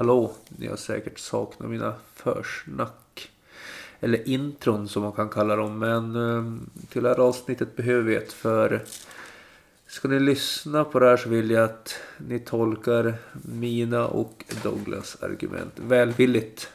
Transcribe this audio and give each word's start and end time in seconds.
hallå. 0.00 0.32
Ni 0.48 0.66
har 0.66 0.76
säkert 0.76 1.18
saknat 1.18 1.70
mina 1.70 1.94
försnack. 2.14 3.30
Eller 4.00 4.28
intron 4.28 4.88
som 4.88 5.02
man 5.02 5.12
kan 5.12 5.28
kalla 5.28 5.56
dem. 5.56 5.78
Men 5.78 6.16
ehm, 6.16 6.70
till 6.88 7.02
det 7.02 7.08
här 7.08 7.20
avsnittet 7.20 7.76
behöver 7.76 8.02
vi 8.02 8.16
ett 8.16 8.32
för 8.32 8.84
Ska 9.86 10.08
ni 10.08 10.20
lyssna 10.20 10.84
på 10.84 10.98
det 10.98 11.06
här 11.06 11.16
så 11.16 11.28
vill 11.28 11.50
jag 11.50 11.64
att 11.64 11.94
ni 12.16 12.38
tolkar 12.38 13.14
mina 13.32 14.06
och 14.06 14.44
Douglas 14.62 15.22
argument 15.22 15.72
välvilligt. 15.76 16.68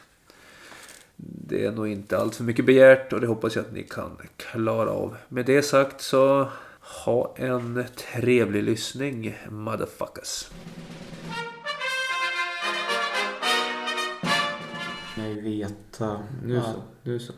Det 1.16 1.64
är 1.64 1.72
nog 1.72 1.88
inte 1.88 2.18
allt 2.18 2.34
för 2.34 2.44
mycket 2.44 2.64
begärt 2.64 3.12
och 3.12 3.20
det 3.20 3.26
hoppas 3.26 3.56
jag 3.56 3.64
att 3.64 3.72
ni 3.72 3.82
kan 3.82 4.10
klara 4.36 4.90
av. 4.90 5.16
Med 5.28 5.46
det 5.46 5.62
sagt 5.62 6.00
så 6.00 6.48
ha 7.04 7.34
en 7.36 7.84
trevlig 7.96 8.62
lyssning 8.62 9.38
motherfuckers. 9.50 10.50
Jag 15.16 15.42
veta. 15.42 16.18
Nu 16.44 16.54
Ja. 16.54 16.62
så. 16.62 16.82
Nu 17.02 17.18
så. 17.18 17.32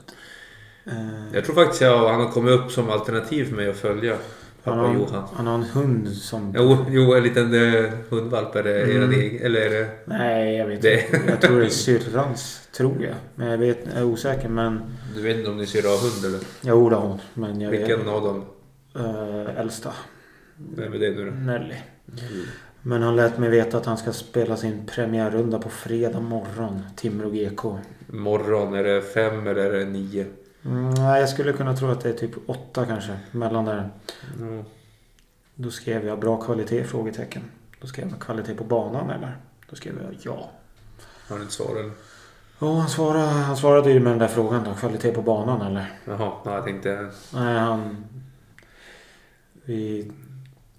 Eh, 0.86 0.92
Jag 1.34 1.44
tror 1.44 1.54
faktiskt 1.54 1.80
jag, 1.82 2.08
han 2.08 2.20
har 2.20 2.28
kommit 2.30 2.52
upp 2.60 2.70
som 2.72 2.90
alternativ 2.90 3.44
för 3.44 3.56
mig 3.56 3.68
att 3.70 3.76
följa. 3.76 4.12
han, 4.12 4.20
Pappa 4.64 4.76
har, 4.88 4.94
Johan. 4.94 5.24
han 5.34 5.46
har 5.46 5.54
en 5.54 5.62
hund 5.62 6.08
som... 6.08 6.54
Jo, 6.56 6.76
jo 6.90 7.14
en 7.14 7.22
liten 7.22 7.54
eh, 7.54 7.90
hundvalp. 8.08 8.54
Är 8.56 8.62
det 8.62 8.82
Mm. 8.82 9.10
egen? 9.10 9.42
Eller 9.46 9.60
är 9.60 9.70
det... 9.70 9.88
Nej, 10.04 10.56
jag 10.56 10.66
vet 10.66 10.82
Det- 10.82 11.04
inte. 11.04 11.20
Jag 11.30 11.40
tror 11.40 11.60
det 11.60 11.66
är 11.66 11.70
syrrans. 11.70 12.68
Tror 12.76 13.02
jag. 13.02 13.14
Men 13.34 13.48
jag 13.48 13.58
vet, 13.58 13.78
jag 13.86 13.96
är 13.98 14.04
osäker. 14.04 14.48
Men... 14.48 14.80
Du 15.14 15.22
vet 15.22 15.36
inte 15.36 15.50
om 15.50 15.56
ni 15.56 15.66
ser 15.66 15.92
av 15.92 15.98
hund 16.02 16.24
eller? 16.24 16.40
Jo, 16.62 16.90
det 16.90 16.96
har 16.96 17.06
hon. 17.08 17.18
Men 17.34 17.60
jag 17.60 17.70
Vilken 17.70 17.98
vet... 17.98 18.08
av 18.08 18.22
dem? 18.22 18.44
Uh, 18.96 19.60
äldsta. 19.60 19.92
Vem 20.76 20.92
är 20.92 20.98
det 20.98 21.10
nu 21.10 21.24
då? 21.24 21.30
Nelly. 21.30 21.74
Men 22.82 23.02
han 23.02 23.16
lät 23.16 23.38
mig 23.38 23.48
veta 23.48 23.78
att 23.78 23.86
han 23.86 23.96
ska 23.96 24.12
spela 24.12 24.56
sin 24.56 24.86
premiärrunda 24.86 25.58
på 25.58 25.68
fredag 25.68 26.20
morgon. 26.20 26.82
Timrå 26.96 27.30
GK. 27.30 27.78
Morgon, 28.06 28.74
är 28.74 28.84
det 28.84 29.02
fem 29.02 29.46
eller 29.46 29.64
är 29.64 29.78
det 29.78 29.84
nio? 29.84 30.26
Mm, 30.64 30.90
nej, 30.90 31.20
jag 31.20 31.28
skulle 31.28 31.52
kunna 31.52 31.76
tro 31.76 31.88
att 31.88 32.00
det 32.00 32.08
är 32.08 32.12
typ 32.12 32.30
åtta 32.46 32.86
kanske. 32.86 33.18
Mellan 33.30 33.64
där. 33.64 33.90
Mm. 34.38 34.64
Då 35.54 35.70
skrev 35.70 36.06
jag 36.06 36.20
bra 36.20 36.36
kvalitet? 36.36 36.84
Frågetecken. 36.84 37.42
Då 37.80 37.86
skrev 37.86 38.08
jag 38.08 38.20
kvalitet 38.20 38.54
på 38.54 38.64
banan 38.64 39.10
eller? 39.10 39.36
Då 39.70 39.76
skrev 39.76 39.94
jag 40.02 40.18
ja. 40.22 40.50
Har 41.28 41.36
ni 41.36 41.42
inte 41.42 41.54
svarat 41.54 41.76
eller? 41.76 41.92
Ja, 42.58 42.74
han 42.74 42.88
svarade, 42.88 43.24
han 43.24 43.56
svarade 43.56 43.92
ju 43.92 44.00
med 44.00 44.12
den 44.12 44.18
där 44.18 44.28
frågan 44.28 44.64
då. 44.64 44.74
Kvalitet 44.74 45.12
på 45.12 45.22
banan 45.22 45.60
eller? 45.66 45.92
Jaha, 46.04 46.32
ja, 46.44 46.54
jag 46.54 46.64
tänkte... 46.64 47.10
Nej, 47.34 47.58
han... 47.58 48.04
Vi... 49.64 50.12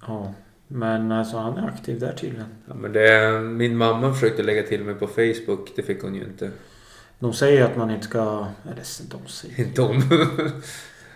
Ja. 0.07 0.33
Men 0.71 1.11
alltså 1.11 1.37
han 1.37 1.57
är 1.57 1.67
aktiv 1.67 1.99
där 1.99 2.13
tydligen. 2.13 2.47
Ja, 2.67 2.73
men 2.73 2.93
det, 2.93 3.39
min 3.41 3.77
mamma 3.77 4.13
försökte 4.13 4.43
lägga 4.43 4.63
till 4.63 4.83
mig 4.83 4.95
på 4.95 5.07
Facebook. 5.07 5.71
Det 5.75 5.83
fick 5.83 6.01
hon 6.01 6.15
ju 6.15 6.23
inte. 6.23 6.51
De 7.19 7.33
säger 7.33 7.65
att 7.65 7.77
man 7.77 7.91
inte 7.91 8.05
ska... 8.05 8.47
Eller 8.63 8.83
de 9.09 9.27
säger... 9.27 9.59
Inte 9.67 9.81
om. 9.81 10.03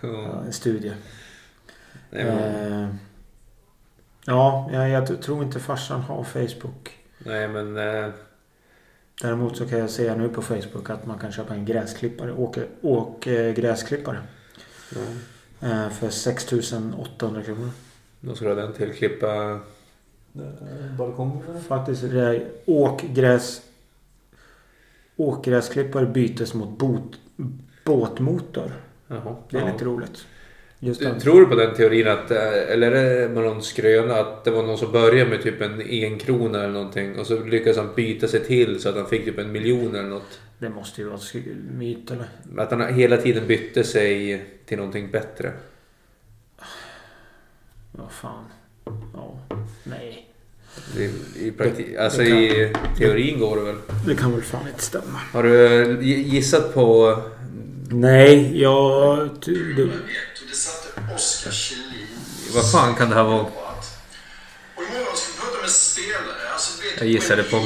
ja. 0.02 0.10
Ja, 0.10 0.44
en 0.46 0.54
studie. 0.54 0.94
Nej, 2.10 2.26
men, 2.26 2.84
Eh, 2.84 2.90
ja, 4.26 4.70
jag, 4.74 4.90
jag 4.90 5.22
tror 5.22 5.44
inte 5.44 5.60
farsan 5.60 6.02
har 6.02 6.24
Facebook. 6.24 6.98
nej, 7.18 7.48
men... 7.48 7.78
eh, 7.78 8.10
Däremot 9.22 9.58
så 9.58 9.66
kan 9.68 9.80
jag 9.80 9.90
säga 9.90 10.16
nu 10.16 10.30
på 10.30 10.42
Facebook 10.42 10.90
att 10.90 11.06
man 11.06 11.20
kan 11.20 11.32
köpa 11.32 11.54
en 11.54 11.66
gräsklippare. 11.66 12.34
Åk, 12.34 12.58
åk 12.82 13.28
eh, 13.28 13.54
gräsklippare. 13.54 14.18
Ja. 14.96 15.02
Eh, 15.70 15.90
för 15.90 16.10
6800 16.10 17.42
kronor. 17.44 17.70
Då 18.26 18.36
ska 18.36 18.56
den 18.56 18.74
till 18.74 18.94
klippa... 18.94 19.60
Balkongen? 20.98 21.42
Faktiskt 21.68 22.02
det 22.02 22.42
åkgräs... 22.66 23.62
Åkgräsklippare 25.16 26.06
bytes 26.06 26.54
mot 26.54 26.78
bot, 26.78 27.20
båtmotor. 27.86 28.72
Jaha. 29.08 29.36
Det 29.50 29.58
är 29.58 29.62
ja. 29.62 29.72
lite 29.74 29.86
roligt. 29.86 30.26
Just 30.80 31.00
Du, 31.00 31.06
den. 31.06 31.20
tror 31.20 31.40
du 31.40 31.46
på 31.46 31.56
den 31.56 31.76
teorin 31.76 32.08
att, 32.08 32.32
eh, 32.32 32.72
eller 32.72 32.92
är 32.92 33.20
det 33.22 33.30
med 33.30 33.44
någon 33.44 33.62
skröna, 33.64 34.14
att 34.16 34.44
det 34.44 34.52
var 34.52 34.64
någon 34.64 34.78
som 34.78 34.92
började 34.92 35.30
med 35.30 35.42
typ 35.42 35.62
en 35.62 35.82
en 35.82 36.20
krona 36.20 36.58
eller 36.64 36.74
någonting 36.74 37.20
och 37.20 37.28
så 37.28 37.44
lyckades 37.46 37.78
han 37.78 37.90
byta 37.96 38.28
sig 38.28 38.40
till 38.40 38.82
så 38.82 38.90
att 38.90 38.96
han 38.96 39.06
fick 39.08 39.26
typ 39.26 39.38
en 39.40 39.52
miljon 39.52 39.96
eller 39.96 40.10
något. 40.10 40.40
Det 40.60 40.70
måste 40.70 41.02
ju 41.02 41.08
vara 41.08 41.18
sk- 41.18 41.72
myt 41.78 42.12
eller? 42.12 42.26
Att 42.58 42.72
han 42.72 42.94
hela 42.94 43.18
tiden 43.18 43.48
bytte 43.48 43.84
sig 43.84 44.44
till 44.66 44.78
någonting 44.78 45.12
bättre. 45.12 45.52
Vad 47.98 48.12
fan. 48.12 48.46
Ja. 49.14 49.40
Nej. 49.84 50.30
I, 50.98 51.04
i, 51.48 51.54
prakti- 51.58 52.00
alltså 52.00 52.20
det 52.20 52.30
i 52.30 52.74
teorin 52.98 53.40
går 53.40 53.56
det 53.58 53.64
väl. 53.64 53.78
Det 54.08 54.16
kan 54.16 54.32
väl 54.32 54.42
fan 54.42 54.68
inte 54.68 54.84
stämma. 54.84 55.20
Har 55.34 55.44
du 55.44 55.82
eh, 55.82 56.08
gissat 56.34 56.74
på... 56.74 57.18
Nej, 57.90 58.62
jag... 58.62 59.30
Du, 59.46 59.74
det. 59.74 59.90
Vad 62.54 62.72
fan 62.72 62.96
kan 62.96 63.10
det 63.10 63.16
här 63.16 63.24
vara? 63.24 63.46
Jag 66.98 67.08
gissade 67.08 67.44
på 67.44 67.58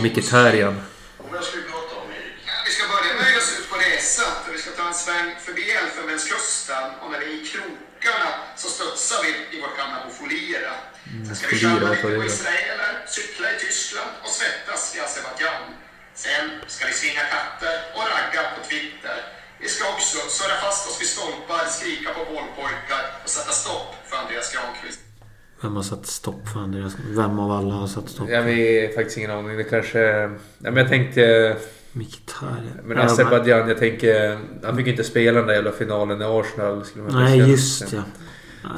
ska 1.43 1.57
vi 1.57 1.63
prata 1.63 1.95
om, 2.01 2.07
Erik? 2.17 2.33
Ja, 2.49 2.53
vi 2.67 2.71
ska 2.75 2.83
börja 2.95 3.13
med 3.23 3.37
oss 3.39 3.49
ut 3.59 3.69
på 3.71 3.77
resa. 3.87 4.25
För 4.43 4.51
vi 4.55 4.59
ska 4.63 4.71
ta 4.79 4.87
en 4.87 4.99
sväng 5.05 5.29
förbi 5.45 5.63
Elfenbenskusten. 5.81 6.85
Och 7.01 7.07
när 7.11 7.19
vi 7.19 7.25
är 7.25 7.37
i 7.41 7.45
krokarna 7.51 8.29
så 8.61 8.67
studsar 8.75 9.19
vi 9.25 9.29
i 9.57 9.61
vårt 9.63 9.77
gamla 9.81 9.97
ska 11.35 11.47
vi 11.47 11.59
köra 11.59 11.95
på 12.01 12.07
då? 12.09 12.23
israeler, 12.31 12.91
cykla 13.15 13.47
i 13.53 13.55
Tyskland 13.65 14.11
och 14.23 14.31
svettas 14.37 14.81
i 14.95 14.99
Azerbajdzjan. 15.05 15.63
Sen 16.23 16.45
ska 16.67 16.81
vi 16.91 16.93
svinga 17.01 17.23
katter 17.35 17.75
och 17.95 18.05
ragga 18.13 18.41
på 18.55 18.59
Twitter. 18.69 19.17
Vi 19.61 19.67
ska 19.73 19.83
också 19.95 20.17
surra 20.37 20.55
fast 20.65 20.87
oss 20.87 20.97
vid 21.01 21.07
stolpar, 21.15 21.65
skrika 21.77 22.09
på 22.17 22.23
bollpojkar 22.31 23.03
och 23.23 23.29
sätta 23.29 23.51
stopp 23.51 23.89
för 24.07 24.15
Andreas 24.23 24.53
Granqvist. 24.53 24.99
vem 25.61 25.75
har 25.75 25.83
satt 25.83 26.05
stopp 26.07 26.43
för 26.53 26.59
Andreas? 26.59 26.93
Vem 27.21 27.39
av 27.39 27.51
alla 27.51 27.73
har 27.73 27.87
satt 27.87 28.09
stopp? 28.09 28.29
Jag 28.29 28.41
har 28.41 28.95
faktiskt 28.95 29.17
ingen 29.17 29.31
aning. 29.31 29.57
Det 29.57 29.63
kanske... 29.63 29.99
Ja, 30.63 30.69
men 30.71 30.77
jag 30.77 30.89
tänkte... 30.89 31.21
Mkhitaryan. 31.91 32.79
Men 32.83 32.97
Ja, 32.97 33.03
Azerbajdzjan, 33.03 33.69
jag 33.69 33.77
tänker... 33.77 34.39
Han 34.63 34.77
fick 34.77 34.87
inte 34.87 35.03
spela 35.03 35.39
den 35.39 35.47
där 35.47 35.53
jävla 35.53 35.71
finalen 35.71 36.21
i 36.21 36.25
Arsenal. 36.25 36.85
Skulle 36.85 37.03
man 37.03 37.23
Nej, 37.23 37.37
just 37.37 37.93
ja. 37.93 38.03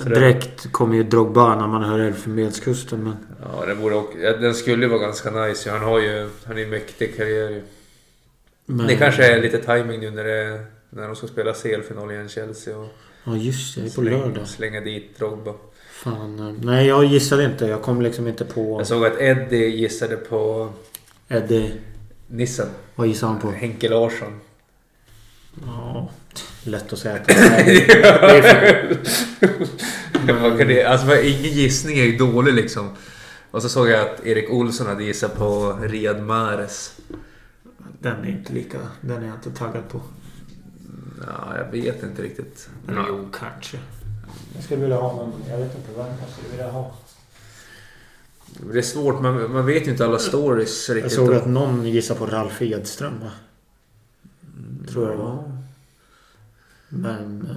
Så 0.03 0.09
det- 0.09 0.15
Direkt 0.15 0.71
kommer 0.71 0.95
ju 0.95 1.03
Drogba 1.03 1.55
när 1.55 1.67
man 1.67 1.83
hör 1.83 1.99
Elfenbenskusten. 1.99 3.03
Men 3.03 3.15
Ja, 3.41 3.65
den, 3.65 3.81
borde 3.81 3.95
också, 3.95 4.17
den 4.17 4.53
skulle 4.53 4.87
vara 4.87 4.99
ganska 4.99 5.31
nice. 5.31 5.71
Han 5.71 5.81
har 5.81 5.99
ju... 5.99 6.29
Han 6.45 6.57
är 6.57 6.63
en 6.63 6.69
mäktig 6.69 7.17
karriär 7.17 7.61
men, 8.65 8.87
Det 8.87 8.95
kanske 8.95 9.25
är 9.33 9.41
lite 9.41 9.57
timing 9.57 9.99
nu 9.99 10.11
när, 10.11 10.23
det, 10.23 10.65
när 10.89 11.07
de 11.07 11.15
ska 11.15 11.27
spela 11.27 11.53
CL-final 11.53 12.11
igen, 12.11 12.29
Chelsea. 12.29 12.77
Och 12.77 12.87
Ja, 13.23 13.35
just 13.35 13.75
det. 13.75 13.81
Det 13.81 13.87
är 13.87 13.89
på 13.95 14.01
slänga, 14.01 14.17
lördag. 14.25 14.47
slänga 14.47 14.81
dit 14.81 15.17
Drogba. 15.19 15.53
Fan. 15.91 16.39
eh, 16.39 16.53
Nej, 16.61 16.87
jag 16.87 17.05
gissade 17.05 17.43
inte. 17.45 17.65
Jag 17.65 17.81
kom 17.81 18.01
liksom 18.01 18.27
inte 18.27 18.45
på... 18.45 18.79
Jag 18.79 18.87
såg 18.87 19.05
att 19.05 19.21
Eddie 19.21 19.67
gissade 19.67 20.15
på 20.17 20.69
Eddie. 21.27 21.71
Nissen. 22.27 22.67
Vad 22.95 23.07
gissade 23.07 23.31
han 23.31 23.41
på? 23.41 23.51
Henke 23.51 23.89
Larsson. 23.89 24.39
Ja, 25.65 26.09
lätt 26.63 26.93
att 26.93 26.99
säga 26.99 27.15
att 27.15 27.25
det 27.27 27.33
är 27.33 28.41
för... 28.41 28.97
Alltså, 30.85 31.21
ingen 31.21 31.51
gissning 31.51 31.99
är 31.99 32.03
ju 32.03 32.17
dålig 32.17 32.53
liksom. 32.53 32.89
Och 33.51 33.61
så 33.61 33.69
såg 33.69 33.89
jag 33.89 34.01
att 34.01 34.25
Erik 34.25 34.49
Olsson 34.51 34.87
hade 34.87 35.03
gissat 35.03 35.35
på 35.37 35.77
Riyad 35.81 36.21
Mahrez. 36.21 36.95
Den 37.99 38.23
är 38.25 38.29
inte 38.29 38.53
lika... 38.53 38.77
Den 39.01 39.23
är 39.23 39.27
jag 39.27 39.35
inte 39.35 39.51
taggad 39.51 39.89
på. 39.89 40.01
Ja, 41.27 41.57
jag 41.57 41.71
vet 41.71 42.03
inte 42.03 42.21
riktigt. 42.21 42.69
Eller 42.87 43.05
jo, 43.07 43.29
kanske. 43.39 43.77
Jag 44.55 44.63
skulle 44.63 44.81
vilja 44.81 44.95
ha 44.97 45.15
någon... 45.15 45.33
Jag 45.49 45.57
vet 45.57 45.75
inte 45.75 45.89
vem 45.97 46.05
jag 46.07 46.29
skulle 46.33 46.49
vilja 46.49 46.71
ha. 46.71 46.95
Det 48.73 48.77
är 48.77 48.81
svårt, 48.81 49.21
man, 49.21 49.51
man 49.51 49.65
vet 49.65 49.87
ju 49.87 49.91
inte 49.91 50.05
alla 50.05 50.19
stories 50.19 50.89
Jag 50.89 50.97
riktigt. 50.97 51.13
såg 51.13 51.33
att 51.33 51.45
någon 51.47 51.85
gissade 51.85 52.19
på 52.19 52.25
Ralf 52.25 52.61
Edström 52.61 53.19
va? 53.19 53.31
Tror 54.91 55.07
jag 55.09 55.17
det 55.17 55.23
var. 55.23 55.58
Men... 56.89 57.47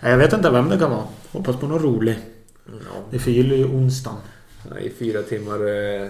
eh, 0.00 0.10
jag 0.10 0.18
vet 0.18 0.32
inte 0.32 0.50
vem 0.50 0.68
det 0.68 0.78
kan 0.78 0.90
vara. 0.90 1.06
Hoppas 1.32 1.56
på 1.56 1.66
någon 1.66 1.82
rolig. 1.82 2.18
Ja, 2.66 2.72
Det 3.10 3.18
förgyller 3.18 3.56
ju 3.56 3.64
onsdagen. 3.64 4.18
I 4.80 4.90
fyra 4.90 5.22
timmar... 5.22 5.66
eh, 5.68 6.08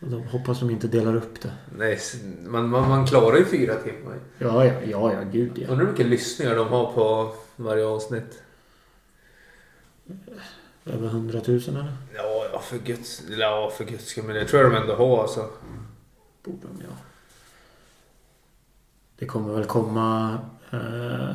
då 0.00 0.18
hoppas 0.18 0.60
de 0.60 0.70
inte 0.70 0.88
delar 0.88 1.16
upp 1.16 1.40
det. 1.40 1.52
Nej, 1.76 1.98
man, 2.46 2.68
man, 2.68 2.88
man 2.88 3.06
klarar 3.06 3.36
ju 3.36 3.44
fyra 3.44 3.74
timmar. 3.74 4.18
Ja, 4.38 4.64
ja, 4.64 4.72
ja, 4.86 5.12
ja 5.12 5.22
gud 5.32 5.52
ja. 5.58 5.68
Undrar 5.68 5.84
hur 5.84 5.92
mycket 5.92 6.06
lyssningar 6.06 6.54
de 6.56 6.68
har 6.68 6.92
på 6.92 7.34
varje 7.56 7.84
avsnitt. 7.86 8.42
Över 10.84 11.06
100 11.06 11.40
000 11.46 11.60
eller? 11.68 11.92
Ja, 12.14 12.46
ja 12.52 12.58
för 12.58 12.78
guds... 12.78 13.22
Ja, 13.38 13.72
för 13.76 13.84
guds 13.84 14.06
skull. 14.06 14.24
Men 14.24 14.34
det 14.34 14.44
tror 14.44 14.62
jag 14.62 14.72
de 14.72 14.76
ändå 14.76 14.94
har 14.94 15.22
alltså. 15.22 15.50
Borde 16.44 16.58
de 16.62 16.82
ja. 16.82 16.96
Det 19.18 19.26
kommer 19.26 19.54
väl 19.54 19.64
komma... 19.64 20.38
Eh, 20.72 21.34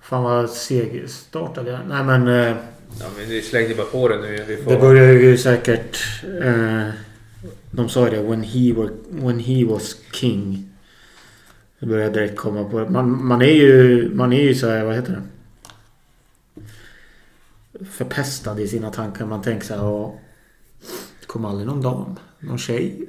fan 0.00 0.22
vad 0.22 0.50
segstartade 0.50 1.70
jag. 1.70 1.80
Nej 1.88 2.04
men... 2.04 2.28
Eh, 2.28 2.56
Ja, 3.00 3.06
men 3.18 3.28
vi 3.28 3.42
slängde 3.42 3.74
bara 3.74 3.86
på 3.86 4.08
det 4.08 4.18
nu. 4.20 4.44
Vi 4.48 4.56
får... 4.56 4.70
det 4.70 4.78
börjar 4.78 5.12
ju 5.12 5.36
säkert... 5.38 5.98
Eh, 6.42 6.88
De 7.70 7.88
sa 7.88 8.04
ju 8.08 8.10
det. 8.16 8.22
When 8.22 8.42
he, 8.42 8.72
were, 8.72 8.90
when 9.10 9.38
he 9.38 9.64
was 9.64 9.96
king. 10.12 10.68
Det 11.78 11.86
börjar 11.86 12.10
direkt 12.10 12.36
komma 12.36 12.64
på. 12.64 12.78
Man, 12.90 13.24
man 13.26 13.42
är 13.42 13.46
ju... 13.54 14.10
Man 14.14 14.32
är 14.32 14.42
ju 14.42 14.54
så 14.54 14.68
här, 14.68 14.84
vad 14.84 14.94
heter 14.94 15.12
det? 15.12 15.22
Förpestad 17.84 18.60
i 18.60 18.68
sina 18.68 18.90
tankar. 18.90 19.26
Man 19.26 19.42
tänker 19.42 19.66
så 19.66 19.74
här. 19.74 19.82
"Ja, 19.82 20.14
Det 21.20 21.26
kommer 21.26 21.48
aldrig 21.48 21.66
någon 21.66 21.82
dam. 21.82 22.16
Någon 22.38 22.58
tjej. 22.58 23.06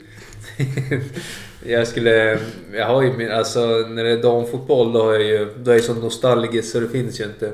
Jag 1.65 1.87
skulle... 1.87 2.39
Jag 2.73 2.87
har 2.87 3.01
ju 3.01 3.13
min... 3.17 3.31
Alltså 3.31 3.59
när 3.89 4.03
det 4.03 4.09
är 4.09 4.21
damfotboll 4.21 4.93
då 4.93 5.03
har 5.03 5.11
jag 5.11 5.23
ju... 5.23 5.47
Då 5.57 5.71
är 5.71 5.75
jag 5.75 5.83
så 5.83 5.93
nostalgisk 5.93 6.71
så 6.71 6.79
det 6.79 6.89
finns 6.89 7.19
ju 7.19 7.23
inte. 7.23 7.51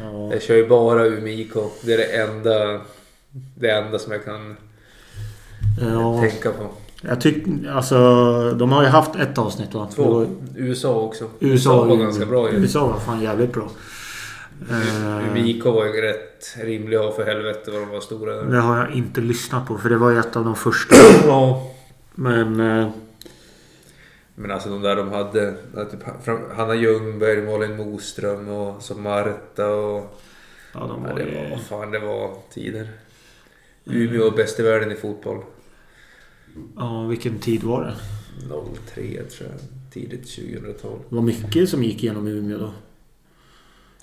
Ja. 0.00 0.32
Jag 0.32 0.42
kör 0.42 0.54
ju 0.54 0.68
bara 0.68 1.06
Umeå 1.06 1.32
IK. 1.32 1.52
Det 1.82 1.94
är 1.94 1.98
det 1.98 2.04
enda... 2.04 2.80
Det 3.54 3.70
enda 3.70 3.98
som 3.98 4.12
jag 4.12 4.24
kan 4.24 4.56
ja. 5.80 6.20
tänka 6.20 6.50
på. 6.50 6.70
Jag 7.00 7.20
tycker... 7.20 7.70
Alltså... 7.70 7.96
De 8.58 8.72
har 8.72 8.82
ju 8.82 8.88
haft 8.88 9.16
ett 9.16 9.38
avsnitt 9.38 9.74
va? 9.74 9.88
Två. 9.94 10.04
var- 10.04 10.26
USA 10.56 10.94
också. 10.94 11.24
USA 11.40 11.84
var 11.84 11.96
ganska 11.96 12.26
bra 12.26 12.52
ju. 12.52 12.58
USA 12.58 12.86
var 12.86 12.98
fan 12.98 13.22
jävligt 13.22 13.52
bra. 13.52 13.70
Eh, 14.70 15.30
Umeå 15.30 15.44
IK 15.44 15.64
var 15.64 15.84
ju 15.84 15.92
rätt 15.92 16.56
rimlig 16.62 16.96
att 16.96 17.04
ha 17.04 17.12
för 17.12 17.26
helvete 17.26 17.70
vad 17.70 17.80
de 17.80 17.88
var 17.88 18.00
stora. 18.00 18.42
det 18.42 18.60
har 18.60 18.78
jag 18.78 18.90
inte 18.90 19.20
lyssnat 19.20 19.68
på 19.68 19.78
för 19.78 19.88
det 19.88 19.96
var 19.96 20.10
ju 20.10 20.18
ett 20.18 20.36
av 20.36 20.44
de 20.44 20.56
första. 20.56 20.96
Ja. 21.26 21.74
Men... 22.18 22.60
eh, 22.60 22.88
Men 24.34 24.50
alltså 24.50 24.68
de 24.68 24.82
där 24.82 24.96
de 24.96 25.08
hade... 25.12 25.54
Typ, 25.90 26.02
Hanna 26.56 26.74
Ljungberg, 26.74 27.42
Malin 27.42 27.76
Moström 27.76 28.48
och 28.48 28.82
så 28.82 28.94
Marta 28.94 29.66
och... 29.68 30.18
Ja, 30.74 30.80
de 30.80 31.04
Ja, 31.04 31.10
var 31.10 31.18
det 31.18 31.24
ju... 31.24 31.50
var, 31.50 31.58
fan, 31.58 31.90
det 31.90 31.98
var 31.98 32.34
tider. 32.54 32.88
Umeå 33.84 34.24
var 34.30 34.36
bäst 34.36 34.60
i 34.60 34.62
världen 34.62 34.92
i 34.92 34.94
fotboll. 34.94 35.42
Ja, 36.76 37.06
vilken 37.06 37.38
tid 37.38 37.62
var 37.62 37.82
det? 37.84 37.94
03 38.94 39.02
tror 39.22 39.48
jag. 39.50 39.58
Tidigt 39.92 40.34
2012. 40.36 40.98
Det 41.08 41.14
var 41.14 41.22
mycket 41.22 41.68
som 41.68 41.82
gick 41.84 42.04
igenom 42.04 42.26
Umeå 42.26 42.58
då. 42.58 42.72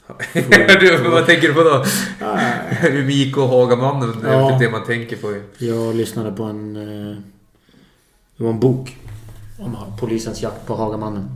du, 0.80 0.98
vad 1.10 1.26
tänker 1.26 1.48
du 1.48 1.54
på 1.54 1.64
då? 1.64 1.86
Umeå 2.90 3.42
och 3.44 3.50
Hagamannen. 3.50 4.16
Det 4.22 4.28
är 4.30 4.34
Ja. 4.40 4.50
typ 4.50 4.60
det 4.60 4.72
man 4.72 4.86
tänker 4.86 5.18
på 5.18 5.32
ju. 5.32 5.44
Jag 5.58 5.96
lyssnade 5.96 6.32
på 6.32 6.44
en... 6.44 7.24
Det 8.38 8.44
var 8.44 8.52
en 8.52 8.60
bok. 8.60 8.98
Om 9.60 9.78
polisens 10.00 10.42
jakt 10.42 10.66
på 10.68 10.76
Hagamannen. 10.76 11.30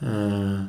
Eh, 0.00 0.62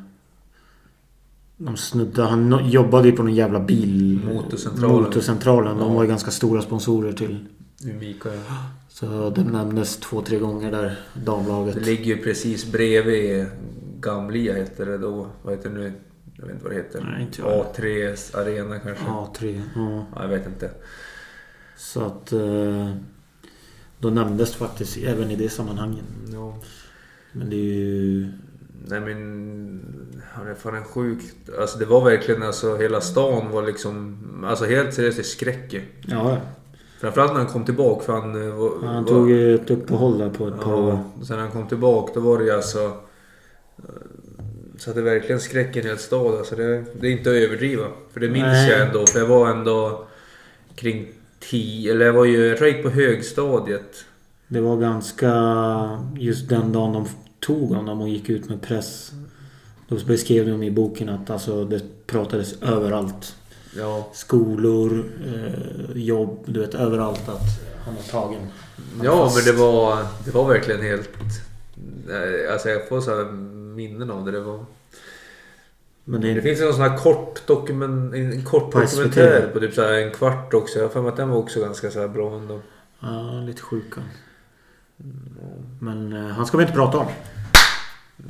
De 1.58 1.78
snudde, 1.78 2.24
han 2.24 2.70
jobbade 2.70 3.08
ju 3.08 3.16
på 3.16 3.24
någon 3.24 3.36
jävla 3.36 3.60
bil... 3.60 4.20
Motorcentralen. 4.34 5.04
Motorcentralen. 5.04 5.78
De 5.78 5.94
var 5.96 6.04
ju 6.04 6.10
ganska 6.10 6.32
stora 6.32 6.62
sponsorer 6.62 7.14
till. 7.14 7.46
Umeå 7.86 8.10
IK, 8.10 8.26
ja. 8.26 8.32
Så 8.90 9.30
det 9.30 9.44
nämndes 9.44 9.98
två, 9.98 10.22
tre 10.22 10.40
gånger 10.40 10.72
där. 10.72 11.00
Damlaget. 11.14 11.76
Det 11.76 11.82
ligger 11.82 12.04
ju 12.16 12.18
precis 12.24 12.72
bredvid 12.72 13.46
Gamlia 14.00 14.54
heter 14.56 14.86
det 14.86 14.98
då. 14.98 15.28
Vad 15.44 15.54
heter 15.54 15.70
det 15.70 15.76
nu? 15.76 15.94
Jag 16.38 16.46
vet 16.46 16.54
inte 16.54 16.64
vad 16.64 16.72
det 16.74 16.78
heter. 16.78 17.08
Nej, 17.12 17.22
inte 17.22 17.42
jag. 17.42 17.66
A3 17.66 18.38
Arena 18.38 18.80
kanske? 18.80 19.04
Ja, 19.08 19.34
tre. 19.38 19.62
Ja. 19.76 20.06
Ja, 20.16 20.22
jag 20.22 20.28
vet 20.30 20.48
inte. 20.48 20.70
Så 21.78 22.02
att... 22.06 22.32
eh, 22.32 22.92
Då 24.06 24.12
nämndes 24.12 24.56
faktiskt 24.56 24.98
även 24.98 25.32
i 25.32 25.36
det 25.36 25.50
sammanhanget. 25.50 26.04
Ja. 26.34 26.56
Men 27.32 27.50
det 27.50 27.56
är 27.56 27.60
ju... 27.74 28.28
Nej 28.88 29.00
men... 29.00 30.22
Han 30.34 30.48
är 30.48 30.54
fan 30.54 30.76
en 30.76 30.84
sjukt... 30.84 31.50
Alltså 31.60 31.78
det 31.80 31.86
var 31.86 32.04
verkligen 32.06 32.44
alltså 32.44 32.76
hela 32.78 33.02
stan 33.02 33.52
var 33.52 33.64
liksom... 33.64 34.18
Alltså 34.48 34.66
helt 34.66 34.94
seriöst 34.94 35.20
i 35.20 35.24
skräck. 35.24 35.76
Ja, 36.08 36.38
Framförallt 37.00 37.32
när 37.34 37.40
han 37.40 37.48
kom 37.50 37.66
tillbaka 37.66 38.06
för 38.06 38.14
han... 38.14 38.48
eh, 38.48 38.54
Var, 38.56 38.72
han 38.88 39.04
var- 39.04 39.10
tog 39.12 39.30
ju 39.30 39.56
ett 39.56 39.70
uppehåll 39.72 40.18
där 40.18 40.30
på 40.30 40.48
ett 40.48 40.62
par 40.62 40.74
år. 40.74 40.90
Ja, 41.20 41.26
sen 41.26 41.36
när 41.36 41.44
han 41.44 41.52
kom 41.52 41.68
tillbaka 41.68 42.12
då 42.16 42.20
var 42.20 42.38
det 42.38 42.44
ju 42.44 42.52
alltså... 42.52 42.80
eh, 43.78 43.84
Så 44.78 44.90
att 44.90 44.96
det 44.96 45.02
verkligen 45.02 45.40
skräck 45.42 45.76
i 45.76 45.80
en 45.80 45.86
hel 45.86 45.98
stad. 45.98 46.36
Alltså 46.36 46.56
det, 46.56 46.84
det 47.00 47.08
är 47.08 47.12
inte 47.12 47.30
att 47.30 47.36
överdriva. 47.36 47.86
För 48.14 48.20
det 48.20 48.30
minns 48.30 48.46
Nej. 48.46 48.70
jag 48.70 48.88
ändå. 48.88 49.06
För 49.06 49.20
jag 49.20 49.28
var 49.28 49.50
ändå 49.50 50.06
kring 50.76 51.08
10... 51.50 51.92
Eller 51.92 52.06
jag 52.06 52.14
var 52.14 52.26
ju... 52.26 52.46
Jag 52.48 52.58
tror 52.58 52.70
jag 52.70 52.76
gick 52.78 52.86
på 52.86 52.92
högstadiet. 52.92 54.06
Det 54.48 54.62
var 54.62 54.78
ganska... 54.78 55.32
Just 56.18 56.50
den 56.50 56.72
dagen 56.72 56.94
de 56.94 57.08
tog 57.40 57.70
honom 57.70 58.02
och 58.02 58.10
gick 58.10 58.30
ut 58.30 58.50
med 58.50 58.62
press. 58.62 59.12
Då 59.88 59.98
beskrev 60.08 60.46
de 60.48 60.64
i 60.64 60.72
boken 60.72 61.10
att 61.10 61.30
alltså, 61.30 61.66
det 61.66 61.82
pratades 62.08 62.62
överallt. 62.62 63.36
Ja. 63.78 64.10
Skolor, 64.14 65.06
eh, 65.26 65.98
jobb, 65.98 66.44
du 66.46 66.60
vet 66.60 66.76
överallt 66.76 67.30
att 67.30 67.42
han 67.86 67.96
var 67.96 68.04
tagen. 68.04 68.42
Han 68.98 69.06
Ja 69.06 69.24
fast. 69.24 69.36
men 69.36 69.56
det 69.56 69.62
var... 69.62 70.06
Det 70.26 70.32
var 70.32 70.48
verkligen 70.48 70.82
helt... 70.82 71.10
eh, 72.10 72.54
Alltså 72.54 72.70
jag 72.70 72.88
får 72.90 73.02
så 73.02 73.16
här 73.16 73.32
minnen 73.76 74.12
av 74.12 74.26
det. 74.26 74.32
Det 74.32 74.40
var... 74.40 74.66
Men 76.06 76.22
det 76.22 76.34
Det 76.34 76.42
finns 76.42 76.62
en 76.62 76.74
sån 76.74 76.82
här 76.82 76.98
kort 76.98 77.48
dokument, 77.48 78.14
en 78.14 78.44
kort 78.44 78.72
På 78.72 78.80
dokumentär 78.80 79.42
SVT. 79.42 79.54
på 79.54 79.60
typ 79.60 79.74
så 79.74 79.84
en 79.94 80.12
kvart 80.12 80.54
också. 80.54 80.78
Jag 80.80 80.86
har 80.86 80.90
för 80.90 81.02
mig 81.02 81.10
att 81.10 81.18
den 81.18 81.30
var 81.30 81.38
också 81.38 81.60
ganska 81.62 81.92
så 81.92 82.00
här 82.00 82.08
bra 82.08 82.36
ändå. 82.38 82.60
ja, 83.00 83.32
lite 83.46 83.62
sjuka. 83.62 84.02
Men 85.80 86.14
eh, 86.14 86.28
han 86.28 86.46
ska 86.46 86.58
vi 86.58 86.64
inte 86.64 86.76
prata 86.76 86.98
om. 86.98 87.08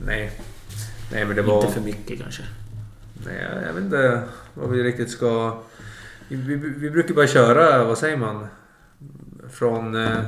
Nej. 0.06 0.31
Nej 1.12 1.25
men 1.25 1.36
det 1.36 1.42
var... 1.42 1.62
Inte 1.62 1.74
för 1.74 1.81
mycket 1.81 2.19
kanske. 2.22 2.44
Nej, 3.25 3.48
jag 3.66 3.74
vet 3.74 3.83
inte 3.83 4.22
vad 4.54 4.69
vi 4.69 4.83
riktigt 4.83 5.10
ska... 5.12 5.57
Vi, 6.27 6.36
vi, 6.36 6.56
vi 6.56 6.89
brukar 6.89 7.13
bara 7.16 7.27
köra, 7.27 7.83
vad 7.83 7.98
säger 7.98 8.18
man? 8.18 8.48
Från... 9.50 9.95
Eh, 9.95 10.19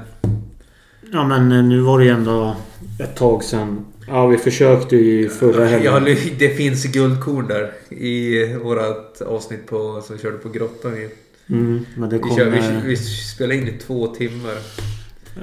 Ja 1.12 1.24
men 1.28 1.52
eh, 1.52 1.64
nu 1.64 1.80
var 1.80 2.00
det 2.00 2.06
ju 2.06 2.12
ändå 2.12 2.56
ett 3.00 3.16
tag 3.16 3.44
sedan. 3.44 3.86
Ja 4.08 4.28
vi 4.28 4.38
försökte 4.38 4.96
ju 4.96 5.30
förra 5.30 5.70
ja, 5.72 6.00
helgen. 6.00 6.18
det 6.40 6.50
finns 6.50 6.86
guldkorn 6.86 7.48
där 7.48 7.72
i 7.90 8.46
vårat 8.64 9.22
avsnitt 9.22 9.68
på, 9.68 10.02
som 10.06 10.16
vi 10.16 10.22
körde 10.22 10.38
på 10.38 10.50
grottan. 10.50 10.92
Vi, 10.96 11.10
Mm, 11.50 11.86
men 11.96 12.10
det 12.10 12.16
vi, 12.16 12.22
kom... 12.22 12.38
kör, 12.38 12.46
vi, 12.50 12.60
vi 12.86 12.96
spelade 12.98 13.56
in 13.56 13.68
i 13.68 13.72
två 13.72 14.08
timmar. 14.08 14.58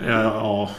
ja, 0.07 0.23
ja, 0.23 0.71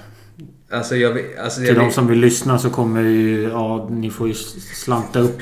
Alltså 0.71 0.95
jag 0.95 1.17
alltså, 1.43 1.59
till 1.59 1.67
jag 1.67 1.77
de 1.77 1.91
som 1.91 2.07
vill 2.07 2.19
lyssna 2.19 2.59
så 2.59 2.69
kommer 2.69 3.01
ju... 3.01 3.41
Ja, 3.43 3.87
ni 3.91 4.09
får 4.09 4.27
ju 4.27 4.33
slanta 4.33 5.19
upp. 5.19 5.39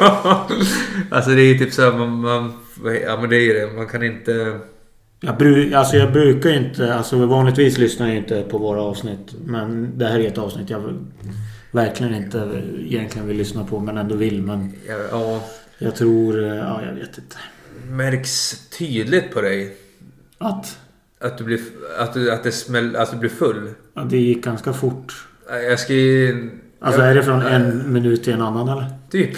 alltså 1.10 1.30
det 1.30 1.42
är 1.42 1.52
ju 1.52 1.58
typ 1.58 1.72
såhär 1.72 1.92
man, 1.98 2.20
man... 2.20 2.52
Ja 3.06 3.18
men 3.20 3.30
det 3.30 3.36
är 3.36 3.40
ju 3.40 3.52
det. 3.52 3.72
Man 3.76 3.86
kan 3.86 4.02
inte... 4.02 4.58
Jag, 5.20 5.36
bru, 5.38 5.74
alltså 5.74 5.96
jag 5.96 6.12
brukar 6.12 6.50
ju 6.50 6.56
inte... 6.56 6.94
Alltså 6.94 7.26
vanligtvis 7.26 7.78
lyssnar 7.78 8.08
jag 8.08 8.16
inte 8.16 8.42
på 8.50 8.58
våra 8.58 8.82
avsnitt. 8.82 9.34
Men 9.46 9.98
det 9.98 10.06
här 10.06 10.18
är 10.20 10.28
ett 10.28 10.38
avsnitt 10.38 10.70
jag 10.70 10.80
vill- 10.80 10.98
verkligen 11.74 12.14
inte 12.14 12.62
egentligen 12.78 13.28
vill 13.28 13.36
lyssna 13.36 13.64
på 13.64 13.80
men 13.80 13.98
ändå 13.98 14.14
vill. 14.14 14.42
Men 14.42 14.72
Ja, 14.88 14.94
ja, 15.10 15.44
jag 15.78 15.96
tror... 15.96 16.42
eh, 16.44 16.56
Ja, 16.56 16.82
jag 16.86 16.92
vet 16.94 17.18
inte. 17.18 17.36
märks 17.88 18.60
tydligt 18.78 19.30
på 19.34 19.40
dig. 19.40 19.76
Att... 20.38 20.78
Att 21.20 21.38
du 21.38 21.44
blir... 21.44 21.60
Att 21.98 22.14
du, 22.14 22.32
att 22.32 22.42
det 22.42 22.52
smäll, 22.52 22.96
att 22.96 23.10
du 23.10 23.16
blir 23.16 23.30
full. 23.30 23.70
Ja, 23.94 24.02
det 24.10 24.18
gick 24.18 24.44
ganska 24.44 24.72
fort. 24.72 25.26
Jag 25.68 25.80
ska 25.80 25.94
ju... 25.94 26.50
Alltså 26.80 27.00
jag- 27.00 27.10
är 27.10 27.14
det 27.14 27.22
från 27.22 27.42
en 27.42 27.92
minut 27.92 28.24
till 28.24 28.32
en 28.32 28.42
annan 28.42 28.68
eller? 28.68 28.86
Typ. 29.10 29.36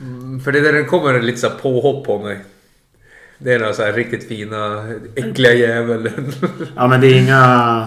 Mm, 0.00 0.40
För 0.40 0.52
det 0.52 0.60
där 0.60 0.84
kommer 0.84 1.22
lite 1.22 1.38
så 1.38 1.50
påhopp 1.50 2.06
på 2.06 2.18
mig. 2.22 2.44
Det 3.38 3.52
är 3.52 3.58
några 3.58 3.72
så 3.72 3.82
här 3.82 3.92
riktigt 3.92 4.28
fina, 4.28 4.88
äckliga 5.14 5.54
jävel. 5.54 6.10
Ja 6.76 6.88
men 6.88 7.00
det 7.00 7.06
är 7.06 7.18
inga... 7.22 7.86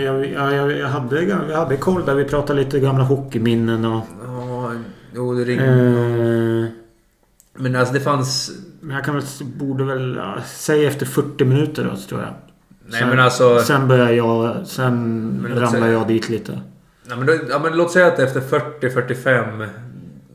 Jag, 0.00 0.26
jag, 0.26 0.72
jag, 0.78 0.88
hade, 0.88 1.22
jag 1.22 1.56
hade 1.58 1.76
koll 1.76 2.04
där 2.06 2.14
vi 2.14 2.24
pratade 2.24 2.60
lite 2.60 2.80
gamla 2.80 3.04
hockeyminnen 3.04 3.84
och... 3.84 4.04
Ja, 4.24 4.72
jo 5.14 5.34
det 5.34 5.44
ringer. 5.44 6.62
Eh, 6.62 6.68
Men 7.54 7.76
alltså 7.76 7.94
det 7.94 8.00
fanns... 8.00 8.50
men 8.80 8.96
jag 8.96 9.04
kan 9.04 9.14
väl, 9.14 9.24
borde 9.56 9.84
väl... 9.84 10.20
Säg 10.46 10.86
efter 10.86 11.06
40 11.06 11.44
minuter 11.44 11.84
då 11.90 11.96
tror 11.96 12.20
jag. 12.20 12.30
Nej 12.86 13.00
sen, 13.00 13.08
men 13.08 13.20
alltså... 13.20 13.58
Sen 13.58 13.88
börjar 13.88 14.10
jag... 14.10 14.66
Sen 14.66 15.28
Men 15.42 15.52
ramlar 15.52 15.70
säga- 15.70 15.92
jag 15.92 16.08
dit 16.08 16.28
lite. 16.28 16.60
Ja, 17.08 17.16
men, 17.16 17.26
då, 17.26 17.34
ja, 17.50 17.58
men 17.58 17.76
låt 17.76 17.92
säga 17.92 18.06
att 18.06 18.18
efter 18.18 18.40
40-45 18.40 19.68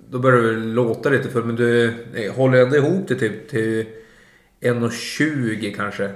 Då 0.10 0.20
börjar 0.20 0.42
du 0.42 0.56
låta 0.74 1.10
lite 1.10 1.30
full 1.30 1.46
men 1.46 1.56
du 1.56 1.86
eh, 2.14 2.34
håller 2.36 2.58
ändå 2.62 2.76
ihop 2.76 3.08
det 3.08 3.16
typ 3.16 3.50
till 3.50 3.86
1.20 4.62 5.76
kanske. 5.76 6.12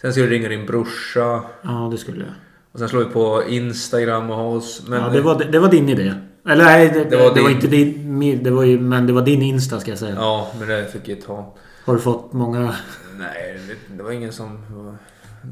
Sen 0.00 0.12
ska 0.12 0.22
du 0.22 0.28
ringa 0.28 0.48
din 0.48 0.66
brorsa. 0.66 1.42
Ja 1.62 1.88
det 1.92 1.98
skulle 1.98 2.18
jag. 2.24 2.34
Och 2.74 2.80
sen 2.80 2.88
slår 2.88 3.00
vi 3.00 3.06
på 3.10 3.42
Instagram 3.48 4.30
och 4.30 4.36
ha 4.36 4.44
oss. 4.44 4.82
Men, 4.88 5.02
ja, 5.02 5.08
det, 5.08 5.20
var, 5.20 5.44
det 5.44 5.58
var 5.58 5.68
din 5.68 5.88
idé. 5.88 6.14
Eller 6.48 6.64
nej, 6.64 6.90
det, 6.94 7.04
det, 7.04 7.16
var 7.16 7.28
var, 7.28 7.34
din. 7.34 7.50
inte 7.50 7.66
din... 7.66 8.42
Det 8.42 8.50
var 8.50 8.62
ju, 8.64 8.80
men 8.80 9.06
det 9.06 9.12
var 9.12 9.22
din 9.22 9.42
Insta 9.42 9.80
ska 9.80 9.90
jag 9.90 9.98
säga. 9.98 10.14
Ja, 10.14 10.52
men 10.58 10.68
det 10.68 10.92
fick 10.92 11.08
jag 11.08 11.20
ta. 11.26 11.54
Har 11.84 11.94
du 11.94 12.00
fått 12.00 12.32
många... 12.32 12.74
Nej, 13.18 13.58
det, 13.68 13.96
det 13.96 14.02
var 14.02 14.10
ingen 14.12 14.32
som... 14.32 14.58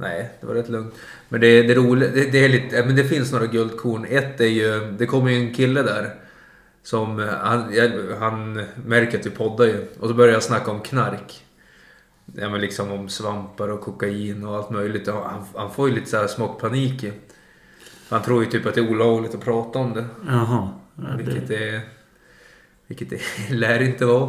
Nej, 0.00 0.30
det 0.40 0.46
var 0.46 0.54
rätt 0.54 0.68
lugnt. 0.68 0.94
Men 1.28 1.40
det, 1.40 1.62
det 1.62 1.74
roliga, 1.74 2.10
det, 2.14 2.32
det 2.32 2.44
är 2.44 2.48
lite... 2.48 2.84
Men 2.86 2.96
det 2.96 3.04
finns 3.04 3.32
några 3.32 3.46
guldkorn. 3.46 4.06
Ett 4.10 4.40
är 4.40 4.46
ju... 4.46 4.94
Det 4.98 5.06
kommer 5.06 5.30
ju 5.30 5.36
en 5.36 5.54
kille 5.54 5.82
där. 5.82 6.14
Som... 6.82 7.20
eh, 7.20 7.26
Han, 7.42 7.72
han 8.20 8.64
märker 8.86 9.18
att 9.18 9.26
vi 9.26 9.30
poddar 9.30 9.64
ju. 9.64 9.86
Och 10.00 10.08
så 10.08 10.14
börjar 10.14 10.32
jag 10.32 10.42
snacka 10.42 10.70
om 10.70 10.80
knark. 10.80 11.44
Ja 12.36 12.48
men 12.48 12.60
liksom 12.60 12.92
om 12.92 13.08
svampar 13.08 13.68
och 13.68 13.80
kokain 13.80 14.44
och 14.46 14.56
allt 14.56 14.70
möjligt. 14.70 15.06
Han, 15.08 15.44
han 15.56 15.70
får 15.70 15.88
ju 15.88 15.94
lite 15.94 16.10
så 16.10 16.16
här 16.16 16.26
smått 16.26 16.58
panik 16.60 17.04
i. 17.04 17.12
Han 18.08 18.22
tror 18.22 18.44
ju 18.44 18.50
typ 18.50 18.66
att 18.66 18.74
det 18.74 18.80
är 18.80 18.90
olagligt 18.90 19.34
att 19.34 19.40
prata 19.44 19.78
om 19.78 19.92
det. 19.94 20.04
Jaha. 20.26 20.68
Ja, 20.96 21.04
Vilket 21.18 21.48
det, 21.48 21.56
det, 21.56 21.80
vilket 22.86 23.10
det 23.10 23.20
lär 23.54 23.82
inte 23.82 24.04
vara. 24.06 24.22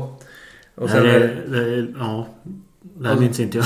Och 0.76 0.88
det, 0.88 0.90
sen, 0.90 1.06
här 1.06 1.20
är, 1.20 1.44
det, 1.48 1.58
är- 1.60 1.94
ja, 2.00 2.28
det 2.82 3.08
här 3.08 3.16
minns 3.20 3.40
inte 3.40 3.58
jag. 3.58 3.66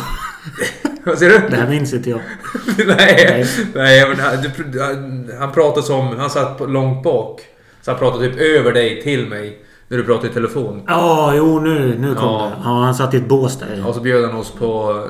vad 1.05 1.17
säger 1.19 1.39
du? 1.41 1.47
Det 1.49 1.55
här 1.55 1.69
minns 1.69 1.93
inte 1.93 2.09
jag. 2.09 2.19
nej, 2.87 3.45
nej 3.75 4.09
men 4.09 4.19
han, 4.19 5.29
han, 5.39 5.51
pratade 5.51 5.85
som, 5.85 6.07
han 6.17 6.29
satt 6.29 6.69
långt 6.71 7.03
bak. 7.03 7.41
Så 7.81 7.91
han 7.91 7.99
pratade 7.99 8.29
typ 8.29 8.39
över 8.39 8.73
dig 8.73 9.01
till 9.03 9.27
mig. 9.27 9.59
När 9.87 9.97
du 9.97 10.03
pratade 10.03 10.27
i 10.29 10.33
telefon. 10.33 10.81
Ja, 10.87 11.33
jo 11.35 11.59
nu, 11.59 11.97
nu 11.99 12.15
kom 12.15 12.23
Ja. 12.25 12.45
det. 12.45 12.61
Ja, 12.63 12.69
han 12.69 12.95
satt 12.95 13.13
i 13.13 13.17
ett 13.17 13.27
bås 13.27 13.59
där. 13.59 13.87
Och 13.87 13.95
så 13.95 14.01
bjöd 14.01 14.25
han 14.25 14.35
oss 14.39 14.51
på... 14.51 15.03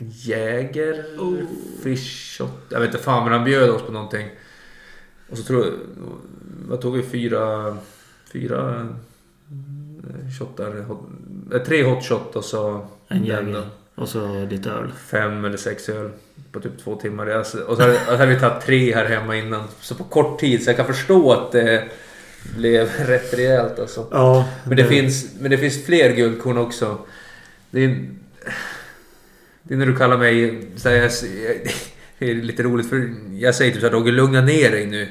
Jäger? 0.00 1.04
Fish 1.82 2.36
shot? 2.38 2.50
Jag 2.68 2.80
vet 2.80 2.88
inte 2.94 3.04
fan 3.04 3.24
men 3.24 3.32
han 3.32 3.44
bjöd 3.44 3.70
oss 3.70 3.82
på 3.82 3.92
någonting. 3.92 4.28
Och 5.30 5.38
så 5.38 5.44
tror 5.44 5.64
jag... 5.64 5.72
Vad 6.68 6.80
tog 6.80 6.96
vi? 6.96 7.02
Fyra... 7.02 7.76
Fyra... 8.32 8.80
eh, 8.80 10.38
Shottar. 10.38 10.82
hot- 10.88 11.08
eh, 11.54 11.58
Tre 11.62 11.82
hot 11.84 12.04
shot 12.04 12.36
och 12.36 12.44
så... 12.44 12.86
En 13.08 13.24
jäger. 13.24 13.68
Och 13.94 14.08
så 14.08 14.46
lite 14.50 14.70
öl. 14.70 14.92
Fem 15.06 15.44
eller 15.44 15.56
sex 15.56 15.88
öl. 15.88 16.10
På 16.52 16.60
typ 16.60 16.78
två 16.84 16.96
timmar. 16.96 17.26
Och 17.38 17.46
så 17.46 17.58
hade, 17.82 17.92
och 17.92 18.00
så 18.06 18.16
hade 18.16 18.26
vi 18.26 18.40
tagit 18.40 18.62
tre 18.66 18.94
här 18.94 19.04
hemma 19.04 19.36
innan. 19.36 19.62
Så 19.80 19.94
på 19.94 20.04
kort 20.04 20.40
tid. 20.40 20.62
Så 20.64 20.70
jag 20.70 20.76
kan 20.76 20.86
förstå 20.86 21.32
att 21.32 21.52
det 21.52 21.88
blev 22.56 22.88
rätt 23.06 23.34
rejält 23.38 23.78
alltså. 23.78 24.06
Ja. 24.10 24.48
Men 24.64 24.76
det, 24.76 24.84
finns, 24.84 25.26
men 25.40 25.50
det 25.50 25.58
finns 25.58 25.86
fler 25.86 26.12
guldkorn 26.12 26.58
också. 26.58 26.98
Det 27.70 27.84
är, 27.84 28.08
det 29.62 29.74
är 29.74 29.78
när 29.78 29.86
du 29.86 29.96
kallar 29.96 30.18
mig... 30.18 30.60
Så 30.76 30.88
här, 30.88 30.96
jag, 30.96 31.10
det 32.18 32.30
är 32.30 32.34
lite 32.34 32.62
roligt 32.62 32.88
för 32.88 33.10
jag 33.38 33.54
säger 33.54 33.72
typ 33.72 33.80
såhär 33.80 33.92
Roger 33.94 34.12
lugna 34.12 34.40
ner 34.40 34.70
dig 34.70 34.86
nu. 34.86 35.08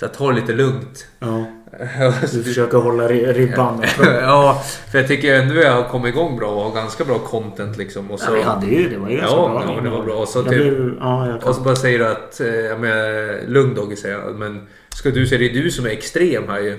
Så 0.00 0.06
här, 0.06 0.12
ta 0.14 0.28
det 0.32 0.40
lite 0.40 0.52
lugnt. 0.52 1.06
Ja. 1.18 1.46
Du 2.32 2.42
försöker 2.42 2.78
hålla 2.78 3.08
ri- 3.08 3.32
ribban. 3.32 3.84
ja, 4.20 4.62
för 4.90 4.98
jag 4.98 5.08
tycker 5.08 5.34
ändå 5.34 5.54
jag 5.54 5.72
har 5.82 5.88
kommit 5.88 6.14
igång 6.14 6.36
bra 6.36 6.48
och 6.50 6.62
har 6.62 6.74
ganska 6.74 7.04
bra 7.04 7.18
content 7.18 7.76
liksom. 7.76 8.10
Och 8.10 8.20
så, 8.20 8.26
Ja, 8.30 8.34
vi 8.34 8.42
hade 8.42 8.66
ju 8.66 8.88
det. 8.88 8.96
var 8.98 9.08
ju 9.10 9.16
ganska 9.16 9.36
Ja, 9.36 9.48
bra. 9.48 9.74
ja, 9.76 9.80
det 9.82 9.90
var 9.90 10.04
bra. 10.04 10.14
Och 10.14 10.28
så 10.28 10.40
typ- 10.42 10.48
blev, 10.48 10.94
ja, 11.00 11.38
och 11.42 11.54
så 11.54 11.60
bara 11.60 11.76
säger 11.76 11.98
du 11.98 12.06
att... 12.06 12.40
eh, 12.40 12.46
Ja, 12.54 12.78
men, 12.78 13.36
lugn 13.46 13.74
Dogge 13.74 13.96
säger 13.96 14.18
jag. 14.18 14.34
Men 14.34 14.66
ska 14.98 15.10
du 15.10 15.26
säga 15.26 15.38
det 15.38 15.50
är 15.58 15.62
du 15.62 15.70
som 15.70 15.86
är 15.86 15.90
extrem 15.90 16.48
här 16.48 16.60
ju. 16.60 16.76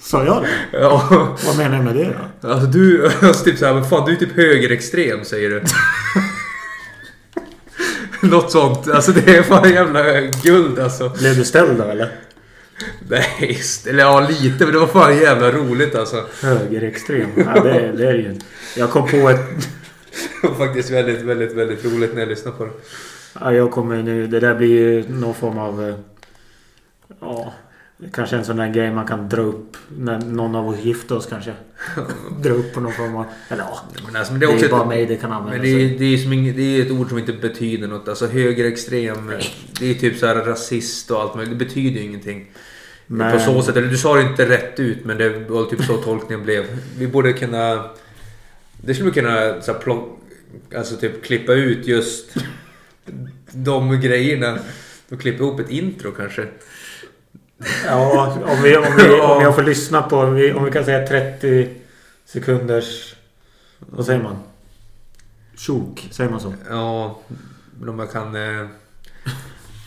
Sa 0.00 0.24
jag 0.24 0.42
det? 0.42 0.78
Ja. 0.78 1.36
Vad 1.46 1.56
menar 1.56 1.78
du 1.78 1.84
med 1.84 1.94
det 1.96 2.16
då? 2.40 2.48
Alltså 2.48 2.66
du, 2.66 3.10
alltså 3.22 3.44
typ 3.44 3.58
såhär, 3.58 3.74
men 3.74 3.84
fan 3.84 4.06
du 4.06 4.12
är 4.12 4.16
typ 4.16 4.36
högerextrem 4.36 5.24
säger 5.24 5.50
du. 5.50 5.62
Något 8.28 8.50
sånt. 8.52 8.88
Alltså 8.88 9.12
det 9.12 9.36
är 9.36 9.42
fan 9.42 9.70
jävla 9.70 10.20
guld 10.20 10.78
alltså. 10.78 11.08
Blev 11.18 11.36
du 11.36 11.44
ställd 11.44 11.78
då 11.78 11.84
eller? 11.84 12.08
Nej, 13.08 13.60
eller 13.88 13.98
ja 14.02 14.28
lite 14.30 14.64
men 14.64 14.72
det 14.72 14.78
var 14.78 14.86
fan 14.86 15.16
jävla 15.18 15.52
roligt 15.52 15.94
alltså. 15.94 16.24
Högerextrem. 16.42 17.28
Ja, 17.36 17.60
det, 17.62 17.70
är- 17.70 17.92
det 17.92 18.06
är 18.08 18.14
ju. 18.14 18.38
Jag 18.76 18.90
kom 18.90 19.08
på 19.10 19.30
ett... 19.30 19.40
Det 20.42 20.48
var 20.48 20.54
faktiskt 20.66 20.90
väldigt, 20.90 21.22
väldigt, 21.22 21.52
väldigt 21.52 21.84
roligt 21.84 22.12
när 22.14 22.20
jag 22.20 22.28
lyssnade 22.28 22.56
på 22.56 22.64
det. 22.64 22.70
Ja, 23.40 23.52
jag 23.52 23.70
kommer 23.70 24.02
nu... 24.02 24.26
Det 24.26 24.40
där 24.40 24.54
blir 24.54 24.68
ju 24.68 25.04
någon 25.08 25.34
form 25.34 25.58
av... 25.58 26.02
Ja... 27.20 27.52
Kanske 28.12 28.36
en 28.36 28.44
sån 28.44 28.56
där 28.56 28.68
grej 28.68 28.90
man 28.90 29.06
kan 29.06 29.28
dra 29.28 29.42
upp 29.42 29.76
när 29.98 30.18
någon 30.18 30.54
av 30.54 30.68
oss 30.68 30.78
gifter 30.82 31.16
oss 31.16 31.26
kanske. 31.26 31.54
dra 32.42 32.50
upp 32.50 32.74
på 32.74 32.80
någon 32.80 32.92
form 32.92 33.16
av... 33.16 33.24
Eller 33.48 33.62
ja. 33.62 33.80
Men, 34.06 34.16
alltså, 34.16 34.32
men 34.32 34.40
Det 34.40 34.46
det 34.46 34.50
är 34.50 34.52
är 34.52 34.54
också 34.54 34.66
ju 34.66 34.70
bara 34.70 34.82
ett, 34.82 34.88
mig 34.88 35.06
det 35.06 35.16
kan 35.16 35.32
använda 35.32 35.52
men 35.52 35.62
det 35.62 35.68
är, 35.68 35.98
det, 35.98 36.04
är 36.04 36.32
ing, 36.32 36.56
det 36.56 36.62
är 36.62 36.82
ett 36.82 36.90
ord 36.90 37.08
som 37.08 37.18
inte 37.18 37.32
betyder 37.32 37.88
något. 37.88 38.08
Alltså 38.08 38.26
högerextrem. 38.26 39.32
Det 39.80 39.90
är 39.90 39.94
typ 39.94 40.18
så 40.18 40.26
här 40.26 40.34
rasist 40.34 41.10
och 41.10 41.20
allt 41.20 41.34
möjligt. 41.34 41.58
Det 41.58 41.64
betyder 41.64 42.00
ju 42.00 42.06
ingenting. 42.06 42.50
Men- 43.06 43.32
På 43.32 43.38
så 43.38 43.62
sätt. 43.62 43.76
Eller 43.76 43.88
du 43.88 43.98
sa 43.98 44.14
det 44.16 44.22
inte 44.22 44.48
rätt 44.48 44.80
ut 44.80 45.04
men 45.04 45.18
det 45.18 45.28
var 45.48 45.64
typ 45.64 45.82
så 45.84 45.96
tolkningen 45.96 46.44
blev. 46.44 46.64
Vi 46.98 47.06
borde 47.06 47.32
kunna... 47.32 47.90
Det 48.82 48.94
skulle 48.94 49.10
vi 49.10 49.14
kunna 49.20 49.60
så 49.62 49.72
här, 49.72 49.78
plock, 49.78 50.18
Alltså 50.76 50.96
typ 50.96 51.24
klippa 51.24 51.52
ut 51.52 51.86
just 51.86 52.36
de 53.52 54.00
grejerna. 54.00 54.58
Och 55.10 55.20
klippa 55.20 55.44
ihop 55.44 55.60
ett 55.60 55.70
intro 55.70 56.12
kanske. 56.12 56.46
Ja, 57.86 58.32
om, 58.46 58.62
vi, 58.62 58.76
om, 58.76 58.84
vi, 58.96 59.20
om 59.20 59.42
jag 59.42 59.54
får 59.54 59.62
lyssna 59.62 60.02
på... 60.02 60.16
Om 60.16 60.34
vi, 60.34 60.52
om 60.52 60.64
vi 60.64 60.70
kan 60.70 60.84
säga 60.84 61.06
30 61.06 61.68
sekunders... 62.26 63.14
Vad 63.78 64.06
säger 64.06 64.22
man? 64.22 64.36
Tjok, 65.56 66.08
säger 66.10 66.30
man 66.30 66.40
så? 66.40 66.54
Ja, 66.70 67.18
men 67.80 67.88
om 67.88 67.98
jag 67.98 68.12
kan 68.12 68.34
eh, 68.36 68.66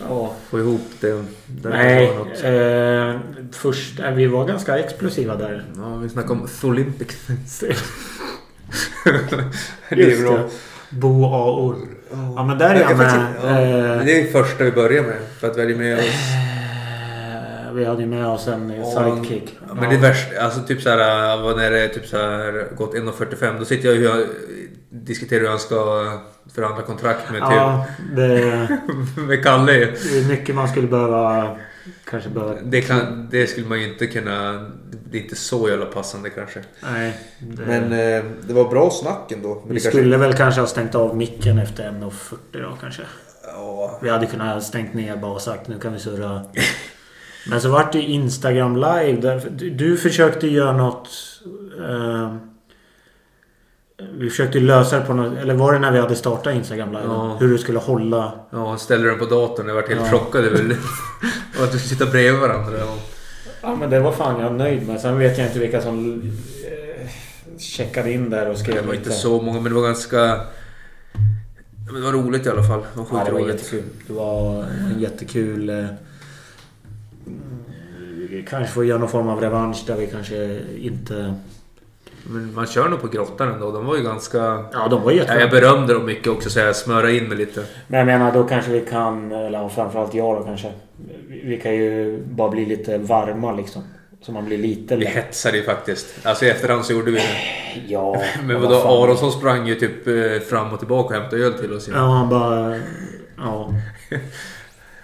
Ja. 0.10 0.34
få 0.50 0.60
ihop 0.60 0.88
det. 1.00 1.24
Nej, 1.64 2.06
eh, 2.44 3.20
först... 3.52 4.00
eh, 4.00 4.12
Vi 4.12 4.26
var 4.28 4.46
ganska 4.46 4.78
explosiva 4.80 5.36
där. 5.36 5.66
Ja, 5.78 5.96
vi 5.96 6.10
snackade 6.10 6.34
om 6.34 6.48
Olympics. 6.64 7.16
det 9.90 9.96
Just 9.96 10.20
är 10.22 10.24
bra. 10.24 10.38
det. 10.38 10.50
Bo 10.90 11.26
A-ord. 11.26 11.78
Ja 12.36 12.44
men 12.44 12.58
där 12.58 12.76
är 12.76 12.80
Jag 12.82 12.98
med. 12.98 13.26
ja, 13.44 13.50
Eh, 13.50 14.06
det 14.06 14.12
är 14.20 14.24
det 14.24 14.32
första 14.32 14.64
vi 14.64 14.72
börjar 14.72 15.04
med. 15.04 15.18
För 15.40 15.52
att 15.52 15.58
välja 15.58 15.78
med 15.78 16.00
oss. 16.00 16.06
Vi 17.74 17.86
hade 17.86 18.02
ju 18.02 18.08
med 18.08 18.28
oss 18.28 18.48
en 18.48 18.70
sidekick. 18.70 19.58
Ja, 19.68 19.74
men 19.74 19.90
det 19.90 19.96
är 19.96 20.00
värst, 20.00 20.38
alltså 20.40 20.62
typ 20.62 20.82
såhär, 20.82 21.38
vad 21.44 21.58
när 21.58 21.72
det 21.72 21.80
är 21.80 21.88
typ 21.88 22.06
såhär 22.06 22.76
gått 22.76 22.94
1.45 22.94 23.60
då 23.60 23.66
sitter 23.66 23.90
jag 23.90 23.98
och 23.98 24.04
jag 24.04 24.28
diskuterar 24.90 25.42
hur 25.42 25.50
han 25.50 25.60
ska 25.60 25.76
förhandla 26.54 26.82
kontrakt 26.82 27.32
med, 27.32 27.42
Ja, 27.42 27.86
det, 28.16 28.68
typ, 28.68 29.18
med 29.28 29.44
Kalle. 29.44 29.72
det 29.74 30.20
är 30.20 30.28
mycket 30.28 30.56
man 30.56 30.68
skulle 30.68 30.88
behöva... 30.88 31.56
Kanske 32.10 32.30
behöva... 32.30 32.56
Det, 32.64 32.82
kan, 32.82 33.28
det 33.32 33.48
skulle 33.48 33.68
man 33.68 33.80
ju 33.80 33.88
inte 33.88 34.08
kunna... 34.08 34.70
Det 35.12 35.18
är 35.18 35.22
inte 35.22 35.36
så 35.36 35.70
jävla 35.70 35.86
passande 35.86 36.30
kanske. 36.30 36.62
Nej. 36.94 37.18
Det, 37.40 37.66
Men 37.66 37.84
eh, 37.84 38.24
det 38.48 38.54
var 38.54 38.70
bra 38.70 38.90
snack 38.92 39.32
ändå. 39.32 39.56
Men 39.56 39.68
vi 39.68 39.74
det 39.74 39.80
skulle 39.80 40.18
väl 40.18 40.34
kanske 40.34 40.62
ha 40.62 40.68
stängt 40.68 40.96
av 40.96 41.18
micken 41.18 41.60
efter 41.60 41.84
1.40 41.84 42.36
då 42.52 42.78
kanske. 42.82 43.02
Ja, 43.48 44.00
Vi 44.02 44.10
hade 44.10 44.26
kunnat 44.26 44.54
ha 44.54 44.62
stängt 44.62 44.94
ner 44.94 45.18
bara 45.18 45.32
och 45.32 45.42
sagt 45.42 45.68
nu 45.68 45.80
kan 45.80 45.94
vi 45.94 46.00
surra. 46.00 46.42
Men 47.50 47.62
så 47.62 47.70
vart 47.70 47.92
det 47.94 48.02
Instagram 48.02 48.76
live. 48.76 49.18
Där, 49.22 49.42
du, 49.58 49.70
du 49.70 49.98
försökte 49.98 50.48
göra 50.48 50.78
något... 50.78 51.10
Eh, 51.88 52.36
vi 54.18 54.30
försökte 54.30 54.60
lösa 54.60 55.00
det 55.00 55.06
på 55.06 55.14
något... 55.14 55.38
Eller 55.38 55.54
var 55.54 55.74
det 55.74 55.80
när 55.80 55.92
vi 55.92 56.00
hade 56.00 56.16
startat 56.16 56.54
Instagram 56.56 56.90
live? 56.92 57.04
Ja. 57.06 57.38
Hur 57.40 57.48
du 57.48 57.58
skulle 57.58 57.80
hålla... 57.80 58.32
ja, 58.50 58.78
ställde 58.78 59.10
den 59.10 59.20
på 59.20 59.26
datorn. 59.26 59.68
Jag 59.68 59.76
vart 59.76 59.90
helt 59.90 60.02
Ja. 60.12 60.18
chockad 60.20 60.46
över 60.46 60.60
att 61.64 61.76
vi 61.76 61.80
sitter 61.80 62.06
bredvid 62.06 62.42
varandra. 62.42 62.78
Ja 63.62 63.76
men 63.76 63.90
det 63.90 64.00
var 64.00 64.12
fan 64.12 64.42
jag 64.42 64.54
nöjd 64.56 64.88
med. 64.88 65.02
Sen 65.02 65.20
vet 65.20 65.38
jag 65.38 65.48
inte 65.48 65.60
vilka 65.60 65.82
som 65.82 66.22
eh, 67.02 67.08
checkade 67.60 68.12
in 68.12 68.30
där 68.30 68.50
och 68.50 68.58
skrev 68.58 68.76
det 68.76 68.82
var 68.88 68.94
inte 68.94 69.10
lite. 69.10 69.22
så 69.22 69.42
många 69.42 69.60
men 69.60 69.72
det 69.74 69.80
var 69.80 69.88
ganska... 69.88 70.40
Men 71.86 71.96
det 71.96 72.02
var 72.02 72.12
roligt 72.14 72.46
i 72.46 72.50
alla 72.50 72.64
fall. 72.64 72.80
Det 72.94 73.00
var 73.00 73.06
Ja, 73.12 73.18
sjukt 73.20 73.26
det 73.26 73.32
var 73.34 73.40
roligt. 73.42 73.56
jättekul. 73.56 73.84
Det 74.08 74.14
var 74.14 74.64
en 74.64 75.00
jättekul... 75.00 75.88
Vi 78.44 78.50
kanske 78.50 78.74
får 78.74 78.86
göra 78.86 79.00
någon 79.00 79.10
form 79.10 79.28
av 79.28 79.42
revansch 79.42 79.84
där 79.88 79.96
vi 79.96 80.08
kanske 80.08 80.60
inte... 80.78 81.34
Men 82.24 82.54
man 82.54 82.68
kör 82.68 82.90
nog 82.90 83.02
på 83.02 83.08
grottan 83.08 83.50
ändå. 83.54 83.72
De 83.72 83.86
var 83.86 83.96
ju 83.98 84.04
ganska... 84.04 84.38
Ja, 84.74 84.88
de 84.90 85.04
var 85.04 85.12
Ja, 85.12 85.18
jättebra. 85.18 85.42
jag 85.42 85.50
berömde 85.50 85.94
dem 85.94 86.06
mycket 86.06 86.28
också 86.28 86.50
så 86.50 86.60
jag 86.60 86.76
smörade 86.76 87.18
in 87.18 87.28
mig 87.30 87.38
lite. 87.38 87.66
Men 87.88 87.98
jag 87.98 88.06
menar 88.06 88.32
då 88.32 88.44
kanske 88.44 88.72
vi 88.72 88.82
kan, 88.82 89.32
eller 89.32 89.70
framförallt 89.70 90.14
jag 90.14 90.36
då 90.38 90.44
kanske. 90.44 90.72
Vi 91.44 91.60
kan 91.64 91.76
ju 91.76 92.18
bara 92.26 92.50
bli 92.50 92.66
lite 92.66 92.98
varma 92.98 93.52
liksom. 93.52 93.84
Så 94.22 94.32
man 94.32 94.46
blir 94.46 94.58
lite 94.58 94.96
Vi 94.96 95.06
hetsade 95.06 95.58
ju 95.58 95.64
faktiskt. 95.64 96.08
Alltså 96.24 96.46
i 96.46 96.50
efterhand 96.50 96.86
så 96.86 96.94
gjorde 96.94 97.12
vi 97.12 97.18
det. 97.18 97.24
Ja. 97.88 98.22
Men 98.44 98.62
vad 98.62 98.70
vadå, 98.70 98.82
fan. 98.82 99.04
Aronsson 99.04 99.32
sprang 99.32 99.68
ju 99.68 99.76
typ 99.76 100.08
eh, 100.08 100.48
fram 100.50 100.74
och 100.74 100.80
tillbaka 100.80 101.16
och 101.16 101.22
hämtade 101.22 101.44
öl 101.44 101.54
till 101.54 101.74
oss. 101.74 101.88
Ja, 101.88 101.98
han 101.98 102.30
bara... 102.30 102.76
Ja. 103.38 103.74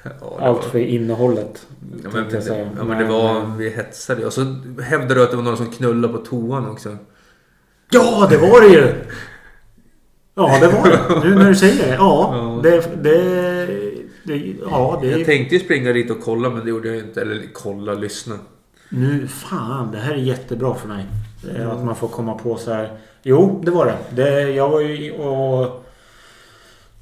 Ja, 0.04 0.10
det 0.40 0.46
Allt 0.46 0.58
var- 0.64 0.70
för 0.70 0.80
innehållet. 0.80 1.68
Ja 2.04 2.10
men, 2.14 2.26
jag 2.32 2.44
säga. 2.44 2.70
ja, 2.78 2.84
men 2.84 2.98
det 2.98 3.06
var... 3.06 3.58
Vi 3.58 3.70
hetsade. 3.70 4.26
Och 4.26 4.34
så 4.34 4.42
hävdade 4.84 5.14
du 5.14 5.24
att 5.24 5.30
det 5.32 5.36
var 5.38 5.44
någon 5.44 5.58
som 5.58 5.72
knullade 5.72 6.14
på 6.14 6.20
toan 6.20 6.70
också. 6.70 6.98
Ja, 7.92 8.28
det 8.30 8.38
var 8.38 8.62
det 8.62 8.68
ju! 8.68 8.94
Ja, 10.36 10.58
det 10.62 10.68
var 10.68 10.90
det. 10.90 11.30
Nu 11.30 11.36
när 11.36 11.50
du 11.50 11.56
säger 11.56 11.88
det. 11.88 11.94
Ja, 11.96 12.30
Ja. 12.34 12.60
det... 12.64 13.04
det, 13.04 13.66
det 14.24 14.54
ja, 14.72 15.00
det... 15.02 15.08
Jag 15.08 15.26
tänkte 15.26 15.56
ju 15.56 15.62
springa 15.62 15.94
dit 15.94 16.12
och 16.12 16.22
kolla 16.22 16.50
men 16.50 16.64
det 16.64 16.70
gjorde 16.70 16.88
jag 16.88 16.98
inte. 16.98 17.22
Eller 17.22 17.42
kolla, 17.54 17.94
lyssna. 17.94 18.36
Nu, 18.90 19.28
fan, 19.28 19.92
det 19.92 19.98
här 19.98 20.14
är 20.14 20.18
jättebra 20.18 20.76
för 20.76 20.88
mig. 20.88 21.06
Det 21.44 21.52
är 21.62 21.66
Att 21.68 21.84
man 21.86 21.96
får 21.96 22.08
komma 22.08 22.34
på 22.34 22.58
så 22.58 22.74
här. 22.74 22.98
Jo, 23.24 23.62
det 23.66 23.72
var 23.72 23.86
det. 23.86 23.98
det 24.24 24.50
jag 24.52 24.70
var 24.70 24.80
ju 24.82 25.12
och... 25.12 25.86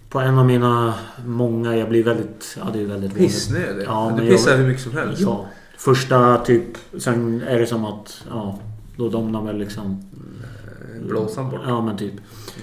På 0.09 0.19
en 0.19 0.37
av 0.37 0.45
mina 0.45 0.93
många, 1.25 1.77
jag 1.77 1.89
blir 1.89 2.03
väldigt... 2.03 2.57
Ja, 2.59 2.69
det 2.73 2.81
är 2.81 2.85
väldigt. 2.85 3.15
Pissnödig? 3.15 3.85
Ja, 3.87 4.11
du 4.15 4.21
men 4.21 4.31
pissar 4.31 4.51
jag- 4.51 4.57
hur 4.57 4.67
mycket 4.67 4.83
som 4.83 4.91
helst. 4.93 5.21
Ja. 5.21 5.45
Första 5.77 6.37
typ... 6.37 6.63
Sen 6.97 7.41
är 7.47 7.59
det 7.59 7.67
som 7.67 7.85
att... 7.85 8.23
Ja, 8.29 8.59
då 8.97 9.09
domnar 9.09 9.41
väl 9.43 9.57
liksom... 9.57 10.03
blåsan 11.01 11.49
bort. 11.49 11.59
Ja 11.67 11.81
men 11.81 11.97
typ. 11.97 12.13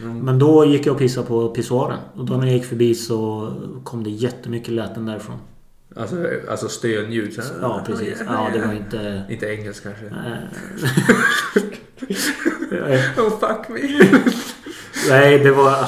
Mm. 0.03 0.19
Men 0.19 0.39
då 0.39 0.65
gick 0.65 0.87
jag 0.87 0.93
och 0.93 0.99
pissade 0.99 1.27
på 1.27 1.49
pissoaren. 1.49 1.99
Och 2.15 2.25
då 2.25 2.35
när 2.37 2.47
jag 2.47 2.57
gick 2.57 2.65
förbi 2.65 2.95
så 2.95 3.53
kom 3.85 4.05
det 4.05 4.11
jättemycket 4.11 4.75
läten 4.75 5.07
därifrån. 5.07 5.37
Alltså, 5.97 6.17
alltså 6.51 6.69
stönljud. 6.69 7.35
så. 7.35 7.43
Ja 7.61 7.83
precis. 7.87 8.23
Ja 8.27 8.49
det 8.53 8.67
var 8.67 8.73
inte... 8.73 9.23
Inte 9.29 9.47
engelska 9.47 9.89
kanske. 9.91 10.07
Eh, 10.07 10.41
Oh 13.25 13.39
fuck 13.41 13.69
me. 13.69 13.81
Nej 15.09 15.39
det 15.39 15.51
var... 15.51 15.87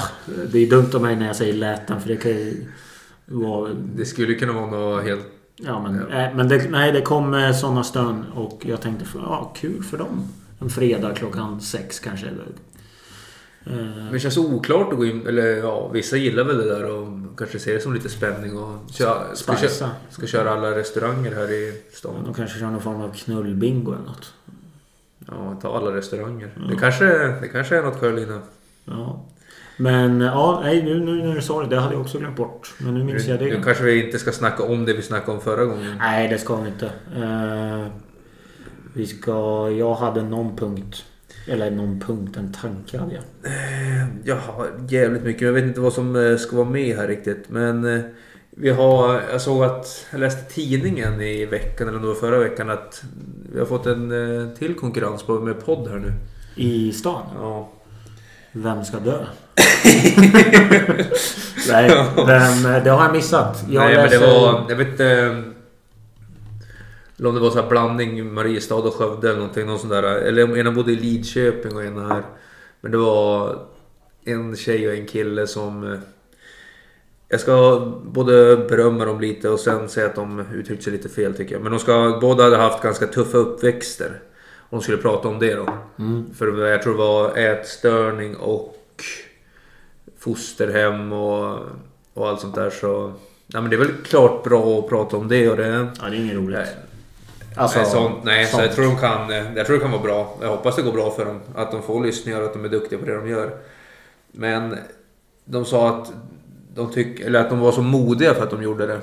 Det 0.53 0.59
är 0.59 0.71
dumt 0.71 0.91
av 0.95 1.03
mig 1.03 1.17
när 1.17 1.27
jag 1.27 1.37
säger 1.37 1.53
läten 1.55 2.01
för 2.01 2.09
det 2.09 2.17
kan 2.17 2.31
ju 2.31 2.67
vara... 3.27 3.71
Det 3.95 4.05
skulle 4.05 4.35
kunna 4.35 4.53
vara 4.53 4.67
något 4.71 5.05
helt... 5.05 5.27
Ja 5.57 5.83
men, 5.83 6.13
eh, 6.13 6.35
men 6.35 6.49
det, 6.49 6.71
nej, 6.71 6.93
det 6.93 7.01
kom 7.01 7.35
eh, 7.35 7.53
sådana 7.53 7.85
stön 7.85 8.25
och 8.35 8.63
jag 8.67 8.81
tänkte 8.81 9.05
för, 9.05 9.19
ja, 9.19 9.53
kul 9.57 9.83
för 9.83 9.99
dem. 9.99 10.29
En 10.59 10.71
fredag 10.71 11.15
klockan 11.15 11.61
sex 11.61 12.01
kanske. 12.01 12.27
eller- 12.27 12.47
Eh, 13.71 13.73
Men 13.77 14.13
det 14.13 14.21
känns 14.21 14.37
oklart 14.39 14.93
att 14.93 14.99
gå 14.99 15.05
in... 15.05 15.27
Eller 15.27 15.43
ja, 15.57 15.89
vissa 15.89 16.17
gillar 16.17 16.45
väl 16.45 16.57
det 16.59 16.65
där 16.65 16.91
och 16.91 17.09
kanske 17.39 17.59
ser 17.59 17.75
det 17.75 17.81
som 17.81 17.95
lite 17.95 18.09
spänning 18.09 18.59
och... 18.59 18.79
Kö, 18.93 19.05
ska, 19.35 19.53
kö, 19.55 19.69
Spicea. 19.69 19.91
ska 20.11 20.27
köra 20.27 20.51
alla 20.51 20.71
restauranger 20.77 21.35
här 21.35 21.51
i 21.53 21.83
De 21.91 21.97
stan. 21.97 22.35
kanske 22.37 22.59
kör 22.59 22.67
någon 22.67 22.83
form 22.83 23.01
av 23.01 23.09
knullbingo 23.15 23.93
eller 23.93 24.05
något. 24.05 24.33
Ja, 25.27 25.59
ta 25.63 25.77
alla 25.77 25.97
restauranger. 25.97 26.51
Ja. 26.57 26.63
Det, 26.71 26.77
kanske, 26.81 27.05
det 27.41 27.49
kanske 27.53 27.77
är 27.77 27.83
något 27.83 28.01
Karolina. 28.01 28.41
Ja. 28.87 29.27
Men 29.79 30.21
ja, 30.21 30.61
nej, 30.65 30.83
nu, 30.83 31.01
nu 31.01 31.23
när 31.27 31.35
du 31.35 31.43
sa 31.43 31.63
det, 31.63 31.69
det 31.69 31.81
hade 31.81 31.95
jag 31.95 32.01
också 32.01 32.19
glömt 32.19 32.37
bort. 32.37 32.75
Men 32.79 32.95
nu 32.95 33.05
minns 33.05 33.27
jag 33.27 33.41
Nu, 33.41 33.49
nu 33.51 33.57
det. 33.57 33.63
kanske 33.63 33.85
vi 33.85 34.05
inte 34.07 34.19
ska 34.19 34.33
snacka 34.33 34.63
om 34.63 34.85
det 34.85 34.93
vi 34.93 35.03
snackade 35.03 35.33
om 35.33 35.41
förra 35.45 35.65
gången. 35.65 35.95
Nej, 35.99 36.29
det 36.29 36.39
ska 36.39 36.57
vi 36.57 36.69
inte. 36.69 36.87
Eh, 37.17 37.87
vi 38.95 39.07
ska... 39.07 39.71
Jag 39.71 39.95
hade 39.95 40.23
någon 40.23 40.57
punkt. 40.57 41.05
Eller 41.49 41.71
någon 41.71 42.01
punkt, 42.01 42.37
en 42.37 42.53
tanke 42.53 42.99
hade 42.99 43.15
jag. 43.15 43.23
Jag 44.25 44.37
har 44.37 44.67
jävligt 44.89 45.23
mycket. 45.23 45.43
Jag 45.43 45.53
vet 45.53 45.65
inte 45.65 45.81
vad 45.81 45.93
som 45.93 46.17
eh, 46.17 46.37
ska 46.37 46.57
vara 46.57 46.69
med 46.69 46.97
här 46.97 47.09
riktigt. 47.09 47.45
Men 47.49 47.85
eh, 47.97 48.01
vi 48.51 48.71
har... 48.71 49.21
Jag 49.33 49.41
såg 49.41 49.65
att... 49.65 50.07
Jag 50.11 50.21
läste 50.21 50.55
tidningen 50.55 51.21
i 51.21 51.47
veckan 51.47 51.89
eller 51.89 51.99
nog 51.99 52.17
förra 52.17 52.39
veckan 52.39 52.71
att 52.71 53.03
vi 53.53 53.59
har 53.59 53.67
fått 53.67 53.87
en 53.87 54.11
eh, 54.41 54.49
till 54.57 54.75
konkurrens 54.75 55.23
på 55.23 55.33
med 55.41 55.65
podd 55.65 55.89
här 55.89 55.97
nu. 55.99 56.13
I 56.57 56.93
stan. 56.93 57.23
Ja. 57.41 57.73
Vem 58.59 58.85
ska 58.85 58.99
dö? 58.99 59.19
nej, 61.69 61.91
vem, 62.27 62.63
det 62.85 62.91
har 62.91 63.03
jag 63.05 63.13
missat. 63.13 63.65
Jag 63.69 63.85
Nej 63.85 63.95
men 63.97 64.05
det 64.11 64.19
läser- 64.19 64.27
var... 64.41 64.65
Jag 64.69 64.77
vet 64.77 64.89
inte... 64.89 65.05
Eller 67.19 67.29
om 67.29 67.35
det 67.35 67.41
var 67.41 67.51
så 67.51 67.61
här 67.63 67.69
blandning 67.69 68.35
Mariestad 68.35 68.75
och 68.75 68.95
Skövde 68.95 69.29
eller 69.29 69.39
någonting. 69.39 69.67
Någon 69.67 69.79
sån 69.79 69.89
där, 69.89 70.03
eller 70.03 70.59
ena 70.59 70.71
bodde 70.73 70.93
i 70.93 70.97
Lidköping 70.97 71.77
och 71.77 71.85
ena 71.85 72.09
här. 72.09 72.23
Men 72.81 72.91
det 72.93 72.99
var 72.99 73.59
en 74.25 74.57
tjej 74.57 74.89
och 74.89 74.95
en 74.95 75.07
kille 75.07 75.47
som... 75.47 75.93
eh, 75.93 75.99
Jag 77.29 77.41
ska 77.41 77.81
både 78.05 78.57
berömma 78.57 79.05
dem 79.05 79.21
lite 79.21 79.49
och 79.49 79.61
sen 79.61 79.89
säga 79.89 80.07
att 80.07 80.15
de 80.15 80.45
uttryckte 80.55 80.85
sig 80.85 80.93
lite 80.93 81.09
fel 81.09 81.35
tycker 81.35 81.55
jag. 81.55 81.63
Men 81.63 81.73
de 81.73 81.79
ska, 81.81 82.19
båda 82.21 82.45
hade 82.45 82.57
haft 82.57 82.83
ganska 82.83 83.07
tuffa 83.07 83.39
uppväxter. 83.39 84.21
De 84.77 84.83
skulle 84.83 84.99
prata 84.99 85.29
om 85.29 85.39
det 85.39 85.55
då. 85.55 85.69
Mm. 85.99 86.35
För 86.35 86.67
jag 86.67 86.83
tror 86.83 86.93
det 86.93 86.99
var 86.99 87.37
ätstörning 87.39 88.37
och 88.37 88.77
fosterhem 90.19 91.13
och, 91.13 91.59
och 92.15 92.29
allt 92.29 92.41
sånt 92.41 92.55
där. 92.55 92.71
Så 92.71 93.13
ja, 93.47 93.61
men 93.61 93.71
det 93.71 93.77
är 93.77 93.79
väl 93.79 93.93
klart 94.05 94.45
bra 94.45 94.79
att 94.79 94.89
prata 94.89 95.17
om 95.17 95.29
det. 95.29 95.49
Och 95.51 95.57
det 95.57 95.67
Ja, 96.03 96.09
det 96.11 96.17
är 96.17 96.21
inget 96.21 96.37
roligt. 96.37 96.59
nej, 96.59 96.67
Alltså, 97.57 97.79
nej, 97.79 97.91
sånt, 97.91 98.25
nej 98.25 98.47
så 98.47 98.51
sånt. 98.51 98.63
jag 98.67 98.75
tror, 98.75 98.85
de 98.85 98.97
kan, 98.97 99.31
jag 99.57 99.67
tror 99.67 99.77
det 99.77 99.83
kan 99.83 99.93
vara 99.93 100.03
bra. 100.03 100.37
Jag 100.41 100.49
hoppas 100.49 100.77
det 100.77 100.83
går 100.83 100.93
bra 100.93 101.11
för 101.11 101.25
dem. 101.25 101.41
Att 101.55 101.71
de 101.71 101.83
får 101.83 102.05
lyssningar 102.05 102.41
och 102.41 102.47
att 102.47 102.53
de 102.53 102.65
är 102.65 102.69
duktiga 102.69 102.99
på 102.99 103.05
det 103.05 103.15
de 103.15 103.29
gör. 103.29 103.51
Men 104.33 104.77
de 105.45 105.65
sa 105.65 105.89
att 105.89 106.13
de, 106.75 106.93
tyck, 106.93 107.21
eller 107.21 107.41
att 107.41 107.51
de 107.51 107.61
var 107.61 107.73
så 107.73 107.83
modiga 107.83 108.35
för 108.35 108.43
att 108.43 108.51
de 108.51 108.63
gjorde 108.63 108.87
det. 108.87 109.01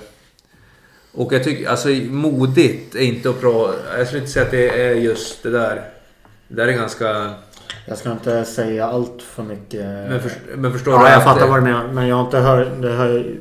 Och 1.13 1.33
jag 1.33 1.43
tycker, 1.43 1.69
alltså 1.69 1.89
modigt 2.09 2.95
är 2.95 3.01
inte 3.01 3.29
att 3.29 3.41
prata... 3.41 3.97
Jag 3.97 4.07
skulle 4.07 4.19
inte 4.21 4.31
säga 4.31 4.45
att 4.45 4.51
det 4.51 4.69
är 4.69 4.93
just 4.93 5.43
det 5.43 5.49
där. 5.49 5.89
Det 6.47 6.55
där 6.55 6.67
är 6.67 6.71
ganska... 6.71 7.33
Jag 7.85 7.97
ska 7.97 8.11
inte 8.11 8.45
säga 8.45 8.85
allt 8.85 9.21
för 9.21 9.43
mycket. 9.43 9.85
Men, 9.85 10.19
för, 10.21 10.31
men 10.55 10.71
förstår 10.71 10.93
ja, 10.93 10.99
du? 10.99 11.05
jag 11.05 11.17
att- 11.17 11.23
fattar 11.23 11.47
vad 11.47 11.57
du 11.57 11.61
menar. 11.63 11.87
Men 11.87 12.07
jag 12.07 12.15
har 12.15 12.25
inte 12.25 12.37
hört... 12.37 12.67
Det 12.81 12.95
här, 12.95 13.35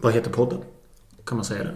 vad 0.00 0.12
heter 0.12 0.30
podden? 0.30 0.58
Kan 1.24 1.36
man 1.36 1.44
säga 1.44 1.62
det? 1.64 1.70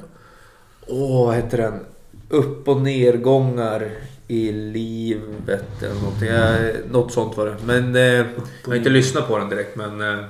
Åh, 0.87 1.27
vad 1.27 1.37
heter 1.37 1.59
den? 1.59 1.81
Upp 2.29 2.69
och 2.69 2.81
nedgångar 2.81 3.91
i 4.29 4.53
livet 4.53 5.83
eller 5.83 5.95
någonting. 5.95 6.29
Jag, 6.29 6.73
något 6.91 7.13
sånt 7.13 7.37
var 7.37 7.47
det. 7.47 7.57
Men 7.67 7.97
eh, 7.97 8.03
jag 8.03 8.27
har 8.67 8.75
inte 8.75 8.91
lyssnat 8.91 9.29
på 9.29 9.39
den 9.39 9.49
direkt 9.49 9.77
men... 9.77 10.01
Eh, 10.01 10.25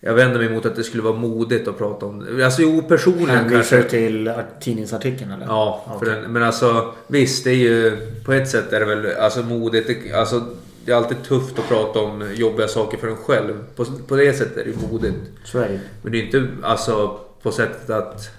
jag 0.00 0.14
vänder 0.14 0.38
mig 0.38 0.46
emot 0.48 0.66
att 0.66 0.76
det 0.76 0.84
skulle 0.84 1.02
vara 1.02 1.14
modigt 1.16 1.68
att 1.68 1.78
prata 1.78 2.06
om 2.06 2.36
det. 2.36 2.44
Alltså 2.44 2.62
jo, 2.62 2.82
personligen 2.88 3.50
kanske. 3.50 3.82
till 3.82 4.28
art- 4.28 4.60
tidningsartikeln 4.60 5.30
eller? 5.30 5.46
Ja, 5.46 5.84
Okej. 5.86 6.08
den, 6.14 6.32
men 6.32 6.42
alltså 6.42 6.94
visst 7.06 7.44
det 7.44 7.50
är 7.50 7.54
ju 7.54 7.96
på 8.24 8.32
ett 8.32 8.48
sätt 8.48 8.72
är 8.72 8.80
det 8.80 8.86
väl 8.86 9.16
alltså 9.16 9.42
modigt. 9.42 9.86
Det, 9.86 10.12
alltså, 10.12 10.42
det 10.84 10.92
är 10.92 10.96
alltid 10.96 11.22
tufft 11.22 11.58
att 11.58 11.68
prata 11.68 12.00
om 12.00 12.34
jobbiga 12.34 12.68
saker 12.68 12.98
för 12.98 13.08
en 13.08 13.16
själv. 13.16 13.54
På, 13.76 13.84
på 13.84 14.16
det 14.16 14.32
sättet 14.32 14.56
är 14.56 14.64
det 14.64 14.70
ju 14.70 14.76
modigt. 14.90 15.16
Så 15.44 15.58
är 15.58 15.68
det 15.68 15.80
Men 16.02 16.12
det 16.12 16.18
är 16.18 16.22
inte 16.24 16.46
alltså 16.62 17.20
på 17.42 17.50
sättet 17.50 17.90
att... 17.90 18.30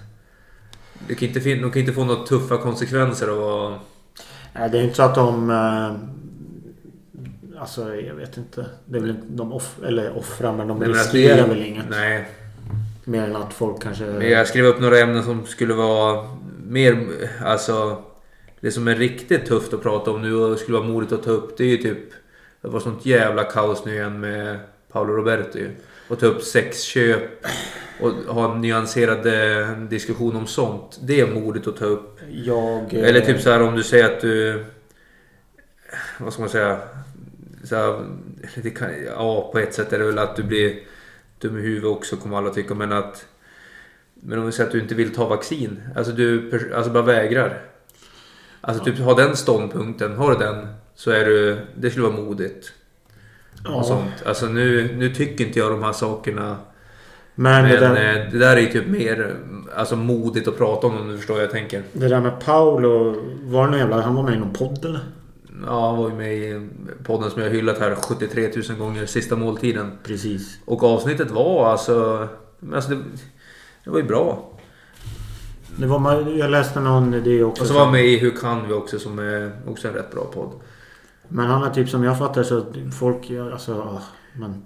Det 1.08 1.14
kan 1.14 1.28
inte, 1.28 1.40
de 1.40 1.70
kan 1.70 1.80
inte 1.80 1.92
få 1.92 2.04
några 2.04 2.24
tuffa 2.26 2.56
konsekvenser 2.56 3.28
av 3.28 3.72
att... 3.72 3.80
Nej, 4.54 4.70
det 4.70 4.78
är 4.78 4.82
inte 4.82 4.96
så 4.96 5.02
att 5.02 5.14
de... 5.14 5.50
eh, 7.60 7.62
Alltså 7.62 7.94
jag 7.94 8.14
vet 8.14 8.36
inte. 8.36 8.66
Det 8.84 8.96
är 8.96 9.00
väl 9.00 9.10
inte 9.10 9.26
de 9.28 9.52
off, 9.52 9.76
eller 9.86 10.16
offrar 10.18 10.52
men 10.52 10.68
de 10.68 10.78
Nej, 10.78 10.88
men 10.88 10.96
riskerar 10.98 11.36
det- 11.36 11.48
väl 11.48 11.62
inget. 11.62 11.84
Nej. 11.90 12.28
Mer 13.04 13.22
än 13.22 13.36
att 13.36 13.52
folk 13.52 13.82
kanske... 13.82 14.04
Men 14.04 14.30
jag 14.30 14.48
skrev 14.48 14.64
upp 14.64 14.80
några 14.80 14.98
ämnen 14.98 15.22
som 15.24 15.46
skulle 15.46 15.74
vara 15.74 16.28
mer... 16.66 17.06
Alltså... 17.44 18.02
Det 18.62 18.70
som 18.72 18.88
är 18.88 18.94
riktigt 18.94 19.46
tufft 19.46 19.72
att 19.74 19.82
prata 19.82 20.10
om 20.10 20.22
nu 20.22 20.34
och 20.34 20.58
skulle 20.58 20.78
vara 20.78 20.88
modigt 20.88 21.12
att 21.12 21.22
ta 21.22 21.30
upp 21.30 21.56
det 21.56 21.64
är 21.64 21.68
ju 21.68 21.76
typ... 21.76 21.98
Det 22.62 22.68
var 22.68 22.80
sånt 22.80 23.06
jävla 23.06 23.44
kaos 23.44 23.84
nu 23.84 23.94
igen 23.94 24.20
med 24.20 24.58
Paolo 24.92 25.12
Roberto 25.12 25.58
ju. 25.58 25.70
Och 26.08 26.18
ta 26.18 26.26
upp 26.26 26.42
sexköp 26.42 27.22
och 28.00 28.10
ha 28.10 28.52
en 28.54 28.60
nyanserad 28.60 29.26
eh, 29.26 29.70
diskussion 29.78 30.36
om 30.36 30.46
sånt. 30.46 30.98
Det 31.02 31.20
är 31.20 31.26
modigt 31.26 31.66
att 31.66 31.76
ta 31.76 31.84
upp. 31.84 32.18
Jag... 32.30 32.94
eh, 32.94 33.08
Eller 33.08 33.20
typ 33.20 33.40
så 33.40 33.50
här 33.50 33.62
om 33.62 33.76
du 33.76 33.82
säger 33.82 34.04
att 34.04 34.20
du... 34.20 34.64
Vad 36.18 36.32
ska 36.32 36.42
man 36.42 36.50
säga? 36.50 36.78
Så 37.64 38.04
det 38.62 38.70
kan, 38.70 38.88
ja, 39.06 39.50
på 39.52 39.58
ett 39.58 39.74
sätt 39.74 39.92
är 39.92 39.98
det 39.98 40.04
väl 40.04 40.18
att 40.18 40.36
du 40.36 40.42
blir 40.42 40.78
dum 41.38 41.58
i 41.58 41.60
huvudet 41.60 41.90
också 41.90 42.16
kommer 42.16 42.36
alla 42.36 42.50
tycka. 42.50 42.74
Men 42.74 42.92
att... 42.92 43.26
Men 44.14 44.38
om 44.38 44.46
vi 44.46 44.52
säger 44.52 44.66
att 44.66 44.72
du 44.72 44.80
inte 44.80 44.94
vill 44.94 45.14
ta 45.14 45.26
vaccin. 45.28 45.80
Alltså 45.96 46.12
du 46.12 46.50
alltså 46.74 46.92
bara 46.92 47.02
vägrar. 47.02 47.62
Alltså 48.60 48.84
typ 48.84 48.98
ha 48.98 49.14
den 49.14 49.36
ståndpunkten. 49.36 50.16
Har 50.16 50.30
du 50.30 50.36
den 50.38 50.66
så 50.94 51.10
är 51.10 51.24
du... 51.24 51.58
Det 51.76 51.90
skulle 51.90 52.06
vara 52.06 52.16
modigt. 52.16 52.72
Och 53.64 53.70
Ja. 53.70 53.82
sånt. 53.84 54.12
Alltså 54.26 54.46
nu, 54.46 54.96
nu 54.96 55.14
tycker 55.14 55.44
inte 55.46 55.58
jag 55.58 55.70
de 55.70 55.82
här 55.82 55.92
sakerna. 55.92 56.56
Men, 57.34 57.62
Men 57.62 57.70
det, 57.70 57.78
där, 57.80 58.16
eh, 58.24 58.32
det 58.32 58.38
där 58.38 58.56
är 58.56 58.60
ju 58.60 58.66
typ 58.66 58.86
mer 58.86 59.36
alltså, 59.76 59.96
modigt 59.96 60.48
att 60.48 60.58
prata 60.58 60.86
om 60.86 60.96
om 61.00 61.08
du 61.08 61.16
förstår 61.16 61.34
vad 61.34 61.42
jag 61.42 61.50
tänker. 61.50 61.82
det 61.92 62.08
där 62.08 62.20
med 62.20 62.40
Paolo. 62.40 63.22
Var 63.42 63.64
det 63.64 63.70
någon 63.70 63.80
jävla... 63.80 64.00
Han 64.00 64.14
var 64.14 64.22
med 64.22 64.34
i 64.34 64.38
någon 64.38 64.52
podd 64.52 64.84
eller? 64.84 65.00
Ja, 65.66 65.88
han 65.88 65.98
var 65.98 66.10
ju 66.10 66.16
med 66.16 66.34
i 66.34 66.68
podden 67.04 67.30
som 67.30 67.42
jag 67.42 67.48
har 67.48 67.54
hyllat 67.54 67.78
här 67.78 67.94
73 67.94 68.50
000 68.68 68.78
gånger, 68.78 69.06
Sista 69.06 69.36
måltiden. 69.36 69.90
Precis. 70.02 70.58
Och 70.64 70.82
avsnittet 70.82 71.30
var 71.30 71.70
alltså... 71.70 72.28
men 72.58 72.74
alltså 72.74 72.90
det, 72.90 73.02
det 73.84 73.90
var 73.90 73.98
ju 73.98 74.04
bra. 74.04 74.50
Det 75.76 75.86
var, 75.86 76.28
jag 76.38 76.50
läste 76.50 76.80
någon... 76.80 77.10
Det 77.10 77.30
är 77.30 77.44
också 77.44 77.62
Och 77.62 77.68
så 77.68 77.74
var 77.74 77.84
han 77.84 77.92
med 77.92 78.06
i 78.06 78.18
Hur 78.18 78.30
kan 78.30 78.68
vi 78.68 78.74
också 78.74 78.98
som 78.98 79.18
är 79.18 79.52
också 79.66 79.88
en 79.88 79.94
rätt 79.94 80.12
bra 80.12 80.24
podd. 80.24 80.50
Men 81.28 81.46
han 81.46 81.62
är 81.62 81.70
typ 81.70 81.88
som 81.88 82.04
jag 82.04 82.18
fattar 82.18 82.42
så... 82.42 82.64
Folk... 82.98 83.30
Alltså... 83.52 84.00
Men... 84.38 84.62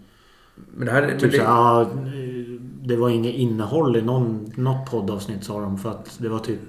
Men 0.54 0.87
det 0.87 0.92
här... 0.92 1.07
men 1.07 1.18
Typ 1.18 1.33
så, 1.33 1.37
det, 1.37 1.44
ja, 1.44 1.90
det 2.83 2.96
var 2.96 3.09
inget 3.09 3.35
innehåll 3.35 3.96
i 3.96 4.02
någon, 4.02 4.52
något 4.57 4.90
poddavsnitt 4.90 5.44
sa 5.44 5.61
de 5.61 5.78
för 5.78 5.90
att 5.90 6.16
det 6.18 6.28
var 6.28 6.38
typ... 6.38 6.61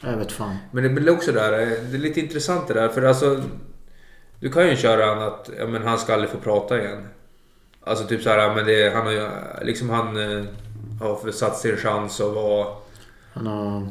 Jag 0.00 0.16
vet 0.16 0.32
fan. 0.32 0.56
men 0.72 0.82
det 0.82 0.88
blir 0.88 1.12
också 1.12 1.32
där, 1.32 1.50
det 1.90 1.96
är 1.96 1.98
lite 1.98 2.20
intressant 2.20 2.68
det 2.68 2.74
där 2.74 2.88
för 2.88 3.02
alltså... 3.02 3.42
Du 4.40 4.48
kan 4.48 4.68
ju 4.68 4.76
köra 4.76 5.14
han 5.14 5.22
att, 5.22 5.50
ja 5.58 5.66
men 5.66 5.82
han 5.82 5.98
ska 5.98 6.12
aldrig 6.12 6.30
få 6.30 6.38
prata 6.38 6.80
igen. 6.80 7.06
Alltså 7.84 8.06
typ 8.06 8.22
så 8.22 8.30
här, 8.30 8.54
men 8.54 8.66
det, 8.66 8.94
han 8.94 9.06
har 9.06 9.12
ju 9.12 9.28
liksom 9.62 9.90
han 9.90 10.16
eh, 10.16 10.44
har 11.00 11.16
försatt 11.16 11.58
sin 11.58 11.76
chans 11.76 12.20
att 12.20 12.34
vara... 12.34 12.66
Han 13.32 13.46
har 13.46 13.88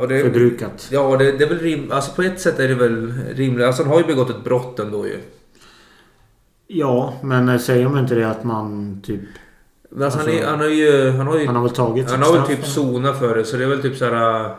Och 0.00 0.08
det, 0.08 0.22
förbrukat. 0.22 0.88
Ja, 0.90 1.16
det, 1.16 1.32
det 1.32 1.44
är 1.44 1.48
väl 1.48 1.58
rim, 1.58 1.92
alltså 1.92 2.12
på 2.12 2.22
ett 2.22 2.40
sätt 2.40 2.58
är 2.58 2.68
det 2.68 2.74
väl 2.74 3.12
rimligt. 3.34 3.66
Alltså 3.66 3.82
han 3.82 3.92
har 3.92 4.00
ju 4.00 4.06
begått 4.06 4.30
ett 4.30 4.44
brott 4.44 4.78
ändå 4.78 5.06
ju. 5.06 5.18
Ja, 6.66 7.14
men 7.22 7.58
säger 7.58 7.84
de 7.84 7.98
inte 7.98 8.14
det 8.14 8.30
att 8.30 8.44
man 8.44 9.00
typ... 9.04 9.20
Alltså, 10.00 10.18
han, 10.18 10.28
Alltså, 10.28 10.30
är, 10.30 10.46
han 10.46 10.60
har 10.60 10.66
ju... 10.66 11.10
Han 11.10 11.26
har 11.26 11.38
ju 11.38 11.46
Han 11.46 11.56
har 11.56 11.62
väl 11.62 11.72
tagit 11.72 12.10
han 12.10 12.22
har 12.22 12.32
väl 12.32 12.46
typ 12.46 12.64
sonat 12.66 13.18
för 13.18 13.36
det 13.36 13.44
så 13.44 13.56
det 13.56 13.64
är 13.64 13.68
väl 13.68 13.82
typ 13.82 13.96
så 13.96 14.04
här. 14.04 14.54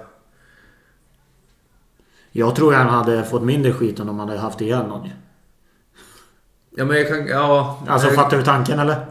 Jag 2.37 2.55
tror 2.55 2.73
han 2.73 2.87
hade 2.87 3.23
fått 3.23 3.43
mindre 3.43 3.73
skit 3.73 3.99
om 3.99 4.07
de 4.07 4.19
hade 4.19 4.37
haft 4.37 4.61
ihjäl 4.61 4.87
någon. 4.87 5.09
Ja 6.77 6.85
men 6.85 6.97
jag 6.97 7.07
kan... 7.07 7.27
Ja. 7.27 7.79
Alltså 7.87 8.07
jag, 8.07 8.15
fattar 8.15 8.37
du 8.37 8.43
tanken 8.43 8.79
eller? 8.79 9.05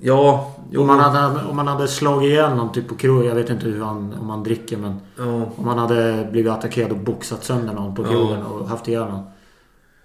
Ja. 0.00 0.54
Jo. 0.70 0.80
Om 0.80 0.86
man, 0.86 1.00
hade, 1.00 1.44
om 1.44 1.56
man 1.56 1.68
hade 1.68 1.88
slagit 1.88 2.28
ihjäl 2.28 2.54
någon 2.54 2.72
typ 2.72 2.88
på 2.88 2.94
krog. 2.94 3.24
Jag 3.24 3.34
vet 3.34 3.50
inte 3.50 3.66
hur 3.66 3.84
han, 3.84 4.14
om 4.20 4.30
han 4.30 4.42
dricker 4.42 4.76
men. 4.76 5.00
Ja. 5.16 5.24
Om 5.56 5.64
man 5.64 5.78
hade 5.78 6.28
blivit 6.32 6.52
attackerad 6.52 6.90
och 6.90 6.98
boxat 6.98 7.44
sönder 7.44 7.74
någon 7.74 7.94
på 7.94 8.02
Ja. 8.02 8.08
krogen 8.08 8.42
och 8.42 8.68
haft 8.68 8.88
ihjäl 8.88 9.08
någon. 9.08 9.24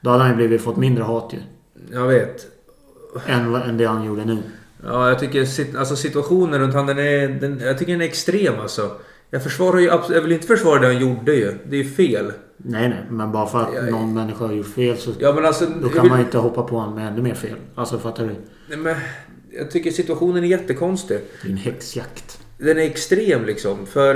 Då 0.01 0.10
hade 0.10 0.23
han 0.23 0.32
ju 0.32 0.36
blivit, 0.36 0.62
fått 0.62 0.77
mindre 0.77 1.03
hat 1.03 1.34
ju. 1.34 1.39
Jag 1.91 2.08
vet. 2.08 2.45
Än, 3.25 3.55
än 3.55 3.77
det 3.77 3.86
han 3.86 4.03
gjorde 4.03 4.25
nu. 4.25 4.43
Ja, 4.86 5.10
jag 5.10 5.19
tycker 5.19 5.39
alltså, 5.79 5.95
situationen 5.95 6.60
runt 6.60 6.73
han, 6.73 6.86
den 6.86 6.99
är, 6.99 7.27
den, 7.27 7.60
jag 7.60 7.77
tycker 7.77 7.91
den 7.91 8.01
är 8.01 8.05
extrem 8.05 8.60
alltså. 8.60 8.91
Jag 9.29 9.43
försvarar 9.43 9.79
ju 9.79 9.89
absolut, 9.91 10.15
jag 10.15 10.21
vill 10.23 10.31
inte 10.31 10.47
försvara 10.47 10.79
det 10.79 10.87
han 10.87 10.99
gjorde 10.99 11.35
ju. 11.35 11.57
Det 11.69 11.75
är 11.79 11.83
ju 11.83 11.89
fel. 11.89 12.31
Nej 12.57 12.89
nej. 12.89 13.03
Men 13.09 13.31
bara 13.31 13.47
för 13.47 13.59
att 13.59 13.69
Ja, 13.75 13.81
ja. 13.85 13.91
någon 13.91 14.13
människa 14.13 14.45
har 14.47 14.53
gjort 14.53 14.67
fel 14.73 14.97
så. 14.97 15.11
Ja 15.19 15.33
men 15.33 15.45
alltså... 15.45 15.65
Då 15.65 15.71
jag 15.81 15.93
kan 15.93 16.01
vill- 16.01 16.11
man 16.11 16.19
inte 16.19 16.37
hoppa 16.37 16.63
på 16.63 16.75
honom 16.79 16.95
med 16.95 17.07
ännu 17.07 17.21
mer 17.21 17.33
fel. 17.33 17.55
Alltså 17.75 17.99
fattar 17.99 18.23
du? 18.23 18.35
Nej, 18.69 18.77
men, 18.77 18.95
jag 19.51 19.71
tycker 19.71 19.91
situationen 19.91 20.43
är 20.43 20.47
jättekonstig. 20.47 21.19
Det 21.41 21.47
är 21.47 21.51
en 21.51 21.57
häxjakt. 21.57 22.39
Den 22.57 22.77
är 22.77 22.81
extrem 22.81 23.45
liksom. 23.45 23.85
För... 23.85 24.13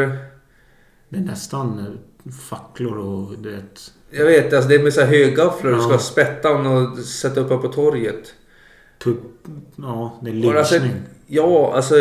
Det 1.10 1.17
är 1.19 1.21
nästan 1.21 1.80
eh, 1.80 2.32
facklor 2.32 2.97
och 2.97 3.38
du 3.39 3.52
vet. 3.52 3.91
Jag 4.12 4.26
vet, 4.26 4.54
alltså 4.54 4.69
det 4.69 4.76
är 4.76 4.84
med 4.84 4.93
så 4.93 5.02
här 5.02 5.08
högafflor. 5.08 5.71
Du 5.71 5.78
Ja. 5.78 5.84
ska 5.84 5.97
spetta 5.97 6.49
honom 6.49 6.91
och 6.93 6.99
sätta 6.99 7.39
upp 7.41 7.47
honom 7.49 7.62
på 7.62 7.67
torget. 7.73 8.34
Tupp, 9.04 9.21
ja, 9.76 10.19
det 10.23 10.30
är 10.32 10.56
alltså, 10.56 10.73
lynchning. 10.76 11.02
ja, 11.28 11.73
alltså... 11.76 11.95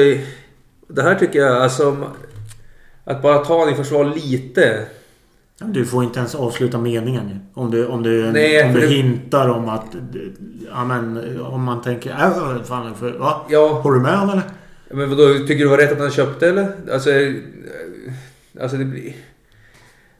Det 0.88 1.02
här 1.02 1.14
tycker 1.14 1.38
jag, 1.38 1.56
alltså... 1.62 2.10
Att 3.04 3.22
bara 3.22 3.38
ta 3.38 3.70
i 3.70 3.74
försvar 3.74 4.04
lite. 4.14 4.86
Du 5.58 5.84
får 5.84 6.04
inte 6.04 6.18
ens 6.18 6.34
avsluta 6.34 6.78
meningen 6.78 7.28
ju. 7.28 7.36
Om 7.54 7.70
du, 7.70 7.86
om 7.86 8.02
du, 8.02 8.32
Nej, 8.32 8.64
om 8.64 8.72
du 8.74 8.80
det- 8.80 8.86
hintar 8.86 9.48
om 9.48 9.68
att... 9.68 9.96
Ja 10.70 10.84
men 10.84 11.40
om 11.40 11.62
man 11.62 11.82
tänker... 11.82 12.10
Äh, 12.10 12.62
fan, 12.64 12.94
för, 12.94 13.12
va? 13.12 13.46
Ja, 13.50 13.68
Håller 13.82 13.96
du 13.96 14.02
med 14.02 14.18
honom 14.18 14.32
eller? 14.38 14.50
men 14.90 15.10
vadå? 15.10 15.34
Tycker 15.38 15.54
du 15.54 15.64
det 15.64 15.70
var 15.70 15.76
rätt 15.78 15.92
att 15.92 15.98
han 15.98 16.10
köpte 16.10 16.48
eller? 16.48 16.72
Alltså... 16.92 17.10
eh, 17.10 17.34
Alltså 18.62 18.76
det 18.76 18.84
blir... 18.84 19.12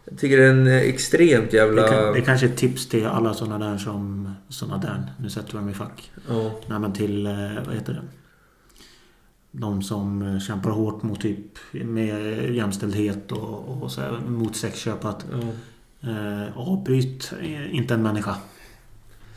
Jag 0.05 0.18
tycker 0.18 0.37
det 0.37 0.45
är 0.45 0.51
en 0.51 0.66
extremt 0.66 1.53
jävla... 1.53 1.83
Det, 1.83 1.88
kan, 1.88 2.12
det 2.12 2.18
är 2.18 2.23
kanske 2.25 2.47
är 2.47 2.51
ett 2.51 2.57
tips 2.57 2.88
till 2.88 3.07
alla 3.07 3.35
sådana 3.35 3.71
där 3.71 3.79
som... 3.79 4.35
Sådana 4.49 4.79
där. 4.79 5.03
Nu 5.21 5.31
sätter 5.31 5.53
vi 5.53 5.59
dem 5.59 5.68
i 5.68 5.75
fack. 5.75 6.11
Ja. 6.29 6.51
Nej 6.66 6.79
men 6.79 6.92
till... 6.92 7.27
eh, 7.27 7.33
Vad 7.66 7.75
heter 7.75 7.92
det? 7.92 8.03
De 9.53 9.83
som 9.83 10.41
kämpar 10.41 10.71
hårt 10.71 11.03
mot 11.03 11.21
typ 11.21 11.59
med 11.73 12.51
jämställdhet 12.55 13.33
och, 13.33 13.83
och 13.83 13.91
så 13.91 14.01
här, 14.01 14.19
mot 14.29 14.57
sexköp. 14.57 15.05
Att 15.05 15.27
Ja. 15.33 15.38
eh, 16.11 16.59
avbryt 16.59 17.33
inte 17.71 17.95
en 17.95 18.03
människa. 18.03 18.35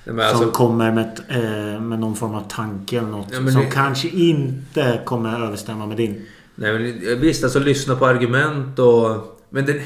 Men 0.06 0.16
som 0.16 0.20
alltså, 0.40 0.52
kommer 0.52 0.92
med, 0.92 1.06
ett, 1.06 1.22
eh, 1.30 1.82
med 1.82 2.00
någon 2.00 2.16
form 2.16 2.36
av 2.36 2.48
tanke 2.50 2.98
eller 2.98 3.08
något. 3.10 3.28
Ja, 3.32 3.36
som 3.38 3.46
det- 3.46 3.72
kanske 3.72 4.08
inte 4.10 5.02
kommer 5.06 5.42
överstämma 5.46 5.86
med 5.86 5.98
din. 5.98 6.22
nej, 6.56 6.74
men 6.74 7.20
visst, 7.22 7.44
alltså 7.44 7.60
lyssna 7.60 7.96
på 7.96 8.06
argument 8.06 8.80
och... 8.80 9.40
Men 9.50 9.66
den... 9.66 9.80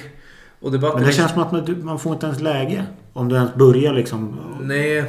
Och 0.60 0.72
debatten... 0.72 1.00
Men 1.00 1.08
det 1.08 1.13
känns 1.15 1.32
som 1.32 1.42
att 1.42 1.52
man, 1.52 1.86
man 1.86 2.00
får 2.00 2.13
inte 2.13 2.26
ens 2.26 2.42
läge. 2.42 2.86
Om 3.13 3.30
du 3.30 3.36
ens 3.36 3.56
börjar 3.56 3.94
liksom. 3.94 4.39
Nej, 4.62 5.06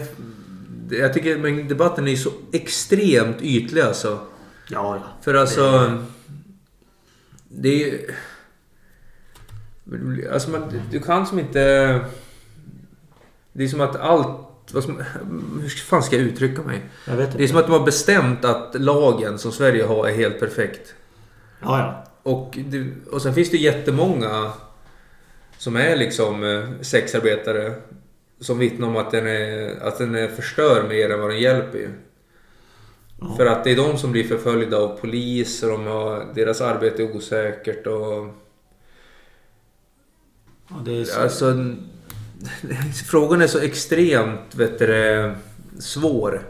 jag 0.91 1.15
tycker 1.15 1.39
men 1.39 1.69
debatten 1.69 2.09
är 2.09 2.17
så 2.17 2.31
extremt 2.53 3.37
ytlig 3.43 3.83
alltså. 3.83 4.19
Ja, 4.71 4.97
ja. 4.97 5.03
För 5.21 5.35
alltså... 5.35 5.99
Det 7.49 7.69
är 7.69 7.79
ju... 7.79 8.15
Alltså 10.33 10.51
man, 10.51 10.83
du 10.91 11.01
kan 11.01 11.27
som 11.27 11.39
inte... 11.39 11.61
Det 13.53 13.65
är 13.65 13.69
som 13.69 13.81
att 13.81 13.97
allt... 13.97 14.47
Vad 14.73 14.85
som, 14.85 15.03
hur 15.61 15.69
fan 15.69 16.03
ska 16.03 16.17
jag 16.17 16.25
uttrycka 16.25 16.63
mig? 16.63 16.83
Jag 17.07 17.17
Det 17.17 17.45
är 17.45 17.49
som 17.49 17.57
att 17.57 17.67
de 17.67 17.73
har 17.73 17.85
bestämt 17.85 18.45
att 18.45 18.75
lagen 18.75 19.39
som 19.39 19.53
Sverige 19.53 19.85
har 19.85 20.09
är 20.09 20.15
helt 20.15 20.41
perfekt. 20.41 20.95
Ja, 21.61 21.79
ja. 21.79 22.05
Och, 22.23 22.59
det, 22.65 22.87
och 23.11 23.23
sen 23.23 23.35
finns 23.35 23.51
det 23.51 23.57
jättemånga 23.57 24.53
som 25.59 25.77
är 25.77 25.97
liksom 25.97 26.45
eh, 26.45 26.65
sexarbetare 26.81 27.75
som 28.41 28.59
vittnar 28.59 28.89
om 28.89 28.97
att 28.97 29.11
den, 29.11 29.27
är, 29.27 29.81
att 29.83 29.99
den 29.99 30.15
är 30.15 30.29
förstör 30.29 30.89
mer 30.89 31.11
än 31.11 31.21
vad 31.21 31.31
den 31.31 31.41
hjälper 31.41 31.79
ju. 31.79 31.91
Ja. 33.21 33.37
För 33.37 33.47
att 33.47 33.65
det 33.65 33.71
är 33.71 33.77
de 33.77 33.99
som 33.99 34.13
blir 34.13 34.25
förföljda 34.25 34.77
av 34.77 34.97
polis 34.97 35.63
och 35.63 35.69
de 35.69 35.87
har, 35.87 36.27
deras 36.35 36.61
arbete 36.61 37.03
är 37.03 37.17
osäkert 37.17 37.87
och... 37.87 38.29
ja 40.69 40.77
det 40.85 41.01
är 41.01 41.05
så. 41.05 41.21
Alltså... 41.21 41.55
Frågan 43.07 43.43
är 43.43 43.47
så 43.47 43.59
extremt, 43.59 44.55
vet 44.55 44.79
du, 44.79 45.35
svår. 45.79 46.43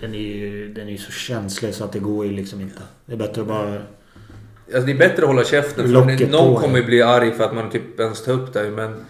Den 0.00 0.14
är 0.14 0.18
ju 0.18 0.74
den 0.74 0.88
är 0.88 0.96
så 0.96 1.12
känslig 1.12 1.74
så 1.74 1.84
att 1.84 1.92
det 1.92 1.98
går 1.98 2.26
ju 2.26 2.32
liksom 2.32 2.60
inte. 2.60 2.82
Det 3.06 3.12
är 3.12 3.16
bättre 3.16 3.40
att 3.40 3.48
bara... 3.48 3.82
Alltså 4.64 4.86
det 4.86 4.92
är 4.92 4.98
bättre 4.98 5.22
att 5.22 5.28
hålla 5.28 5.44
käften 5.44 5.84
för 5.84 6.26
någon 6.28 6.56
kommer 6.56 6.78
ju 6.78 6.84
bli 6.84 7.02
arg 7.02 7.32
för 7.32 7.44
att 7.44 7.54
man 7.54 7.70
typ 7.70 8.00
ens 8.00 8.24
tar 8.24 8.32
upp 8.32 8.52
det 8.52 8.70
men... 8.70 9.04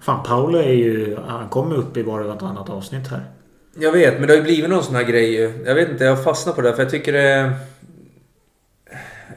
Fan, 0.00 0.22
Paolo 0.22 0.58
är 0.58 0.72
ju... 0.72 1.16
Han 1.16 1.48
kommer 1.48 1.74
upp 1.76 1.96
i 1.96 2.02
var 2.02 2.20
och 2.20 2.26
vartannat 2.26 2.70
avsnitt 2.70 3.08
här. 3.08 3.24
Jag 3.80 3.92
vet, 3.92 4.18
men 4.18 4.26
det 4.26 4.32
har 4.32 4.36
ju 4.38 4.42
blivit 4.42 4.70
någon 4.70 4.84
sån 4.84 4.94
här 4.94 5.02
grej 5.02 5.34
ju. 5.34 5.52
Jag 5.66 5.74
vet 5.74 5.88
inte, 5.90 6.04
jag 6.04 6.24
fastnar 6.24 6.52
på 6.52 6.60
det 6.60 6.72
för 6.74 6.82
jag 6.82 6.90
tycker 6.90 7.12
det... 7.12 7.52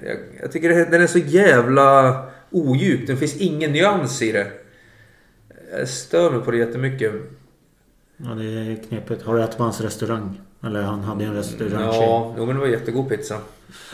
Jag, 0.05 0.17
jag 0.41 0.51
tycker 0.51 0.69
det, 0.69 0.85
den 0.85 1.01
är 1.01 1.07
så 1.07 1.17
jävla 1.17 2.17
odjup. 2.51 3.07
Det 3.07 3.15
finns 3.15 3.35
ingen 3.37 3.71
nyans 3.71 4.21
i 4.21 4.31
det. 4.31 4.47
Jag 5.77 5.87
stör 5.87 6.31
mig 6.31 6.41
på 6.41 6.51
det 6.51 6.57
jättemycket. 6.57 7.11
Ja, 8.17 8.29
det 8.29 8.43
är 8.45 8.83
knepigt. 8.89 9.23
Har 9.23 9.35
du 9.35 9.43
ätit 9.43 9.57
på 9.57 9.63
hans 9.63 9.81
restaurang? 9.81 10.41
Eller 10.65 10.81
han 10.81 10.99
hade 10.99 11.25
en 11.25 11.33
restaurang. 11.33 11.81
Ja, 11.81 12.33
jo, 12.37 12.45
men 12.45 12.55
det 12.55 12.61
var 12.61 12.67
jättegod 12.67 13.09
pizza. 13.09 13.37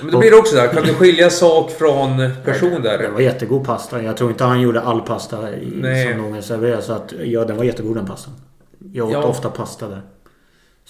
Men 0.01 0.11
då 0.11 0.19
blir 0.19 0.31
det 0.31 0.37
också 0.37 0.55
så 0.55 0.61
här, 0.61 0.67
kan 0.67 0.83
du 0.83 0.93
skilja 0.93 1.29
sak 1.29 1.71
från 1.71 2.17
person 2.45 2.81
Det 2.81 2.97
där? 2.97 3.09
var 3.09 3.19
jättegod 3.19 3.65
pasta. 3.65 4.03
Jag 4.03 4.17
tror 4.17 4.29
inte 4.29 4.43
han 4.43 4.61
gjorde 4.61 4.81
all 4.81 5.01
pasta 5.01 5.55
i, 5.55 5.71
som 6.11 6.21
någon 6.21 6.41
serverade. 6.43 6.81
Så 6.81 6.93
att, 6.93 7.13
ja, 7.23 7.45
den 7.45 7.57
var 7.57 7.63
jättegod 7.63 7.95
den 7.97 8.05
pastan. 8.05 8.33
Jag 8.93 9.07
åt 9.07 9.13
Ja. 9.13 9.23
ofta 9.23 9.49
pasta 9.49 9.87
där. 9.87 10.01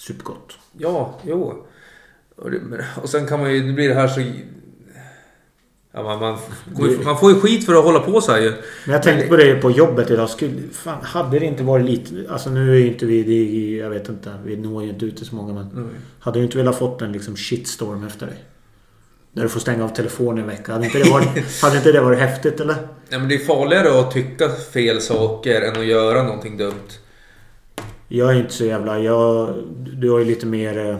Supergott. 0.00 0.58
Ja, 0.78 1.18
jo. 1.26 1.66
Och, 2.36 2.50
det, 2.50 2.86
och 3.02 3.08
sen 3.08 3.26
kan 3.26 3.40
man 3.40 3.54
ju, 3.54 3.66
det 3.66 3.72
blir 3.72 3.88
det 3.88 3.94
här 3.94 4.08
så... 4.08 4.20
Ja, 5.92 6.02
man, 6.02 6.20
man, 6.20 6.38
man 7.04 7.18
får 7.18 7.32
ju 7.32 7.40
skit 7.40 7.66
för 7.66 7.74
att 7.74 7.84
hålla 7.84 8.00
på 8.00 8.20
så 8.20 8.32
här 8.32 8.40
ju. 8.40 8.50
Men 8.84 8.92
jag 8.92 9.02
tänkte 9.02 9.28
på 9.28 9.36
det 9.36 9.54
på 9.54 9.70
jobbet 9.70 10.10
idag. 10.10 10.30
Skulle, 10.30 10.62
fan, 10.72 11.04
hade 11.04 11.38
det 11.38 11.46
inte 11.46 11.62
varit 11.62 11.86
lite... 11.86 12.32
Alltså 12.32 12.50
nu 12.50 12.74
är 12.74 12.78
ju 12.78 12.92
inte 12.92 13.06
vi... 13.06 13.22
Det, 13.22 13.76
jag 13.76 13.90
vet 13.90 14.08
inte. 14.08 14.34
Vi 14.44 14.56
når 14.56 14.82
ju 14.82 14.88
inte 14.88 15.04
ut 15.04 15.16
till 15.16 15.26
så 15.26 15.34
många 15.34 15.52
men... 15.52 15.90
Hade 16.20 16.38
du 16.38 16.44
inte 16.44 16.56
velat 16.56 16.78
fått 16.78 17.02
en 17.02 17.12
liksom 17.12 17.36
shitstorm 17.36 18.06
efter 18.06 18.26
dig? 18.26 18.44
Där 19.32 19.42
du 19.42 19.48
får 19.48 19.60
stänga 19.60 19.84
av 19.84 19.88
telefonen 19.88 20.38
en 20.38 20.46
vecka. 20.46 20.72
Hade 20.72 20.84
inte 20.86 20.98
det 20.98 21.10
varit, 21.10 21.28
hade 21.62 21.76
inte 21.76 21.92
det 21.92 22.00
varit 22.00 22.18
häftigt 22.18 22.60
eller? 22.60 22.76
Ja, 23.08 23.18
men 23.18 23.28
det 23.28 23.34
är 23.34 23.44
farligare 23.44 24.00
att 24.00 24.12
tycka 24.12 24.48
fel 24.48 25.00
saker 25.00 25.62
än 25.62 25.80
att 25.80 25.86
göra 25.86 26.22
någonting 26.22 26.56
dumt. 26.56 26.88
Jag 28.12 28.30
är 28.30 28.34
inte 28.40 28.52
så 28.52 28.64
jävla... 28.64 28.98
Jag, 28.98 29.54
du 29.96 30.10
har 30.10 30.18
ju 30.18 30.24
lite 30.24 30.46
mer... 30.46 30.78
eh, 30.78 30.98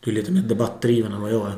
Du 0.00 0.10
är 0.10 0.14
lite 0.14 0.32
mer 0.32 0.40
debattdriven 0.42 1.12
än 1.12 1.20
vad 1.20 1.32
jag 1.32 1.46
är. 1.46 1.52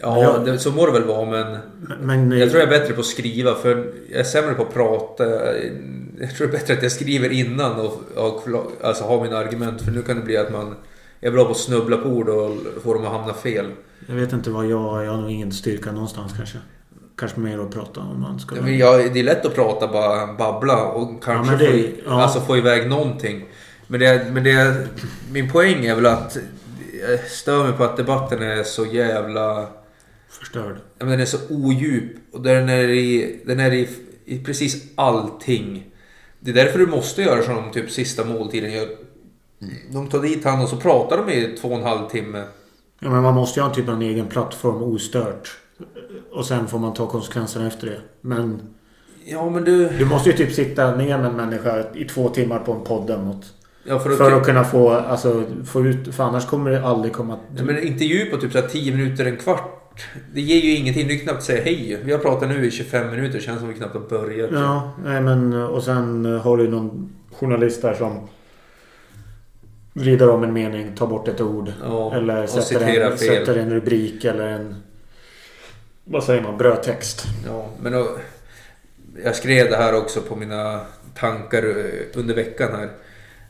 Ja, 0.00 0.22
Ja. 0.22 0.38
Det, 0.38 0.58
så 0.58 0.70
må 0.70 0.86
det 0.86 0.92
väl 0.92 1.04
vara 1.04 1.30
men... 1.30 1.58
Men... 2.00 2.38
Jag 2.38 2.50
tror 2.50 2.62
jag 2.62 2.72
är 2.72 2.78
bättre 2.80 2.94
på 2.94 3.00
att 3.00 3.06
skriva 3.06 3.54
för 3.54 3.92
jag 4.10 4.20
är 4.20 4.24
sämre 4.24 4.54
på 4.54 4.62
att 4.62 4.74
prata. 4.74 5.24
Jag 6.20 6.36
tror 6.36 6.46
det 6.48 6.56
är 6.56 6.58
bättre 6.58 6.74
att 6.74 6.82
jag 6.82 6.92
skriver 6.92 7.30
innan 7.32 7.80
och, 7.80 8.02
och 8.16 8.42
alltså, 8.82 9.04
har 9.04 9.22
mina 9.22 9.36
argument. 9.36 9.82
För 9.82 9.90
nu 9.92 10.02
kan 10.02 10.16
det 10.16 10.22
bli 10.22 10.36
att 10.36 10.52
man 10.52 10.74
är 11.20 11.30
bra 11.30 11.44
på 11.44 11.50
att 11.50 11.56
snubbla 11.56 11.96
på 11.96 12.08
ord 12.08 12.28
och 12.28 12.52
få 12.82 12.94
dem 12.94 13.04
att 13.06 13.12
hamna 13.12 13.34
fel. 13.34 13.66
Jag 14.08 14.14
vet 14.14 14.32
inte 14.32 14.50
vad 14.50 14.64
jag... 14.66 15.04
Jag 15.04 15.10
har 15.12 15.20
nog 15.20 15.30
ingen 15.30 15.52
styrka 15.52 15.92
någonstans 15.92 16.32
kanske. 16.36 16.58
Kanske 17.16 17.40
mer 17.40 17.58
att 17.58 17.70
prata 17.70 18.00
om 18.00 18.20
man 18.20 18.40
ska... 18.40 18.68
Ja, 18.70 18.96
det 18.96 19.20
är 19.20 19.22
lätt 19.24 19.46
att 19.46 19.54
prata, 19.54 19.88
bara 19.88 20.32
babbla 20.32 20.84
och 20.84 21.24
kanske 21.24 21.50
men 21.56 21.60
det- 21.60 21.82
få, 21.82 22.00
ja. 22.06 22.22
alltså, 22.22 22.40
få 22.40 22.56
iväg 22.56 22.88
någonting. 22.88 23.44
Men, 23.86 24.00
det, 24.00 24.26
men 24.32 24.44
det, 24.44 24.88
min 25.32 25.50
poäng 25.50 25.84
är 25.84 25.94
väl 25.94 26.06
att 26.06 26.36
jag 27.08 27.20
stör 27.30 27.64
mig 27.64 27.72
på 27.72 27.84
att 27.84 27.96
debatten 27.96 28.42
är 28.42 28.62
så 28.62 28.86
jävla... 28.86 29.66
Förstörd. 30.28 30.76
Ja, 30.98 31.04
men 31.04 31.08
den 31.08 31.20
är 31.20 31.24
så 31.24 31.38
odjup 31.50 32.12
och 32.32 32.42
den 32.42 32.68
är 32.68 32.88
i, 32.88 33.40
den 33.46 33.60
är 33.60 33.72
i, 33.72 33.88
i 34.24 34.38
precis 34.44 34.82
allting. 34.94 35.86
Det 36.40 36.50
är 36.50 36.54
därför 36.54 36.78
du 36.78 36.86
måste 36.86 37.22
göra 37.22 37.42
som 37.42 37.70
typ 37.72 37.90
sista 37.90 38.24
måltiden 38.24 38.72
gör. 38.72 38.88
De 39.92 40.08
tar 40.08 40.22
dit 40.22 40.44
han 40.44 40.62
och 40.62 40.68
så 40.68 40.76
pratar 40.76 41.16
de 41.16 41.30
i 41.32 41.56
två 41.60 41.68
och 41.68 41.78
en 41.78 41.84
halv 41.84 42.08
timme. 42.08 42.44
Ja 42.98 43.10
men 43.10 43.22
man 43.22 43.34
måste 43.34 43.60
ju 43.60 43.66
ha 43.66 43.74
typ 43.74 43.88
en 43.88 44.02
egen 44.02 44.26
plattform 44.26 44.82
ostört. 44.82 45.58
Och 46.32 46.46
sen 46.46 46.68
får 46.68 46.78
man 46.78 46.94
ta 46.94 47.06
konsekvenserna 47.06 47.66
efter 47.66 47.86
det. 47.86 48.00
Men 48.20 48.74
Ja 49.26 49.50
men 49.50 49.64
du... 49.64 49.88
du 49.88 50.04
måste 50.04 50.30
ju 50.30 50.36
typ 50.36 50.52
sitta 50.52 50.96
ner 50.96 51.18
med 51.18 51.26
en 51.26 51.36
människa 51.36 51.84
i 51.94 52.04
två 52.04 52.28
timmar 52.28 52.58
på 52.58 52.72
en 52.72 52.84
podd 52.84 53.08
något. 53.08 53.44
Ja, 53.84 53.98
för 53.98 54.10
att, 54.10 54.16
För 54.16 54.32
att 54.32 54.44
kunna 54.44 54.64
få, 54.64 54.90
alltså, 54.90 55.44
få 55.64 55.86
ut... 55.86 56.14
För 56.14 56.24
annars 56.24 56.46
kommer 56.46 56.70
det 56.70 56.86
aldrig 56.86 57.12
komma... 57.12 57.38
Ja, 57.56 57.64
men 57.64 57.76
en 57.76 57.82
intervju 57.82 58.30
på 58.30 58.36
typ 58.36 58.52
så 58.52 58.60
här 58.60 58.68
10 58.68 58.96
minuter, 58.96 59.24
en 59.24 59.36
kvart. 59.36 59.70
Det 60.34 60.40
ger 60.40 60.60
ju 60.60 60.76
ingenting. 60.76 61.08
Du 61.08 61.16
kan 61.16 61.26
knappt 61.26 61.42
säga 61.42 61.62
hej. 61.62 62.00
Vi 62.04 62.12
har 62.12 62.18
pratat 62.18 62.48
nu 62.48 62.66
i 62.66 62.70
25 62.70 63.10
minuter. 63.10 63.40
Känns 63.40 63.58
som 63.58 63.68
vi 63.68 63.74
knappt 63.74 63.94
har 63.94 64.00
börjat. 64.00 64.50
Ja, 64.52 64.92
nej 65.04 65.20
men 65.20 65.52
och 65.52 65.82
sen 65.82 66.24
har 66.24 66.56
du 66.56 66.68
någon 66.68 67.12
journalist 67.32 67.82
där 67.82 67.94
som 67.94 68.28
vrider 69.92 70.30
om 70.30 70.44
en 70.44 70.52
mening, 70.52 70.94
tar 70.94 71.06
bort 71.06 71.28
ett 71.28 71.40
ord. 71.40 71.72
Ja, 71.82 72.14
eller 72.14 72.46
sätter 72.46 73.10
en, 73.10 73.18
sätter 73.18 73.56
en 73.58 73.70
rubrik 73.70 74.24
eller 74.24 74.48
en... 74.48 74.74
Vad 76.04 76.24
säger 76.24 76.42
man? 76.42 76.58
Brödtext. 76.58 77.26
Ja, 77.46 77.68
men 77.82 77.92
då, 77.92 78.08
jag 79.24 79.36
skrev 79.36 79.70
det 79.70 79.76
här 79.76 79.94
också 79.94 80.20
på 80.20 80.36
mina 80.36 80.80
tankar 81.14 81.62
eh, 81.62 82.20
under 82.20 82.34
veckan 82.34 82.72
här. 82.72 82.90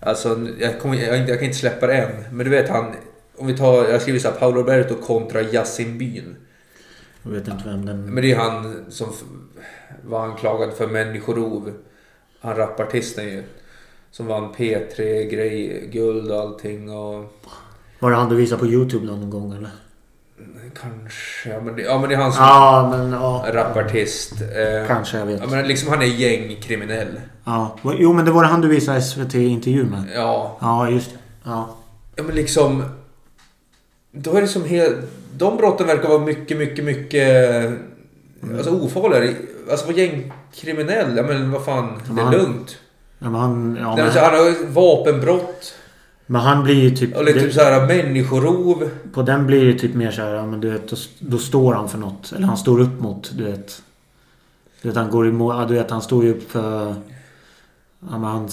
Alltså, 0.00 0.48
jag, 0.60 0.80
kommer, 0.80 0.96
jag, 0.96 1.28
jag 1.28 1.38
kan 1.38 1.44
inte 1.44 1.58
släppa 1.58 1.86
det 1.86 1.94
än. 1.94 2.36
Men 2.36 2.44
du 2.44 2.50
vet 2.50 2.68
han, 2.68 2.94
om 3.36 3.46
vi 3.46 3.56
tar, 3.56 3.88
jag 3.88 4.02
skriver 4.02 4.18
så 4.18 4.28
här, 4.28 4.36
Paolo 4.36 4.60
Roberto 4.60 4.94
kontra 4.94 5.42
Yasin 5.42 5.98
Byn. 5.98 6.36
Jag 7.22 7.30
vet 7.30 7.48
inte 7.48 7.68
vem 7.68 7.86
den... 7.86 8.14
Men 8.14 8.22
det 8.22 8.32
är 8.32 8.36
han 8.36 8.84
som 8.88 9.12
var 10.02 10.24
anklagad 10.24 10.72
för 10.72 10.86
människorov. 10.86 11.72
Han 12.40 12.56
rapartisten 12.56 13.24
ju. 13.24 13.42
Som 14.10 14.26
vann 14.26 14.52
P3-grej, 14.54 15.88
guld 15.92 16.30
och 16.30 16.40
allting 16.40 16.90
och... 16.90 17.24
Var 17.98 18.10
det 18.10 18.16
han 18.16 18.28
du 18.28 18.36
visade 18.36 18.60
på 18.60 18.66
Youtube 18.66 19.06
någon 19.06 19.30
gång 19.30 19.52
eller? 19.52 19.70
Kanske, 20.82 21.48
ja 21.50 21.60
men 21.60 21.76
det, 21.76 21.82
ja, 21.82 21.98
men 21.98 22.08
det 22.08 22.14
är 22.14 22.18
han 22.18 22.32
som 22.32 22.42
Ja, 22.44 22.88
men 22.96 23.12
ja. 23.12 23.44
rapartist. 23.52 24.32
Eh, 24.40 24.86
Kanske, 24.86 25.18
jag 25.18 25.26
vet. 25.26 25.40
Ja 25.40 25.46
men 25.50 25.68
liksom 25.68 25.88
han 25.88 26.02
är 26.02 26.06
gängkriminell. 26.06 27.20
Ja. 27.44 27.76
Jo, 27.98 28.12
men 28.12 28.24
det 28.24 28.30
var 28.30 28.44
han 28.44 28.60
du 28.60 28.68
visade 28.68 29.02
SVT-intervju 29.02 29.84
med. 29.84 30.02
Ja, 30.14 30.56
Ja, 30.60 30.88
just 30.90 31.10
det. 31.10 31.16
Ja. 31.44 31.76
Ja 32.16 32.22
men 32.22 32.34
liksom... 32.34 32.82
Då 34.12 34.34
är 34.36 34.40
det 34.40 34.48
som 34.48 34.64
helt... 34.64 34.96
De 35.36 35.56
brotten 35.56 35.86
verkar 35.86 36.08
vara 36.08 36.18
mycket, 36.18 36.56
mycket, 36.58 36.84
mycket... 36.84 37.70
Alltså 38.56 38.70
ofarligare. 38.70 39.34
Alltså 39.70 39.86
vara 39.86 39.96
gängkriminell, 39.96 41.16
ja 41.16 41.22
men 41.22 41.50
vad 41.52 41.64
fan, 41.64 42.00
det 42.10 42.20
är 42.20 42.24
han- 42.24 42.32
lugnt. 42.34 42.76
Ja, 43.18 43.30
men 43.30 43.40
han... 43.40 43.78
Ja, 43.80 43.96
men 43.96 44.12
så 44.12 44.14
men, 44.20 44.24
han 44.24 44.34
har 44.34 44.66
vapenbrott 44.66 45.74
men 46.26 46.40
han 46.40 46.64
blir 46.64 46.74
ju 46.74 46.90
typ... 46.90 47.14
det- 47.14 47.32
typ 47.32 47.52
såhär 47.52 47.86
människorov. 47.86 48.90
På 49.12 49.22
den 49.22 49.46
blir 49.46 49.64
det 49.64 49.78
typ 49.78 49.94
mer 49.94 50.10
så 50.10 50.22
här, 50.22 50.34
ja, 50.34 50.46
men 50.46 50.60
du 50.60 50.70
vet, 50.70 50.88
då, 50.88 50.96
då 51.18 51.38
står 51.38 51.74
han 51.74 51.88
för 51.88 51.98
något. 51.98 52.32
Eller 52.32 52.46
han 52.46 52.56
står 52.56 52.80
upp 52.80 53.00
mot, 53.00 53.30
du 53.34 53.44
vet. 53.44 53.82
Du 54.82 54.88
vet, 54.88 54.96
han 54.96 55.10
går 55.10 55.28
emot, 55.28 55.54
ja, 55.54 55.64
du 55.64 55.74
vet, 55.74 55.90
han 55.90 56.02
står 56.02 56.24
ju 56.24 56.30
upp 56.30 56.50
för... 56.50 56.94
Ja, 58.10 58.18
men 58.18 58.24
han, 58.24 58.48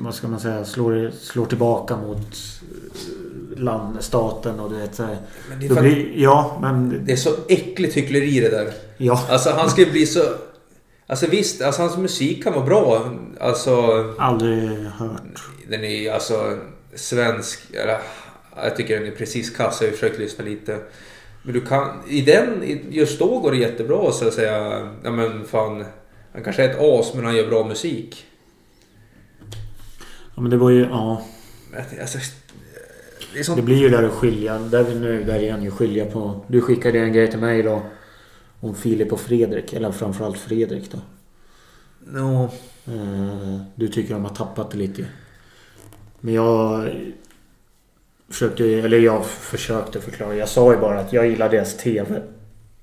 vad 0.00 0.14
ska 0.14 0.28
man 0.28 0.40
säga, 0.40 0.64
slår, 0.64 1.10
slår 1.20 1.46
tillbaka 1.46 1.96
mot 1.96 2.36
eh, 3.56 3.62
land, 3.62 3.96
staten 4.00 4.60
och 4.60 4.70
du 4.70 4.76
vet. 4.76 4.98
Men 4.98 5.08
det, 5.60 5.66
är 5.66 5.74
fan, 5.74 5.84
blir, 5.84 6.12
ja, 6.14 6.58
men... 6.62 7.04
det 7.04 7.12
är 7.12 7.16
så 7.16 7.30
äckligt 7.48 7.96
hyckleri 7.96 8.40
det 8.40 8.48
där. 8.50 8.72
Ja. 8.96 9.26
Alltså 9.30 9.50
han 9.50 9.70
ska 9.70 9.80
ju 9.80 9.90
bli 9.90 10.06
så... 10.06 10.20
Alltså 11.06 11.26
visst, 11.26 11.62
alltså 11.62 11.82
hans 11.82 11.96
musik 11.96 12.44
kan 12.44 12.52
vara 12.52 12.64
bra. 12.64 13.10
Alltså... 13.40 13.74
Aldrig 14.18 14.68
hört. 14.96 15.42
Den 15.68 15.84
är 15.84 16.12
alltså 16.12 16.58
svensk. 16.94 17.74
Eller, 17.74 17.98
jag 18.56 18.76
tycker 18.76 19.00
den 19.00 19.12
är 19.12 19.16
precis 19.16 19.56
kass. 19.56 19.78
Jag 19.80 19.88
har 19.88 19.92
försökt 19.92 20.18
lyssna 20.18 20.44
lite. 20.44 20.78
Men 21.42 21.54
du 21.54 21.60
kan... 21.60 22.02
I 22.08 22.20
den, 22.20 22.80
just 22.90 23.18
då 23.18 23.38
går 23.38 23.50
det 23.50 23.58
jättebra 23.58 24.12
så 24.12 24.28
att 24.28 24.34
säga. 24.34 24.88
Ja 25.04 25.10
men 25.10 25.44
fan. 25.44 25.84
Han 26.32 26.44
kanske 26.44 26.64
är 26.64 26.70
ett 26.70 26.80
as 26.80 27.14
men 27.14 27.24
han 27.24 27.36
gör 27.36 27.48
bra 27.48 27.64
musik. 27.64 28.26
Ja, 30.34 30.42
men 30.42 30.50
det 30.50 30.56
var 30.56 30.70
ju, 30.70 30.80
ja. 30.80 31.22
Alltså, 32.00 32.18
det 33.34 33.44
sånt... 33.44 33.56
Det 33.56 33.62
blir 33.62 33.76
ju 33.76 33.88
där 33.88 34.02
att 34.02 34.12
skilja. 34.12 34.58
Där 34.58 34.84
vi 34.84 34.94
nu, 34.94 35.24
där 35.24 35.38
igen 35.38 35.62
ju 35.62 35.70
skilja 35.70 36.06
på. 36.06 36.44
Du 36.46 36.60
skickade 36.60 36.98
en 36.98 37.12
grej 37.12 37.30
till 37.30 37.40
mig 37.40 37.62
då. 37.62 37.82
Om 38.60 38.74
Filip 38.74 39.12
och 39.12 39.20
Fredrik. 39.20 39.72
Eller 39.72 39.92
framförallt 39.92 40.38
Fredrik 40.38 40.92
då. 40.92 40.98
No. 42.18 42.44
Eh, 42.86 43.60
Du 43.74 43.88
tycker 43.88 44.14
de 44.14 44.24
har 44.24 44.34
tappat 44.34 44.70
det 44.70 44.78
lite. 44.78 45.04
Men 46.20 46.34
jag 46.34 46.90
försökte, 48.30 48.64
eller 48.64 48.98
jag 48.98 49.26
försökte 49.26 50.00
förklara. 50.00 50.34
Jag 50.34 50.48
sa 50.48 50.72
ju 50.72 50.78
bara 50.78 51.00
att 51.00 51.12
jag 51.12 51.26
gillar 51.28 51.48
deras 51.48 51.76
TV. 51.76 52.22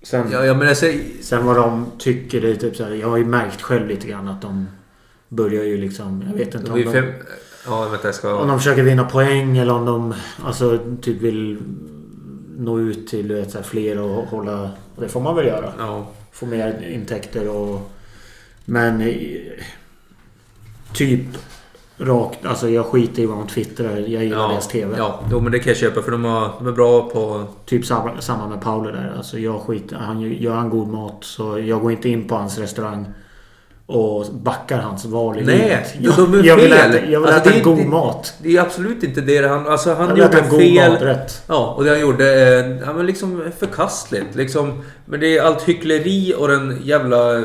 Sen, 0.04 0.28
Ja, 0.32 0.46
ja 0.46 0.54
men 0.54 0.68
alltså... 0.68 0.86
sen 1.22 1.46
vad 1.46 1.56
de 1.56 1.86
tycker 1.98 2.42
det 2.42 2.50
är 2.50 2.56
typ 2.56 2.76
så 2.76 2.84
här, 2.84 2.92
Jag 2.92 3.10
har 3.10 3.18
ju 3.18 3.26
märkt 3.26 3.62
själv 3.62 3.88
lite 3.88 4.08
grann 4.08 4.28
att 4.28 4.42
de 4.42 4.68
börjar 5.30 5.64
ju 5.64 5.78
liksom... 5.78 6.24
Jag 6.30 6.38
vet 6.38 6.56
inte 6.56 6.68
Det 6.68 6.72
om 6.74 6.82
de, 6.82 6.92
fem... 6.92 7.14
Ja, 7.66 7.88
vänta 7.90 8.08
jag 8.08 8.16
ska... 8.16 8.36
om 8.36 8.48
de 8.48 8.58
försöker 8.60 8.84
vinna 8.84 9.04
poäng 9.04 9.58
eller 9.58 9.74
om 9.74 9.86
de 9.86 10.14
alltså 10.44 10.80
typ 11.02 11.22
vill 11.22 11.58
nå 12.58 12.80
ut 12.80 13.08
till 13.08 13.32
vet, 13.32 13.52
så 13.52 13.58
här, 13.58 13.66
fler 13.66 14.00
och 14.00 14.24
hålla... 14.28 14.72
Och 14.96 15.02
det 15.02 15.10
får 15.10 15.22
man 15.22 15.36
väl 15.36 15.46
göra. 15.48 15.74
Ja. 15.80 16.12
Få 16.32 16.46
mer 16.46 16.88
intäkter 16.90 17.50
och... 17.50 17.92
Men... 18.66 19.02
eh, 19.02 19.08
Typ 20.94 21.26
rakt... 21.98 22.46
Alltså 22.46 22.70
jag 22.70 22.86
skiter 22.86 23.22
i 23.22 23.26
vad 23.26 23.38
de 23.38 23.48
twittrar. 23.48 23.98
Jag 23.98 24.24
gillar 24.24 24.38
Ja, 24.38 24.48
deras 24.48 24.68
TV. 24.68 24.96
ja, 24.98 25.20
jo, 25.32 25.40
men 25.40 25.52
det 25.52 25.60
kan 25.60 25.68
jag 25.68 25.78
köpa 25.78 26.02
för 26.02 26.12
de, 26.12 26.26
har, 26.26 26.50
de 26.60 26.68
är 26.68 26.72
bra 26.72 27.10
på... 27.10 27.44
Typ 27.66 27.86
samma, 27.86 28.22
samma 28.22 28.48
med 28.48 28.62
Paolo 28.62 28.92
där. 28.92 29.14
Alltså 29.18 29.40
jag 29.40 29.62
skiter... 29.62 29.96
Han 29.96 30.22
gör 30.22 30.54
han 30.54 30.70
god 30.70 30.88
mat 30.88 31.18
så 31.22 31.60
jag 31.60 31.82
går 31.82 31.92
inte 31.92 32.10
in 32.10 32.28
på 32.28 32.36
hans 32.36 32.58
restaurang. 32.58 33.06
Och 33.86 34.26
backar 34.34 34.78
hans 34.80 35.06
val 35.06 35.40
i 35.40 35.44
Nej, 35.44 35.58
livet. 35.58 35.94
de- 35.98 36.06
jag, 36.06 36.16
de 36.16 36.40
är 36.40 36.44
jag 36.44 36.56
vill 36.56 36.74
fel. 36.74 36.92
äta, 36.96 37.06
jag 37.12 37.20
vill 37.20 37.30
Alltså, 37.30 37.42
äta 37.42 37.50
det 37.50 37.60
är- 37.60 37.64
god 37.64 37.78
det- 37.78 37.86
mat. 37.86 38.34
Det 38.42 38.58
är 38.58 38.62
absolut 38.62 39.04
inte 39.04 39.22
det 39.22 39.48
han... 39.48 39.68
Alltså 39.68 39.94
han 39.94 40.08
Jag 40.10 40.18
gjorde 40.18 40.40
en 40.40 40.50
god 40.50 40.60
fel... 40.60 40.92
maträtt. 40.92 41.44
Ja, 41.48 41.74
och 41.78 41.84
det 41.84 41.90
han 41.90 42.00
gjorde 42.00 42.60
eh, 42.60 42.78
ja, 42.86 42.94
men 42.94 43.06
liksom 43.06 43.44
förkastligt. 43.60 44.36
Liksom, 44.36 44.84
men 45.06 45.20
det 45.20 45.38
är 45.38 45.44
allt 45.44 45.62
hyckleri 45.64 46.34
och 46.38 46.48
den 46.48 46.80
jävla 46.84 47.44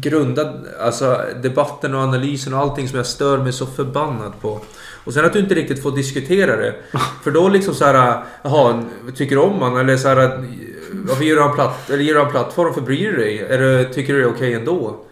grundad, 0.00 0.66
alltså 0.80 1.20
debatten 1.42 1.94
och 1.94 2.00
analysen 2.00 2.54
och 2.54 2.60
allting 2.60 2.88
som 2.88 2.96
jag 2.96 3.06
stör 3.06 3.38
mig 3.38 3.52
så 3.52 3.66
förbannat 3.66 4.40
på. 4.42 4.60
Och 5.04 5.14
sen 5.14 5.24
att 5.24 5.32
du 5.32 5.38
inte 5.38 5.54
riktigt 5.54 5.82
får 5.82 5.92
diskutera 5.96 6.56
det. 6.56 6.74
För 7.22 7.30
då 7.30 7.48
liksom 7.48 7.74
så 7.74 7.84
här, 7.84 8.22
jaha, 8.42 8.84
tycker 9.16 9.36
du 9.36 9.42
om 9.42 9.62
han? 9.62 9.76
Eller 9.76 9.96
så 9.96 10.08
här, 10.08 10.44
varför 10.92 11.24
ger 11.24 11.34
du 11.36 11.42
han 11.42 11.54
platt, 11.54 11.90
eller 11.90 12.02
ger 12.04 12.14
du 12.14 12.20
han 12.20 12.30
plattform? 12.30 12.74
För 12.74 12.80
bryr 12.80 13.12
du 13.12 13.16
dig? 13.18 13.38
Det, 13.48 13.84
tycker 13.84 14.12
du 14.14 14.22
det 14.22 14.28
är 14.28 14.34
okej 14.34 14.54
ändå? 14.54 15.04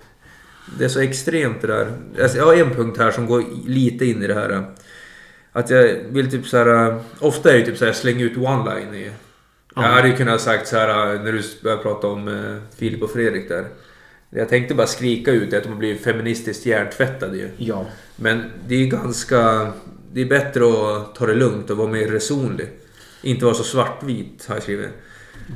Det 0.79 0.85
är 0.85 0.88
så 0.88 1.01
extremt 1.01 1.61
det 1.61 1.66
där. 1.66 1.92
Alltså, 2.22 2.38
Jag 2.38 2.46
har 2.46 2.55
en 2.55 2.70
punkt 2.74 2.98
här 2.98 3.11
som 3.11 3.27
går 3.27 3.44
lite 3.66 4.07
in 4.07 4.22
i 4.22 4.27
det 4.27 4.35
här. 4.35 4.64
Att 5.53 5.70
jag 5.70 5.94
vill 6.09 6.31
typ 6.31 6.46
så 6.46 6.57
här. 6.57 6.98
Ofta 7.18 7.53
är 7.53 7.59
det 7.59 7.64
typ 7.66 7.79
så 7.79 7.85
här 7.85 7.92
slänga 7.92 8.24
ut 8.24 8.37
one-line. 8.37 8.94
i- 8.94 9.11
Jag 9.74 9.85
Ja. 9.85 9.88
hade 9.88 10.09
ju 10.09 10.16
kunnat 10.16 10.40
sagt 10.40 10.68
så 10.68 10.77
här 10.77 11.18
när 11.24 11.33
du 11.33 11.42
började 11.62 11.83
prata 11.83 12.07
om 12.07 12.29
eh, 12.29 12.77
Filip 12.79 13.03
och 13.03 13.11
Fredrik 13.11 13.48
där. 13.48 13.64
Jag 14.31 14.49
tänkte 14.49 14.75
bara 14.75 14.87
skrika 14.87 15.31
ut 15.31 15.55
att 15.55 15.64
de 15.64 15.79
blivit 15.79 16.05
feministiskt 16.05 16.67
hjärntvättade 16.67 17.37
ju. 17.37 17.49
Ja. 17.57 17.87
Men 18.17 18.43
det 18.69 18.75
är 18.75 18.87
ganska... 18.87 19.73
Det 20.12 20.21
är 20.21 20.27
bättre 20.27 20.64
att 20.64 21.14
ta 21.14 21.27
det 21.27 21.35
lugnt 21.35 21.71
och 21.71 21.77
vara 21.77 21.88
mer 21.88 22.07
resonlig. 22.07 22.67
Inte 23.23 23.45
vara 23.45 23.55
så 23.55 23.62
svartvit 23.64 24.45
har 24.49 24.55
jag 24.57 24.62
skrivit. 24.62 24.88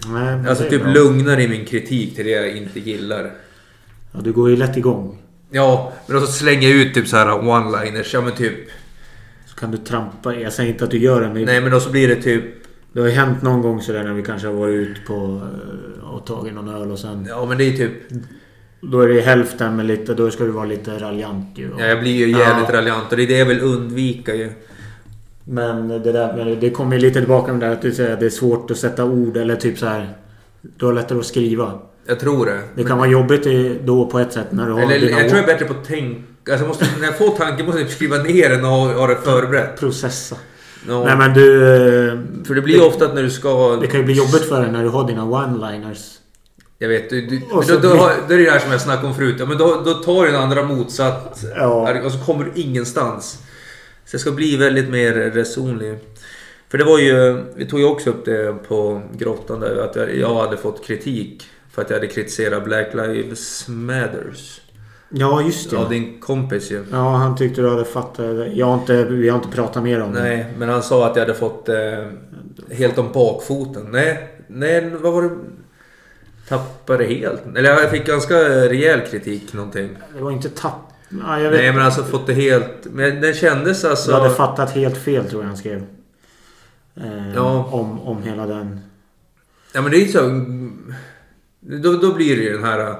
Nej, 0.07 0.49
Alltså 0.49 0.65
typ 0.65 0.83
bra. 0.83 0.93
lugnare 0.93 1.43
i 1.43 1.49
min 1.49 1.65
kritik 1.65 2.17
till 2.17 2.25
det 2.25 2.31
jag 2.31 2.57
inte 2.57 2.81
gillar. 2.81 3.31
Ja, 4.13 4.21
du 4.21 4.33
går 4.33 4.51
ju 4.51 4.57
lätt 4.57 4.77
igång. 4.77 5.19
Ja, 5.51 5.93
men 6.07 6.17
då 6.21 6.27
så 6.27 6.33
slänger 6.33 6.69
jag 6.69 6.77
ut 6.79 6.95
typ 6.95 7.09
så 7.09 7.17
här 7.17 7.27
one-liners. 7.27 8.11
Ja 8.15 8.21
men 8.21 8.33
typ... 8.33 8.55
Så 9.47 9.55
kan 9.57 9.71
du 9.71 9.79
trampa. 9.79 10.35
Jag 10.35 10.53
säger 10.53 10.73
inte 10.73 10.85
att 10.85 10.91
du 10.91 10.99
gör 10.99 11.21
det 11.21 11.29
men 11.35 11.45
Nej 11.45 11.61
men 11.61 11.71
då 11.71 11.81
så 11.81 11.91
blir 11.91 12.09
det 12.09 12.23
typ... 12.23 12.45
det 12.93 13.01
har 13.01 13.07
ju 13.07 13.15
hänt 13.15 13.43
någon 13.43 13.63
gång 13.63 13.83
sådär 13.83 14.05
när 14.05 14.13
vi 14.13 14.23
kanske 14.23 14.47
har 14.49 14.55
varit 14.55 14.75
ute 14.89 15.01
på 15.07 15.15
eh, 16.03 16.09
och 16.09 16.27
tagit 16.27 16.55
någon 16.55 16.69
öl 16.69 16.91
och 16.91 16.99
sen... 16.99 17.27
Ja 17.29 17.47
men 17.47 17.59
det 17.59 17.65
är 17.65 17.73
typ... 17.77 17.93
Då 18.85 19.01
är 19.01 19.09
det 19.09 19.21
hälften 19.21 19.77
med 19.77 19.87
lite... 19.87 20.14
Då 20.14 20.31
ska 20.31 20.45
du 20.45 20.51
vara 20.51 20.64
lite 20.64 20.99
raljant 20.99 21.47
ju. 21.55 21.71
Ja, 21.79 21.85
jag 21.87 22.01
blir 22.01 22.12
ju 22.12 22.31
jävligt 22.38 22.68
Ja. 22.68 22.77
raljant 22.79 23.11
och 23.11 23.16
det 23.16 23.23
är 23.23 23.27
det 23.27 23.38
jag 23.38 23.47
vill 23.47 23.61
undvika 23.61 24.35
ju. 24.35 24.51
Men 25.45 25.88
det 25.88 26.12
där 26.12 26.37
men 26.37 26.61
det 26.61 26.71
kommer 26.71 26.97
ju 26.97 27.03
lite 27.03 27.18
tillbaka 27.21 27.53
med 27.53 27.61
det 27.61 27.66
där 27.66 27.73
att 27.73 27.83
du 27.83 27.92
säger 27.92 28.12
att 28.12 28.21
det 28.21 28.27
är 28.27 28.31
svårt 28.31 28.71
att 28.71 28.77
sätta 28.77 29.05
ord 29.05 29.37
eller 29.37 29.57
typ 29.57 29.79
så 29.79 29.87
här. 29.87 30.16
Du 30.61 30.87
har 30.87 30.92
lättare 30.92 31.18
att 31.18 31.27
skriva. 31.27 31.73
Jag 32.07 32.21
tror 32.21 32.47
det. 32.47 32.61
Det 32.75 32.85
kan 32.85 32.99
vara 32.99 33.09
jobbigt 33.09 33.47
då 33.85 34.07
på 34.07 34.18
ett 34.18 34.33
sätt 34.33 34.47
när 34.51 34.66
du 34.66 34.73
har 34.73 34.81
Eller 34.81 35.11
jag 35.11 35.18
tror 35.18 35.31
jag 35.31 35.38
är 35.38 35.47
bättre 35.47 35.64
på 35.66 35.73
att 35.73 35.85
tänka. 35.85 36.53
Alltså 36.53 36.66
måste, 36.66 36.87
när 36.99 37.07
jag 37.07 37.18
får 37.18 37.31
tanken 37.31 37.66
måste 37.66 37.81
jag 37.81 37.88
typ 37.88 37.97
skriva 37.97 38.16
ner 38.16 38.49
den 38.49 38.64
och 38.64 38.71
ha 38.71 38.92
ha 38.92 39.07
det 39.07 39.16
förberett. 39.16 39.81
processa. 39.81 40.37
Ja. 40.88 41.05
Nej 41.05 41.16
men 41.16 41.35
du... 41.35 41.45
För 42.45 42.55
det 42.55 42.61
blir 42.61 42.75
ju 42.75 42.83
ofta 42.83 43.05
att 43.05 43.14
när 43.14 43.23
du 43.23 43.31
ska... 43.31 43.77
Det 43.77 43.87
kan 43.87 44.01
ju 44.01 44.07
bli 44.07 44.14
jobbigt 44.14 44.49
för 44.49 44.61
dig 44.62 44.73
när 44.73 44.83
du 44.83 44.88
har 44.88 45.09
dina 45.09 45.23
one-liners. 45.23 46.18
Jag 46.83 46.88
vet, 46.88 47.11
du, 47.11 47.27
du, 47.27 47.38
då, 47.38 47.62
då, 47.83 47.88
har- 47.88 48.14
då 48.29 48.35
är 48.35 48.38
det 48.38 48.45
det 48.45 48.51
här 48.51 48.59
som 48.59 48.73
jag 48.73 48.81
snackade 48.81 49.07
om 49.09 49.14
förut. 49.14 49.37
Ja, 49.38 49.47
men 49.47 49.59
då, 49.59 49.83
då 49.85 49.95
tar 49.95 50.27
den 50.27 50.35
andra 50.37 50.62
motsatt. 50.62 51.45
Ja. 51.57 52.01
Och 52.05 52.12
så 52.12 52.18
kommer 52.18 52.45
du 52.45 52.61
ingenstans. 52.61 53.38
Så 54.05 54.14
jag 54.14 54.21
ska 54.21 54.31
bli 54.31 54.57
väldigt 54.57 54.88
mer 54.90 55.12
resonlig. 55.12 55.99
För 56.68 56.79
det 56.79 56.85
var 56.85 56.99
ju, 56.99 57.45
vi 57.55 57.66
tog 57.66 57.81
ju 57.81 57.87
också 57.87 58.11
upp 58.11 58.25
det 58.25 58.55
på 58.68 59.03
grottan 59.18 59.61
där, 59.61 59.77
att 59.77 59.97
jag, 59.97 60.16
jag 60.16 60.35
hade 60.35 60.57
fått 60.57 60.85
kritik 60.87 61.42
för 61.73 61.83
att 61.83 61.90
jag 61.90 61.97
hade 61.97 62.07
kritiserat 62.07 62.64
Black 62.64 62.95
Lives 62.95 63.68
Matters. 63.68 64.61
Ja, 65.09 65.42
just 65.42 65.71
det. 65.71 65.77
Av 65.79 65.90
din 65.90 66.21
kompis 66.21 66.71
ju. 66.71 66.85
Ja, 66.92 67.11
han 67.11 67.37
tyckte 67.37 67.61
du 67.61 67.68
hade 67.71 67.85
fattat. 67.85 68.27
Jag 68.55 68.66
har 68.66 68.75
inte, 68.75 69.05
vi 69.05 69.29
har 69.29 69.37
inte 69.38 69.57
pratat 69.57 69.83
mer 69.83 70.03
om 70.03 70.12
det. 70.14 70.23
Nej, 70.23 70.47
men 70.59 70.68
han 70.68 70.83
sa 70.83 71.07
att 71.07 71.16
jag 71.16 71.23
hade 71.23 71.35
fått 71.38 71.68
eh, 71.68 71.75
helt 72.71 72.99
om 72.99 73.12
bakfoten. 73.12 73.88
Nej, 73.90 74.29
nej, 74.49 74.90
vad 75.01 75.12
var 75.12 75.23
det? 75.23 75.31
Tappade 76.49 77.05
helt. 77.05 77.43
Eller 77.57 77.71
jag 77.71 77.91
fick 77.91 78.07
ganska 78.07 78.35
rejäl 78.69 79.01
kritik 79.01 79.53
någonting. 79.53 79.97
Det 80.17 80.23
var 80.23 80.31
inte 80.31 80.49
tapp... 80.49 80.75
Ja, 81.27 81.41
jag 81.41 81.51
vet. 81.51 81.61
Nej, 81.61 81.73
men 81.73 81.83
alltså 81.83 82.03
fått 82.05 82.27
det 82.27 82.33
helt... 82.35 82.85
Men 82.85 83.21
det 83.21 83.35
kändes 83.37 83.85
alltså... 83.85 84.11
Du 84.11 84.17
hade 84.17 84.35
fattat 84.35 84.71
helt 84.71 84.97
fel 84.97 85.25
tror 85.31 85.43
jag 85.43 85.49
han 85.49 85.57
skrev. 85.57 85.85
Eh, 86.97 87.35
Ja. 87.35 87.69
om, 87.73 88.01
om 88.01 88.23
hela 88.23 88.47
den... 88.47 88.81
Ja 89.73 89.83
men 89.83 89.91
det 89.91 89.97
är 89.97 90.01
ju 90.07 90.09
så. 90.13 90.21
Då, 91.61 91.93
då 91.93 92.15
blir 92.15 92.37
det 92.37 92.43
ju 92.43 92.53
den 92.53 92.65
här. 92.65 92.97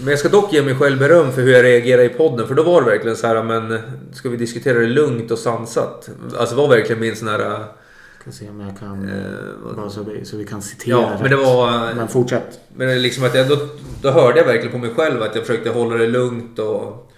Men 0.00 0.08
jag 0.08 0.18
ska 0.18 0.28
dock 0.28 0.52
ge 0.52 0.62
mig 0.62 0.74
själv 0.74 0.98
beröm 0.98 1.32
för 1.32 1.42
hur 1.42 1.52
jag 1.52 1.64
reagerade 1.64 2.04
i 2.04 2.08
podden. 2.08 2.48
För 2.48 2.54
då 2.54 2.62
var 2.62 2.82
det 2.82 2.90
verkligen 2.90 3.16
så 3.16 3.26
här, 3.26 3.42
men 3.42 3.78
ska 4.12 4.28
vi 4.28 4.36
diskutera 4.36 4.78
det 4.78 4.86
lugnt 4.86 5.30
och 5.30 5.38
sansat? 5.38 6.08
Alltså 6.38 6.54
var 6.56 6.68
verkligen 6.68 7.00
min 7.00 7.16
sån 7.16 7.28
här... 7.28 7.64
Ska 8.24 8.32
se 8.32 8.48
om 8.50 8.60
jag 8.60 8.78
kan... 8.78 9.08
Eh, 9.08 9.76
bara 9.76 9.90
så 9.90 10.02
vi, 10.02 10.24
så 10.24 10.36
vi 10.36 10.44
kan 10.44 10.62
citera 10.62 10.96
Ja, 11.00 11.18
men 11.20 11.30
det 11.30 11.36
var... 11.36 11.94
Men 11.94 12.08
fortsätt. 12.08 12.60
Men 12.76 12.86
det 12.88 12.94
är 12.94 12.98
liksom 12.98 13.24
att 13.24 13.34
jag, 13.34 13.48
då, 13.48 13.56
då 14.02 14.10
hörde 14.10 14.38
jag 14.38 14.46
verkligen 14.46 14.72
på 14.72 14.78
mig 14.78 14.90
själv 14.94 15.22
att 15.22 15.34
jag 15.34 15.46
försökte 15.46 15.70
hålla 15.70 15.96
det 15.96 16.06
lugnt 16.06 16.58
och... 16.58 17.10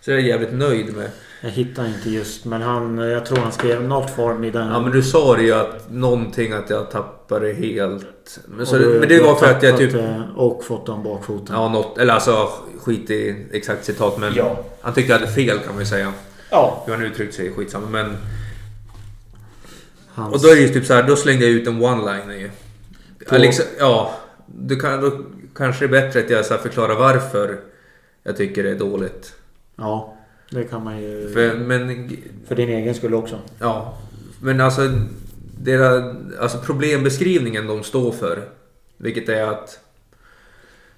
Så 0.00 0.10
det 0.10 0.12
är 0.12 0.18
jag 0.18 0.28
jävligt 0.28 0.52
nöjd 0.52 0.96
med. 0.96 1.10
Jag 1.40 1.50
hittar 1.50 1.86
inte 1.86 2.10
just 2.10 2.44
men 2.44 2.62
han... 2.62 2.98
Jag 2.98 3.26
tror 3.26 3.38
han 3.38 3.52
skrev 3.52 3.82
något 3.82 4.10
form 4.10 4.44
i 4.44 4.50
den. 4.50 4.68
Ja 4.68 4.80
men 4.80 4.92
du 4.92 5.02
sa 5.02 5.36
det 5.36 5.42
ju 5.42 5.52
att 5.52 5.90
någonting 5.90 6.52
att 6.52 6.70
jag 6.70 6.90
tappade 6.90 7.52
helt. 7.52 8.06
Men, 8.46 8.66
så, 8.66 8.78
du- 8.78 8.98
men 9.00 9.08
det 9.08 9.22
var 9.22 9.34
för 9.34 9.46
att 9.46 9.62
jag 9.62 9.76
typ... 9.78 9.92
det 9.92 10.22
Och 10.36 10.64
fått 10.64 10.88
om 10.88 11.02
bakfoten. 11.02 11.56
Ja, 11.56 11.68
något, 11.68 11.98
eller 11.98 12.14
alltså 12.14 12.48
skit 12.82 13.10
i 13.10 13.46
exakt 13.52 13.84
citat 13.84 14.18
men 14.18 14.32
Ja. 14.36 14.64
han 14.80 14.94
tyckte 14.94 15.12
jag 15.12 15.18
hade 15.20 15.32
fel 15.32 15.58
kan 15.58 15.72
man 15.74 15.78
ju 15.82 15.86
säga. 15.86 16.12
ja. 16.50 16.82
Hur 16.86 16.92
han 16.94 17.02
uttryckte 17.02 17.36
sig, 17.36 17.52
skitsamma. 17.56 17.86
Men, 17.90 18.16
Hans, 20.14 20.34
och 20.34 20.42
då 20.42 20.48
är 20.48 20.54
det 20.54 20.60
ju 20.62 20.68
typ 20.68 20.86
så 20.86 20.94
här, 20.94 21.02
då 21.02 21.16
slängde 21.16 21.44
jag 21.44 21.54
ut 21.54 21.68
en 21.68 21.82
one-liner 21.82 22.38
ju. 22.38 22.50
På- 23.28 23.38
liksom, 23.38 23.64
ja 23.78 24.18
du 24.46 24.76
kan, 24.80 25.00
då 25.00 25.18
kanske 25.54 25.86
det 25.86 25.98
är 25.98 26.02
bättre 26.02 26.20
att 26.20 26.30
jag 26.30 26.46
så 26.46 26.56
förklarar 26.56 26.94
varför 26.94 27.60
jag 28.22 28.36
tycker 28.36 28.62
det 28.62 28.70
är 28.70 28.78
dåligt. 28.78 29.34
Ja. 29.76 30.16
Det 30.50 30.64
kan 30.64 30.84
man 30.84 31.02
ju... 31.02 31.30
För, 31.32 31.54
men, 31.54 32.10
För 32.48 32.54
din 32.54 32.68
egen 32.68 32.94
skull 32.94 33.14
också. 33.14 33.38
ja. 33.58 33.98
Men 34.40 34.60
alltså, 34.60 34.90
deras, 35.60 36.16
alltså 36.40 36.58
problembeskrivningen 36.58 37.66
de 37.66 37.82
står 37.82 38.12
för. 38.12 38.42
Vilket 38.96 39.28
är 39.28 39.42
att 39.42 39.78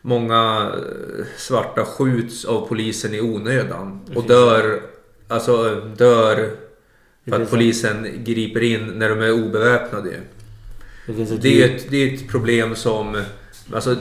många 0.01 0.73
eh, 0.75 1.25
svarta 1.37 1.85
skjuts 1.85 2.45
av 2.45 2.69
polisen 2.69 3.15
i 3.15 3.21
onödan. 3.21 4.01
Och 4.15 4.25
dör, 4.25 4.81
alltså 5.29 5.81
dör 5.97 6.51
för 7.25 7.43
att 7.43 7.51
polisen 7.51 8.25
griper 8.25 8.63
in 8.63 8.87
när 8.87 9.09
de 9.09 9.21
är 9.21 9.33
obeväpnade. 9.33 10.11
Det 11.07 11.41
Det 11.43 11.49
är 11.49 11.69
djup, 11.69 11.77
ett, 11.77 11.91
det 11.91 11.97
är 11.97 12.15
ett 12.15 12.29
problem 12.29 12.75
som... 12.75 13.23
Alltså, 13.73 13.97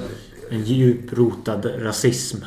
en 0.49 0.63
djup 0.63 1.13
rotad 1.13 1.65
rasism. 1.79 2.37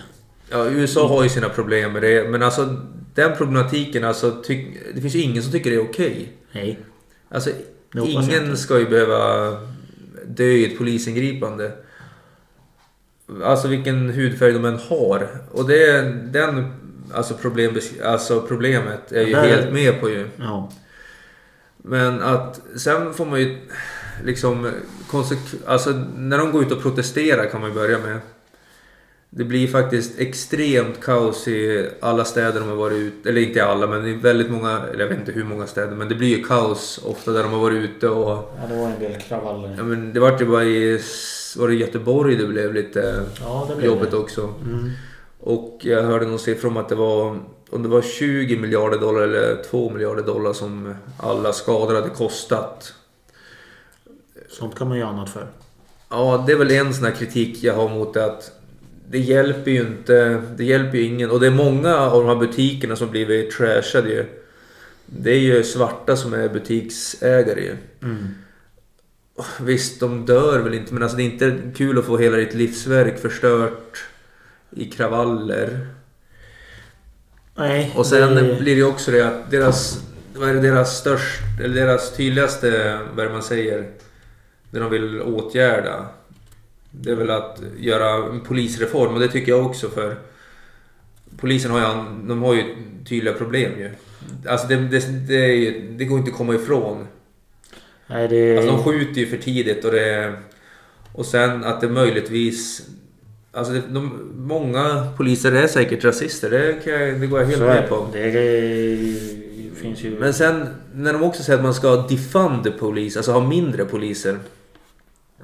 ja, 0.50 0.70
USA 0.70 1.08
har 1.08 1.22
ju 1.22 1.28
sina 1.28 1.48
problem 1.48 1.92
med 1.92 2.02
det. 2.02 2.30
Men 2.30 2.42
alltså 2.42 2.76
den 3.14 3.36
problematiken, 3.36 4.04
alltså, 4.04 4.42
tyck, 4.42 4.66
det 4.94 5.00
finns 5.00 5.14
ju 5.14 5.20
ingen 5.20 5.42
som 5.42 5.52
tycker 5.52 5.70
det 5.70 5.76
är 5.76 5.90
okej. 5.90 6.32
Nej. 6.52 6.78
Alltså, 7.28 7.50
ingen 7.94 8.56
ska 8.56 8.78
ju 8.78 8.88
behöva 8.88 9.50
dö 10.26 10.44
i 10.44 10.72
ett 10.72 10.78
polisingripande. 10.78 11.72
Alltså 13.42 13.68
vilken 13.68 14.10
hudfärg 14.10 14.52
de 14.52 14.64
än 14.64 14.78
har. 14.88 15.28
Och 15.50 15.68
det 15.68 15.86
är 15.86 16.02
den 16.32 16.72
alltså, 17.14 17.34
problem, 17.34 17.76
alltså 18.04 18.40
problemet 18.48 19.12
är 19.12 19.22
ju 19.26 19.32
Där- 19.34 19.48
helt 19.48 19.72
med 19.72 20.00
på 20.00 20.08
ju. 20.10 20.28
Ja. 20.36 20.70
Men 21.76 22.22
att 22.22 22.60
sen 22.76 23.14
får 23.14 23.26
man 23.26 23.40
ju 23.40 23.58
liksom 24.24 24.70
Alltså 25.66 25.90
när 26.16 26.38
de 26.38 26.52
går 26.52 26.62
ut 26.62 26.72
och 26.72 26.82
protesterar 26.82 27.46
kan 27.50 27.60
man 27.60 27.70
ju 27.70 27.74
börja 27.76 27.98
med. 27.98 28.18
Det 29.30 29.44
blir 29.44 29.68
faktiskt 29.68 30.18
extremt 30.20 31.00
kaos 31.00 31.48
i 31.48 31.88
alla 32.00 32.24
städer 32.24 32.60
de 32.60 32.68
har 32.68 32.76
varit 32.76 32.96
ute. 32.98 33.28
Eller 33.28 33.40
inte 33.40 33.64
alla 33.64 33.86
men 33.86 34.06
i 34.06 34.12
väldigt 34.14 34.50
många. 34.50 34.80
Eller 34.92 35.00
jag 35.00 35.08
vet 35.08 35.18
inte 35.18 35.32
hur 35.32 35.44
många 35.44 35.66
städer. 35.66 35.96
Men 35.96 36.08
det 36.08 36.14
blir 36.14 36.36
ju 36.36 36.44
kaos 36.44 37.00
ofta 37.04 37.32
där 37.32 37.42
de 37.42 37.52
har 37.52 37.60
varit 37.60 37.84
ute 37.84 38.08
och. 38.08 38.28
ja, 38.60 38.66
det 38.70 38.76
var 38.76 38.86
en 38.88 38.98
del 39.00 39.20
kravaller. 39.20 39.74
Ja 39.78 39.84
men 39.84 40.12
det 40.12 40.20
vart 40.20 40.40
ju 40.40 40.46
bara 40.46 40.64
i... 40.64 41.00
Var 41.56 41.68
det 41.68 41.74
Göteborg 41.74 42.36
det 42.36 42.46
blev 42.46 42.74
lite 42.74 43.22
Ja, 43.40 43.66
det 43.70 43.76
blev 43.76 43.86
jobbigt 43.90 44.10
det. 44.10 44.16
också. 44.16 44.54
Mm. 44.64 44.90
Och 45.40 45.78
jag 45.82 46.02
hörde 46.02 46.26
någon 46.26 46.38
siffra 46.38 46.68
om 46.68 46.76
att 46.76 46.88
det 46.88 46.94
var 46.94 47.38
om 47.70 47.82
det 47.82 47.88
var 47.88 48.02
20 48.02 48.56
miljarder 48.56 48.98
dollar 48.98 49.20
eller 49.20 49.62
2 49.62 49.90
miljarder 49.90 50.22
dollar 50.22 50.52
som 50.52 50.94
alla 51.18 51.52
skador 51.52 51.94
hade 51.94 52.08
kostat. 52.08 52.94
Sånt 54.48 54.78
kan 54.78 54.88
man 54.88 54.96
ju 54.96 55.02
annat 55.02 55.30
för. 55.30 55.46
Ja, 56.08 56.44
det 56.46 56.52
är 56.52 56.56
väl 56.56 56.70
en 56.70 56.94
sån 56.94 57.04
här 57.04 57.12
kritik 57.12 57.62
jag 57.62 57.74
har 57.74 57.88
mot 57.88 58.14
det 58.14 58.24
att 58.24 58.52
det 59.10 59.18
hjälper 59.18 59.70
ju 59.70 59.80
inte. 59.80 60.42
Det 60.56 60.64
hjälper 60.64 60.98
ju 60.98 61.04
ingen. 61.04 61.30
Och 61.30 61.40
det 61.40 61.46
är 61.46 61.50
många 61.50 61.96
av 61.96 62.22
de 62.22 62.28
här 62.28 62.46
butikerna 62.46 62.96
som 62.96 63.10
blivit 63.10 63.50
trashade 63.50 64.08
ju. 64.08 64.24
Det 65.06 65.30
är 65.30 65.38
ju 65.38 65.64
svarta 65.64 66.16
som 66.16 66.34
är 66.34 66.48
butiksägare 66.48 67.60
ju. 67.60 67.76
Mm. 68.02 68.34
Visst, 69.60 70.00
de 70.00 70.26
dör 70.26 70.58
väl 70.58 70.74
inte 70.74 70.94
men 70.94 71.02
alltså 71.02 71.16
det 71.16 71.22
är 71.22 71.32
inte 71.32 71.58
kul 71.76 71.98
att 71.98 72.04
få 72.04 72.16
hela 72.18 72.36
ditt 72.36 72.54
livsverk 72.54 73.18
förstört 73.18 74.04
i 74.76 74.84
kravaller. 74.84 75.86
Nej. 77.54 77.92
Och 77.96 78.06
sen 78.06 78.34
det- 78.34 78.42
blir 78.42 78.74
det 78.74 78.80
ju 78.80 78.84
också 78.84 79.10
det 79.10 79.22
att 79.22 79.50
deras, 79.50 80.02
vad 80.34 80.48
är 80.48 80.54
det 80.54 80.60
deras 80.60 80.98
störst, 80.98 81.40
eller 81.64 81.74
deras 81.74 82.16
tydligaste, 82.16 82.98
vad 83.14 83.24
är 83.24 83.28
det 83.28 83.32
man 83.32 83.42
säger, 83.42 83.88
det 84.70 84.78
de 84.78 84.90
vill 84.90 85.20
åtgärda. 85.22 86.08
Det 86.90 87.10
är 87.10 87.16
väl 87.16 87.30
att 87.30 87.60
göra 87.78 88.30
en 88.30 88.40
polisreform 88.40 89.14
och 89.14 89.20
det 89.20 89.28
tycker 89.28 89.52
jag 89.52 89.66
också 89.66 89.88
för 89.88 90.16
polisen 91.38 91.70
har 91.70 91.80
ju, 91.80 91.84
de 92.28 92.42
har 92.42 92.54
ju 92.54 92.64
tydliga 93.08 93.34
problem 93.34 93.72
ju. 93.78 93.90
Alltså 94.46 94.66
det, 94.66 94.76
det, 94.76 94.98
det, 95.28 95.70
det 95.70 96.04
går 96.04 96.18
inte 96.18 96.30
att 96.30 96.36
komma 96.36 96.54
ifrån. 96.54 97.06
Nej, 98.06 98.28
det... 98.28 98.56
Alltså 98.58 98.72
de 98.72 98.84
skjuter 98.84 99.20
ju 99.20 99.26
för 99.26 99.36
tidigt 99.36 99.84
och 99.84 99.92
det... 99.92 100.34
Och 101.12 101.26
sen 101.26 101.64
att 101.64 101.80
det 101.80 101.88
möjligtvis... 101.88 102.88
Alltså 103.56 103.72
det, 103.72 103.82
de, 103.88 104.32
många 104.36 105.08
poliser 105.16 105.52
är 105.52 105.66
säkert 105.66 106.04
rasister, 106.04 106.50
det, 106.50 106.84
kan 106.84 106.92
jag, 106.92 107.20
det 107.20 107.26
går 107.26 107.40
jag 107.40 107.46
helt 107.46 107.58
så 107.58 107.64
med 107.64 107.82
det. 107.82 107.88
på. 107.88 108.08
Det 108.12 108.20
är, 108.20 109.74
finns 109.74 110.02
ju... 110.02 110.18
Men 110.20 110.34
sen 110.34 110.66
när 110.94 111.12
de 111.12 111.22
också 111.22 111.42
säger 111.42 111.58
att 111.58 111.64
man 111.64 111.74
ska 111.74 111.96
defund 111.96 112.78
police, 112.78 113.18
alltså 113.18 113.32
ha 113.32 113.48
mindre 113.48 113.84
poliser. 113.84 114.38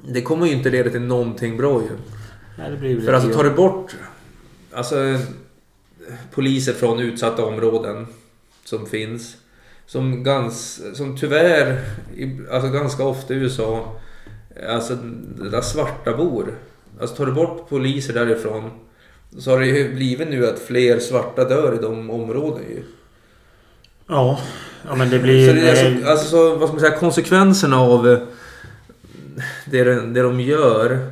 Det 0.07 0.21
kommer 0.21 0.45
ju 0.45 0.53
inte 0.53 0.69
leda 0.69 0.89
till 0.89 1.01
någonting 1.01 1.57
bra 1.57 1.81
ju. 1.81 1.89
Nej, 2.57 2.71
det 2.71 2.77
blir 2.77 3.01
För 3.01 3.13
alltså 3.13 3.29
tar 3.29 3.43
du 3.43 3.49
bort 3.49 3.95
alltså, 4.73 4.95
poliser 6.31 6.73
från 6.73 6.99
utsatta 6.99 7.45
områden 7.45 8.07
som 8.65 8.85
finns. 8.85 9.37
Som, 9.85 10.23
gans, 10.23 10.81
som 10.93 11.17
tyvärr, 11.17 11.81
alltså 12.51 12.69
ganska 12.69 13.03
ofta 13.03 13.33
i 13.33 13.37
USA, 13.37 13.99
alltså 14.69 14.95
där 15.51 15.61
svarta 15.61 16.17
bor. 16.17 16.53
Alltså 17.03 17.15
tar 17.15 17.25
du 17.25 17.31
bort 17.31 17.69
poliser 17.69 18.13
därifrån 18.13 18.71
så 19.37 19.51
har 19.51 19.59
det 19.59 19.65
ju 19.67 19.93
blivit 19.93 20.29
nu 20.29 20.47
att 20.47 20.59
fler 20.59 20.99
svarta 20.99 21.43
dör 21.43 21.73
i 21.73 21.81
de 21.81 22.09
områdena 22.09 22.67
ju. 22.69 22.83
Ja. 24.07 24.39
Ja, 24.87 24.95
men 24.95 25.09
det 25.09 25.19
blir... 25.19 25.47
Så 25.47 25.53
det 25.53 25.69
är 25.69 26.05
alltså 26.11 26.27
så, 26.27 26.55
vad 26.55 26.69
ska 26.69 26.73
man 26.73 26.79
säga, 26.79 26.97
konsekvenserna 26.97 27.79
av 27.79 28.09
eh, 28.09 28.19
det, 29.65 29.83
det 29.83 30.21
de 30.21 30.39
gör. 30.39 31.11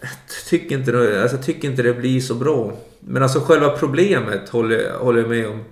jag 0.00 0.10
Tycker 0.48 0.78
inte, 0.78 1.22
alltså, 1.22 1.36
tycker 1.36 1.68
inte 1.68 1.82
det 1.82 1.94
blir 1.94 2.20
så 2.20 2.34
bra. 2.34 2.72
Men 3.00 3.22
alltså 3.22 3.40
själva 3.40 3.68
problemet 3.68 4.48
håller, 4.48 4.98
håller 4.98 5.20
jag 5.20 5.28
med 5.28 5.48
om. 5.48 5.64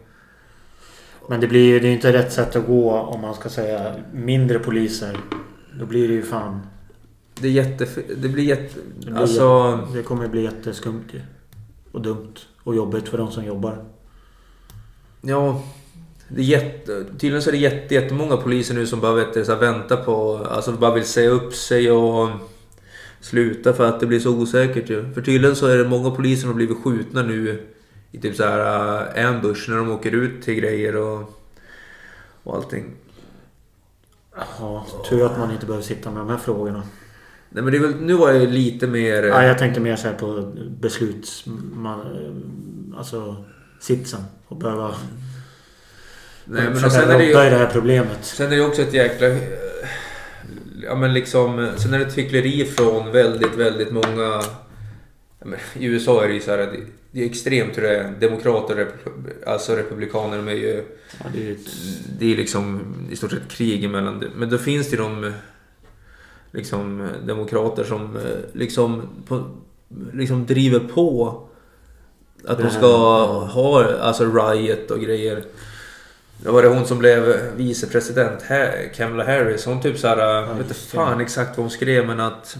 Men 1.29 1.41
det 1.41 1.47
blir 1.47 1.81
det 1.81 1.89
är 1.89 1.93
inte 1.93 2.13
rätt 2.13 2.33
sätt 2.33 2.57
att 2.57 2.67
gå 2.67 2.93
om 2.93 3.21
man 3.21 3.35
ska 3.35 3.49
säga 3.49 3.95
mindre 4.13 4.59
poliser. 4.59 5.17
Då 5.79 5.87
blir 5.87 6.09
det 6.09 6.15
ju 6.15 6.23
fan... 6.23 6.67
Det 7.41 7.49
är 7.49 7.53
jätte... 7.53 7.89
Det 8.17 8.29
blir 8.29 8.45
jätte... 8.45 8.81
Det, 8.99 9.07
blir 9.11 9.21
Alltså... 9.21 9.79
det 9.95 10.03
kommer 10.03 10.29
bli 10.29 10.43
jätteskumt 10.43 11.05
ju. 11.13 11.21
Och 11.93 12.03
dumt. 12.03 12.35
Och 12.63 12.75
jobbigt 12.75 13.09
för 13.09 13.19
de 13.19 13.31
som 13.31 13.45
jobbar. 13.45 13.85
Ja. 15.21 15.63
Det 16.29 16.41
är 16.41 16.45
jätte, 16.45 17.05
tydligen 17.05 17.43
så 17.43 17.51
är 17.51 17.53
det 17.53 17.59
jätte, 17.59 17.95
jättemånga 17.95 18.37
poliser 18.37 18.75
nu 18.75 18.87
som 18.87 19.01
bara 19.01 19.13
vet, 19.13 19.47
så 19.47 19.55
väntar 19.55 19.97
på... 19.97 20.47
Alltså 20.51 20.73
bara 20.73 20.95
vill 20.95 21.05
säga 21.05 21.31
upp 21.31 21.55
sig 21.55 21.91
och 21.91 22.29
sluta 23.21 23.73
för 23.73 23.89
att 23.89 24.01
det 24.01 24.07
blir 24.07 24.21
så 24.21 24.31
osäkert 24.31 24.91
ju. 24.91 25.13
För 25.13 25.23
tydligen 25.23 25.57
så 25.57 25.67
är 25.67 25.79
det 25.79 25.89
många 25.89 26.11
poliser 26.11 26.41
som 26.41 26.51
har 26.51 26.57
blivit 26.57 26.83
skjutna 26.85 27.23
nu 27.23 27.67
i 28.13 28.19
typ 28.19 28.37
så 28.37 28.45
här 28.45 29.19
uh, 29.19 29.29
ambush 29.29 29.71
när 29.71 29.77
de 29.77 29.91
åker 29.91 30.13
ut 30.13 30.43
till 30.43 30.55
grejer 30.55 30.97
och, 30.97 31.41
och 32.43 32.57
allting. 32.57 32.85
Ja, 34.59 34.87
tur 35.09 35.27
att 35.27 35.39
man 35.39 35.51
inte 35.51 35.67
behöver 35.67 35.85
sitta 35.85 36.11
med 36.11 36.21
de 36.21 36.31
här 36.31 36.39
frågorna. 36.39 36.83
Nej 37.55 37.63
men 37.63 37.73
det 37.73 37.79
är 37.79 37.83
väl, 37.83 37.95
nu 38.01 38.15
var 38.15 38.31
jag 38.31 38.41
ju 38.41 38.47
lite 38.51 38.87
mer... 38.87 39.23
Ja, 39.23 39.45
jag 39.45 39.59
tänkte 39.59 39.81
mer 39.81 39.97
så 39.97 40.09
här 40.09 40.15
på 40.15 40.53
besluts... 40.81 41.45
Man, 41.75 42.01
alltså 42.99 43.45
sitsen. 43.81 44.21
Och 44.47 44.57
behöva 44.57 44.89
nej, 46.45 46.65
men 46.65 46.75
försöka 46.75 46.91
sen 46.91 47.11
är 47.11 47.19
det 47.19 47.29
rodda 47.29 47.43
i 47.43 47.45
ju... 47.45 47.51
det 47.51 47.57
här 47.57 47.71
problemet. 47.73 48.19
Sen 48.23 48.53
är 48.53 48.57
det 48.57 48.63
också 48.65 48.83
ett 48.83 48.95
jäkla... 48.95 49.27
eh, 49.29 49.37
Ja 50.83 50.95
men 50.95 51.15
liksom... 51.15 51.69
Sen 51.77 51.95
är 51.95 51.99
det 51.99 52.05
ett 52.05 52.19
hyckleri 52.19 52.65
från 52.65 53.13
väldigt, 53.13 53.55
väldigt 53.57 53.93
många... 53.93 54.43
Men, 55.45 55.59
I 55.79 55.87
USA 55.87 56.25
är 56.25 56.29
det 56.29 56.35
ju 56.35 56.41
så 56.41 56.51
här... 56.51 56.59
Det, 56.59 56.81
det 57.11 57.23
är 57.23 57.27
extremt 57.27 57.77
hur 57.79 57.83
det 57.83 57.97
är. 57.99 58.13
Demokrater, 58.21 58.89
alltså 59.47 59.77
republikaner, 59.77 60.37
de 60.37 60.49
är 60.49 60.53
ju... 60.53 60.85
Ja, 61.19 61.27
det 61.35 61.41
är 61.41 61.45
ju 61.45 61.53
ett, 61.53 61.69
Det 62.19 62.33
är 62.33 62.37
liksom 62.37 62.95
i 63.11 63.17
stort 63.17 63.31
sett 63.31 63.49
krig 63.49 63.85
emellan. 63.85 64.25
Men 64.37 64.51
då 64.51 64.59
finns 64.59 64.91
det 64.91 64.97
ju 64.97 65.03
de 65.03 65.33
liksom 66.55 67.09
demokrater 67.27 67.85
som 67.85 68.17
eh, 68.17 68.23
liksom, 68.53 69.03
på, 69.27 69.45
liksom 70.13 70.47
driver 70.47 70.81
på 70.81 71.41
att 72.49 72.59
de 72.59 72.71
ska 72.71 72.87
ha 73.45 73.97
alltså 74.01 74.25
riot 74.25 74.91
och 74.91 75.01
grejer. 75.01 75.45
Det 76.43 76.51
var 76.51 76.63
det 76.63 76.69
hon 76.69 76.87
som 76.87 76.99
blev 76.99 77.53
vicepresident, 77.57 78.45
Kamala 78.95 79.25
Harris. 79.25 79.65
Hon 79.65 79.83
typ 79.83 79.99
såhär, 79.99 80.19
jag 80.19 80.55
vet 80.55 80.59
inte 80.59 80.75
fan 80.75 81.21
exakt 81.21 81.57
vad 81.57 81.65
hon 81.65 81.71
skrev 81.71 82.07
men 82.07 82.21
att... 82.21 82.57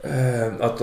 Eh, 0.00 0.52
att 0.60 0.82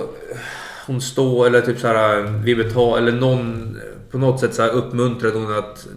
hon 0.86 1.01
står 1.01 1.47
eller 1.47 1.61
typ 1.61 1.80
såhär, 1.80 2.21
vi 2.43 2.55
betalar, 2.55 2.97
eller 2.97 3.11
någon 3.11 3.78
på 4.11 4.17
något 4.17 4.39
sätt 4.39 4.53
så 4.53 4.61
här 4.61 4.69
uppmuntrade 4.69 5.39
hon 5.39 5.55
att 5.55 5.88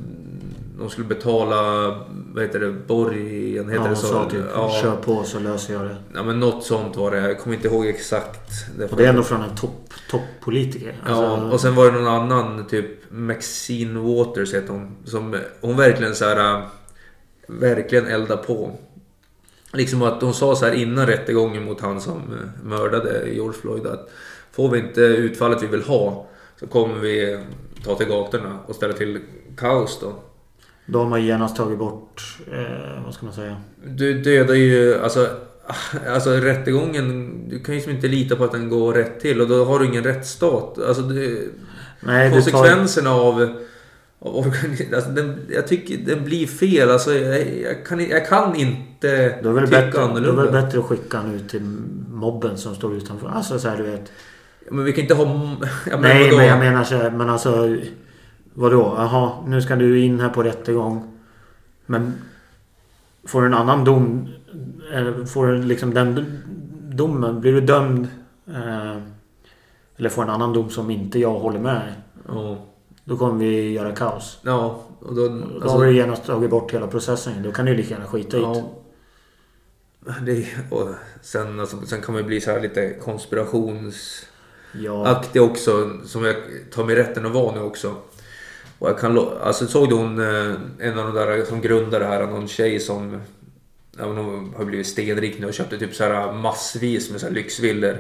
de 0.80 0.90
skulle 0.90 1.06
betala, 1.06 1.86
vad 2.34 2.44
heter 2.44 2.60
det, 2.60 2.72
borgen, 2.72 3.68
heter 3.68 3.84
ja, 3.84 3.90
det 3.90 3.96
så? 3.96 4.06
sa 4.06 4.30
typ 4.30 4.44
ja, 4.54 4.78
kör 4.82 4.96
på 4.96 5.24
så 5.24 5.38
löser 5.38 5.74
jag 5.74 5.82
det. 5.82 5.96
ja 6.14 6.22
men 6.22 6.40
något 6.40 6.64
sånt 6.64 6.96
var 6.96 7.10
det, 7.10 7.18
jag 7.18 7.38
kommer 7.40 7.56
inte 7.56 7.68
ihåg 7.68 7.86
exakt. 7.86 8.50
Och 8.90 8.96
det 8.96 9.04
är 9.04 9.08
ändå 9.08 9.22
från 9.22 9.42
en 9.42 9.56
topp, 9.56 9.94
toppolitiker. 10.10 10.94
Alltså, 11.06 11.22
Ja, 11.22 11.52
och 11.52 11.60
sen 11.60 11.74
var 11.74 11.86
det 11.86 11.92
någon 11.92 12.06
annan, 12.06 12.66
typ 12.66 12.86
Maxine 13.10 14.00
Waters 14.00 14.54
heter 14.54 14.72
hon. 14.72 14.96
Som 15.04 15.36
hon 15.60 15.76
verkligen 15.76 16.14
så 16.14 16.24
här 16.24 16.54
äh, 16.54 16.64
Verkligen 17.46 18.06
eldar 18.06 18.36
på. 18.36 18.78
Liksom 19.72 20.02
att 20.02 20.22
hon 20.22 20.34
sa 20.34 20.56
så 20.56 20.64
här 20.64 20.72
innan 20.72 21.06
rättegången 21.06 21.64
mot 21.64 21.80
han 21.80 22.00
som 22.00 22.16
äh, 22.16 22.68
mördade 22.68 23.30
George 23.30 23.60
Floyd 23.60 23.86
att 23.86 24.10
Får 24.52 24.68
vi 24.68 24.78
inte 24.78 25.00
utfallet 25.00 25.62
vi 25.62 25.66
vill 25.66 25.82
ha 25.82 26.26
så 26.60 26.66
kommer 26.66 26.94
vi 26.94 27.38
ta 27.84 27.94
till 27.94 28.06
gatorna 28.06 28.58
och 28.66 28.74
ställa 28.74 28.92
till 28.92 29.20
kaos 29.56 29.98
då. 30.00 30.14
De 30.92 31.12
har 31.12 31.18
genast 31.18 31.56
tagit 31.56 31.78
bort, 31.78 32.38
eh, 32.52 33.04
vad 33.04 33.14
ska 33.14 33.26
man 33.26 33.34
säga? 33.34 33.56
Du 33.84 34.22
dödar 34.22 34.54
ju, 34.54 35.00
alltså, 35.02 35.28
alltså 36.08 36.30
rättegången, 36.30 37.34
du 37.48 37.58
kan 37.58 37.74
ju 37.74 37.78
liksom 37.78 37.92
inte 37.92 38.08
lita 38.08 38.36
på 38.36 38.44
att 38.44 38.52
den 38.52 38.68
går 38.68 38.94
rätt 38.94 39.20
till 39.20 39.40
och 39.40 39.48
då 39.48 39.64
har 39.64 39.78
du 39.78 39.86
ingen 39.86 40.04
rättsstat. 40.04 40.78
Alltså 40.88 41.02
det, 41.02 41.38
Nej, 42.00 42.30
det 42.30 42.42
tar, 42.42 42.50
konsekvenserna 42.50 43.10
av, 43.10 43.48
alltså 44.94 45.10
den, 45.10 45.46
Jag 45.54 45.66
tycker 45.66 45.96
den 45.96 46.24
blir 46.24 46.46
fel. 46.46 46.90
Alltså 46.90 47.14
jag, 47.14 47.58
jag, 47.62 47.86
kan, 47.86 48.08
jag 48.08 48.28
kan 48.28 48.56
inte 48.56 49.38
då 49.42 49.48
är 49.48 49.52
väl 49.52 49.64
tycka 49.64 49.80
bättre, 49.80 49.90
då 49.90 49.98
är 49.98 50.02
det 50.02 50.10
annorlunda. 50.10 50.42
väl 50.42 50.62
bättre 50.62 50.78
att 50.78 50.84
skicka 50.84 51.16
han 51.16 51.34
ut 51.34 51.48
till 51.48 51.62
mobben 52.08 52.58
som 52.58 52.74
står 52.74 52.94
utanför. 52.94 53.28
Alltså 53.28 53.58
så 53.58 53.68
här, 53.68 53.76
du 53.76 53.82
vet. 53.82 54.12
Men 54.70 54.84
vi 54.84 54.92
kan 54.92 55.02
inte 55.02 55.14
ha... 55.14 55.24
Nej, 56.00 56.32
men 56.36 56.46
jag 56.46 56.58
menar 56.58 56.84
så 56.84 56.94
här, 56.94 57.10
men 57.10 57.30
alltså... 57.30 57.76
Vadå? 58.54 58.94
Jaha, 58.96 59.32
nu 59.46 59.62
ska 59.62 59.76
du 59.76 60.00
in 60.00 60.20
här 60.20 60.28
på 60.28 60.42
rättegång. 60.42 61.18
Men... 61.86 62.14
Får 63.24 63.40
du 63.40 63.46
en 63.46 63.54
annan 63.54 63.84
dom... 63.84 64.28
Eller 64.92 65.24
får 65.24 65.46
du 65.46 65.62
liksom 65.62 65.94
den 65.94 66.38
domen? 66.94 67.40
Blir 67.40 67.52
du 67.52 67.60
dömd? 67.60 68.08
Eh, 68.48 68.96
eller 69.96 70.08
får 70.08 70.22
en 70.22 70.30
annan 70.30 70.52
dom 70.52 70.70
som 70.70 70.90
inte 70.90 71.18
jag 71.18 71.38
håller 71.38 71.58
med 71.58 71.94
Ja. 72.28 72.56
Då 73.04 73.16
kommer 73.16 73.44
vi 73.44 73.72
göra 73.72 73.92
kaos. 73.92 74.38
Ja, 74.42 74.80
och 75.00 75.14
då... 75.14 75.28
Då 75.28 75.34
Alltså, 75.54 75.68
har 75.68 75.84
du 75.84 75.96
genast 75.96 76.24
tagit 76.24 76.50
bort 76.50 76.74
hela 76.74 76.86
processen. 76.86 77.42
Då 77.42 77.52
kan 77.52 77.64
du 77.64 77.70
ju 77.70 77.76
lika 77.76 77.94
gärna 77.94 78.06
skita 78.06 78.36
i 78.36 78.40
det. 78.40 78.64
ja, 80.06 80.12
det, 80.22 80.46
och 80.70 80.88
sen, 81.22 81.60
alltså, 81.60 81.76
sen 81.86 82.00
kan 82.00 82.12
man 82.14 82.22
ju 82.22 82.26
bli 82.26 82.40
så 82.40 82.50
här 82.50 82.60
lite 82.60 82.90
konspirationsaktig 82.90 85.40
Ja. 85.40 85.42
också. 85.42 85.90
Som 86.04 86.24
jag 86.24 86.36
tar 86.72 86.84
mig 86.84 86.96
rätten 86.96 87.26
att 87.26 87.32
vara 87.32 87.54
nu 87.54 87.60
också. 87.60 87.94
Och 88.80 88.88
jag 88.88 88.98
kan, 88.98 89.28
alltså 89.42 89.66
såg 89.66 89.88
du 89.88 89.94
hon, 89.94 90.18
eh, 90.18 90.54
en 90.78 90.98
av 90.98 91.04
de 91.06 91.14
där 91.14 91.44
som 91.44 91.60
grundade 91.60 92.04
det 92.04 92.10
här, 92.10 92.26
någon 92.26 92.48
tjej 92.48 92.80
som 92.80 93.20
ja, 93.98 94.04
hon 94.04 94.54
har 94.56 94.64
blivit 94.64 94.86
stenrik 94.86 95.38
nu 95.38 95.46
och 95.46 95.54
köpte 95.54 95.78
typ 95.78 95.94
så 95.94 96.04
här 96.04 96.32
massvis 96.32 97.10
med 97.10 97.20
så 97.20 97.26
här 97.26 97.34
lyxvillor. 97.34 97.96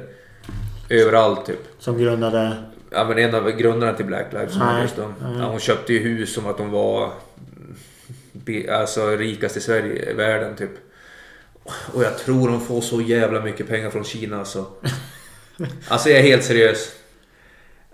Överallt 0.88 1.46
typ. 1.46 1.60
Som 1.78 1.98
grundade... 1.98 2.64
Ja 2.90 3.04
men 3.04 3.18
en 3.18 3.34
av 3.34 3.50
grundarna 3.50 3.92
till 3.92 4.06
Black 4.06 4.32
Lives 4.32 4.56
Matter. 4.56 5.14
Ja, 5.38 5.44
hon 5.44 5.60
köpte 5.60 5.92
ju 5.92 5.98
hus 5.98 6.34
som 6.34 6.46
att 6.46 6.58
hon 6.58 6.70
var 6.70 7.12
alltså, 8.70 9.06
rikast 9.06 9.56
i 9.56 9.60
Sverige, 9.60 10.10
i 10.10 10.14
världen 10.14 10.56
typ. 10.56 10.70
Och 11.94 12.02
jag 12.02 12.18
tror 12.18 12.48
hon 12.48 12.60
får 12.60 12.80
så 12.80 13.00
jävla 13.00 13.40
mycket 13.40 13.68
pengar 13.68 13.90
från 13.90 14.04
Kina 14.04 14.38
alltså. 14.38 14.66
Alltså 15.88 16.08
jag 16.08 16.18
är 16.18 16.22
helt 16.22 16.44
seriös. 16.44 16.92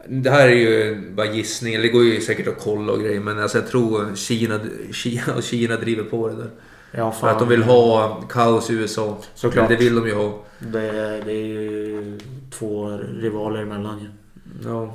Det 0.09 0.31
här 0.31 0.49
är 0.49 0.55
ju 0.55 1.01
bara 1.11 1.27
gissning, 1.27 1.81
det 1.81 1.89
går 1.89 2.05
ju 2.05 2.21
säkert 2.21 2.49
att 2.49 2.61
kolla 2.61 2.93
och 2.93 3.01
grejer 3.01 3.21
men 3.21 3.39
alltså 3.39 3.59
jag 3.59 3.69
tror 3.69 4.15
Kina, 4.15 4.61
Kina 4.93 5.35
och 5.37 5.43
Kina 5.43 5.77
driver 5.77 6.05
på 6.05 6.29
det 6.29 6.37
där. 6.37 6.51
Ja, 6.91 7.13
För 7.13 7.29
att 7.29 7.39
de 7.39 7.49
vill 7.49 7.63
ha 7.63 8.23
kaos 8.23 8.71
i 8.71 8.75
USA. 8.75 9.19
Såklart. 9.35 9.69
Det 9.69 9.77
vill 9.77 9.95
de 9.95 10.07
ju 10.07 10.15
ha. 10.15 10.43
Det, 10.59 10.91
det 11.25 11.33
är 11.33 11.47
ju 11.47 12.19
två 12.51 12.99
rivaler 13.21 13.63
emellan 13.63 14.01
ju. 14.01 14.09
Ja. 14.71 14.95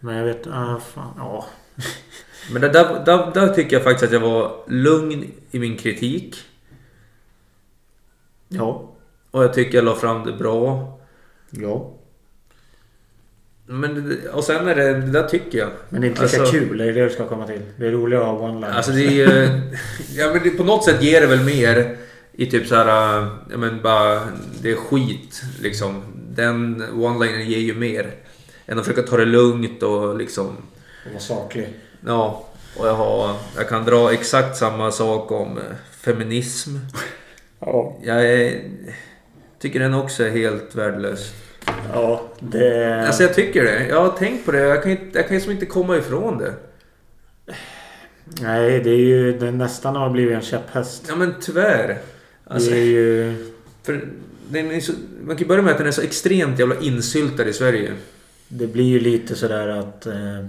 Men 0.00 0.16
jag 0.16 0.24
vet... 0.24 0.46
Ah, 0.46 0.80
fan. 0.94 1.14
Ja. 1.16 1.46
Men 2.52 2.62
där, 2.62 2.72
där, 2.72 3.04
där, 3.04 3.30
där 3.34 3.54
tycker 3.54 3.76
jag 3.76 3.84
faktiskt 3.84 4.04
att 4.04 4.12
jag 4.12 4.20
var 4.20 4.64
lugn 4.68 5.24
i 5.50 5.58
min 5.58 5.76
kritik. 5.76 6.36
Ja. 8.48 8.90
Och 9.30 9.44
jag 9.44 9.54
tycker 9.54 9.78
jag 9.78 9.84
la 9.84 9.94
fram 9.94 10.26
det 10.26 10.32
bra. 10.32 10.98
Ja. 11.50 11.92
Men, 13.68 14.20
och 14.32 14.44
sen 14.44 14.68
är 14.68 14.74
det, 14.74 14.92
det 14.92 15.10
där 15.12 15.28
tycker 15.28 15.58
jag. 15.58 15.68
Men 15.88 16.00
det 16.00 16.06
är 16.06 16.08
inte 16.08 16.22
lika 16.22 16.40
Alltså- 16.40 16.52
kul. 16.56 16.78
Det 16.78 16.84
är 16.84 16.92
det 16.92 17.04
du 17.04 17.10
ska 17.10 17.28
komma 17.28 17.46
till. 17.46 17.60
Det 17.76 17.86
är 17.86 17.90
roligare 17.90 18.22
att 18.24 18.28
ha 18.40 18.48
one-line. 18.48 18.72
Alltså 18.72 18.92
det 18.92 19.22
är. 19.22 19.60
Ja 20.16 20.30
men 20.32 20.42
det, 20.42 20.50
på 20.50 20.64
något 20.64 20.84
sätt 20.84 21.02
ger 21.02 21.20
det 21.20 21.26
väl 21.26 21.44
mer 21.44 21.96
i 22.32 22.46
typ 22.46 22.66
så 22.66 22.74
här, 22.74 22.86
ja 23.50 23.56
men 23.56 23.82
bara, 23.82 24.22
det 24.62 24.70
är 24.70 24.76
skit 24.76 25.42
liksom. 25.60 26.02
Den 26.30 26.82
one-linen 26.82 27.42
ger 27.44 27.58
ju 27.58 27.74
mer. 27.74 28.10
Än 28.66 28.78
att 28.78 28.86
försöka 28.86 29.08
ta 29.08 29.16
det 29.16 29.24
lugnt 29.24 29.82
och 29.82 30.16
liksom, 30.18 30.46
Att 31.06 31.12
vara 31.12 31.20
saklig. 31.20 31.68
ja. 32.06 32.42
Och 32.78 32.86
jag 32.86 32.94
har, 32.94 33.36
jag 33.56 33.68
kan 33.68 33.84
dra 33.84 34.12
exakt 34.12 34.56
samma 34.56 34.90
sak 34.90 35.30
om 35.32 35.58
eh, 35.58 35.64
feminism. 36.00 36.76
Ja. 37.60 37.96
Jag 38.02 38.26
är, 38.30 38.60
tycker 39.60 39.80
den 39.80 39.94
också 39.94 40.24
är 40.24 40.30
helt 40.30 40.74
värdelös. 40.74 41.32
Ja. 41.92 42.22
Det... 42.40 43.06
Alltså 43.06 43.22
jag 43.22 43.34
tycker 43.34 43.64
det. 43.64 43.86
Jag 43.86 44.00
har 44.00 44.10
tänkt 44.10 44.44
på 44.46 44.52
det. 44.52 44.58
Jag 44.58 44.82
kan, 44.82 44.92
inte, 44.92 45.18
jag 45.18 45.26
kan 45.28 45.34
liksom 45.34 45.52
inte 45.52 45.66
komma 45.66 45.96
ifrån 45.96 46.38
det. 46.38 46.52
Nej, 48.40 48.80
det 48.80 48.90
är 48.90 49.04
ju... 49.04 49.38
Det 49.38 49.50
nästan 49.50 49.96
har 49.96 50.10
blivit 50.10 50.34
en 50.34 50.42
käpphäst. 50.42 51.04
Ja 51.08 51.16
men 51.16 51.34
tyvärr. 51.40 51.98
Alltså, 52.44 52.70
Det 52.70 52.76
är 52.76 52.84
ju... 52.84 53.34
för 53.82 54.04
den 54.48 54.70
är 54.70 54.80
så, 54.80 54.92
man 55.20 55.36
kan 55.36 55.42
ju 55.42 55.48
börja 55.48 55.62
med 55.62 55.72
att 55.72 55.78
den 55.78 55.86
är 55.86 55.90
så 55.90 56.02
extremt 56.02 56.58
jävla 56.58 56.80
insyltad 56.80 57.44
i 57.48 57.52
Sverige. 57.52 57.92
Det 58.48 58.66
blir 58.66 58.84
ju 58.84 59.00
lite 59.00 59.34
sådär 59.34 59.68
att... 59.68 60.06
Eh, 60.06 60.46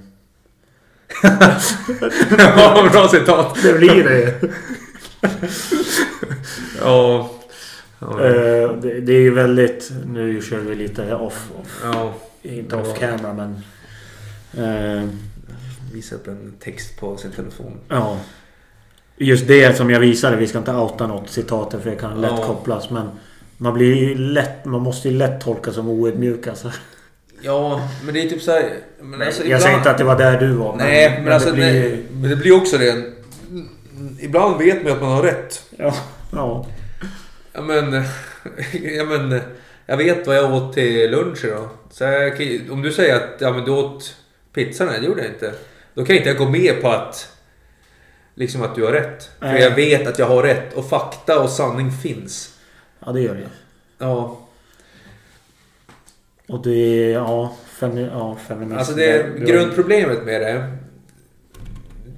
ja, 2.38 2.90
bra 2.92 3.08
citat. 3.08 3.58
det 3.64 3.74
blir 3.74 4.04
det. 4.04 4.34
Ja. 6.82 7.37
Eh, 8.02 8.74
det, 8.82 9.00
det 9.02 9.14
är 9.14 9.22
ju 9.22 9.34
väldigt... 9.34 9.92
Nu 10.06 10.42
kör 10.42 10.58
vi 10.60 10.76
lite 10.76 11.16
off. 11.16 11.50
off 11.60 11.82
ja. 11.84 12.14
inte 12.42 12.76
off 12.76 13.00
camera 13.00 13.34
men... 13.34 13.62
Eh, 14.58 15.10
Visa 15.94 16.16
upp 16.16 16.28
en 16.28 16.54
text 16.60 17.00
på 17.00 17.18
sin 17.18 17.32
telefon. 17.32 17.80
ja. 17.88 18.18
Just 19.20 19.48
det 19.48 19.78
som 19.78 19.90
jag 19.90 20.00
visade. 20.00 20.36
Vi 20.36 20.48
ska 20.48 20.58
inte 20.58 20.72
outa 20.72 21.08
något 21.08 21.30
citatet 21.30 21.84
för 21.84 21.90
det 21.90 21.96
kan 21.96 22.22
lätt 22.22 22.32
Ja. 22.38 22.44
kopplas. 22.44 22.90
Men 22.90 23.10
man 23.58 23.74
blir 23.74 23.96
ju 23.96 24.16
lätt... 24.16 24.66
Man 24.66 24.82
måste 24.82 25.10
ju 25.10 25.18
lätt 25.18 25.42
tolka 25.42 25.72
som 25.72 25.90
oödmjuk 25.90 26.48
alltså. 26.48 26.72
Ja, 27.42 27.90
men 28.06 28.14
det 28.14 28.24
är 28.24 28.30
typ 28.30 28.42
så 28.42 28.52
här... 28.52 28.74
Men 29.02 29.22
alltså, 29.22 29.46
jag 29.46 29.62
säger 29.62 29.78
inte 29.78 29.92
att 29.92 29.98
det 29.98 30.04
var 30.04 30.18
där 30.18 30.40
du 30.40 30.52
var. 30.52 30.76
Nej, 30.76 31.22
men, 31.24 31.34
alltså... 31.34 31.50
det 31.50 31.56
blir... 31.56 31.66
nej, 31.74 32.06
men 32.12 32.30
det 32.30 32.36
blir 32.36 32.58
också 32.58 32.78
det. 32.78 33.04
Ibland 34.20 34.58
vet 34.58 34.84
man 34.84 34.94
att 34.94 35.02
man 35.02 35.12
har 35.12 35.24
rätt. 35.24 35.64
Ja. 35.78 35.94
ja. 36.32 36.66
Ja 37.58 37.64
men, 37.64 37.94
ja 38.84 39.06
men, 39.06 39.42
jag 39.86 39.98
vet 39.98 40.28
vad 40.28 40.36
jag 40.36 40.54
åt 40.54 40.74
till 40.74 41.12
lunch 41.12 41.46
idag. 41.46 41.70
Så 41.90 42.04
jag, 42.04 42.42
om 42.72 42.82
du 42.82 42.92
säger 42.92 43.16
att 43.16 43.42
ja, 43.42 43.54
men 43.54 43.66
du 43.66 43.72
åt 43.72 44.16
pizza, 44.54 44.86
nej 44.86 45.00
det 45.00 45.06
gjorde 45.06 45.22
jag 45.22 45.32
inte. 45.32 45.54
Då 45.94 46.06
kan 46.06 46.16
inte 46.16 46.30
jag 46.30 46.38
gå 46.38 46.50
med 46.50 46.82
på 46.82 46.90
att, 46.90 47.38
liksom 48.36 48.62
att 48.62 48.76
du 48.76 48.84
har 48.84 48.92
rätt. 48.92 49.30
För 49.40 49.48
Nej. 49.48 49.62
jag 49.62 49.76
vet 49.76 50.08
att 50.08 50.20
jag 50.20 50.26
har 50.26 50.44
rätt 50.44 50.74
och 50.74 50.90
fakta 50.90 51.44
och 51.44 51.50
sanning 51.50 51.92
finns. 51.92 52.58
Ja, 53.06 53.12
det 53.12 53.22
gör 53.22 53.36
det. 53.36 53.50
Ja. 53.98 54.40
Och 56.48 56.64
det 56.64 57.04
är... 57.04 57.12
Ja, 57.12 57.56
femi, 57.80 58.10
ja 58.12 58.38
feminism. 58.48 58.78
Alltså 58.78 58.94
det 58.94 59.40
grundproblemet 59.40 60.26
med 60.26 60.42
det. 60.42 60.78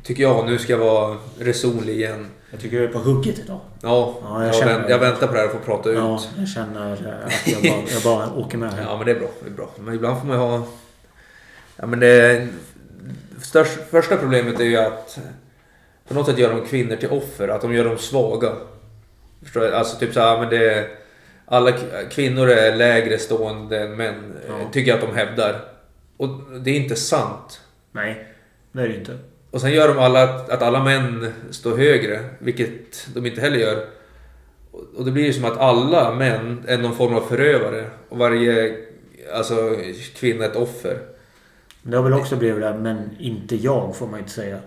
Tycker 0.03 0.23
jag, 0.23 0.45
nu 0.45 0.57
ska 0.57 0.73
jag 0.73 0.79
vara 0.79 1.17
resonlig 1.39 1.95
igen. 1.95 2.27
Jag 2.51 2.59
tycker 2.59 2.77
jag 2.77 2.85
är 2.85 2.93
på 2.93 2.99
hugget 2.99 3.39
idag. 3.39 3.59
Ja, 3.81 4.17
Ja, 4.23 4.39
jag 4.39 4.47
jag, 4.47 4.55
känner 4.55 4.77
vänt, 4.77 4.89
jag 4.89 4.99
väntar 4.99 5.27
på 5.27 5.33
det 5.33 5.39
här 5.39 5.45
att 5.45 5.51
få 5.51 5.59
prata 5.59 5.89
ut. 5.89 5.97
Ja, 5.97 6.21
jag 6.37 6.47
känner 6.47 6.91
eh, 6.91 7.25
att 7.25 7.47
jag 7.47 7.61
bara, 7.61 7.83
jag 7.93 8.01
bara 8.03 8.33
åker 8.33 8.57
med 8.57 8.73
här. 8.73 8.81
Ja 8.81 8.97
men 8.97 9.05
det 9.05 9.11
är 9.11 9.19
bra. 9.19 9.29
Det 9.43 9.49
är 9.49 9.53
bra. 9.53 9.69
Men 9.79 9.93
ibland 9.93 10.19
får 10.19 10.27
man 10.27 10.37
ju 10.37 10.43
ha... 10.43 10.63
Ja 11.75 11.85
men 11.85 11.99
det... 11.99 12.47
Störst, 13.41 13.79
första 13.91 14.17
problemet 14.17 14.59
är 14.59 14.63
ju 14.63 14.77
att 14.77 15.19
på 16.07 16.13
något 16.13 16.25
sätt 16.25 16.37
gör 16.37 16.53
de 16.53 16.65
kvinnor 16.65 16.95
till 16.95 17.09
offer. 17.09 17.47
Att 17.47 17.61
de 17.61 17.73
gör 17.73 17.85
dem 17.85 17.97
svaga. 17.97 18.55
Förstår 19.43 19.61
du? 19.61 19.75
Alltså 19.75 19.97
typ 19.97 20.13
såhär, 20.13 20.39
men 20.39 20.49
det... 20.49 20.87
Alla 21.45 21.71
kvinnor 22.09 22.49
är 22.49 22.75
lägre 22.75 23.17
stående 23.17 23.79
än 23.79 23.95
män. 23.95 24.33
Ja. 24.47 24.53
Tycker 24.71 24.91
jag 24.91 24.99
att 24.99 25.09
de 25.09 25.15
hävdar. 25.15 25.61
Och 26.17 26.27
det 26.61 26.71
är 26.71 26.75
inte 26.75 26.95
sant. 26.95 27.61
Nej, 27.91 28.27
det 28.71 28.81
är 28.81 28.87
det 28.87 28.95
inte. 28.95 29.17
Och 29.51 29.61
sen 29.61 29.71
gör 29.71 29.87
de 29.87 29.99
alla 29.99 30.23
att, 30.23 30.49
att 30.49 30.61
alla 30.61 30.83
män 30.83 31.33
står 31.49 31.77
högre. 31.77 32.29
Vilket 32.39 33.07
de 33.13 33.25
inte 33.25 33.41
heller 33.41 33.57
gör. 33.57 33.85
Och- 34.71 35.05
det 35.05 35.11
blir 35.11 35.25
ju 35.25 35.33
som 35.33 35.45
att 35.45 35.57
alla 35.57 36.15
män 36.15 36.63
är 36.67 36.77
någon 36.77 36.95
form 36.95 37.15
av 37.15 37.21
förövare. 37.21 37.89
Och 38.09 38.17
varje 38.17 38.77
alltså, 39.33 39.75
kvinna 40.15 40.45
ett 40.45 40.55
offer. 40.55 40.99
Det 41.81 41.97
har 41.97 42.03
väl 42.03 42.13
också 42.13 42.35
blivit 42.35 42.61
det, 42.61 42.73
men 42.73 43.09
inte 43.19 43.55
jag 43.55 43.95
får 43.95 44.07
man 44.07 44.19
inte 44.19 44.31
säga. 44.31 44.59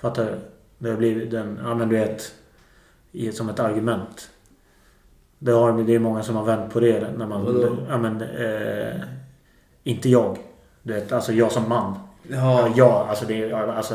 Fattar 0.00 0.24
du? 0.24 0.38
Det 0.78 0.90
har 0.90 0.96
blivit 0.96 1.30
den, 1.30 1.60
ja 1.64 1.74
men 1.74 1.88
du 1.88 1.96
vet, 1.96 2.34
som 3.32 3.48
ett 3.48 3.60
argument. 3.60 4.30
Det, 5.38 5.52
har, 5.52 5.82
det 5.82 5.94
är 5.94 5.98
många 5.98 6.22
som 6.22 6.36
har 6.36 6.44
vänt 6.44 6.72
på 6.72 6.80
det 6.80 7.10
när 7.18 7.26
man... 7.26 7.86
Ja 7.88 7.98
men... 7.98 8.22
Eh, 8.22 9.00
inte 9.82 10.08
jag. 10.08 10.38
Du 10.82 10.92
vet, 10.92 11.12
alltså 11.12 11.32
jag 11.32 11.52
som 11.52 11.68
man. 11.68 11.94
Ja, 12.28 12.68
Ja, 12.76 13.06
alltså 13.10 13.24
det, 13.24 13.52
alltså... 13.52 13.94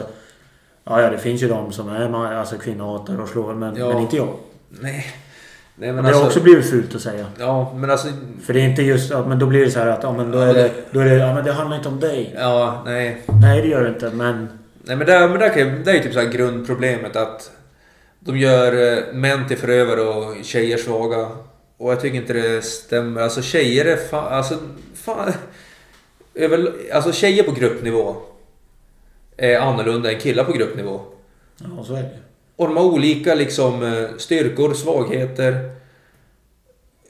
Ja, 0.83 1.01
ja, 1.01 1.09
det 1.09 1.17
finns 1.17 1.43
ju 1.43 1.47
de 1.47 1.71
som 1.71 1.89
är 1.89 2.33
alltså, 2.35 2.57
kvinnohatare 2.57 3.17
och 3.21 3.29
slår, 3.29 3.53
men, 3.53 3.75
Ja. 3.75 3.87
men 3.87 3.97
inte 3.99 4.15
jag. 4.17 4.29
nej. 4.69 5.05
Nej 5.75 5.91
Men 5.91 5.95
det 5.95 6.01
har 6.01 6.07
alltså. 6.09 6.25
också 6.25 6.41
blivit 6.41 6.69
fult 6.69 6.95
att 6.95 7.01
säga. 7.01 7.25
Ja 7.39 7.73
men 7.75 7.91
alltså. 7.91 8.07
För 8.45 8.53
det 8.53 8.59
är 8.61 8.69
inte 8.69 8.81
just... 8.81 9.11
Ja, 9.11 9.25
men 9.27 9.39
då 9.39 9.45
blir 9.45 9.65
det 9.65 9.71
så 9.71 9.79
här 9.79 9.87
att... 9.87 10.03
Ja, 10.03 10.11
men 10.13 10.31
då 10.31 10.37
är 10.39 10.53
det... 10.53 10.61
det- 10.63 10.71
Då 10.91 10.99
är 10.99 11.05
det 11.05 11.15
ja, 11.15 11.33
men 11.33 11.45
det 11.45 11.51
handlar 11.53 11.77
inte 11.77 11.89
om 11.89 11.99
dig. 11.99 12.35
Ja, 12.39 12.81
nej. 12.85 13.21
Nej, 13.41 13.61
det 13.61 13.67
gör 13.67 13.83
det 13.83 13.89
inte, 13.89 14.09
men... 14.09 14.47
Nej 14.83 14.95
men 14.95 15.07
där, 15.07 15.27
men 15.29 15.39
där, 15.39 15.49
kan 15.49 15.83
där 15.83 15.91
är 15.91 15.95
ju 15.97 16.03
typ 16.03 16.13
så 16.13 16.19
här 16.19 16.27
grundproblemet 16.29 17.15
att 17.15 17.51
de 18.19 18.37
gör 18.37 18.97
eh, 18.97 19.13
män 19.13 19.47
till 19.47 19.57
förövare 19.57 20.01
och 20.01 20.35
tjejer 20.43 20.77
svaga. 20.77 21.27
Och 21.77 21.91
jag 21.91 22.01
tycker 22.01 22.17
inte 22.17 22.33
det 22.33 22.61
stämmer. 22.65 23.21
Alltså 23.21 23.41
tjejer 23.41 23.85
är 23.85 23.95
fan... 23.97 24.33
Alltså, 24.33 24.55
fan 24.95 25.33
över, 26.39 26.71
alltså 26.93 27.11
tjejer 27.11 27.43
på 27.43 27.51
gruppnivå 27.51 28.15
är 29.37 29.59
annorlunda 29.59 30.11
än 30.13 30.19
killar 30.19 30.43
på 30.43 30.51
gruppnivå. 30.51 31.01
Ja, 31.57 31.83
så 31.83 31.93
är 31.93 32.01
det. 32.01 32.19
Och 32.55 32.67
de 32.67 32.77
har 32.77 32.83
olika 32.83 33.35
liksom 33.35 33.83
eh, 33.83 34.09
styrkor, 34.17 34.73
svagheter. 34.73 35.71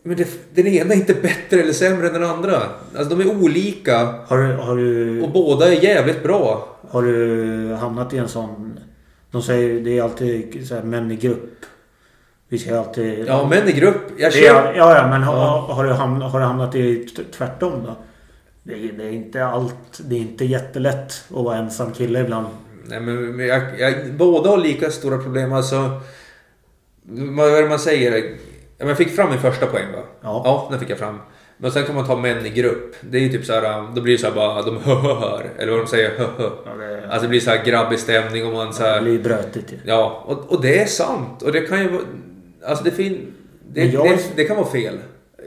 Men 0.04 0.18
det, 0.18 0.28
den 0.56 0.68
ena 0.68 0.94
är 0.94 0.98
inte 0.98 1.14
bättre 1.14 1.62
eller 1.62 1.74
sämre 1.74 2.08
än 2.08 2.14
den 2.14 2.24
andra. 2.24 2.62
Alltså 2.98 3.16
de 3.16 3.30
är 3.30 3.44
olika 3.44 3.98
Har 4.28 4.38
du, 4.38 4.54
har 4.54 4.76
du, 4.78 5.22
och 5.22 5.30
båda 5.30 5.68
är 5.74 5.84
jävligt 5.84 6.24
bra. 6.24 6.68
har 6.90 7.04
du 7.04 7.74
hamnat 7.74 8.14
i 8.14 8.18
en 8.18 8.28
sån... 8.28 8.80
De 9.32 9.42
säger 9.42 9.80
det 9.80 9.98
är 9.98 10.04
alltid 10.04 10.68
så 10.68 10.76
här, 10.76 10.84
män 10.84 11.12
i 11.12 11.16
grupp. 11.16 11.66
Vi 12.48 12.58
ska 12.58 12.80
alltid... 12.80 13.28
Ja, 13.28 13.48
män 13.48 13.68
i 13.68 13.72
grupp. 13.72 14.02
Jag 14.18 14.32
det 14.32 14.48
är, 14.48 14.74
ja, 14.74 14.96
ja, 14.96 15.08
men 15.10 15.24
har, 15.24 15.36
Ja. 15.36 15.68
har, 15.74 15.84
du 15.84 15.94
hamnat, 15.94 16.32
har 16.32 16.40
du 16.40 16.46
hamnat 16.46 16.76
i 16.76 17.08
tvärtom 17.38 17.74
då? 17.86 17.96
Det 18.70 18.76
är, 18.76 18.92
det 18.98 19.04
är 19.04 19.12
inte 19.12 19.46
allt... 19.46 20.00
Det 20.00 20.16
är 20.16 20.20
inte 20.20 20.46
jättelätt 20.46 21.24
att 21.28 21.32
vara 21.44 21.58
ensam 21.58 21.92
kille 21.92 22.20
ibland. 22.22 22.48
Nej, 22.86 23.00
men 23.00 23.40
jag, 23.48 23.62
jag, 23.80 23.94
båda 24.14 24.50
har 24.50 24.58
lika 24.58 24.90
stora 24.92 25.18
problem. 25.18 25.54
Alltså, 25.54 26.02
vad 27.10 27.54
är 27.58 27.62
det 27.64 27.70
man 27.70 27.80
säger? 27.80 28.36
Jag 28.78 28.98
fick 28.98 29.16
fram 29.16 29.30
min 29.30 29.40
första 29.40 29.66
poäng 29.66 29.86
va? 29.96 30.00
Ja. 30.22 30.42
Ja, 30.46 30.68
den 30.72 30.80
fick 30.80 30.90
jag 30.90 30.98
fram. 30.98 31.18
Men 31.58 31.72
sen 31.72 31.84
kan 31.86 31.96
man 31.96 32.08
ta 32.08 32.16
män 32.16 32.46
i 32.46 32.50
grupp. 32.50 32.96
Det 33.02 33.18
är 33.18 33.22
ju 33.22 33.30
typ 33.30 33.46
så 33.46 33.54
här, 33.54 33.96
då 33.96 34.02
blir 34.02 34.14
det 34.14 34.20
så 34.20 34.28
här 34.28 34.36
bara, 34.36 34.62
de 34.62 34.78
hör 34.78 35.50
Eller 35.58 35.72
vad 35.72 35.82
de 35.82 35.88
säger, 35.88 36.18
hö 36.18 36.26
Ja, 36.66 36.72
det, 36.80 37.04
Alltså 37.08 37.22
det 37.22 37.28
blir 37.28 37.40
så 37.40 37.50
här 37.50 37.66
grabbig 37.66 38.00
stämning 38.00 38.46
och 38.46 38.54
man 38.54 38.74
så 38.74 38.84
det 38.84 38.90
här, 38.90 39.02
blir 39.02 39.20
brötigt 39.20 39.72
ju. 39.74 39.78
Ja, 39.86 40.24
och, 40.26 40.52
och 40.54 40.62
det 40.62 40.82
är 40.82 40.86
sant. 40.86 41.42
Och 41.42 41.52
det 41.52 41.62
kan 41.62 41.82
ju 41.82 41.88
vara... 41.90 42.02
Alltså 42.66 42.84
det, 42.84 42.92
fin, 42.92 43.34
det, 43.74 43.86
jag- 43.86 44.06
det, 44.08 44.24
det 44.36 44.44
kan 44.44 44.56
vara 44.58 44.68
fel. 44.68 44.98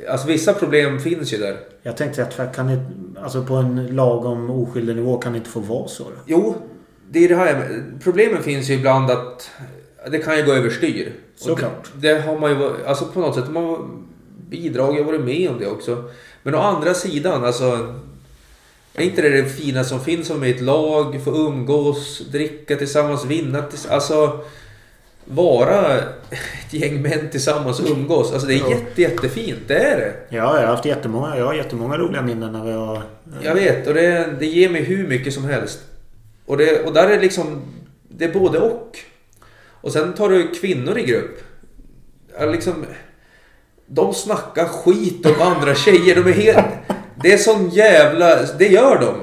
Alltså 0.08 0.26
vissa 0.26 0.54
problem 0.54 1.00
finns 1.00 1.32
ju 1.32 1.38
där. 1.38 1.56
Jag 1.82 1.96
tänkte 1.96 2.24
tvärt. 2.24 2.54
Kan 2.54 2.66
det, 2.66 2.80
alltså 3.22 3.44
på 3.44 3.54
en 3.54 3.86
lagom 3.86 4.50
oskyldig 4.50 4.96
nivå 4.96 5.18
kan 5.18 5.32
det 5.32 5.38
inte 5.38 5.50
få 5.50 5.60
vara 5.60 5.88
så 5.88 6.04
då? 6.04 6.10
Jo, 6.26 6.54
det 7.10 7.24
är 7.24 7.28
det 7.28 7.36
här. 7.36 7.84
Problemen 8.02 8.42
finns 8.42 8.70
ju 8.70 8.74
ibland 8.74 9.10
att 9.10 9.50
det 10.10 10.18
kan 10.18 10.36
ju 10.36 10.44
gå 10.44 10.52
överstyr. 10.52 11.12
Såklart. 11.36 11.90
Det, 11.94 12.14
det 12.14 12.20
har 12.20 12.38
man 12.38 12.50
ju 12.50 12.86
alltså 12.86 13.04
på 13.04 13.20
något 13.20 13.34
sätt 13.34 13.44
har 13.44 13.52
man 13.52 14.06
bidragit 14.50 15.00
och 15.00 15.06
varit 15.06 15.24
med 15.24 15.50
om 15.50 15.58
det 15.58 15.66
också. 15.66 16.04
Men 16.42 16.54
å 16.54 16.58
andra 16.58 16.94
sidan, 16.94 17.44
alltså. 17.44 17.94
Är 18.94 19.04
inte 19.04 19.22
det 19.22 19.42
det 19.42 19.48
fina 19.48 19.84
som 19.84 20.00
finns 20.00 20.30
om 20.30 20.44
i 20.44 20.50
ett 20.50 20.60
lag, 20.60 21.24
få 21.24 21.30
umgås, 21.30 22.18
dricka 22.18 22.76
tillsammans, 22.76 23.24
vinna 23.24 23.62
tillsammans. 23.62 24.10
Alltså 24.10 24.40
vara 25.24 25.98
ett 25.98 26.72
gäng 26.72 27.02
män 27.02 27.28
tillsammans 27.30 27.80
och 27.80 27.90
umgås. 27.90 28.32
Alltså 28.32 28.48
det 28.48 28.54
är 28.54 28.58
Ja. 28.60 28.70
jätte, 28.70 29.02
jättefint, 29.02 29.58
det 29.66 29.78
är 29.78 29.96
det. 29.96 30.12
Ja, 30.28 30.36
jag 30.36 30.66
har 30.66 30.74
haft 30.74 30.84
jättemånga, 30.84 31.38
jag 31.38 31.44
har 31.44 31.54
jättemånga 31.54 31.98
roliga 31.98 32.22
minnen 32.22 32.52
när 32.52 32.64
vi 32.64 32.72
har... 32.72 33.02
Jag 33.42 33.54
vet 33.54 33.86
och 33.86 33.94
det, 33.94 34.28
det 34.40 34.46
ger 34.46 34.68
mig 34.70 34.82
hur 34.82 35.08
mycket 35.08 35.34
som 35.34 35.44
helst. 35.44 35.78
Och, 36.46 36.56
det, 36.58 36.82
och 36.84 36.92
där 36.92 37.08
är 37.08 37.20
liksom, 37.20 37.62
det 38.08 38.24
är 38.24 38.32
både 38.32 38.58
och. 38.58 38.98
Och 39.70 39.92
sen 39.92 40.12
tar 40.12 40.28
du 40.28 40.48
kvinnor 40.48 40.98
i 40.98 41.02
grupp. 41.04 41.38
Liksom, 42.52 42.84
de 43.86 44.14
snackar 44.14 44.64
skit 44.64 45.26
om 45.26 45.34
andra 45.42 45.74
tjejer. 45.74 46.14
De 46.14 46.20
är 46.30 46.32
helt, 46.32 46.66
det 47.22 47.32
är 47.32 47.36
sån 47.38 47.70
jävla, 47.70 48.42
det 48.58 48.66
gör 48.68 48.98
de. 49.00 49.14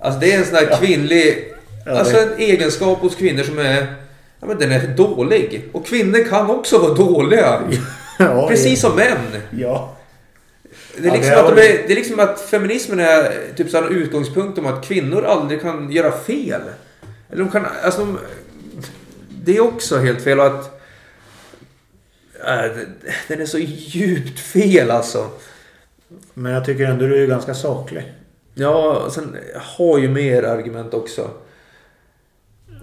Alltså 0.00 0.20
det 0.20 0.32
är 0.32 0.38
en 0.38 0.44
sån 0.44 0.54
här 0.54 0.78
kvinnlig, 0.80 1.52
alltså 1.86 2.16
en 2.16 2.38
egenskap 2.38 2.98
hos 2.98 3.14
kvinnor 3.14 3.42
som 3.42 3.58
är, 3.58 3.94
ja 4.40 4.46
men 4.46 4.58
den 4.58 4.72
är 4.72 4.86
dålig. 4.96 5.68
Och 5.72 5.86
kvinnor 5.86 6.28
kan 6.28 6.50
också 6.50 6.78
vara 6.78 6.94
dåliga. 6.94 7.62
Ja, 8.18 8.48
Precis 8.48 8.80
som 8.80 8.96
män. 8.96 9.42
Ja. 9.50 9.96
Det 10.98 11.02
är, 11.02 11.06
Ja, 11.06 11.12
liksom 11.14 11.30
det 11.30 11.36
har 11.40 11.48
att 11.50 11.56
de 11.56 11.62
är, 11.62 11.86
det 11.86 11.92
är 11.92 11.96
liksom 11.96 12.20
att 12.20 12.40
feminismen 12.40 13.00
är 13.00 13.32
typ 13.56 13.70
så 13.70 13.78
en 13.78 13.88
utgångspunkt 13.88 14.58
om 14.58 14.66
att 14.66 14.84
kvinnor 14.84 15.24
aldrig 15.24 15.60
kan 15.62 15.92
göra 15.92 16.12
fel. 16.12 16.60
Eller 17.30 17.42
de 17.44 17.50
kan, 17.50 17.66
alltså 17.82 18.00
de, 18.00 18.18
Det 19.44 19.56
är 19.56 19.60
också 19.60 19.98
helt 19.98 20.22
fel 20.22 20.40
och 20.40 20.46
att... 20.46 20.80
Äh, 22.46 22.56
det- 22.56 22.86
den 23.28 23.40
är 23.40 23.46
så 23.46 23.58
djupt 23.58 24.38
fel 24.40 24.90
alltså. 24.90 25.28
Men 26.34 26.52
jag 26.52 26.64
tycker 26.64 26.84
ändå 26.84 27.06
du 27.06 27.22
är 27.22 27.26
ganska 27.26 27.54
saklig. 27.54 28.12
Ja, 28.54 29.08
sen 29.10 29.36
har 29.56 29.98
ju 29.98 30.08
mer 30.08 30.42
argument 30.42 30.94
också. 30.94 31.30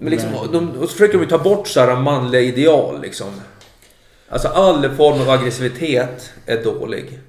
Men 0.03 0.11
liksom, 0.11 0.29
de, 0.51 0.69
och 0.71 0.89
så 0.89 0.93
försöker 0.93 1.13
de 1.13 1.19
ju 1.23 1.29
ta 1.29 1.37
bort 1.37 1.67
så 1.67 1.79
här 1.79 1.95
manliga 1.95 2.41
ideal 2.41 3.01
liksom. 3.01 3.27
Alltså 4.29 4.47
all 4.47 4.89
form 4.89 5.21
av 5.21 5.29
aggressivitet 5.29 6.31
är 6.45 6.63
dålig. 6.63 7.19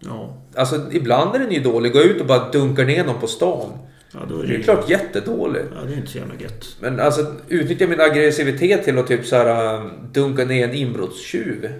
Ja. 0.00 0.36
Alltså 0.54 0.80
ibland 0.92 1.34
är 1.34 1.38
den 1.38 1.52
ju 1.52 1.60
dålig. 1.60 1.92
Gå 1.92 2.00
ut 2.00 2.20
och 2.20 2.26
bara 2.26 2.50
dunka 2.50 2.82
ner 2.84 3.04
någon 3.04 3.20
på 3.20 3.26
stan. 3.26 3.70
Ja, 4.12 4.18
då 4.28 4.40
är 4.40 4.46
Det 4.46 4.54
är 4.54 4.62
klart 4.62 4.90
jättedålig. 4.90 5.62
Ja, 5.74 5.80
det 5.86 5.92
är 5.92 5.96
inte 5.96 6.10
så 6.10 6.18
jävla 6.18 6.34
gött. 6.40 6.64
Men 6.80 7.00
alltså 7.00 7.34
utnyttja 7.48 7.86
min 7.86 8.00
aggressivitet 8.00 8.84
till 8.84 8.98
att 8.98 9.06
typ 9.06 9.26
så 9.26 9.36
här 9.36 9.74
um, 9.74 9.90
dunka 10.12 10.44
ner 10.44 10.64
en 10.68 10.74
inbrottstjuv. 10.74 11.72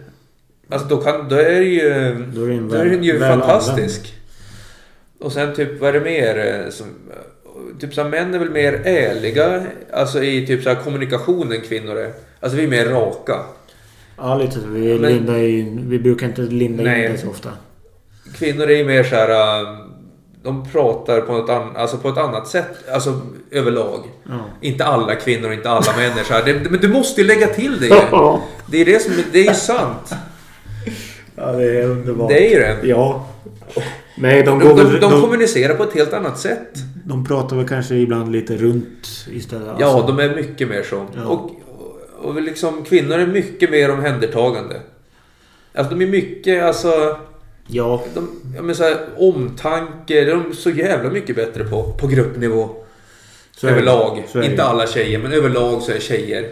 Alltså 0.71 0.89
då, 0.89 0.97
kan, 0.97 1.29
då 1.29 1.37
är 1.37 1.61
det 1.61 1.65
ju, 1.67 1.89
Då 2.35 2.45
är 2.45 2.49
den 2.49 2.69
då 2.69 2.75
är 2.77 2.85
den 2.85 3.05
ju 3.05 3.13
väl- 3.13 3.21
väl 3.21 3.39
fantastisk. 3.41 4.15
Och 5.21 5.33
sen 5.33 5.55
typ 5.55 5.81
vad 5.81 5.89
är 5.89 5.93
det 5.93 6.01
mer? 6.01 6.63
eh, 6.65 6.71
Som, 6.71 6.87
typ 7.81 7.95
så 7.95 8.03
här, 8.03 8.09
män 8.11 8.35
är 8.35 8.39
väl 8.39 8.51
mer 8.51 8.73
ärliga. 8.85 9.63
Alltså 9.93 10.23
i 10.23 10.47
typ 10.47 10.63
så 10.63 10.69
här 10.69 10.77
kommunikation 10.77 11.53
än 11.53 11.61
kvinnor 11.61 11.97
är. 11.97 12.13
Alltså 12.41 12.57
vi 12.59 12.65
är 12.65 12.69
mer 12.69 12.87
raka. 12.87 13.37
Ja, 14.17 14.35
lite 14.35 14.53
så. 14.61 14.67
Vi, 14.69 14.99
Men- 14.99 15.13
lindar 15.13 15.39
in, 15.39 15.91
vi 15.91 15.99
brukar 15.99 16.27
inte 16.27 16.41
linda 16.41 16.83
Nej. 16.83 17.05
in 17.07 17.13
det 17.13 17.19
så 17.19 17.29
ofta. 17.29 17.51
Kvinnor 18.35 18.71
är 18.71 18.77
ju 18.77 18.85
mer 18.85 19.03
så 19.05 19.15
här. 19.17 19.61
um, 19.63 19.77
De 20.43 20.71
pratar 20.73 21.21
på, 21.21 21.33
något 21.33 21.51
an, 21.51 21.77
alltså 21.77 21.97
på 21.97 22.09
ett 22.09 22.19
annat 22.19 22.49
sätt. 22.49 22.89
Alltså 22.93 23.21
överlag. 23.51 24.01
Ja. 24.29 24.39
Inte 24.61 24.85
alla 24.85 25.15
kvinnor, 25.15 25.53
inte 25.53 25.71
alla 25.71 25.97
män 25.97 26.19
är 26.19 26.25
så 26.25 26.33
här. 26.35 26.43
Det, 26.45 26.71
men 26.71 26.81
du 26.81 26.89
måste 26.89 27.21
ju 27.21 27.27
lägga 27.27 27.47
till 27.47 27.81
det. 27.81 27.87
Ja. 28.11 28.43
Det 28.67 28.81
är 28.81 28.85
det 28.85 29.03
som 29.03 29.13
det 29.33 29.39
är 29.39 29.49
ju 29.49 29.55
sant. 29.55 30.15
ja, 31.37 31.53
det 31.53 31.65
är 31.81 31.85
underbart. 31.85 32.29
Det 32.29 32.47
är 32.47 32.51
ju 32.51 32.59
det. 32.59 32.89
Ja. 32.89 33.27
Nej, 34.21 34.43
de 34.43 34.59
De, 34.59 34.77
de, 34.77 35.01
de 35.01 35.21
kommunicerar 35.21 35.75
på 35.75 35.83
ett 35.83 35.95
helt 35.95 36.13
annat 36.13 36.39
sätt. 36.39 36.69
de 37.05 37.27
pratar 37.27 37.57
väl 37.57 37.69
kanske 37.69 37.95
ibland 37.95 38.33
lite 38.33 38.57
runt 38.57 39.27
istället. 39.33 39.77
Ja, 39.79 39.87
alltså. 39.87 40.07
de 40.07 40.25
är 40.25 40.37
mycket 40.37 40.69
mer 40.69 40.83
så. 40.83 41.07
Ja. 41.17 41.25
Och, 41.25 41.51
och, 42.23 42.43
liksom, 42.43 42.85
kvinnor 42.85 43.19
är 43.19 43.27
mycket 43.27 43.71
mer 43.71 43.91
omhändertagande. 43.91 44.81
Alltså 45.75 45.95
de 45.95 46.05
är 46.05 46.11
mycket, 46.11 46.65
alltså... 46.65 47.17
Ja. 47.67 48.03
De, 48.15 48.29
ja, 48.57 48.63
men 48.63 48.75
så 48.75 48.83
här, 48.83 48.97
omtanke, 49.17 50.25
de 50.25 50.51
är 50.51 50.55
så 50.55 50.71
jävla 50.71 51.11
mycket 51.11 51.37
bättre 51.37 51.65
på, 51.65 51.93
på 51.93 52.07
gruppnivå. 52.07 52.71
Så 53.57 53.69
överlag. 53.69 54.25
Så. 54.33 54.43
Inte 54.43 54.65
alla 54.65 54.87
tjejer, 54.87 55.19
men 55.19 55.33
överlag 55.33 55.83
så 55.83 55.93
är 55.93 56.01
tjejer. 56.01 56.49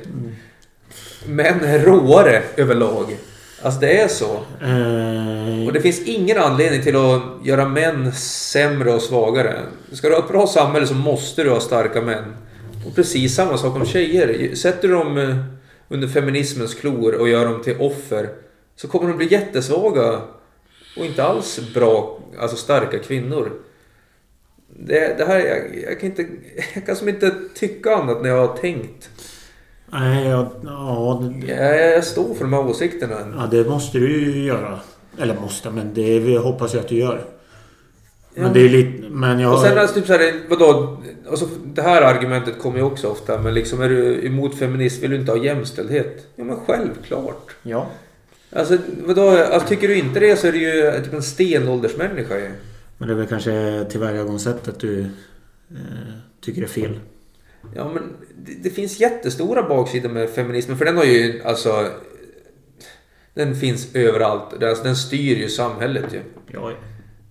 Män 1.26 1.64
är 1.64 1.78
råare 1.78 2.42
överlag. 2.56 3.16
Alltså 3.62 3.80
det 3.80 4.00
är 4.00 4.08
så. 4.08 4.34
Eh, 4.62 5.66
Och 5.66 5.72
det 5.72 5.80
finns 5.80 6.00
ingen 6.02 6.38
anledning 6.38 6.82
till 6.82 6.96
att 6.96 7.22
göra 7.44 7.68
män 7.68 8.12
sämre 8.12 8.92
och 8.94 9.02
svagare. 9.02 9.60
Ska 9.92 10.08
du 10.08 10.14
ha 10.14 10.22
ett 10.22 10.28
bra 10.28 10.46
samhälle 10.46 10.86
så 10.86 10.94
måste 10.94 11.42
du 11.42 11.50
ha 11.50 11.60
starka 11.60 12.00
män. 12.00 12.36
Och 12.86 12.94
precis 12.94 13.34
samma 13.34 13.56
sak 13.58 13.76
om 13.76 13.86
tjejer. 13.86 14.54
Sätter 14.54 14.88
du 14.88 14.94
dem 14.94 15.18
eh, 15.18 15.36
under 15.88 16.08
feminismens 16.08 16.74
klor 16.74 17.14
och 17.14 17.28
gör 17.28 17.44
dem 17.44 17.62
till 17.62 17.76
offer 17.80 18.28
så 18.76 18.88
kommer 18.88 19.08
de 19.08 19.16
bli 19.16 19.32
jättesvaga 19.32 20.20
och 20.96 21.04
inte 21.06 21.24
alls 21.24 21.60
bra, 21.74 22.18
alltså 22.38 22.56
starka 22.56 22.98
kvinnor. 22.98 23.52
Det, 24.78 25.18
det 25.18 25.24
här, 25.24 25.38
jag, 25.38 25.82
jag 25.90 26.00
kan 26.00 26.08
inte, 26.08 26.26
jag 26.74 26.86
kan 26.86 26.96
som 26.96 27.08
inte 27.08 27.34
tycka 27.54 27.94
annat 27.94 28.22
när 28.22 28.28
jag 28.28 28.46
har 28.46 28.56
tänkt. 28.56 29.10
Nej, 29.92 30.26
ja, 30.28 30.52
ja, 30.64 31.22
det- 31.22 31.46
Jag, 31.52 31.92
jag 31.96 32.04
står 32.04 32.34
för 32.34 32.44
de 32.44 32.52
här 32.52 32.66
åsikterna. 32.66 33.16
ja, 33.38 33.48
det 33.50 33.68
måste 33.68 33.98
du 33.98 34.20
ju 34.32 34.44
göra. 34.44 34.80
Eller 35.18 35.34
måste, 35.40 35.70
men 35.70 35.94
det 35.94 36.16
jag 36.18 36.42
hoppas 36.42 36.74
jag 36.74 36.80
att 36.80 36.88
du 36.88 36.96
gör. 36.96 37.24
Men 38.34 38.52
det 38.52 38.60
är 38.60 38.68
lite... 38.68 39.08
Men 39.10 39.40
jag... 39.40 39.52
Och 39.52 39.60
sen 39.60 39.78
alltså 39.78 39.94
typ 39.94 40.06
såhär, 40.06 40.32
vadå? 40.48 40.98
Alltså, 41.30 41.48
det 41.64 41.82
här 41.82 42.02
argumentet 42.02 42.58
kommer 42.58 42.76
ju 42.78 42.82
också 42.84 43.08
ofta. 43.08 43.38
Men 43.38 43.54
liksom 43.54 43.80
är 43.82 43.88
du 43.88 44.26
emot 44.26 44.58
feminism 44.58 45.00
vill 45.00 45.10
du 45.10 45.16
inte 45.16 45.32
ha 45.32 45.44
jämställdhet? 45.44 46.26
Ja 46.36 46.44
men 46.44 46.56
självklart. 46.66 47.50
Ja. 47.62 47.86
Alltså 48.52 48.78
vadå? 49.06 49.30
Alltså, 49.30 49.68
tycker 49.68 49.88
du 49.88 49.96
inte 49.98 50.20
det 50.20 50.36
så 50.36 50.46
är 50.46 50.52
du 50.52 50.58
ju 50.58 51.02
typ 51.04 51.12
en 51.12 51.22
stenåldersmänniska 51.22 52.38
ju. 52.38 52.50
Men 52.98 53.08
det 53.08 53.14
är 53.14 53.18
väl 53.18 53.26
kanske 53.26 53.86
tillvägagångssättet 53.90 54.80
du 54.80 55.00
eh, 55.00 55.06
tycker 56.40 56.62
är 56.62 56.66
fel. 56.66 57.00
Ja 57.74 57.90
men 57.94 58.02
det, 58.36 58.52
det 58.62 58.70
finns 58.70 59.00
jättestora 59.00 59.62
baksidor 59.68 60.08
med 60.08 60.30
feminismen. 60.30 60.78
För 60.78 60.84
den 60.84 60.96
har 60.96 61.04
ju 61.04 61.42
alltså... 61.44 61.88
Den 63.34 63.54
finns 63.56 63.94
överallt. 63.94 64.62
Alltså, 64.62 64.84
den 64.84 64.96
styr 64.96 65.36
ju 65.36 65.48
samhället 65.48 66.04
ju. 66.12 66.20
Ja, 66.52 66.72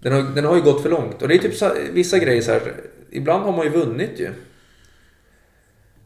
Den 0.02 0.14
har, 0.14 0.22
den 0.36 0.46
har 0.46 0.56
ju 0.56 0.62
gått 0.62 0.82
för 0.82 0.90
långt. 0.90 1.22
Och 1.22 1.28
det 1.28 1.36
är 1.36 1.40
typ 1.40 1.56
så, 1.56 1.72
vissa 1.94 2.20
grejer 2.20 2.42
så 2.42 2.52
här. 2.52 2.62
Ibland 3.12 3.44
har 3.44 3.52
man 3.52 3.66
ju 3.66 3.72
vunnit 3.72 4.12
ju. 4.20 4.30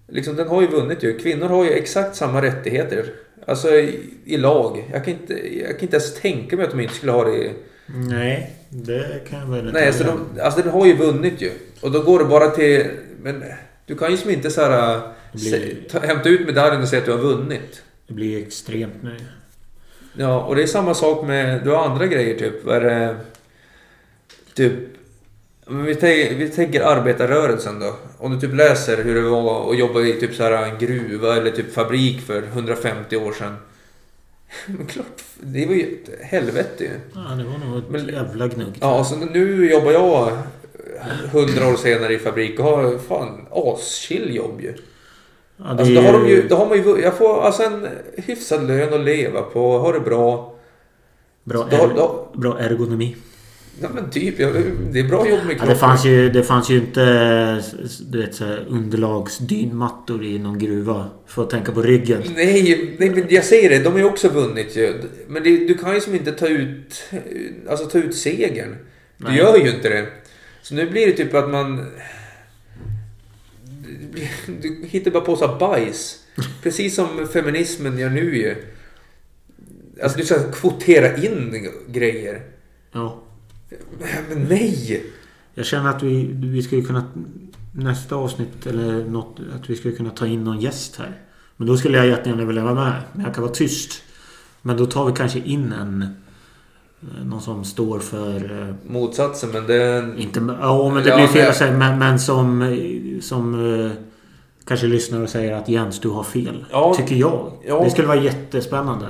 Liksom 0.08 0.36
den 0.36 0.48
har 0.48 0.62
ju 0.62 0.68
vunnit 0.68 1.04
ju. 1.04 1.18
Kvinnor 1.20 1.48
har 1.48 1.66
ju 1.66 1.72
exakt 1.72 2.16
samma 2.16 2.42
rättigheter. 2.42 3.06
Alltså 3.48 3.76
i, 3.76 4.00
i 4.26 4.38
lag. 4.38 4.90
Jag 4.94 5.06
kan, 5.06 5.14
inte, 5.14 5.58
jag 5.60 5.70
kan 5.72 5.80
inte 5.82 5.96
ens 5.96 6.22
tänka 6.22 6.56
mig 6.56 6.66
att 6.66 6.72
de 6.72 6.80
inte 6.80 6.94
skulle 6.94 7.12
ha 7.12 7.24
det. 7.24 7.36
i- 7.46 7.52
Nej, 7.88 8.56
det 8.70 9.22
kan 9.30 9.40
jag 9.40 9.48
väl 9.48 9.68
inte 9.68 9.80
Nej, 9.80 9.92
så 9.94 9.98
säga. 9.98 10.18
de, 10.36 10.42
alltså 10.42 10.62
den 10.62 10.72
har 10.72 10.86
ju 10.86 10.96
vunnit 10.96 11.42
ju. 11.42 11.52
Och 11.82 11.92
då 11.92 12.02
går 12.02 12.20
det 12.20 12.26
bara 12.26 12.48
till... 12.50 12.88
Men 13.22 13.44
du 13.90 13.96
kan 13.96 14.12
ju 14.12 14.18
som 14.18 14.30
inte 14.30 14.52
så 14.52 14.62
här... 14.62 15.02
Det 15.32 15.40
blir- 15.50 15.78
Ta, 15.92 16.00
hämta 16.00 16.30
ut 16.30 16.46
medaljen 16.48 16.82
och 16.82 16.88
säga 16.88 17.00
att 17.00 17.06
du 17.06 17.12
har 17.12 17.20
vunnit. 17.20 17.84
Det 18.08 18.14
blir 18.14 18.44
extremt 18.44 19.04
nu. 19.04 19.18
Ja, 20.14 20.44
och 20.44 20.56
det 20.56 20.64
är 20.64 20.68
samma 20.68 20.94
sak 20.94 21.28
med... 21.28 21.64
Du 21.64 21.70
har 21.70 21.86
andra 21.86 22.08
grejer 22.08 22.40
typ. 22.40 22.64
Vad 22.66 22.76
är 22.76 22.82
det? 22.82 23.16
Typ... 24.54 24.74
Vi, 25.86 25.96
tänker, 25.96 26.36
vi 26.36 26.50
tänker 26.50 26.82
arbetarrörelsen 26.82 27.80
då. 27.80 27.96
Om 28.18 28.32
du 28.34 28.40
typ 28.48 28.56
läser 28.56 29.04
hur 29.04 29.16
det 29.16 29.22
var 29.22 29.72
att 29.72 29.80
jobba 29.80 30.02
i 30.02 30.14
typ 30.14 30.36
så 30.36 30.44
här 30.44 30.52
en 30.52 30.78
gruva 30.80 31.36
eller 31.38 31.52
typ 31.52 31.74
fabrik 31.74 32.22
för 32.22 32.44
150 32.44 33.18
år 33.18 33.32
sedan. 33.32 33.56
Men 34.66 34.86
klart, 34.86 35.22
det 35.42 35.66
var 35.66 35.74
ju 35.74 35.82
ett 35.82 36.26
helvete 36.26 36.84
ju. 36.84 36.90
Ja, 37.16 37.20
det 37.36 37.44
var 37.44 37.58
nog 37.58 37.78
ett 37.78 37.90
Men- 37.90 38.08
jävla 38.08 38.48
gnugg. 38.48 38.74
Ja, 38.82 39.04
så 39.04 39.16
nu 39.16 39.72
jobbar 39.72 39.92
jag 39.92 40.38
100 41.32 41.68
år 41.68 41.76
senare 41.76 42.14
i 42.14 42.20
fabrik 42.20 42.60
och 42.60 42.66
har 42.66 42.98
fan 42.98 43.46
aschill 43.52 44.36
jobb 44.36 44.62
ju. 44.62 44.74
Ja, 45.58 45.64
det 45.64 45.70
Alltså, 45.70 45.94
då, 45.94 46.02
har 46.02 46.14
de 46.14 46.30
ju, 46.30 46.48
då 46.48 46.56
har 46.56 46.66
man 46.70 46.78
ju... 46.78 47.02
Jag 47.02 47.18
får 47.18 47.42
alltså 47.42 47.64
en 47.64 47.88
hyfsad 48.18 48.68
lön 48.68 48.94
att 48.94 49.00
leva 49.06 49.42
på, 49.42 49.78
har 49.80 49.94
det 49.94 50.00
bra. 50.00 50.56
bra, 51.44 51.68
Då, 51.72 51.78
er, 51.78 51.94
då, 51.96 52.32
bra 52.34 52.60
ergonomi. 52.60 53.16
ja, 53.82 53.88
men 53.96 54.10
typ, 54.10 54.38
det 54.92 55.00
är 55.00 55.08
bra 55.10 55.30
jobb 55.30 55.40
med 55.46 55.54
Ja, 55.54 55.58
kroppen. 55.58 55.68
det, 55.70 55.76
fanns 55.76 56.06
ju, 56.06 56.30
det 56.30 56.44
fanns 56.44 56.70
ju 56.70 56.76
inte 56.78 57.64
du 58.10 58.22
vet, 58.22 58.36
så 58.36 58.46
här, 58.46 58.66
underlagsdynmattor 58.70 60.24
i 60.24 60.40
någon 60.40 60.60
gruva. 60.60 61.10
För 61.28 61.44
att 61.44 61.50
tänka 61.50 61.72
på 61.72 61.82
ryggen. 61.82 62.22
Nej, 62.36 62.96
nej, 63.00 63.10
men 63.10 63.26
jag 63.30 63.44
säger 63.46 63.70
det. 63.70 63.80
De 63.80 63.92
har 63.94 64.00
ju 64.00 64.06
också 64.06 64.30
vunnit 64.30 64.78
ju. 64.78 64.94
Men 65.28 65.44
det, 65.44 65.50
du 65.68 65.78
kan 65.78 65.94
ju 65.96 66.02
som 66.02 66.16
inte 66.16 66.32
ta 66.32 66.48
ut, 66.48 67.04
alltså, 67.70 67.86
ta 67.86 67.98
ut 67.98 68.16
segern. 68.16 68.76
Du 69.18 69.26
Nej. 69.28 69.38
gör 69.38 69.58
ju 69.58 69.70
inte 69.70 69.90
det. 69.90 70.06
Så 70.70 70.76
nu 70.76 70.90
blir 70.90 71.08
det 71.08 71.14
typ 71.14 71.34
att 71.34 71.50
man... 71.50 71.86
Du 74.62 74.86
hittar 74.90 75.12
bara 75.12 75.24
på 75.24 75.36
så 75.36 75.58
bajs. 75.60 76.24
Precis 76.64 76.96
som 76.96 77.28
feminismen 77.34 77.98
gör 77.98 78.10
nu 78.10 78.38
ju. 78.38 78.56
Alltså 80.04 80.18
du 80.18 80.26
ska 80.26 80.52
kvotera 80.52 81.18
in 81.18 81.70
grejer. 81.88 82.42
Ja. 82.92 83.24
Men 84.30 84.44
nej! 84.44 85.04
Jag 85.54 85.66
känner 85.66 85.90
att 85.90 86.04
vi, 86.04 86.30
vi 86.34 86.64
skulle 86.64 86.82
kunna... 86.82 87.12
Nästa 87.74 88.16
avsnitt 88.16 88.66
eller 88.66 89.06
något, 89.06 89.40
att 89.56 89.70
vi 89.70 89.76
skulle 89.76 89.96
kunna 89.96 90.10
ta 90.10 90.28
in 90.28 90.44
någon 90.44 90.60
gäst 90.60 90.96
här. 90.96 91.22
Men 91.58 91.68
då 91.68 91.78
skulle 91.78 91.98
jag 91.98 92.08
jättegärna 92.08 92.46
vilja 92.46 92.64
vara 92.64 92.76
med. 92.76 93.02
Men 93.14 93.26
jag 93.26 93.36
kan 93.36 93.44
vara 93.44 93.54
tyst. 93.54 94.04
Men 94.62 94.78
då 94.78 94.86
tar 94.86 95.06
vi 95.06 95.14
kanske 95.14 95.40
in 95.40 95.72
en... 95.72 96.16
eh, 97.02 97.26
Någon 97.26 97.42
som 97.42 97.64
står 97.64 98.00
för... 98.00 98.36
eh, 98.70 98.76
Motsatsen, 98.92 99.50
men 99.50 99.68
det... 99.68 100.06
Inte... 100.18 100.40
Ja, 100.62 100.92
men 100.94 101.04
det 101.04 101.10
Ja, 101.10 101.16
blir 101.16 101.28
fel 101.28 101.50
att 101.50 101.56
säga. 101.56 101.72
Men, 101.78 102.00
men 102.00 102.20
som... 102.20 102.62
eh, 102.62 103.22
Som... 103.22 103.92
Kanske 104.68 104.88
lyssnar 104.88 105.22
och 105.22 105.30
säger 105.30 105.56
att 105.56 105.70
Jens, 105.70 106.00
du 106.00 106.10
har 106.10 106.24
fel. 106.24 106.66
Ja. 106.72 106.94
Tycker 106.98 107.16
jag. 107.16 107.52
Ja. 107.68 107.82
Det 107.84 107.90
skulle 107.90 108.08
vara 108.08 108.20
jättespännande. 108.22 109.06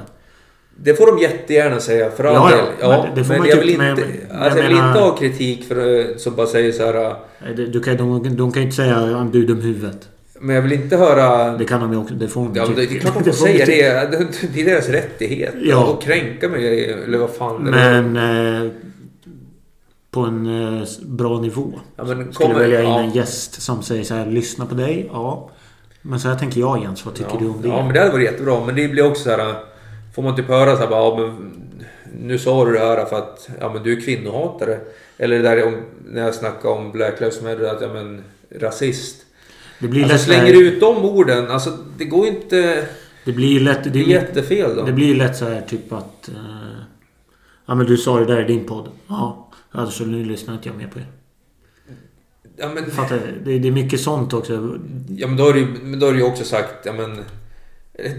Det 0.84 0.94
får 0.96 1.06
de 1.16 1.20
jättegärna 1.22 1.80
säga 1.80 2.12
för 2.12 2.24
all 2.24 2.34
Ja, 2.34 2.50
del. 2.58 2.66
Ja, 2.82 3.04
Men 3.08 3.16
det 3.16 3.24
får 3.24 3.30
men 3.34 3.40
man 3.40 3.50
jag 3.50 3.58
vill 3.58 3.70
inte, 3.70 3.84
men- 3.84 3.96
men 3.96 4.06
alltså, 4.42 4.58
jag 4.60 4.66
jag 4.66 4.70
vill 4.70 4.76
menar- 4.78 4.88
inte 4.90 5.00
ha 5.00 5.16
kritik 5.18 5.64
för, 5.68 6.18
som 6.18 6.36
bara 6.36 6.48
säger 6.48 6.72
så 6.72 6.84
här. 6.86 7.16
Det- 7.56 7.66
Du 7.66 7.80
kan, 7.80 7.98
de, 7.98 8.36
de 8.38 8.52
kan 8.52 8.62
ju 8.62 8.66
inte 8.66 8.76
säga 8.76 8.98
att 8.98 9.34
du 9.34 9.44
är 9.44 9.48
dum 9.48 9.62
huvudet. 9.62 10.10
Men 10.42 10.56
jag 10.56 10.62
vill 10.62 10.72
inte 10.72 10.98
höra... 10.98 11.58
Det 11.58 11.66
kan 11.66 11.82
de 11.82 11.94
ju 11.94 11.98
också. 12.00 12.14
Det 12.14 12.28
får 12.28 12.42
de 12.46 12.56
Ja, 12.56 12.66
det, 12.66 12.86
det 12.86 12.96
är 12.96 13.00
klart 13.00 13.14
de 13.14 13.24
får 13.24 13.32
säga 13.32 13.66
det. 13.66 14.28
Det 14.54 14.62
är 14.62 14.66
deras 14.66 14.90
rättighet. 14.90 15.54
Ja. 15.62 15.94
Att 15.94 16.04
kränka 16.04 16.50
mig 16.50 16.92
eller 16.92 17.18
vad 17.18 17.30
fan. 17.30 17.64
Men... 17.64 18.18
Eh, 18.66 18.72
på 20.12 20.20
en 20.20 20.78
eh, 20.80 20.88
bra 21.02 21.40
nivå. 21.42 21.80
ja, 21.96 22.04
men 22.04 22.34
Skulle 22.34 22.48
kommer, 22.48 22.60
välja 22.60 22.84
in 22.84 22.90
ja, 22.90 23.00
en 23.00 23.12
gäst 23.12 23.62
som 23.62 23.84
säger 23.84 24.04
så 24.04 24.14
här. 24.14 24.26
Lyssna 24.26 24.66
på 24.66 24.76
dig. 24.76 25.10
Ja. 25.14 25.50
Men 26.02 26.20
så 26.20 26.28
här 26.28 26.36
tänker 26.36 26.60
jag 26.60 26.82
Jens. 26.82 27.06
Vad 27.06 27.16
tycker 27.16 27.32
ja, 27.34 27.40
du 27.40 27.48
om 27.48 27.62
det? 27.62 27.68
Ja, 27.68 27.84
men 27.84 27.94
det 27.94 28.00
hade 28.00 28.12
varit 28.12 28.26
jättebra. 28.26 28.66
Men 28.66 28.76
det 28.76 28.88
blir 28.88 29.06
också 29.06 29.24
så 29.24 29.30
här... 29.30 29.56
Får 30.16 30.24
man 30.24 30.36
typ 30.36 30.48
höra 30.48 30.76
så 30.76 30.82
här 30.82 30.90
bara, 30.90 31.02
ja, 31.02 31.18
men 31.18 31.52
nu 32.14 32.38
sa 32.38 32.66
du 32.66 32.74
det 32.74 32.80
här 32.80 33.06
för 33.06 33.18
att 33.18 33.50
ja, 33.60 33.74
men 33.74 33.84
du 33.84 33.98
är 33.98 34.02
kvinnohatare. 34.02 34.80
Eller 35.18 35.38
det 35.38 35.44
där 35.44 35.68
om, 35.68 35.76
när 36.06 36.22
jag 36.22 36.36
snackade 36.36 36.74
om 36.74 36.92
Black 36.92 37.20
Lives 37.20 37.42
Matter, 37.42 37.64
att 37.64 37.82
ja 37.82 37.94
men 37.94 38.24
rasist. 38.56 39.26
Det 39.80 39.88
blir 39.88 40.02
Alltså 40.04 40.14
lätt 40.16 40.22
slänger 40.38 40.54
du 40.54 40.68
ut 40.68 40.80
de 40.80 40.98
orden, 41.06 41.52
alltså 41.52 41.78
det 41.98 42.06
går 42.06 42.26
ju 42.26 42.32
inte... 42.32 42.86
Det 43.26 43.32
blir 43.32 43.60
lätt... 43.60 43.84
Det, 43.84 43.90
Det 43.90 44.00
är 44.00 44.04
jättefel 44.08 44.76
då. 44.76 44.84
det 44.86 44.92
blir 44.94 45.16
lätt 45.16 45.38
så 45.38 45.46
här 45.46 45.62
typ 45.62 45.94
att... 45.94 46.30
Eh, 46.30 46.82
ja 47.66 47.76
men 47.76 47.86
du 47.86 47.98
sa 47.98 48.20
det 48.20 48.26
där 48.26 48.42
i 48.42 48.48
din 48.54 48.66
podd. 48.66 48.90
Ja. 49.08 49.50
Alltså 49.72 50.04
nu 50.04 50.26
lyssnar 50.26 50.54
inte 50.54 50.70
jag 50.70 50.78
mer 50.78 50.88
på 50.88 51.00
er. 51.00 51.06
Ja 52.58 52.70
men, 52.76 52.92
Fattar 52.92 53.16
du? 53.16 53.52
Det, 53.52 53.60
det 53.60 53.68
är 53.68 53.72
mycket 53.72 54.00
sånt 54.02 54.34
också. 54.34 54.80
ja, 55.10 55.28
men 55.28 55.38
då 55.38 55.44
har 55.44 55.54
du 55.54 55.96
då 55.96 56.06
har 56.06 56.14
du 56.14 56.20
ju 56.20 56.26
också 56.26 56.44
sagt, 56.44 56.86
ja 56.86 56.94
men... 56.94 57.20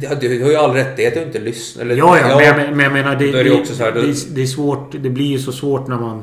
ja, 0.00 0.14
Du 0.20 0.42
har 0.42 0.50
ju 0.50 0.56
all 0.56 0.72
rättighet 0.72 1.16
att 1.16 1.26
inte 1.26 1.38
lyssna. 1.40 1.82
Eller, 1.82 1.96
Ja, 1.96 2.18
ja, 2.18 2.36
men, 2.36 2.44
jag, 2.44 2.56
men- 2.56 2.80
jag 2.80 2.92
menar 2.92 3.16
det, 3.16 3.28
är 3.28 3.32
det 3.32 3.42
det, 3.44 3.50
också 3.61 3.74
så 3.74 3.82
här, 3.82 3.92
det, 3.92 4.00
är- 4.00 4.34
det 4.34 4.42
är 4.42 4.46
svårt. 4.46 4.92
Det 5.02 5.11
blir 5.11 5.26
ju 5.26 5.38
så 5.38 5.52
svårt 5.52 5.88
när 5.88 5.98
man... 5.98 6.22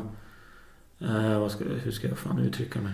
Eh, 1.01 1.47
ska, 1.47 1.63
hur 1.83 1.91
ska 1.91 2.07
jag 2.07 2.17
fan 2.17 2.39
uttrycka 2.39 2.79
mig? 2.81 2.91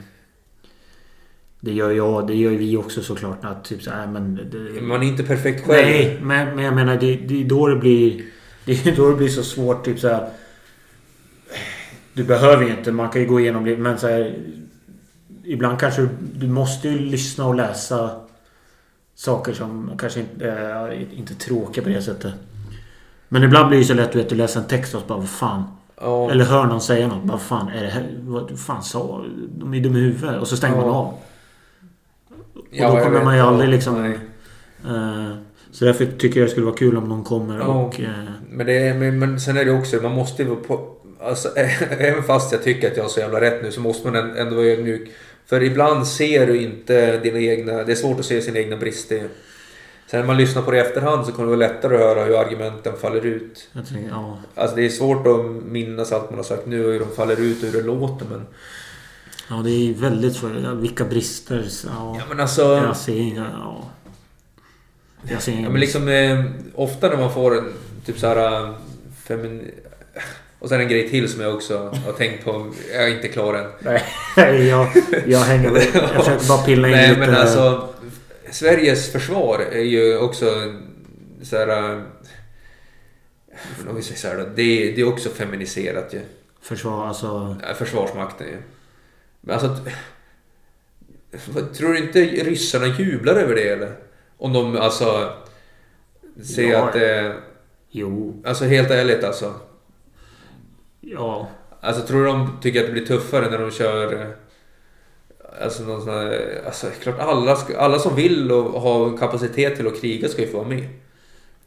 Det 1.65 1.73
gör 1.73 1.91
jag, 1.91 2.27
det 2.27 2.35
gör 2.35 2.51
vi 2.51 2.77
också 2.77 3.01
såklart. 3.01 3.37
Att 3.45 3.63
typ 3.65 3.81
så 3.81 3.91
här, 3.91 4.07
men... 4.07 4.35
Det, 4.51 4.81
Man 4.81 5.03
är 5.03 5.07
inte 5.07 5.23
perfekt 5.23 5.65
själv. 5.67 5.87
nej, 5.87 6.19
men, 6.21 6.55
men 6.55 6.65
jag 6.65 6.75
menar 6.75 6.97
det, 6.97 7.15
det 7.15 7.41
är 7.41 7.45
då 7.45 7.67
det 7.67 7.75
blir... 7.75 8.21
Det 8.65 8.85
är 8.85 8.95
då 8.95 9.09
det 9.09 9.15
blir 9.15 9.27
så 9.27 9.43
svårt 9.43 9.85
typ 9.85 9.99
så 9.99 10.07
här. 10.07 10.29
Du 12.13 12.23
behöver 12.23 12.63
ju 12.65 12.71
inte, 12.77 12.91
man 12.91 13.09
kan 13.09 13.21
ju 13.21 13.27
gå 13.27 13.39
igenom 13.39 13.65
det, 13.65 13.77
men 13.77 13.97
så 13.97 14.07
här, 14.07 14.35
Ibland 15.43 15.79
kanske 15.79 16.07
du, 16.33 16.47
måste 16.47 16.89
ju 16.89 16.99
lyssna 16.99 17.45
och 17.47 17.55
läsa 17.55 18.09
saker 19.15 19.53
som 19.53 19.91
kanske 19.97 20.19
inte 20.19 20.49
är 20.49 21.07
inte 21.13 21.33
är 21.33 21.35
tråkiga 21.35 21.83
på 21.83 21.89
det 21.89 22.01
sättet. 22.01 22.33
Men 23.29 23.43
ibland 23.43 23.69
blir 23.69 23.79
det 23.79 23.85
så 23.85 23.93
lätt 23.93 24.11
du 24.11 24.17
vet, 24.17 24.29
du 24.29 24.35
läser 24.35 24.59
en 24.59 24.67
text 24.67 24.95
och 24.95 25.01
så 25.01 25.07
bara 25.07 25.19
vad 25.19 25.29
fan. 25.29 25.63
Ja. 26.01 26.31
Eller 26.31 26.45
hör 26.45 26.65
någon 26.65 26.81
säga 26.81 27.07
något. 27.07 27.21
Vad 27.23 27.41
fan 27.41 27.67
är 27.69 27.83
det 27.83 27.89
här? 27.89 28.17
Vad 28.21 28.59
fan 28.59 28.83
sa? 28.83 29.25
De 29.57 29.73
är 29.73 29.79
dumma 29.79 29.97
i 29.97 30.01
huvudet. 30.01 30.41
Och 30.41 30.47
så 30.47 30.57
stänger 30.57 30.75
Ja. 30.75 30.81
man 30.81 30.89
av. 30.89 31.13
Ja, 32.73 32.89
då 32.91 32.95
jag 32.97 33.03
kommer 33.03 33.23
man 33.23 33.35
ju 33.35 33.41
aldrig 33.41 33.69
liksom-. 33.69 34.05
Eh, 34.85 35.35
Så 35.71 35.85
därför 35.85 36.05
tycker 36.05 36.39
jag 36.39 36.47
det 36.47 36.51
skulle 36.51 36.65
vara 36.65 36.75
kul 36.77 36.97
om 36.97 37.09
någon 37.09 37.23
kommer 37.23 37.57
Ja. 37.59 37.65
och... 37.65 37.99
Eh, 37.99 38.07
Men, 38.51 38.65
det 38.65 38.93
men, 38.99 39.19
men 39.19 39.39
sen 39.39 39.57
är 39.57 39.65
det 39.65 39.71
också, 39.71 39.95
man 40.01 40.11
måste 40.11 40.43
ju 40.43 40.49
vara 40.49 40.59
på... 40.59 40.89
Alltså, 41.21 41.49
även 41.99 42.23
fast 42.23 42.51
jag 42.51 42.63
tycker 42.63 42.91
att 42.91 42.97
jag 42.97 43.03
har 43.03 43.09
så 43.09 43.19
jävla 43.19 43.41
rätt 43.41 43.63
nu 43.63 43.71
så 43.71 43.81
måste 43.81 44.07
man 44.11 44.15
än- 44.15 44.37
ändå 44.37 44.55
vara 44.55 44.65
ödmjuk. 44.65 45.11
För 45.45 45.63
ibland 45.63 46.07
ser 46.07 46.47
du 46.47 46.61
inte 46.61 47.17
dina 47.19 47.39
egna... 47.39 47.83
Det 47.83 47.91
är 47.91 47.95
svårt 47.95 48.19
att 48.19 48.25
se 48.25 48.41
sina 48.41 48.59
egna 48.59 48.77
brister. 48.77 49.23
Sen 50.07 50.19
när 50.19 50.27
man 50.27 50.37
lyssnar 50.37 50.61
på 50.61 50.71
det 50.71 50.77
i 50.77 50.79
efterhand 50.79 51.25
så 51.25 51.31
kommer 51.31 51.51
det 51.51 51.57
vara 51.57 51.67
lättare 51.67 51.95
att 51.95 52.01
höra 52.01 52.23
hur 52.23 52.39
argumenten 52.39 52.93
faller 53.01 53.25
ut. 53.25 53.69
jag 53.73 53.87
tänker, 53.87 54.09
ja. 54.09 54.37
Alltså 54.55 54.75
det 54.75 54.85
är 54.85 54.89
svårt 54.89 55.27
att 55.27 55.45
minnas 55.71 56.11
allt 56.11 56.29
man 56.29 56.39
har 56.39 56.43
sagt 56.43 56.65
nu 56.65 56.85
och 56.85 56.91
hur 56.93 56.99
de 56.99 57.09
faller 57.15 57.39
ut 57.41 57.63
och 57.63 57.69
hur 57.69 57.81
det 57.81 57.87
låter 57.87 58.25
men... 58.29 58.41
ja, 59.49 59.55
det 59.55 59.71
är 59.71 59.93
väldigt 59.93 60.35
svårt. 60.35 60.51
Vilka 60.75 61.03
brister? 61.05 61.67
Ja, 61.85 62.15
Ja 62.19 62.23
men 62.29 62.39
alltså... 62.39 62.61
jag 62.61 62.97
ser. 62.97 63.35
Ja. 63.59 63.89
Jag 65.29 65.41
ser 65.41 65.51
Ja, 65.61 65.69
men 65.69 65.81
liksom 65.81 66.07
eh, 66.07 66.43
ofta 66.75 67.09
när 67.09 67.17
man 67.17 67.33
får 67.33 67.57
en 67.57 67.73
typ 68.05 68.19
så 68.19 68.27
här 68.27 68.63
eh, 68.67 68.73
femin... 69.25 69.71
Och 70.59 70.69
sen 70.69 70.79
en 70.81 70.87
grej 70.87 71.09
till 71.09 71.29
som 71.29 71.41
jag 71.41 71.53
också 71.55 71.77
har 72.05 72.13
tänkt 72.13 72.45
på. 72.45 72.71
Jag 72.93 73.03
är 73.09 73.15
inte 73.15 73.27
klar 73.27 73.53
än. 73.53 73.71
Nej, 73.79 74.03
jag, 74.67 74.87
jag 75.27 75.39
hänger 75.39 75.71
med. 75.71 75.81
Jag 75.93 76.25
försöker 76.25 76.47
bara 76.47 76.61
pilla 76.65 76.87
in 76.87 76.93
Nej 76.93 77.09
lite... 77.09 77.19
men 77.19 77.35
alltså. 77.35 77.89
Sveriges 78.51 79.11
försvar 79.11 79.59
är 79.71 79.81
ju 79.83 80.17
också 80.17 80.45
så 81.43 81.57
här. 81.57 81.67
eh, 81.93 82.01
Om 83.89 83.95
vi 83.95 84.01
säger 84.01 84.19
så 84.19 84.27
här 84.27 84.37
då. 84.37 84.45
Det, 84.55 84.61
är- 84.61 84.95
det 84.95 85.01
är 85.01 85.07
också 85.07 85.29
feminiserat 85.29 86.13
ju. 86.13 86.21
Försvar, 86.61 87.07
alltså... 87.07 87.55
Försvarsmakten 87.77 88.47
ju. 88.47 88.57
Men 89.45 89.53
alltså. 89.55 89.75
Tror 91.77 91.93
du 91.93 91.97
inte 91.99 92.19
ryssarna 92.21 92.87
jublar 92.87 93.35
över 93.35 93.55
det 93.55 93.69
eller? 93.69 93.91
Om 94.37 94.53
de 94.53 94.77
alltså. 94.77 95.29
Ser 96.55 96.71
Ja. 96.71 96.87
att 96.87 96.93
det... 96.93 97.35
Jo. 97.89 98.41
Alltså 98.45 98.65
helt 98.65 98.91
ärligt 98.91 99.23
alltså. 99.23 99.53
Ja. 101.01 101.47
Alltså 101.81 102.01
tror 102.07 102.19
du 102.19 102.25
de 102.25 102.57
tycker 102.61 102.79
att 102.79 102.85
det 102.85 102.91
blir 102.93 103.05
tuffare 103.05 103.49
när 103.51 103.57
de 103.57 103.71
kör... 103.71 104.13
eh, 104.13 104.27
Alltså 105.63 105.83
någon 105.83 106.01
sån 106.01 106.13
här, 106.13 106.61
Alltså 106.65 106.87
klart 107.01 107.19
alla, 107.19 107.55
ska, 107.55 107.77
alla 107.77 107.99
som 107.99 108.15
vill 108.15 108.51
och 108.51 108.81
har 108.81 109.17
kapacitet 109.17 109.75
till 109.75 109.87
att 109.87 110.01
kriga 110.01 110.29
ska 110.29 110.41
ju 110.41 110.47
få 110.47 110.57
vara 110.57 110.67
med. 110.67 110.87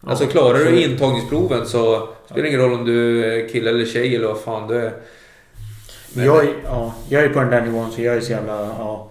Alltså 0.00 0.24
Ja, 0.24 0.30
klarar 0.30 0.58
du 0.58 0.82
intagningsproven 0.82 1.66
så 1.66 2.08
spelar 2.24 2.42
det 2.42 2.48
ingen 2.48 2.60
roll 2.60 2.72
om 2.72 2.84
du 2.84 3.24
är 3.24 3.48
kille 3.48 3.70
eller 3.70 3.84
tjej 3.84 4.16
eller 4.16 4.26
vad 4.26 4.40
fan 4.40 4.68
du 4.68 4.74
är. 4.76 4.92
Men, 6.16 6.24
Jag, 6.24 6.44
är- 6.44 6.54
ja, 6.64 6.94
jag 7.08 7.22
är 7.24 7.28
på 7.28 7.40
den 7.40 7.50
där 7.50 7.62
nivån 7.62 7.90
så 7.92 8.02
jag 8.02 8.16
är 8.16 8.20
så 8.20 8.30
jävla... 8.30 8.52
Ja. 8.78 9.10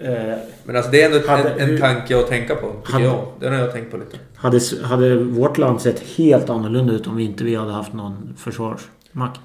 Eh, 0.00 0.34
men 0.64 0.76
alltså 0.76 0.90
det 0.90 1.02
är 1.02 1.06
ändå 1.14 1.28
Hade- 1.28 1.50
en, 1.50 1.70
en 1.70 1.80
tanke 1.80 2.18
att 2.18 2.28
tänka 2.28 2.54
på, 2.54 2.70
tycker 2.80 2.92
Hade- 2.92 3.04
jag. 3.04 3.26
Den 3.40 3.52
har 3.52 3.60
jag 3.60 3.72
tänkt 3.72 3.90
på 3.90 3.96
lite. 3.96 4.16
hade, 4.36 4.60
hade 4.84 5.16
vårt 5.24 5.58
land 5.58 5.80
sett 5.80 6.00
helt 6.00 6.50
annorlunda 6.50 6.92
ut 6.92 7.06
om 7.06 7.16
vi 7.16 7.24
inte 7.24 7.44
vi 7.44 7.54
hade 7.54 7.72
haft 7.72 7.92
någon 7.92 8.34
försvarsmakt? 8.38 9.40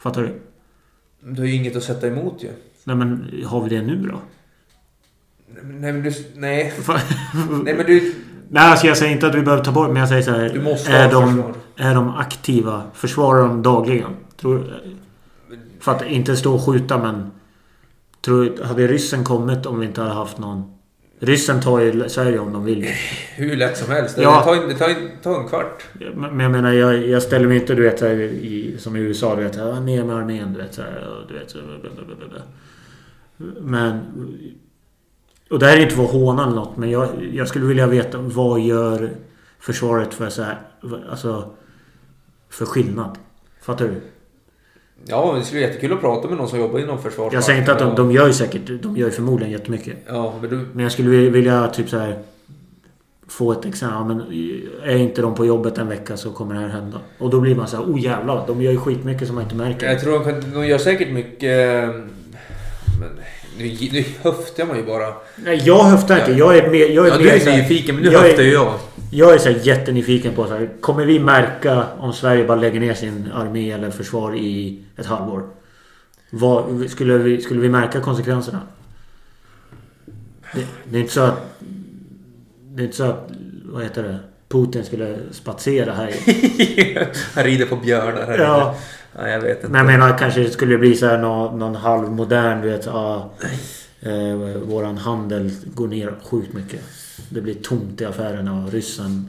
Fattar 0.00 0.22
du? 0.22 0.40
Du 1.32 1.40
har 1.40 1.46
ju 1.48 1.54
inget 1.54 1.76
att 1.76 1.82
sätta 1.82 2.06
emot 2.06 2.42
ju. 2.42 2.48
Nej 2.84 2.96
men 2.96 3.30
har 3.46 3.62
vi 3.64 3.76
det 3.76 3.82
nu 3.82 3.96
då? 4.12 4.18
Nej 5.62 5.92
men 5.92 6.02
du... 6.02 6.12
Nej. 6.34 6.72
Nej 7.64 7.74
men 7.74 7.86
du... 7.86 8.14
Nej 8.48 8.62
alltså 8.70 8.86
jag 8.86 8.96
säger 8.96 9.12
inte 9.12 9.26
att 9.26 9.34
vi 9.34 9.40
behöver 9.42 9.64
ta 9.64 9.72
bort 9.72 9.88
men 9.88 9.96
jag 9.96 10.08
säger 10.08 10.22
så 10.22 10.30
här. 10.30 10.48
Du 10.48 10.62
måste 10.62 10.92
är, 10.92 11.10
de, 11.12 11.26
försvar. 11.36 11.54
är 11.76 11.94
de 11.94 12.08
aktiva? 12.14 12.82
Försvarar 12.94 13.40
de 13.48 13.62
dagligen? 13.62 14.10
Tror, 14.40 14.74
för 15.84 15.92
att 15.92 16.02
inte 16.06 16.36
stå 16.36 16.54
och 16.54 16.66
skjuta 16.66 16.98
men... 16.98 17.30
Tror, 18.20 18.64
hade 18.64 18.86
ryssen 18.86 19.24
kommit 19.24 19.66
om 19.66 19.80
vi 19.80 19.86
inte 19.86 20.00
hade 20.00 20.14
haft 20.14 20.38
någon... 20.38 20.72
Ryssen 21.18 21.60
tar 21.62 21.80
ju 21.80 22.08
Sverige 22.08 22.38
om 22.38 22.52
de 22.52 22.64
vill. 22.64 22.88
Hur 23.36 23.56
lätt 23.56 23.76
som 23.76 23.92
helst. 23.92 24.16
Det 24.16 24.22
Ja. 24.22 24.42
tar, 24.42 24.68
det 24.68 24.74
tar, 24.74 24.88
det 24.88 25.22
tar 25.22 25.40
en 25.40 25.48
kvart. 25.48 25.84
Men 26.14 26.40
jag 26.40 26.50
menar, 26.52 26.72
jag, 26.72 27.06
jag 27.08 27.22
ställer 27.22 27.48
mig 27.48 27.56
inte 27.56 27.74
du 27.74 27.82
vet 27.82 28.00
här, 28.00 28.20
i, 28.20 28.76
som 28.78 28.96
i 28.96 29.00
USA. 29.00 29.36
Du 29.36 29.42
vet, 29.42 29.56
ja, 29.56 29.80
ner 29.80 30.04
med 30.04 30.16
armén. 30.16 30.52
Du 30.52 30.58
vet, 30.58 30.74
så 30.74 30.82
här, 30.82 31.08
och, 31.08 31.28
du 31.28 31.38
vet, 31.38 31.50
så, 31.50 31.58
blablabla. 31.82 32.42
Men... 33.60 34.00
Och 35.50 35.58
det 35.58 35.66
här 35.66 35.76
är 35.76 35.82
inte 35.82 35.94
för 35.94 36.04
att 36.04 36.10
håna 36.12 36.42
eller 36.42 36.54
något. 36.56 36.76
Men 36.76 36.90
jag, 36.90 37.08
jag 37.32 37.48
skulle 37.48 37.66
vilja 37.66 37.86
veta 37.86 38.18
vad 38.18 38.60
gör 38.60 39.10
försvaret 39.58 40.14
för 40.14 40.28
så 40.28 40.42
här... 40.42 40.58
Alltså... 41.10 41.50
För 42.50 42.66
skillnad. 42.66 43.18
Fattar 43.62 43.84
du? 43.84 44.00
Ja, 45.06 45.34
det 45.38 45.44
skulle 45.44 45.60
vara 45.60 45.70
jättekul 45.70 45.92
att 45.92 46.00
prata 46.00 46.28
med 46.28 46.36
någon 46.38 46.48
som 46.48 46.58
jobbar 46.58 46.78
inom 46.78 46.98
försvarsmakten. 47.02 47.36
Jag 47.36 47.44
säger 47.44 47.60
inte 47.60 47.72
att 47.72 47.78
de, 47.78 47.94
de 47.94 48.12
gör 48.12 48.26
ju 48.26 48.32
säkert... 48.32 48.60
De 48.82 48.96
gör 48.96 49.06
ju 49.06 49.12
förmodligen 49.12 49.52
jättemycket. 49.52 49.96
Ja, 50.06 50.34
men 50.40 50.50
du... 50.50 50.56
Men 50.72 50.82
jag 50.82 50.92
skulle 50.92 51.10
vilja- 51.10 51.30
vilja 51.30 51.68
typ 51.68 51.88
så 51.88 51.98
här 51.98 52.18
Få 53.28 53.52
ett 53.52 53.64
exempel. 53.64 53.96
Ja, 53.98 54.04
men 54.04 54.20
är 54.90 54.96
inte 54.96 55.22
de 55.22 55.34
på 55.34 55.46
jobbet 55.46 55.78
en 55.78 55.88
vecka 55.88 56.16
så 56.16 56.30
kommer 56.30 56.54
det 56.54 56.60
här 56.60 56.68
hända. 56.68 56.98
Och 57.18 57.30
då 57.30 57.40
blir 57.40 57.54
man 57.54 57.68
så 57.68 57.76
här, 57.76 57.84
oh 57.84 58.00
jävlar. 58.00 58.44
De 58.46 58.62
gör 58.62 58.72
ju 58.72 58.78
skitmycket 58.78 59.26
som 59.26 59.34
man 59.34 59.44
inte 59.44 59.56
märker. 59.56 59.86
Jag 59.86 60.00
tror 60.00 60.12
de, 60.12 60.24
kan, 60.24 60.52
de 60.54 60.66
gör 60.66 60.78
säkert 60.78 61.12
mycket... 61.12 61.42
eh, 61.84 61.88
Men 63.00 63.10
nu, 63.58 63.76
nu 63.92 64.04
höftar 64.22 64.64
man 64.66 64.76
ju 64.76 64.82
bara. 64.82 65.14
Nej, 65.36 65.62
jag 65.64 65.84
höftar 65.84 66.18
inte. 66.18 66.32
Jag 66.32 66.56
är 66.58 66.70
mer... 66.70 66.88
Jag 66.88 67.06
är 67.06 67.10
Ja, 67.10 67.16
mer 67.18 67.22
du 67.24 67.30
är 67.30 67.38
så 67.38 67.50
här- 67.50 67.62
nyfiken, 67.62 67.94
men 67.94 68.04
nu 68.04 68.10
höftar 68.18 68.42
ju 68.42 68.52
jag. 68.52 68.74
jag 69.10 69.34
är 69.34 69.38
så 69.38 69.48
här 69.48 69.58
jättenyfiken 69.62 70.34
på 70.34 70.46
så 70.46 70.54
här, 70.54 70.68
Kommer 70.80 71.06
vi 71.06 71.18
märka 71.18 71.86
om 71.98 72.12
Sverige 72.12 72.44
bara 72.44 72.58
lägger 72.58 72.80
ner 72.80 72.94
sin 72.94 73.28
armé 73.34 73.70
eller 73.70 73.90
försvar 73.90 74.36
i 74.36 74.78
ett 74.96 75.06
halvår? 75.06 75.42
Vad, 76.30 76.90
skulle, 76.90 77.18
vi, 77.18 77.40
skulle 77.40 77.60
vi 77.60 77.68
märka 77.68 78.00
konsekvenserna? 78.00 78.60
Det, 80.54 80.66
det 80.90 80.96
är 80.96 81.00
inte 81.00 81.12
så 81.12 81.20
att... 81.20 81.54
Det 82.68 82.82
är 82.82 82.84
inte 82.84 82.96
så 82.96 83.04
att... 83.04 83.30
Vad 83.64 83.82
heter 83.82 84.02
det? 84.02 84.18
Putin 84.48 84.84
skulle 84.84 85.16
spatsera 85.30 85.92
här. 85.92 86.10
Han 87.34 87.44
rider 87.44 87.66
på 87.66 87.76
björnar 87.76 88.26
här 88.26 88.38
Ja. 88.38 88.74
Ja, 89.18 89.28
jag 89.28 89.40
vet 89.40 89.56
inte. 89.56 89.68
Men 89.68 89.78
jag 89.78 89.86
menar 89.86 90.18
kanske 90.18 90.40
det 90.40 90.50
skulle 90.50 90.78
bli 90.78 90.94
så 90.96 91.06
här 91.06 91.18
någon, 91.18 91.58
någon 91.58 91.74
halvmodern, 91.74 92.60
du 92.60 92.68
vet. 92.70 92.86
Ja, 92.86 93.30
eh, 94.00 94.34
våran 94.66 94.96
handel 94.98 95.50
går 95.74 95.88
ner 95.88 96.14
sjukt 96.22 96.52
mycket. 96.52 96.80
Det 97.28 97.40
blir 97.40 97.54
tomt 97.54 98.00
i 98.00 98.04
affärerna 98.04 98.64
och 98.64 98.72
ryssen 98.72 99.26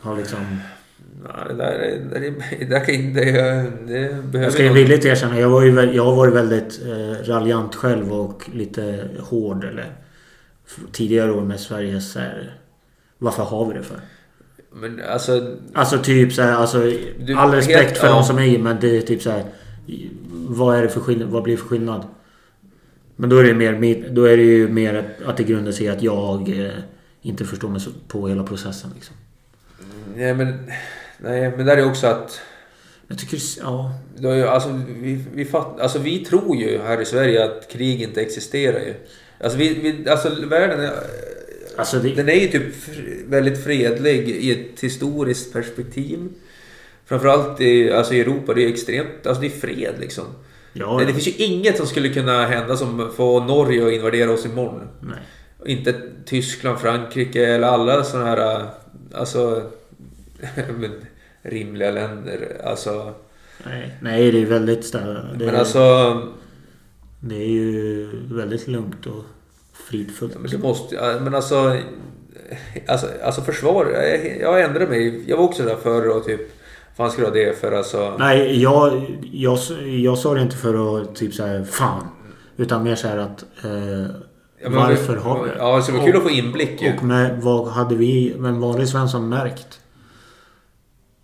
har 0.00 0.16
liksom... 0.16 0.60
Ja, 1.28 1.44
det 1.48 1.54
där, 1.54 1.64
är- 1.72 1.98
det, 1.98 2.18
där, 2.20 2.34
det, 2.58 2.64
där 2.64 2.84
kan, 2.84 3.14
det, 3.14 3.22
det 3.22 4.22
behöver 4.22 4.42
Jag 4.42 4.52
ska 4.52 4.62
ju 4.62 4.72
villigt 4.72 5.04
erkänna, 5.04 5.40
jag, 5.40 5.48
var 5.50 5.62
ju, 5.62 5.92
jag 5.92 6.04
har 6.04 6.16
varit 6.16 6.34
väldigt 6.34 6.80
eh, 6.86 7.24
raljant 7.28 7.74
själv 7.74 8.12
och 8.12 8.50
lite 8.54 9.08
hård 9.20 9.64
eller... 9.64 9.86
Tidigare 10.92 11.32
år 11.32 11.40
med 11.40 11.60
Sveriges 11.60 12.14
här, 12.16 12.54
Varför 13.18 13.42
har 13.42 13.66
vi 13.66 13.74
det 13.74 13.82
för? 13.82 14.00
Men 14.80 15.00
alltså... 15.08 15.56
Alltså 15.72 15.98
typ 15.98 16.32
så 16.32 16.42
här, 16.42 16.52
alltså 16.52 16.92
Du- 17.18 17.34
all 17.34 17.52
respekt 17.52 17.80
helt- 17.80 17.98
för 17.98 18.06
ja. 18.06 18.12
de 18.12 18.24
som 18.24 18.38
är 18.38 18.42
i 18.44 18.58
men 18.58 18.76
det 18.80 18.96
är 18.96 19.00
typ 19.00 19.22
så 19.22 19.30
här. 19.30 19.44
Vad 20.32 20.78
är 20.78 20.82
det 20.82 20.88
för 20.88 21.00
skillnad? 21.00 21.28
Vad 21.28 21.42
blir 21.42 21.56
det 21.56 21.62
för 21.62 21.68
skillnad? 21.68 22.06
Men 23.16 23.30
då 23.30 23.38
är 23.38 23.44
det 23.44 23.54
mer 23.54 24.08
Då 24.10 24.24
är 24.24 24.36
det 24.36 24.42
ju 24.42 24.68
mer 24.68 25.14
att 25.26 25.36
det 25.36 25.42
grundar 25.42 25.72
sig 25.72 25.86
i 25.86 25.88
att 25.88 26.02
jag 26.02 26.48
eh, 26.48 26.70
inte 27.22 27.44
förstår 27.44 27.68
mig 27.68 27.80
på 28.08 28.28
hela 28.28 28.42
processen 28.44 28.90
liksom. 28.94 29.16
Nej 30.16 30.34
men... 30.34 30.70
Nej 31.18 31.52
men 31.56 31.66
där 31.66 31.76
är 31.76 31.86
också 31.90 32.06
att... 32.06 32.40
Jag 33.08 33.18
tycker... 33.18 33.38
Ja. 33.62 33.92
Då 34.16 34.48
alltså, 34.48 34.80
vi, 34.88 35.24
vi, 35.34 35.44
fatt, 35.44 35.80
alltså 35.80 35.98
vi 35.98 36.24
tror 36.24 36.56
ju 36.56 36.78
här 36.82 37.00
i 37.00 37.04
Sverige 37.04 37.44
att 37.44 37.68
krig 37.72 38.02
inte 38.02 38.20
existerar 38.20 38.78
ju. 38.80 38.94
Alltså, 39.40 39.58
vi, 39.58 39.74
vi, 39.74 40.10
alltså 40.10 40.46
världen 40.46 40.80
är, 40.80 40.92
Alltså 41.76 41.98
det... 41.98 42.14
den 42.14 42.28
är 42.28 42.34
ju 42.34 42.48
typ 42.48 42.74
väldigt 43.26 43.64
fredlig 43.64 44.28
i 44.28 44.52
ett 44.52 44.80
historiskt 44.80 45.52
perspektiv. 45.52 46.28
Framförallt 47.06 47.60
i, 47.60 47.92
alltså 47.92 48.14
i 48.14 48.20
Europa, 48.20 48.54
det 48.54 48.64
är 48.64 48.68
extremt, 48.68 49.26
alltså 49.26 49.40
det 49.40 49.46
är 49.46 49.60
fred 49.60 49.94
liksom. 50.00 50.24
Ja, 50.72 50.96
Nej, 50.96 51.06
det 51.06 51.12
finns 51.12 51.28
ju 51.28 51.44
inget 51.44 51.76
som 51.76 51.86
skulle 51.86 52.08
kunna 52.08 52.46
hända 52.46 52.76
som 52.76 53.12
får 53.16 53.40
Norge 53.40 53.86
att 53.86 53.92
invadera 53.92 54.30
oss 54.30 54.46
imorgon. 54.46 54.88
Nej. 55.00 55.18
Inte 55.66 55.94
Tyskland, 56.24 56.78
Frankrike 56.78 57.46
eller 57.46 57.68
alla 57.68 58.04
sådana 58.04 58.26
här, 58.26 58.66
alltså, 59.14 59.70
men, 60.78 60.92
rimliga 61.42 61.90
länder. 61.90 62.60
Alltså, 62.64 63.14
Nej, 63.66 63.96
nej, 64.00 64.32
det 64.32 64.42
är 64.42 64.46
väldigt 64.46 64.84
starkt. 64.84 65.38
Det, 65.38 65.46
men 65.46 65.56
alltså... 65.56 66.22
det 67.20 67.34
är 67.36 67.48
ju 67.48 68.10
väldigt 68.34 68.68
lugnt 68.68 69.06
och 69.06 69.24
fridfullt. 69.84 70.32
Ja, 70.34 70.40
Men 70.40 70.50
det 70.50 70.58
måste... 70.58 71.18
Men 71.20 71.34
alltså... 71.34 71.76
Alltså, 72.88 73.06
alltså 73.24 73.40
försvar. 73.40 73.86
Jag, 73.86 74.40
jag 74.40 74.62
ändrar 74.62 74.86
mig. 74.86 75.24
Jag 75.30 75.36
var 75.36 75.44
också 75.44 75.62
där 75.62 75.76
förr 75.76 76.08
och 76.08 76.24
typ... 76.24 76.40
Fan 76.96 77.10
du 77.16 77.24
ha 77.24 77.30
det 77.30 77.60
för 77.60 77.72
alltså... 77.72 78.16
Nej, 78.18 78.62
jag, 78.62 79.16
jag, 79.32 79.58
jag 79.82 80.18
sa 80.18 80.34
det 80.34 80.40
inte 80.42 80.56
för 80.56 81.00
att 81.02 81.14
typ 81.16 81.34
så 81.34 81.46
här, 81.46 81.64
fan. 81.64 82.08
Utan 82.56 82.82
mer 82.82 82.94
så 82.94 83.08
här 83.08 83.18
att... 83.18 83.44
Eh, 83.64 84.06
Ja, 84.62 84.70
men- 84.70 84.78
varför 84.78 85.16
har 85.16 85.44
vi? 85.44 85.50
Ja, 85.58 85.82
så 85.82 85.92
det 85.92 85.98
var 85.98 86.06
kul 86.06 86.16
att 86.16 86.22
få 86.22 86.30
inblick 86.30 86.82
ju. 86.82 86.92
Och 86.96 87.02
med, 87.04 87.42
vad 87.42 87.68
hade 87.68 87.94
vi, 87.94 88.34
med 88.38 88.48
en 88.48 88.60
vanlig 88.60 88.88
Svensson 88.88 89.28
märkt? 89.28 89.80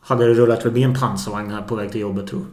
Hade 0.01 0.27
det 0.27 0.35
rullat 0.35 0.63
förbi 0.63 0.83
en 0.83 0.95
pansarvagn 0.95 1.51
här 1.51 1.63
på 1.63 1.75
väg 1.75 1.93
till 1.93 2.01
jobbet 2.01 2.27
tror 2.27 2.41
du? 2.41 2.47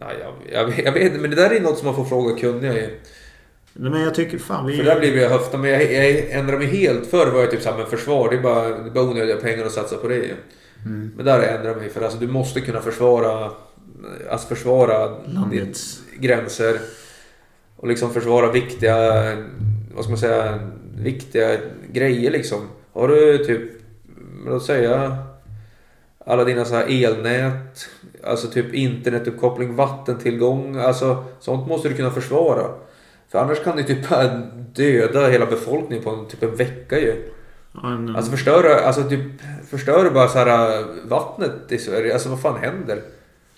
Ja, 0.00 0.06
jag, 0.20 0.34
jag, 0.52 0.78
jag 0.84 0.92
vet 0.92 1.02
inte, 1.02 1.18
men 1.18 1.30
det 1.30 1.36
där 1.36 1.50
är 1.50 1.60
något 1.60 1.78
som 1.78 1.86
man 1.86 1.94
får 1.96 2.04
fråga 2.04 2.34
kunniga 2.36 2.74
ju. 2.74 3.00
Nej, 3.76 3.90
men 3.90 4.00
jag 4.00 4.14
tycker 4.14 4.38
fan 4.38 4.66
vi... 4.66 4.76
För 4.76 4.84
där 4.84 4.98
blir 4.98 5.16
jag 5.16 5.30
höfta, 5.30 5.58
men 5.58 5.70
jag, 5.70 5.92
jag 5.92 6.30
ändrar 6.30 6.58
mig 6.58 6.66
helt. 6.66 7.06
Förr 7.06 7.26
var 7.26 7.40
jag 7.40 7.50
typ 7.50 7.62
såhär, 7.62 7.78
men 7.78 7.86
försvar, 7.86 8.30
det 8.30 8.36
är 8.36 8.42
bara, 8.42 8.68
det 8.68 8.88
är 8.88 8.90
bara 8.90 9.04
onödiga 9.04 9.36
pengar 9.36 9.64
att 9.64 9.72
satsa 9.72 9.96
på 9.96 10.08
det 10.08 10.14
ju. 10.14 10.34
Mm. 10.84 11.12
Men 11.16 11.24
där 11.24 11.38
har 11.38 11.44
jag 11.44 11.54
ändrat 11.54 11.76
mig, 11.76 11.88
för 11.90 12.02
alltså 12.02 12.18
du 12.18 12.26
måste 12.26 12.60
kunna 12.60 12.80
försvara, 12.80 13.50
alltså 14.30 14.48
försvara 14.48 15.08
Landets- 15.08 16.00
gränser. 16.18 16.78
Och 17.76 17.88
liksom 17.88 18.12
försvara 18.12 18.52
viktiga, 18.52 18.96
vad 19.94 20.04
ska 20.04 20.10
man 20.10 20.18
säga, 20.18 20.58
viktiga 20.96 21.56
grejer 21.92 22.30
liksom. 22.30 22.60
Har 22.92 23.08
du 23.08 23.38
typ, 23.44 23.62
låt 24.46 24.64
säga, 24.64 25.18
alla 26.26 26.44
dina 26.44 26.64
så 26.64 26.74
här 26.74 27.04
elnät, 27.04 27.88
alltså 28.24 28.48
typ 28.48 28.74
internetuppkoppling, 28.74 29.76
vattentillgång, 29.76 30.76
alltså 30.76 31.24
sånt 31.40 31.68
måste 31.68 31.88
du 31.88 31.94
kunna 31.94 32.10
försvara. 32.10 32.68
För 33.34 33.40
annars 33.40 33.64
kan 33.64 33.76
du 33.76 33.82
typ 33.82 34.08
döda 34.74 35.28
hela 35.28 35.46
befolkningen 35.46 36.04
på 36.04 36.10
en, 36.10 36.26
typ 36.26 36.42
en 36.42 36.56
vecka 36.56 36.98
ju. 36.98 37.32
Alltså 38.16 38.30
förstöra, 38.30 38.80
alltså 38.80 39.02
typ 39.02 39.20
förstöra 39.70 40.10
bara 40.10 40.28
så 40.28 40.38
här 40.38 40.78
äh, 40.78 40.86
vattnet 41.04 41.52
i 41.68 41.78
Sverige. 41.78 42.12
Alltså 42.12 42.28
vad 42.28 42.40
fan 42.40 42.58
händer? 42.60 43.02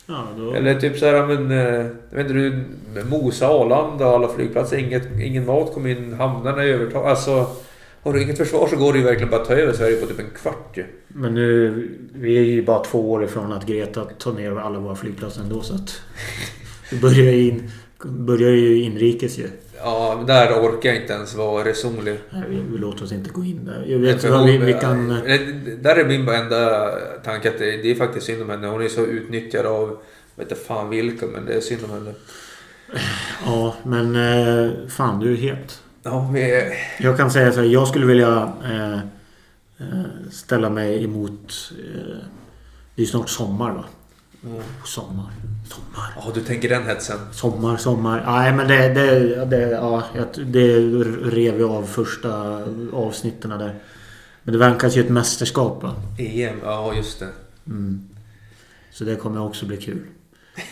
ja, 0.07 0.27
då, 0.39 0.53
Eller 0.53 0.81
typ 0.81 0.99
så 0.99 1.07
här 1.07 1.27
men, 1.27 1.51
äh, 1.51 1.87
jag 2.11 2.17
vet 2.17 2.31
inte 2.31 2.33
du, 2.33 2.65
Mosa, 3.11 3.49
Arlanda, 3.49 4.07
alla 4.07 4.29
flygplatser, 4.29 4.77
inget, 4.77 5.21
ingen 5.21 5.47
mat 5.47 5.75
kommer 5.75 5.91
in, 5.91 6.13
hamnarna 6.13 6.63
är 6.63 6.67
övertagna. 6.67 7.09
Alltså 7.09 7.47
har 8.03 8.13
du 8.13 8.23
inget 8.23 8.39
försvar 8.39 8.67
så 8.67 8.77
går 8.77 8.93
det 8.93 8.99
ju 8.99 9.05
verkligen 9.05 9.31
bara 9.31 9.41
att 9.41 9.49
ta 9.49 9.55
över 9.55 9.73
Sverige 9.73 9.97
på 9.97 10.07
typ 10.07 10.19
en 10.19 10.31
kvart 10.43 10.77
ju. 10.77 10.85
Men 11.09 11.35
nu, 11.35 11.89
vi 12.15 12.39
är 12.39 12.43
ju 12.43 12.65
bara 12.65 12.85
två 12.85 13.13
år 13.13 13.25
ifrån 13.25 13.53
att 13.53 13.67
Greta 13.67 14.05
tar 14.05 14.33
ner 14.33 14.57
alla 14.57 14.79
våra 14.79 14.97
flygplatser 14.97 15.41
ändå 15.43 15.61
så 15.63 15.75
att... 15.75 16.01
Vi 16.91 17.01
börjar 17.01 17.33
ju, 17.33 17.49
in, 17.49 17.71
börjar 18.05 18.51
ju 18.51 18.83
inrikes 18.83 19.39
ju. 19.39 19.49
Ja, 19.87 20.15
men 20.17 20.27
där 20.27 20.53
orkar 20.53 20.89
jag 20.89 21.01
inte 21.03 21.13
ens 21.13 21.35
vara 21.35 21.65
resonlig. 21.65 22.19
Nej, 22.31 22.43
vi, 22.49 22.57
vi 22.73 22.79
låter 22.79 23.05
oss 23.05 23.13
inte 23.13 23.31
gå 23.31 23.45
in 23.45 23.65
där. 23.65 23.85
Jag 23.87 23.99
vet 23.99 24.25
vad 24.25 24.47
vi, 24.47 24.59
vi 24.59 24.73
kan... 24.73 25.11
Eller, 25.11 25.77
Där 25.77 25.97
är 25.97 26.05
min 26.05 26.29
enda 26.29 26.91
tanke 27.25 27.49
att 27.49 27.59
det, 27.59 27.77
det 27.77 27.91
är 27.91 27.95
faktiskt 27.95 28.27
synd 28.27 28.43
om 28.43 28.51
henne. 28.51 28.67
Hon 28.67 28.83
är 28.83 28.89
så 28.89 29.01
utnyttjad 29.01 29.67
av, 29.67 29.89
jag 30.35 30.45
vet 30.45 30.53
inte 30.53 30.65
fan 30.65 30.91
vilka, 30.91 31.27
men 31.27 31.47
det 31.47 31.55
är 31.55 31.61
synd 31.61 31.85
om 31.85 31.91
henne. 31.91 32.15
Ja, 33.47 33.77
men 33.83 34.17
eh, 34.17 34.71
fan 34.89 35.21
du 35.21 35.33
är 35.33 35.37
het. 35.37 35.83
Ja, 36.03 36.31
vi, 36.35 36.73
Jag 37.01 37.17
kan 37.17 37.31
säga 37.31 37.53
så 37.53 37.61
här, 37.61 37.67
jag 37.67 37.89
skulle 37.89 38.07
vilja 38.07 38.53
eh, 38.65 38.99
eh, 39.79 40.05
ställa 40.31 40.71
mig 40.71 41.05
emot... 41.05 41.73
Eh, 41.95 42.17
det 42.95 43.03
är 43.03 43.07
snart 43.07 43.29
sommar 43.29 43.71
va? 43.71 43.85
Sommar. 44.85 45.31
Sommar. 45.69 46.13
ja, 46.17 46.31
du 46.35 46.41
tänker 46.41 46.69
den 46.69 46.83
hetsen. 46.83 47.19
Sommar, 47.33 47.77
sommar. 47.77 48.23
Nej 48.27 48.53
men 48.53 48.69
det... 48.69 48.89
det, 48.95 49.45
det 49.45 49.71
ja, 49.71 50.03
det 50.47 50.79
rev 51.25 51.61
jag 51.61 51.71
av 51.71 51.83
första 51.83 52.63
avsnitten 52.93 53.51
där. 53.51 53.75
Men 54.43 54.53
det 54.53 54.59
vankas 54.59 54.97
ju 54.97 55.01
ett 55.01 55.11
mästerskap 55.11 55.83
va? 55.83 55.95
EM, 56.19 56.61
ja 56.63 56.95
just 56.95 57.19
det. 57.19 57.29
Mm. 57.67 58.09
Så 58.91 59.05
det 59.05 59.17
kommer 59.17 59.43
också 59.43 59.67
bli 59.67 59.77
kul. 59.77 60.07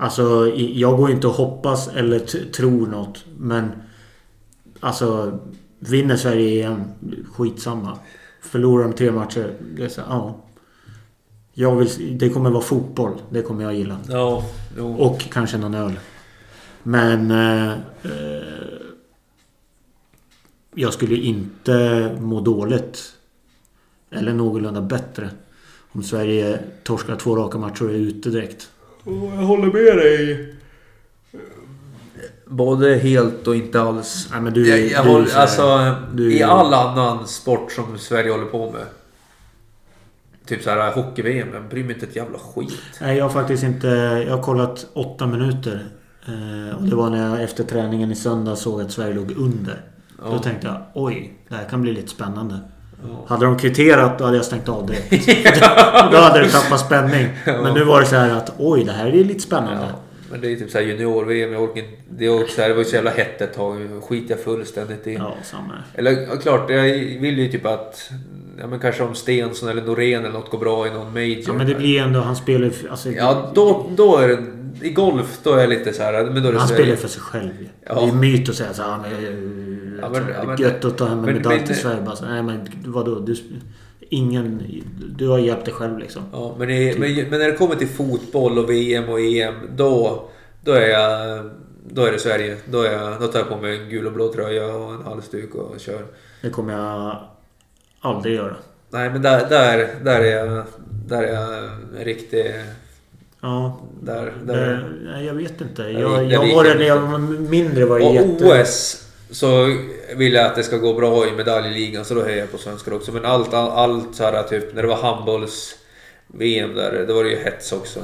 Alltså, 0.00 0.52
jag 0.56 0.96
går 0.96 1.10
inte 1.10 1.26
och 1.26 1.32
hoppas 1.32 1.88
eller 1.88 2.18
tror 2.52 2.86
något. 2.86 3.24
Men... 3.38 3.72
Alltså... 4.80 5.38
Vinner 5.78 6.16
Sverige 6.16 6.66
EM, 6.66 6.84
skitsamma. 7.32 7.98
Förlorar 8.40 8.84
de 8.84 8.92
tre 8.92 9.10
matcher, 9.10 9.54
det 9.76 9.84
är 9.84 9.88
så, 9.88 10.00
ja. 10.08 10.36
Jag 11.60 11.76
vill, 11.76 12.18
det 12.18 12.28
kommer 12.30 12.50
vara 12.50 12.62
fotboll. 12.62 13.12
Det 13.30 13.42
kommer 13.42 13.62
jag 13.64 13.74
gilla. 13.74 13.96
Ja, 14.08 14.44
jo. 14.78 14.94
Och 14.94 15.20
kanske 15.20 15.58
någon 15.58 15.74
öl. 15.74 15.92
Men... 16.82 17.30
Eh, 17.30 17.72
eh, 18.02 18.42
jag 20.74 20.92
skulle 20.92 21.16
inte 21.16 22.16
må 22.20 22.40
dåligt. 22.40 23.12
Eller 24.10 24.32
någorlunda 24.32 24.80
bättre. 24.80 25.30
Om 25.92 26.02
Sverige 26.02 26.58
torskar 26.84 27.16
två 27.16 27.36
raka 27.36 27.58
matcher 27.58 27.84
och 27.84 27.90
är 27.90 27.94
ute 27.94 28.30
direkt. 28.30 28.70
Jag 29.04 29.12
håller 29.42 29.66
med 29.66 29.96
dig. 29.96 30.54
Både 32.46 32.94
helt 32.94 33.46
och 33.46 33.56
inte 33.56 33.80
alls. 33.80 34.28
Nej 34.32 34.40
men 34.40 34.52
du, 34.54 34.68
Jag, 34.68 34.78
jag 34.90 35.04
du, 35.04 35.10
håller, 35.10 35.36
alltså, 35.36 35.94
du- 36.14 36.32
i 36.32 36.42
all 36.42 36.74
annan 36.74 37.26
sport 37.28 37.72
som 37.72 37.98
Sverige 37.98 38.30
håller 38.32 38.46
på 38.46 38.70
med. 38.70 38.86
Typ 40.48 40.62
så 40.62 40.70
här 40.70 40.92
hockey-VM, 40.92 41.48
jag 41.54 41.62
bryr 41.64 41.84
mig 41.84 41.94
inte 41.94 42.06
ett 42.06 42.16
jävla 42.16 42.38
skit. 42.38 42.80
Nej 43.00 43.16
jag 43.16 43.24
har 43.24 43.30
faktiskt 43.30 43.62
inte... 43.64 43.88
Jag 44.26 44.36
har 44.36 44.42
kollat 44.42 44.86
åtta 44.92 45.26
minuter. 45.26 45.84
Eh, 46.26 46.76
och 46.76 46.82
det 46.82 46.96
var 46.96 47.10
när 47.10 47.30
jag 47.30 47.42
efter 47.42 47.64
träningen 47.64 48.10
i 48.12 48.14
söndag 48.14 48.56
såg 48.56 48.80
att 48.80 48.90
Sverige 48.92 49.14
låg 49.14 49.30
under. 49.36 49.80
Då 50.18 50.24
Ja. 50.32 50.38
tänkte 50.38 50.66
jag 50.66 50.76
oj, 50.94 51.32
det 51.48 51.54
här 51.54 51.64
kan 51.64 51.82
bli 51.82 51.92
lite 51.92 52.08
spännande. 52.08 52.58
Ja. 53.08 53.24
Hade 53.28 53.44
de 53.46 53.58
kvitterat 53.58 54.18
då 54.18 54.24
hade 54.24 54.36
jag 54.36 54.46
stängt 54.46 54.68
av 54.68 54.86
direkt. 54.86 55.10
då 56.12 56.16
hade 56.18 56.40
det 56.40 56.48
tappat 56.48 56.80
spänning. 56.80 57.28
Men 57.44 57.74
nu 57.74 57.84
var 57.84 58.00
det 58.00 58.06
så 58.06 58.16
här 58.16 58.30
att 58.36 58.52
oj, 58.58 58.84
det 58.84 58.92
här 58.92 59.06
är 59.06 59.24
lite 59.24 59.40
spännande. 59.40 59.86
Men 60.30 60.40
det 60.40 60.52
är 60.52 60.56
typ 60.56 60.70
så 60.70 60.78
här 60.78 60.84
junior-VM, 60.84 61.52
jag 61.52 61.62
orkar 61.62 61.80
inte... 61.82 61.92
Det, 62.10 62.28
också 62.28 62.54
så 62.54 62.60
här, 62.62 62.68
det 62.68 62.74
var 62.74 62.82
ju 62.82 62.88
så 62.88 62.94
jävla 62.94 63.10
hett 63.10 63.40
ett 63.40 63.54
tag, 63.54 63.76
skit 64.08 64.30
jag 64.30 64.40
fullständigt 64.40 65.06
i. 65.06 65.14
Ja, 65.14 65.34
samma. 65.42 65.74
Eller 65.94 66.36
klart, 66.36 66.70
jag 66.70 66.82
vill 67.20 67.38
ju 67.38 67.48
typ 67.48 67.66
att... 67.66 68.10
Ja 68.60 68.66
men 68.66 68.80
kanske 68.80 69.02
om 69.02 69.14
Stensson 69.14 69.68
eller 69.68 69.82
Norén 69.82 70.20
eller 70.24 70.32
något 70.38 70.50
går 70.50 70.58
bra 70.58 70.86
i 70.86 70.90
någon 70.90 71.12
major. 71.12 71.42
Ja, 71.46 71.52
men 71.52 71.66
det 71.66 71.74
blir 71.74 72.00
ändå... 72.00 72.20
Han 72.20 72.36
spelar. 72.36 72.70
Alltså, 72.90 73.10
Ja, 73.10 73.50
då, 73.54 73.86
då 73.96 74.16
är 74.16 74.28
det... 74.28 74.38
I 74.86 74.90
golf, 74.90 75.38
då 75.42 75.52
är 75.52 75.60
jag 75.60 75.68
lite 75.70 75.92
så 75.92 76.02
här... 76.02 76.24
Men 76.24 76.42
då 76.42 76.48
är 76.48 76.52
det 76.52 76.58
han 76.58 76.68
så- 76.68 76.74
spelar 76.74 76.90
ju 76.90 76.96
för 76.96 77.08
sig 77.08 77.22
själv. 77.22 77.50
Ja. 77.86 77.94
Det 77.94 78.08
är 78.08 78.12
myt 78.12 78.48
att 78.48 78.54
säga 78.54 78.74
så 78.74 78.82
här, 78.82 78.90
Ja, 80.02 80.08
men- 80.12 80.24
ja, 80.34 80.44
men- 80.46 80.56
gött 80.60 80.84
att 80.84 80.98
ta 80.98 81.04
hem 81.04 81.18
en 81.18 81.24
men- 81.24 81.34
medalj 81.34 81.66
till 81.66 81.76
Sverige. 81.76 82.00
Bara 82.02 82.16
så, 82.16 82.24
nej 82.24 82.42
men 82.42 82.68
vadå? 82.86 83.18
Du, 83.18 83.36
ingen... 84.08 84.62
Du 85.18 85.28
har 85.28 85.38
hjälpt 85.38 85.64
dig 85.64 85.74
själv 85.74 85.98
liksom. 85.98 86.22
Ja, 86.32 86.54
men, 86.58 86.70
i, 86.70 86.94
men, 86.98 87.14
men 87.30 87.38
när 87.40 87.46
det 87.46 87.56
kommer 87.56 87.74
till 87.74 87.88
fotboll 87.88 88.58
och 88.58 88.70
VM 88.70 89.08
och 89.08 89.20
EM, 89.20 89.54
då, 89.76 90.24
då 90.64 90.72
är 90.72 90.88
jag... 90.88 91.50
Då 91.90 92.02
är 92.04 92.12
det 92.12 92.18
Sverige. 92.18 92.56
Då, 92.70 92.82
är 92.82 92.92
jag, 92.92 93.20
då 93.20 93.26
tar 93.26 93.38
jag 93.38 93.48
på 93.48 93.56
mig 93.56 93.80
en 93.82 93.88
gul 93.88 94.06
och 94.06 94.12
blå 94.12 94.32
tröja 94.32 94.66
och 94.66 94.92
en 94.94 95.02
halsduk 95.04 95.54
och 95.54 95.80
kör. 95.80 96.02
Det 96.42 96.50
kommer 96.50 96.72
jag 96.72 97.16
aldrig 98.00 98.34
göra. 98.34 98.56
Nej, 98.90 99.10
men 99.10 99.22
där, 99.22 99.48
där, 99.48 99.88
där 100.04 100.20
är 100.20 100.36
jag... 100.46 100.64
Där 101.08 101.22
är 101.22 101.34
jag 101.34 101.70
riktig... 102.06 102.54
Ja, 103.40 103.80
Där, 104.02 104.32
där. 104.44 104.88
nej, 105.04 105.26
jag 105.26 105.34
vet 105.34 105.60
inte. 105.60 105.82
Jag- 105.82 106.00
Jag, 106.02 106.24
jag 106.24 106.46
jag 106.48 106.54
var 106.54 106.64
det 106.64 106.74
när 106.74 106.86
jag 106.86 107.00
var 107.00 107.18
mindre 107.50 107.84
var 107.84 108.00
Och 108.00 108.14
jätte... 108.14 108.60
OS 108.62 109.04
så 109.30 109.76
vill 110.16 110.34
jag 110.34 110.46
att 110.46 110.54
det 110.56 110.62
ska 110.62 110.76
gå 110.76 110.94
bra 110.94 111.28
i 111.28 111.32
medaljligan 111.32 112.04
så 112.04 112.14
då 112.14 112.22
hejar 112.24 112.38
jag 112.38 112.52
på 112.52 112.58
svenskar 112.58 112.92
också. 112.94 113.12
Men 113.12 113.24
allt, 113.24 113.54
all, 113.54 113.70
allt 113.70 114.14
så 114.16 114.22
här 114.24 114.42
typ 114.42 114.74
när 114.74 114.82
det 114.82 114.88
var 114.88 114.96
handbolls-VM 114.96 116.74
där, 116.74 117.04
då 117.08 117.14
var 117.14 117.24
det 117.24 117.30
ju 117.30 117.36
hets 117.36 117.72
också. 117.72 118.00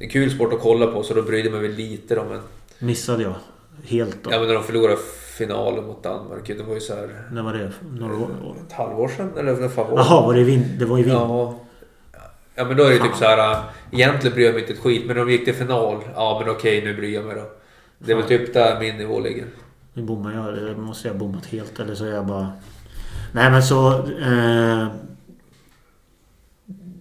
En 0.00 0.08
kul 0.08 0.30
sport 0.30 0.52
att 0.52 0.60
kolla 0.60 0.86
på 0.86 1.02
så 1.02 1.14
då 1.14 1.22
brydde 1.22 1.48
jag 1.48 1.52
mig 1.52 1.68
väl 1.68 1.76
lite 1.76 2.14
då 2.14 2.24
men... 2.30 2.40
Missade 2.78 3.22
jag. 3.22 3.34
Helt 3.84 4.24
då. 4.24 4.30
Ja 4.32 4.38
men 4.38 4.46
när 4.48 4.54
de 4.54 4.62
förlorade 4.64 4.98
finalen 5.38 5.86
mot 5.86 6.02
Danmark, 6.02 6.46
det 6.46 6.62
var 6.62 6.74
ju 6.74 6.80
så 6.80 6.94
här... 6.94 7.22
När 7.32 7.42
var 7.42 7.52
det? 7.52 7.72
Några 7.92 8.16
år? 8.16 8.56
Ett 8.66 8.72
halvår 8.72 9.08
sedan 9.08 9.32
eller 9.38 9.52
när 9.56 9.68
fan 9.68 9.90
var 9.90 9.96
det? 9.96 10.04
Jaha, 10.04 10.26
var 10.26 10.34
det 10.34 10.44
vin? 10.44 10.76
Det 10.78 10.84
var 10.84 10.98
i 10.98 11.02
vin? 11.02 11.12
Ja. 11.12 11.58
Ja 12.54 12.64
men 12.64 12.76
då 12.76 12.84
är 12.84 12.90
det 12.90 12.98
typ 12.98 13.14
så 13.14 13.24
här. 13.24 13.62
Egentligen 13.90 14.34
bryr 14.34 14.44
jag 14.44 14.52
mig 14.52 14.62
inte 14.62 14.72
ett 14.72 14.78
skit 14.78 15.06
men 15.06 15.16
de 15.16 15.30
gick 15.30 15.44
till 15.44 15.54
final. 15.54 16.02
Ja 16.14 16.42
men 16.44 16.54
okej 16.54 16.84
nu 16.84 16.94
bryr 16.94 17.14
jag 17.14 17.24
mig 17.24 17.36
då. 17.36 17.50
Det 17.98 18.12
är 18.12 18.16
väl 18.16 18.26
typ 18.26 18.54
där 18.54 18.80
min 18.80 18.96
nivå 18.96 19.20
ligger. 19.20 19.46
Nu 19.94 20.02
bommar 20.02 20.32
jag. 20.34 20.48
Eller 20.48 20.74
måste 20.74 21.08
jag 21.08 21.14
ha 21.14 21.18
bommat 21.18 21.46
helt 21.46 21.80
eller 21.80 21.94
så 21.94 22.04
är 22.04 22.12
jag 22.12 22.26
bara... 22.26 22.52
Nej 23.32 23.50
men 23.50 23.62
så... 23.62 23.92
Eh, 24.08 24.86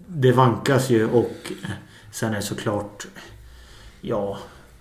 det 0.08 0.32
vankas 0.32 0.90
ju 0.90 1.10
och 1.10 1.52
eh, 1.64 1.70
sen 2.12 2.32
är 2.32 2.36
det 2.36 2.42
såklart... 2.42 3.08
Ja... 4.02 4.38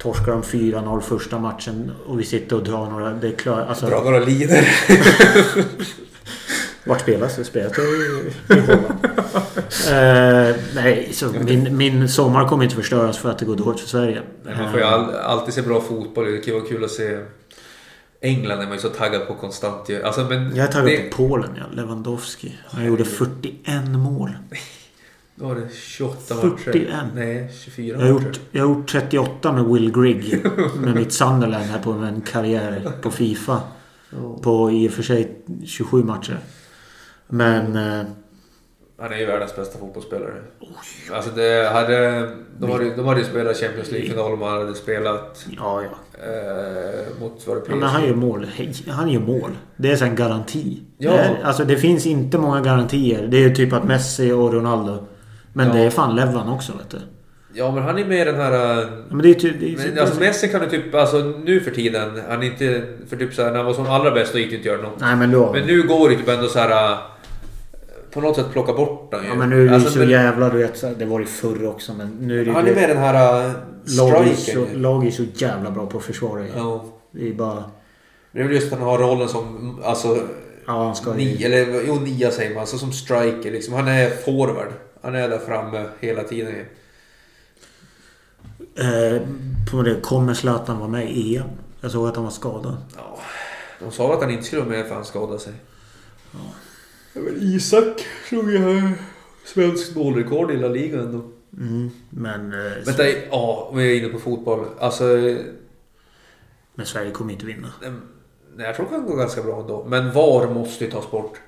Torskar 0.07 0.33
de 0.33 0.43
4-0 0.43 1.01
första 1.01 1.39
matchen 1.39 1.93
och 2.07 2.21
vi 2.21 2.25
sitter 2.25 2.57
och 2.57 2.65
drar 2.65 2.91
några... 2.91 3.11
Det 3.11 3.29
är 3.29 3.33
klart... 3.33 3.69
Alltså, 3.69 3.87
Dra 3.87 4.01
några 4.01 4.19
linor. 4.19 4.59
Vart 6.85 7.01
spelas 7.01 7.37
det? 7.37 7.45
Spelas 7.45 7.73
det 7.73 7.83
i 7.83 8.57
i 8.57 8.61
Holland? 8.61 8.85
eh, 10.51 10.57
nej, 10.75 11.11
så 11.13 11.33
min, 11.33 11.77
min 11.77 12.09
sommar 12.09 12.49
kommer 12.49 12.65
inte 12.65 12.77
förstöras 12.77 13.19
för 13.19 13.31
att 13.31 13.39
det 13.39 13.45
går 13.45 13.57
dåligt 13.57 13.81
för 13.81 13.89
Sverige. 13.89 14.23
Man 14.45 14.71
får 14.71 14.81
ju 14.81 14.87
all, 14.87 15.15
alltid 15.15 15.55
se 15.55 15.63
bra 15.63 15.81
fotboll. 15.81 16.33
Det 16.33 16.39
kan 16.39 16.55
vara 16.55 16.65
kul 16.65 16.85
att 16.85 16.91
se... 16.91 17.19
England 18.21 18.61
är 18.61 18.67
man 18.67 18.75
ju 18.75 18.81
så 18.81 18.89
taggad 18.89 19.27
på 19.27 19.35
konstant 19.35 19.89
ju. 19.89 20.03
Alltså, 20.03 20.25
men 20.25 20.57
Jag 20.57 20.67
är 20.67 20.73
taggad 20.73 20.91
det, 20.91 21.11
på 21.11 21.17
Polen, 21.17 21.51
ja. 21.57 21.65
Lewandowski. 21.73 22.59
Han 22.67 22.85
gjorde 22.85 23.05
41 23.05 23.89
mål. 23.89 24.31
Då 25.39 25.47
var 25.49 25.55
det 25.55 25.68
28 25.74 26.34
41. 26.34 26.53
matcher. 26.66 27.09
Nej, 27.14 27.49
24 27.64 27.97
Jag 27.99 28.07
har, 28.07 28.12
matcher. 28.12 28.26
gjort, 28.26 28.41
jag 28.51 28.66
har 28.66 28.74
gjort 28.74 28.89
38 28.89 29.53
med 29.53 29.64
Will 29.64 29.93
Grigg. 29.93 30.47
Med 30.80 30.95
mitt 30.95 31.12
Sunderland 31.12 31.64
här 31.64 31.82
på 31.82 31.91
en 31.91 32.20
karriär 32.20 32.93
på 33.03 33.11
Fifa. 33.11 33.61
På 34.43 34.70
i 34.70 34.89
och 34.89 34.93
för 34.93 35.03
sig 35.03 35.37
27 35.66 36.03
matcher. 36.05 36.39
Men... 37.28 37.76
Eh, 37.76 38.07
Han 38.99 39.12
är 39.12 39.16
ju 39.18 39.26
världens 39.26 39.57
bästa 39.57 39.78
fotbollsspelare. 39.78 40.34
Alltså 41.12 41.30
det 41.30 41.70
hade, 41.72 42.30
de, 42.59 42.70
hade, 42.70 42.97
de 42.97 43.07
hade 43.07 43.20
ju 43.20 43.26
spelat 43.26 43.57
Champions 43.57 43.91
League-final 43.91 44.32
om 44.32 44.43
han 44.43 44.59
hade 44.59 44.74
spelat 44.74 45.47
Ja, 45.57 45.82
ja. 45.82 46.24
eh, 46.26 47.20
mot 47.20 47.47
vad 47.47 47.57
det 47.57 47.62
ja 47.68 47.76
men 47.76 47.89
han 47.89 48.07
gör 48.07 48.14
mål. 48.14 48.47
Han 48.89 49.09
gör 49.09 49.20
mål. 49.20 49.51
Det 49.76 49.91
är 49.93 50.03
en 50.03 50.14
garanti. 50.16 50.80
Ja. 50.99 51.11
Det 51.12 51.18
är, 51.18 51.43
alltså 51.45 51.64
det 51.64 51.76
finns 51.76 52.07
inte 52.07 52.39
många 52.39 52.61
garantier. 52.61 53.26
Det 53.26 53.45
är 53.45 53.51
typ 53.55 53.72
att 53.72 53.84
Messi 53.84 54.32
och 54.32 54.53
Ronaldo. 54.53 55.07
Men 55.57 55.67
Ja. 55.69 55.75
det 55.75 55.81
är 55.81 55.91
fan 55.91 56.17
Levan 56.17 56.49
också 56.49 56.73
vet 56.73 56.91
du. 56.91 56.99
Ja 57.53 57.71
men 57.71 57.83
han 57.83 57.99
är 57.99 58.05
mer 58.05 58.25
den 58.27 58.35
här... 58.37 58.79
eh, 58.83 58.89
Men 59.09 59.19
det 59.23 59.29
är 59.31 59.35
typ... 59.35 59.61
Det 59.61 59.73
är, 59.73 59.77
Men, 59.91 59.99
alltså 59.99 60.21
Messi 60.21 60.49
kan 60.49 60.61
du 60.61 60.71
typ, 60.71 60.95
alltså 60.95 61.19
nu 61.45 61.61
för 61.61 61.71
tiden, 61.71 62.21
han 62.29 62.43
är 62.43 62.47
inte... 62.47 62.83
För 63.09 63.17
typ 63.17 63.35
såhär, 63.35 63.51
när 63.51 63.57
han 63.57 63.67
var 63.67 63.73
som 63.73 63.87
allra 63.87 64.11
bäst 64.11 64.33
då 64.33 64.39
gick 64.39 64.51
det 64.51 64.57
inte 64.57 64.69
att 64.73 64.77
göra 64.79 64.89
något. 64.89 65.01
Nej 65.01 65.17
men 65.17 65.31
då... 65.31 65.53
Men 65.53 65.67
nu 65.67 65.83
går 65.83 66.09
det 66.09 66.17
typ 66.17 66.29
ändå 66.29 66.49
så 66.49 66.59
här 66.59 66.93
äh, 66.93 66.99
På 68.13 68.21
något 68.21 68.37
sätt 68.37 68.47
plocka 68.53 68.73
bort 68.73 69.11
den 69.11 69.23
ju. 69.23 69.29
Ja 69.29 69.35
men 69.35 69.51
nu 69.51 69.63
är 69.63 69.69
det 69.69 69.75
Alltså, 69.75 69.91
så 69.91 69.99
men 69.99 70.09
jävla 70.09 70.49
du 70.51 70.59
vet. 70.59 70.99
Det 70.99 71.05
var 71.05 71.21
det 71.21 71.27
förr 71.27 71.67
också 71.67 71.93
men 71.99 72.09
nu 72.21 72.41
är 72.41 72.45
det 72.45 72.53
Han 72.53 72.67
är 72.67 72.75
med 72.75 72.89
den 72.89 72.99
här 72.99 73.15
är, 73.45 73.53
så, 73.87 74.35
strikern. 74.37 74.83
lag 74.83 75.07
är 75.07 75.11
så 75.11 75.25
jävla 75.35 75.71
bra 75.71 75.87
på 75.87 75.99
att 75.99 76.05
försvara 76.05 76.41
ju. 76.43 76.49
Ja. 76.57 76.85
Det 77.13 77.29
är 77.29 77.33
bara... 77.35 77.65
Det 78.33 78.41
är 78.41 78.45
väl 78.45 78.53
just 78.55 78.73
att 78.73 78.79
han 78.79 78.89
har 78.89 78.99
rollen 78.99 79.29
som, 79.29 79.79
alltså... 79.85 80.19
Ja 80.67 80.85
han 80.85 80.95
ska 80.97 81.13
Ni, 81.13 81.25
ju... 81.25 81.47
eller 81.47 81.83
jo, 81.87 81.95
nia 81.95 82.31
säger 82.31 82.51
man. 82.51 82.61
Alltså 82.61 82.79
som 82.79 82.93
striker 82.93 83.51
liksom. 83.51 83.75
Han 83.75 83.89
är 83.89 84.11
forward. 84.11 84.69
Han 85.03 85.14
är 85.14 85.28
där 85.28 85.38
framme 85.38 85.88
hela 86.01 86.22
tiden. 86.22 86.55
Eh, 88.74 89.22
på 89.70 89.82
det 89.82 90.01
kommer 90.01 90.34
Zlatan 90.34 90.78
vara 90.78 90.88
med 90.88 91.11
i 91.11 91.36
EM? 91.36 91.47
Jag 91.80 91.90
såg 91.90 92.09
att 92.09 92.14
han 92.16 92.24
var 92.24 92.30
skadad. 92.30 92.76
Ja. 92.97 93.18
De 93.80 93.92
sa 93.92 94.14
att 94.14 94.20
han 94.20 94.30
inte 94.30 94.44
skulle 94.44 94.62
vara 94.62 94.70
med 94.70 94.86
för 94.86 94.94
han 94.94 95.05
skadade 95.05 95.38
sig. 95.38 95.53
Ja. 96.32 96.38
men 97.12 97.36
Isak 97.40 98.07
slog 98.28 98.51
ju 98.51 98.90
svenskt 99.44 99.97
målrekord 99.97 100.51
i 100.51 100.57
La 100.57 100.68
Liga 100.68 101.01
ändå. 101.01 101.30
Mm, 101.59 101.90
men... 102.11 102.53
Eh, 102.53 102.72
Vänta, 102.86 103.09
ja, 103.30 103.72
vi 103.74 103.92
är 103.92 104.01
inne 104.01 104.12
på 104.12 104.18
fotboll. 104.18 104.66
Alltså... 104.78 105.05
men 106.74 106.86
Sverige 106.86 107.11
kommer 107.11 107.32
inte 107.32 107.47
vinna. 107.47 107.72
Nej, 108.57 108.66
jag 108.66 108.76
tror 108.76 108.86
det 108.86 108.92
kan 108.92 109.07
gå 109.07 109.16
ganska 109.16 109.42
bra 109.42 109.61
ändå. 109.61 109.84
Men 109.88 110.12
VAR 110.12 110.55
måste 110.55 110.84
ju 110.84 110.90
tas 110.90 111.11
bort. 111.11 111.40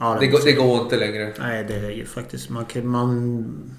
Ja, 0.00 0.16
Det, 0.20 0.26
går, 0.26 0.32
måste- 0.32 0.50
det 0.50 0.56
går 0.56 0.80
inte 0.82 0.96
längre. 0.96 1.32
Nej 1.38 1.64
det 1.68 1.74
är 1.74 1.90
ju 1.90 2.06
faktiskt... 2.06 2.50
Man, 2.50 2.64
kan, 2.64 2.86
man 2.88 3.70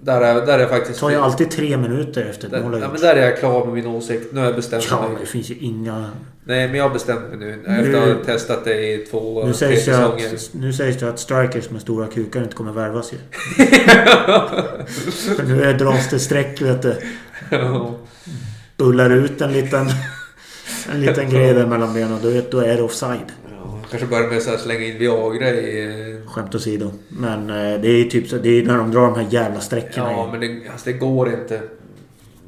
Där 0.00 0.20
är, 0.20 0.46
där 0.46 0.54
är 0.54 0.58
jag 0.58 0.70
faktiskt... 0.70 1.00
tar 1.00 1.10
ju 1.10 1.16
alltid 1.16 1.50
tre 1.50 1.76
minuter 1.76 2.24
efter 2.30 2.56
ett 2.56 2.62
mål 2.64 2.78
ja, 2.82 2.88
men 2.92 3.00
där 3.00 3.16
är 3.16 3.24
jag 3.30 3.38
klar 3.38 3.64
med 3.64 3.74
min 3.74 3.86
åsikt. 3.86 4.32
Nu 4.32 4.38
har 4.40 4.46
jag 4.46 4.56
bestämt 4.56 4.86
Ja 4.90 5.08
mig. 5.08 5.16
det 5.20 5.26
finns 5.26 5.50
ju 5.50 5.54
inga... 5.54 6.10
Nej, 6.44 6.66
men 6.68 6.76
jag 6.76 6.84
har 6.84 6.90
bestämt 6.90 7.28
mig 7.28 7.38
nu. 7.38 7.52
Efter 7.66 8.10
att 8.10 8.16
ha 8.16 8.24
testat 8.24 8.64
det 8.64 8.92
i 8.94 8.98
två, 9.10 9.44
Nu 9.46 9.52
tre 9.52 9.54
sägs, 9.54 9.84
det 9.84 9.92
säsonger. 9.92 10.34
att, 10.34 10.50
nu 10.54 10.72
sägs 10.72 10.96
det 10.98 11.08
att 11.08 11.18
strikers 11.18 11.70
med 11.70 11.80
stora 11.80 12.06
kukar 12.06 12.42
inte 12.42 12.54
kommer 12.56 12.72
värvas 12.72 13.12
ju. 13.12 13.16
För 15.36 15.42
nu 15.48 15.62
är 15.64 15.74
dras 15.78 16.10
det 16.10 16.18
streck 16.18 16.62
vet 16.62 16.82
du. 16.82 16.96
Ja. 17.50 17.94
Bullar 18.76 19.10
ut 19.10 19.40
en 19.40 19.52
liten... 19.52 19.86
En 20.92 21.00
liten 21.00 21.30
grej 21.30 21.54
där 21.54 21.66
mellan 21.66 21.94
benen. 21.94 22.18
Då 22.50 22.58
är 22.60 22.76
det 22.76 22.82
offside. 22.82 23.32
Kanske 23.90 24.06
börja 24.08 24.28
med 24.28 24.36
att 24.38 24.60
slänga 24.60 24.84
in 24.84 24.98
Viagra 24.98 25.50
i... 25.50 25.84
eh, 26.24 26.30
Skämt 26.30 26.54
åsido. 26.54 26.90
Men 27.08 27.40
eh, 27.50 27.80
det 27.80 27.88
är 27.88 27.96
ju 27.98 28.04
typ 28.04 28.28
så. 28.28 28.36
Det 28.36 28.48
är 28.48 28.62
när 28.64 28.76
de 28.78 28.90
drar 28.90 29.00
de 29.02 29.14
här 29.14 29.26
jävla 29.30 29.60
sträckorna. 29.60 30.10
Ja, 30.12 30.28
men 30.32 30.40
det, 30.40 30.68
alltså, 30.72 30.90
det 30.90 30.98
går 30.98 31.28
inte. 31.28 31.60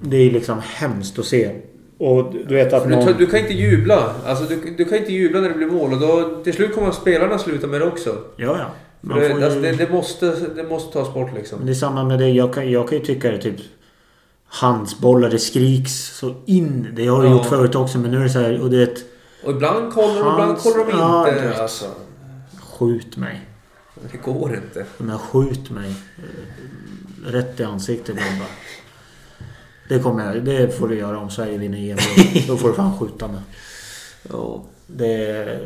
Det 0.01 0.17
är 0.17 0.31
liksom 0.31 0.61
hemskt 0.65 1.19
att 1.19 1.25
se. 1.25 1.51
Och 1.99 2.35
du 2.49 2.55
vet 2.55 2.73
att 2.73 2.85
Du, 2.85 2.91
någon... 2.91 3.15
du 3.19 3.27
kan 3.27 3.41
inte 3.41 3.55
jubla. 3.55 4.15
Alltså, 4.27 4.45
du, 4.45 4.75
du 4.79 4.85
kan 4.85 4.99
inte 4.99 5.13
jubla 5.13 5.41
när 5.41 5.49
det 5.49 5.55
blir 5.55 5.67
mål. 5.67 5.93
Och 5.93 6.01
då, 6.01 6.41
till 6.45 6.55
slut 6.55 6.75
kommer 6.75 6.91
spelarna 6.93 7.39
sluta 7.39 7.67
med 7.67 7.81
det 7.81 7.87
också. 7.87 8.17
Ja, 8.37 8.59
ja. 8.59 8.67
Det, 9.01 9.29
får 9.31 9.39
ju... 9.39 9.45
alltså, 9.45 9.61
det, 9.61 9.73
det, 9.73 9.91
måste, 9.93 10.27
det 10.57 10.65
måste 10.69 10.93
tas 10.93 11.15
bort 11.15 11.31
liksom. 11.35 11.59
Men 11.59 11.67
det 11.67 11.73
är 11.73 11.75
samma 11.75 12.05
med 12.05 12.19
det. 12.19 12.29
Jag 12.29 12.55
kan, 12.55 12.71
jag 12.71 12.89
kan 12.89 12.99
ju 12.99 13.05
tycka 13.05 13.31
det 13.31 13.39
typ... 13.39 13.57
Handsbollar, 14.51 15.31
det 15.31 15.39
skriks 15.39 15.93
så 16.19 16.35
in. 16.47 16.89
Det 16.97 17.07
har 17.07 17.25
jag 17.25 17.33
Ja. 17.33 17.37
gjort 17.37 17.47
förut 17.47 17.75
också 17.75 17.99
men 17.99 18.11
nu 18.11 18.19
är 18.19 18.23
det 18.23 18.29
så 18.31 18.39
här... 18.39 18.61
Och 18.63 18.71
det 18.71 18.77
är 18.79 18.83
ett... 18.83 19.05
Och 19.45 19.51
ibland 19.53 19.93
kollar 19.93 20.15
de, 20.25 20.33
ibland 20.33 20.59
kollar 20.59 20.77
de 21.27 21.39
inte. 21.39 21.63
alltså, 21.63 21.95
Skjut 22.61 23.17
mig. 23.17 23.41
det 24.13 24.17
går 24.17 24.55
inte. 24.55 24.87
Men 24.99 25.19
skjut 25.19 25.71
mig. 25.71 25.91
eh, 25.91 27.31
Rätt 27.31 27.61
i 27.61 27.65
ansiktet 27.65 28.17
bara. 28.17 28.49
Det 29.89 29.99
kommer 30.03 30.35
jag... 30.35 30.45
Det 30.45 30.79
får 30.79 30.89
du 30.89 30.99
göra 30.99 31.19
om 31.19 31.31
Sverige 31.31 31.59
vinner 31.59 31.79
EM. 31.91 31.97
Då- 31.97 32.53
Då 32.53 32.57
får 32.57 32.69
du 32.69 32.75
fan 32.75 32.99
skjuta 32.99 33.29
mig. 33.29 33.41
Ja. 34.31 34.65
Det... 34.87 35.59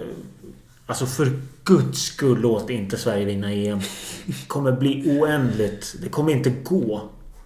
Alltså 0.87 1.07
för 1.07 1.33
guds 1.65 2.03
skull 2.03 2.41
låt 2.41 2.71
inte 2.71 2.97
Sverige 2.97 3.25
vinna 3.25 3.53
EM. 3.53 3.81
Det 4.27 4.49
kommer 4.49 4.73
bli 4.73 5.19
oändligt. 5.21 5.95
Det 6.03 6.09
kommer 6.09 6.33
inte 6.33 6.51
gå 6.51 7.01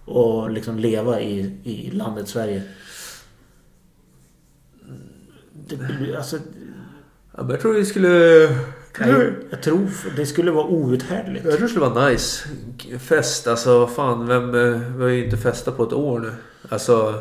att 0.07 0.53
liksom 0.53 0.79
leva 0.79 1.21
i, 1.21 1.39
i 1.63 1.91
landet 1.91 2.29
Sverige. 2.29 2.61
Det, 5.69 6.15
alltså, 6.17 6.37
jag 7.49 7.59
tror 7.61 7.73
vi 7.73 7.85
skulle... 7.85 8.09
jag, 8.99 9.33
jag 9.49 9.61
tror 9.63 9.87
det 10.15 10.25
skulle 10.25 10.51
vara 10.51 10.65
outhärdligt. 10.67 11.45
Jag 11.45 11.53
tror 11.53 11.61
det 11.61 11.69
skulle 11.69 11.85
vara 11.85 12.09
nice. 12.09 12.47
Fest, 12.99 13.47
alltså 13.47 13.87
fan, 13.87 14.27
vem... 14.27 14.55
eh, 14.55 14.81
Vi 14.97 15.03
har 15.03 15.09
ju 15.09 15.25
inte 15.25 15.37
festat 15.37 15.77
på 15.77 15.83
ett 15.83 15.93
år 15.93 16.19
nu. 16.19 16.31
Alltså... 16.69 17.13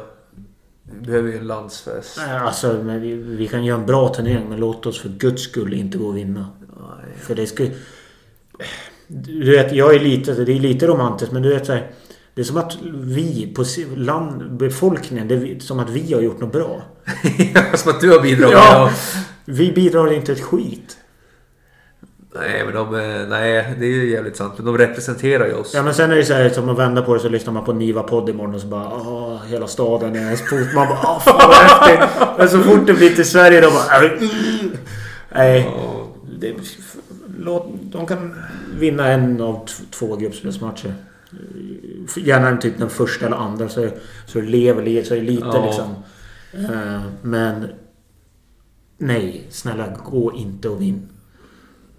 Vi 1.00 1.06
behöver 1.06 1.30
ju 1.32 1.38
en 1.38 1.46
landsfest. 1.46 2.18
Nej, 2.26 2.36
Alltså, 2.38 2.80
men 2.84 3.00
vi, 3.00 3.14
vi 3.14 3.48
kan 3.48 3.64
göra 3.64 3.80
en 3.80 3.86
bra 3.86 4.14
turnering 4.14 4.48
men 4.48 4.60
låt 4.60 4.86
oss 4.86 5.00
för 5.00 5.08
guds 5.08 5.42
skull 5.42 5.74
inte 5.74 5.98
gå 5.98 6.06
och 6.06 6.16
vinna. 6.16 6.46
Nej. 6.60 7.16
För 7.20 7.34
det 7.34 7.46
skulle... 7.46 7.70
Du 9.08 9.50
vet, 9.50 9.72
jag 9.72 9.94
är 9.94 10.00
lite... 10.00 10.34
Det 10.44 10.52
är 10.52 10.60
lite 10.60 10.86
romantiskt 10.86 11.32
men 11.32 11.42
du 11.42 11.48
vet 11.48 11.66
så 11.66 11.72
här, 11.72 11.90
Det 12.36 12.42
är 12.42 12.44
som 12.44 12.56
att 12.56 12.78
vi 12.92 13.52
på 13.56 13.64
land, 13.96 14.52
befolkningen, 14.52 15.28
det 15.28 15.34
är 15.34 15.58
som 15.60 15.78
att 15.78 15.90
vi 15.90 16.12
har 16.12 16.20
gjort 16.20 16.40
något 16.40 16.52
bra. 16.52 16.82
Som 17.74 17.90
att 17.90 18.00
du 18.00 18.10
har 18.10 18.20
bidragit. 18.20 18.54
Ja. 18.56 18.90
Vi 19.44 19.72
bidrar 19.72 20.12
inte 20.12 20.32
ett 20.32 20.40
skit. 20.42 20.96
Nej, 22.34 22.64
men 22.64 22.74
de... 22.74 22.94
eh, 22.94 23.28
Nej, 23.28 23.74
det 23.78 23.86
är 23.86 23.90
ju 23.90 24.10
jävligt 24.10 24.36
sant. 24.36 24.52
Men 24.56 24.66
de 24.66 24.78
representerar 24.78 25.46
ju 25.46 25.52
oss. 25.54 25.72
Ja 25.74 25.82
men 25.82 25.94
sen 25.94 26.10
är 26.12 26.16
det 26.16 26.24
så 26.24 26.32
här 26.34 26.48
som 26.48 26.68
att 26.68 26.78
vända 26.78 27.02
på 27.02 27.14
det 27.14 27.20
så 27.20 27.28
lyssnar 27.28 27.52
man 27.52 27.64
på 27.64 27.72
Niva 27.72 28.02
podd 28.02 28.28
imorgon 28.28 28.54
och 28.54 28.60
så 28.60 28.66
bara 28.66 28.92
Åh, 28.94 29.38
hela 29.48 29.66
staden 29.66 30.16
är 30.16 30.20
ens 30.20 30.40
fot. 30.40 30.74
Man 30.74 30.88
bara 30.88 30.98
Åh 31.02 31.20
fan 31.20 31.48
vad 31.48 31.56
häftigt. 31.56 32.28
Men 32.38 32.48
så 32.48 32.60
fort 32.60 32.86
det 32.86 32.94
blir 32.94 33.10
till 33.10 33.24
Sverige 33.24 33.60
då 33.60 33.70
bara 33.70 34.04
"Äh, 34.06 34.12
mm." 34.12 34.76
Nej. 35.34 35.70
Det, 36.40 36.54
låt, 37.38 37.66
de 37.82 38.06
kan 38.06 38.34
vinna 38.78 39.08
en 39.08 39.40
av 39.40 39.68
två 39.90 40.16
gruppspelsmatcher. 40.16 40.94
Gärna 42.16 42.56
typ 42.56 42.78
den 42.78 42.90
första 42.90 43.26
eller 43.26 43.36
andra 43.36 43.68
så, 43.68 43.88
så 44.26 44.40
det 44.40 44.46
lever 44.46 45.02
så 45.04 45.14
är 45.14 45.18
det 45.18 45.24
lite 45.26 45.46
Ja. 45.46 45.66
liksom. 45.66 45.94
Eh, 46.74 47.02
men 47.22 47.66
Nej, 48.98 49.46
snälla 49.50 49.86
gå 50.04 50.32
inte 50.32 50.68
och 50.68 50.80
vinn. 50.80 51.08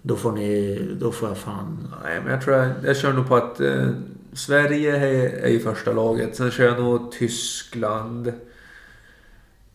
Då 0.02 0.16
får 0.16 0.32
ni... 0.32 0.82
Då 1.00 1.12
får 1.12 1.30
jag 1.30 1.38
fan... 1.38 1.94
Nej, 2.04 2.22
men 2.24 2.32
jag 2.34 2.42
tror 2.42 2.56
jag, 2.56 2.70
jag 2.84 2.98
kör 2.98 3.14
nog 3.14 3.28
på 3.28 3.36
att 3.36 3.60
eh, 3.60 3.90
Sverige 4.34 4.98
är, 4.98 5.44
är 5.44 5.48
i 5.48 5.60
första 5.60 5.92
laget. 5.92 6.36
Sen 6.36 6.52
kör 6.52 6.66
jag 6.66 6.80
nog 6.80 7.12
Tyskland. 7.12 8.34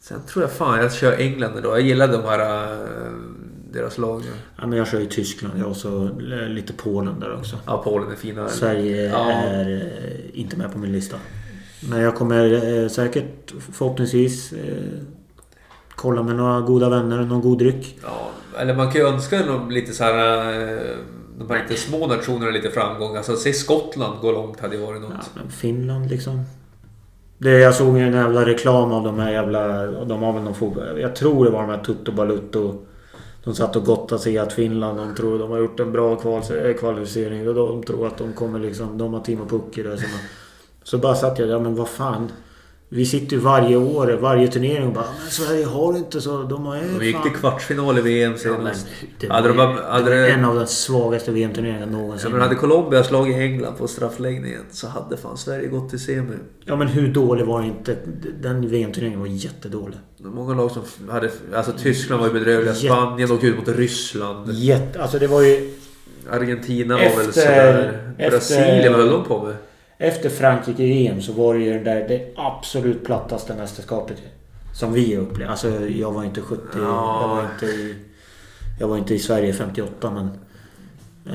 Sen 0.00 0.20
tror 0.26 0.44
jag 0.44 0.52
fan 0.52 0.78
jag 0.78 0.92
kör 0.92 1.12
England 1.12 1.62
då. 1.62 1.68
Jag 1.68 1.80
gillar 1.80 2.08
de 2.08 2.22
här... 2.22 2.72
eh, 2.72 3.12
deras 3.72 3.98
lag. 3.98 4.22
Ja, 4.60 4.66
men 4.66 4.78
jag 4.78 4.88
kör 4.88 5.00
ju 5.00 5.06
Tyskland. 5.06 5.54
Jag 5.58 5.70
eh, 5.70 6.48
lite 6.48 6.72
Polen 6.72 7.20
där 7.20 7.34
också. 7.36 7.56
Ja, 7.66 7.82
Polen 7.84 8.12
är 8.12 8.16
fina. 8.16 8.48
Sverige 8.48 9.08
Ja. 9.10 9.30
är 9.32 9.70
eh, 9.70 10.40
inte 10.40 10.56
med 10.56 10.72
på 10.72 10.78
min 10.78 10.92
lista. 10.92 11.16
Men 11.90 12.00
jag 12.00 12.14
kommer 12.14 12.52
eh, 12.82 12.88
säkert 12.88 13.52
förhoppningsvis 13.72 14.52
eh, 14.52 14.58
kolla 15.94 16.22
med 16.22 16.36
några 16.36 16.60
goda 16.60 16.88
vänner 16.88 17.20
och 17.20 17.26
någon 17.26 17.40
god 17.40 17.58
dryck. 17.58 17.98
Ja, 18.02 18.30
eller 18.58 18.74
man 18.74 18.92
kan 18.92 19.00
ju 19.00 19.06
önska 19.06 19.46
dem 19.46 19.70
lite 19.70 19.92
så 19.92 20.04
här... 20.04 20.16
De 21.38 21.50
här 21.50 21.62
lite 21.68 21.80
små 21.80 22.06
nationerna 22.06 22.50
lite 22.50 22.70
framgång. 22.70 23.16
Alltså, 23.16 23.36
se 23.36 23.52
Skottland 23.52 24.20
gå 24.20 24.32
långt 24.32 24.60
hade 24.60 24.76
ju 24.76 24.82
varit 24.86 25.02
något. 25.02 25.12
Ja, 25.18 25.26
men 25.34 25.50
Finland 25.50 26.10
liksom. 26.10 26.44
Det, 27.38 27.50
jag 27.50 27.74
såg 27.74 27.98
ju 27.98 28.04
en 28.04 28.12
jävla 28.12 28.46
reklam 28.46 28.92
av 28.92 29.04
de 29.04 29.18
här 29.18 29.30
jävla... 29.30 29.86
De 29.86 30.22
har 30.22 30.32
väl 30.32 30.42
någon 30.42 30.54
fotboll... 30.54 31.00
Jag 31.00 31.16
tror 31.16 31.44
det 31.44 31.50
var 31.50 31.60
de 31.60 31.70
här 31.70 31.84
Tutto 31.84 32.12
Balutto. 32.12 32.86
De 33.44 33.54
satt 33.54 33.76
och 33.76 33.84
gottade 33.84 34.20
sig 34.20 34.32
i 34.32 34.38
att 34.38 34.52
Finland, 34.52 34.98
de 34.98 35.14
tror 35.14 35.38
de 35.38 35.50
har 35.50 35.58
gjort 35.58 35.80
en 35.80 35.92
bra 35.92 36.16
kval, 36.16 36.42
eh, 36.64 36.74
kvalificering. 36.74 37.48
Och 37.48 37.54
de 37.54 37.82
tror 37.82 38.06
att 38.06 38.18
de 38.18 38.32
kommer 38.32 38.58
liksom... 38.58 38.98
De 38.98 39.14
har 39.14 39.20
Timo 39.20 39.46
Pukki 39.46 39.82
där 39.82 39.96
Så, 39.96 40.02
man, 40.02 40.20
Så 40.82 40.98
bara 40.98 41.14
satt 41.14 41.38
jag 41.38 41.48
där, 41.48 41.58
men 41.58 41.74
vad 41.74 41.88
fan. 41.88 42.32
Vi 42.94 43.06
sitter 43.06 43.36
ju 43.36 43.42
varje 43.42 43.76
år, 43.76 44.18
varje 44.20 44.48
turnering 44.48 44.86
och 44.86 44.92
bara 44.92 45.04
Men 45.22 45.30
Sverige 45.30 45.64
har 45.64 45.96
inte 45.96 46.20
så... 46.20 46.42
De 46.42 46.66
har 46.66 46.76
De 46.98 47.06
gick 47.06 47.22
till 47.22 47.32
kvartsfinal 47.32 47.98
i 47.98 48.00
VM 48.02 48.32
Ja, 48.32 48.38
senast. 48.38 48.86
Hade 49.28 49.48
de 49.48 49.52
ju- 49.52 49.58
bara- 49.58 49.98
det 49.98 50.02
var 50.04 50.10
det- 50.10 50.28
en 50.30 50.44
av 50.44 50.54
de 50.54 50.66
svagaste 50.66 51.30
VM-turneringarna 51.32 51.86
någonsin. 51.92 52.28
Ja, 52.30 52.32
men 52.36 52.42
hade 52.42 52.54
Colombia 52.54 53.04
slagit 53.04 53.36
England 53.36 53.74
på 53.78 53.88
straffläggningen 53.88 54.60
så 54.70 54.86
hade 54.88 55.16
fan 55.16 55.36
Sverige 55.36 55.68
gått 55.68 55.90
till 55.90 56.00
semi. 56.00 56.34
Ja 56.64 56.76
men 56.76 56.88
hur 56.88 57.08
dålig 57.12 57.46
var 57.46 57.60
det 57.60 57.66
inte? 57.66 57.96
Den 58.40 58.68
VM-turneringen 58.68 59.20
var 59.20 59.26
jättedålig. 59.26 59.96
Många 60.18 60.54
lag 60.54 60.70
som 60.70 60.82
hade... 61.10 61.30
Alltså 61.54 61.72
Tyskland 61.82 62.20
var 62.20 62.28
ju 62.28 62.34
bedrövliga. 62.34 62.74
Jätte- 62.74 62.86
Spanien 62.86 63.30
åkte 63.32 63.46
ut 63.46 63.56
mot 63.56 63.68
Ryssland. 63.68 64.52
Jätte, 64.52 65.02
alltså 65.02 65.18
det 65.18 65.26
var 65.26 65.42
ju... 65.42 65.70
Argentina 66.30 66.94
var 66.94 67.16
väl 67.24 67.32
sådär. 67.32 68.12
efter- 68.18 68.30
Brasilien, 68.30 68.92
vad 68.92 69.00
höll 69.02 69.10
de 69.10 69.24
på 69.24 69.42
med? 69.44 69.54
Efter 70.02 70.28
Frankrike-EM 70.28 71.22
så 71.22 71.32
var 71.32 71.54
det 71.54 71.60
ju 71.60 71.84
där 71.84 72.08
det 72.08 72.32
absolut 72.36 73.04
plattaste 73.04 73.54
mästerskapet. 73.54 74.22
Som 74.74 74.92
vi 74.92 75.16
upplevde. 75.16 75.50
Alltså 75.50 75.70
jag 75.80 76.12
var 76.12 76.24
inte 76.24 76.40
70. 76.40 76.62
Ja. 76.74 77.20
Jag 77.20 77.28
var 77.28 77.52
inte 77.52 77.66
i... 77.66 77.96
Jag 78.80 78.88
var 78.88 78.98
inte 78.98 79.14
i 79.14 79.18
Sverige 79.18 79.52
58 79.52 80.10
men... 80.10 80.28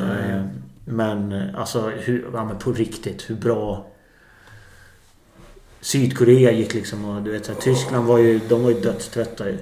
Eh, 0.01 0.45
men 0.85 1.33
alltså 1.55 1.89
hur, 1.89 2.29
ja, 2.33 2.45
men 2.45 2.57
på 2.57 2.71
riktigt 2.71 3.29
hur 3.29 3.35
bra... 3.35 3.85
Sydkorea 5.81 6.51
gick 6.51 6.73
liksom 6.73 7.05
och 7.05 7.21
du 7.21 7.31
vet 7.31 7.45
så 7.45 7.53
här, 7.53 7.59
Tyskland 7.59 8.07
var 8.07 8.17
ju... 8.17 8.39
De 8.49 8.63
var 8.63 8.69
ju 8.69 8.79
dödströtta 8.79 9.49
ju. 9.49 9.57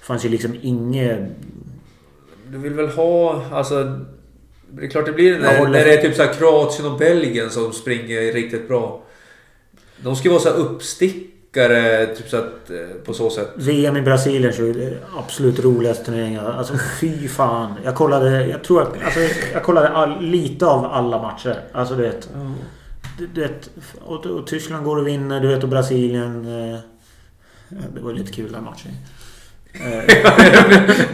Fanns 0.00 0.24
ju 0.24 0.28
liksom 0.28 0.56
inget... 0.62 1.30
Du 2.48 2.58
vill 2.58 2.74
väl 2.74 2.88
ha, 2.88 3.44
alltså... 3.50 4.04
Det 4.70 4.84
är 4.84 4.88
klart 4.90 5.06
det 5.06 5.12
blir 5.12 5.38
när, 5.38 5.68
när 5.68 5.84
det 5.84 5.94
är 5.94 6.02
typ 6.02 6.16
så 6.16 6.26
Kroatien 6.26 6.92
och 6.92 6.98
Belgien 6.98 7.50
som 7.50 7.72
springer 7.72 8.32
riktigt 8.32 8.68
bra. 8.68 9.02
De 9.96 10.16
ska 10.16 10.30
vara 10.30 10.40
så 10.40 10.48
uppstickare, 10.48 12.06
typ 12.06 12.28
så 12.28 12.36
att, 12.36 12.70
eh, 12.70 12.76
på 13.04 13.14
så 13.14 13.30
sätt. 13.30 13.52
VM 13.54 13.96
i 13.96 14.02
Brasilien 14.02 14.52
så 14.52 14.62
är 14.62 14.74
det 14.74 14.98
absolut 15.18 15.58
roligaste 15.58 16.04
turneringen. 16.04 16.46
Alltså 16.46 16.74
fy 17.00 17.28
fan. 17.28 17.74
Jag 17.84 17.94
kollade, 17.94 18.46
jag 18.46 18.64
tror 18.64 18.82
att, 18.82 19.04
alltså, 19.04 19.20
jag 19.52 19.62
kollade 19.62 19.88
all, 19.88 20.20
lite 20.20 20.66
av 20.66 20.84
alla 20.84 21.22
matcher. 21.22 21.60
Alltså 21.72 21.94
du 21.94 22.02
vet. 22.02 22.28
Du, 23.18 23.26
du 23.26 23.40
vet 23.40 23.70
och, 24.04 24.26
och 24.26 24.46
Tyskland 24.46 24.84
går 24.84 24.96
och 24.96 25.06
vinner, 25.06 25.40
du 25.40 25.48
vet 25.48 25.62
och 25.62 25.68
Brasilien. 25.68 26.46
Eh, 26.72 26.78
det 27.68 28.00
var 28.00 28.12
lite 28.12 28.32
kul 28.32 28.52
den 28.52 28.64
matchen. 28.64 28.92
Eh, 29.84 30.04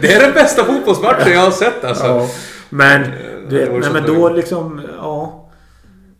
det 0.01 0.13
är 0.13 0.19
den 0.19 0.33
bästa 0.33 0.65
fotbollsmatchen 0.65 1.33
jag 1.33 1.39
har 1.39 1.51
sett 1.51 1.83
alltså. 1.83 2.05
ja, 2.05 2.29
men 2.73 3.01
du 3.01 3.47
det 3.49 3.55
vet, 3.59 3.71
var 3.71 3.79
nej, 3.79 3.93
men 3.93 4.03
då 4.03 4.29
liksom, 4.29 4.81
ja. 4.97 5.49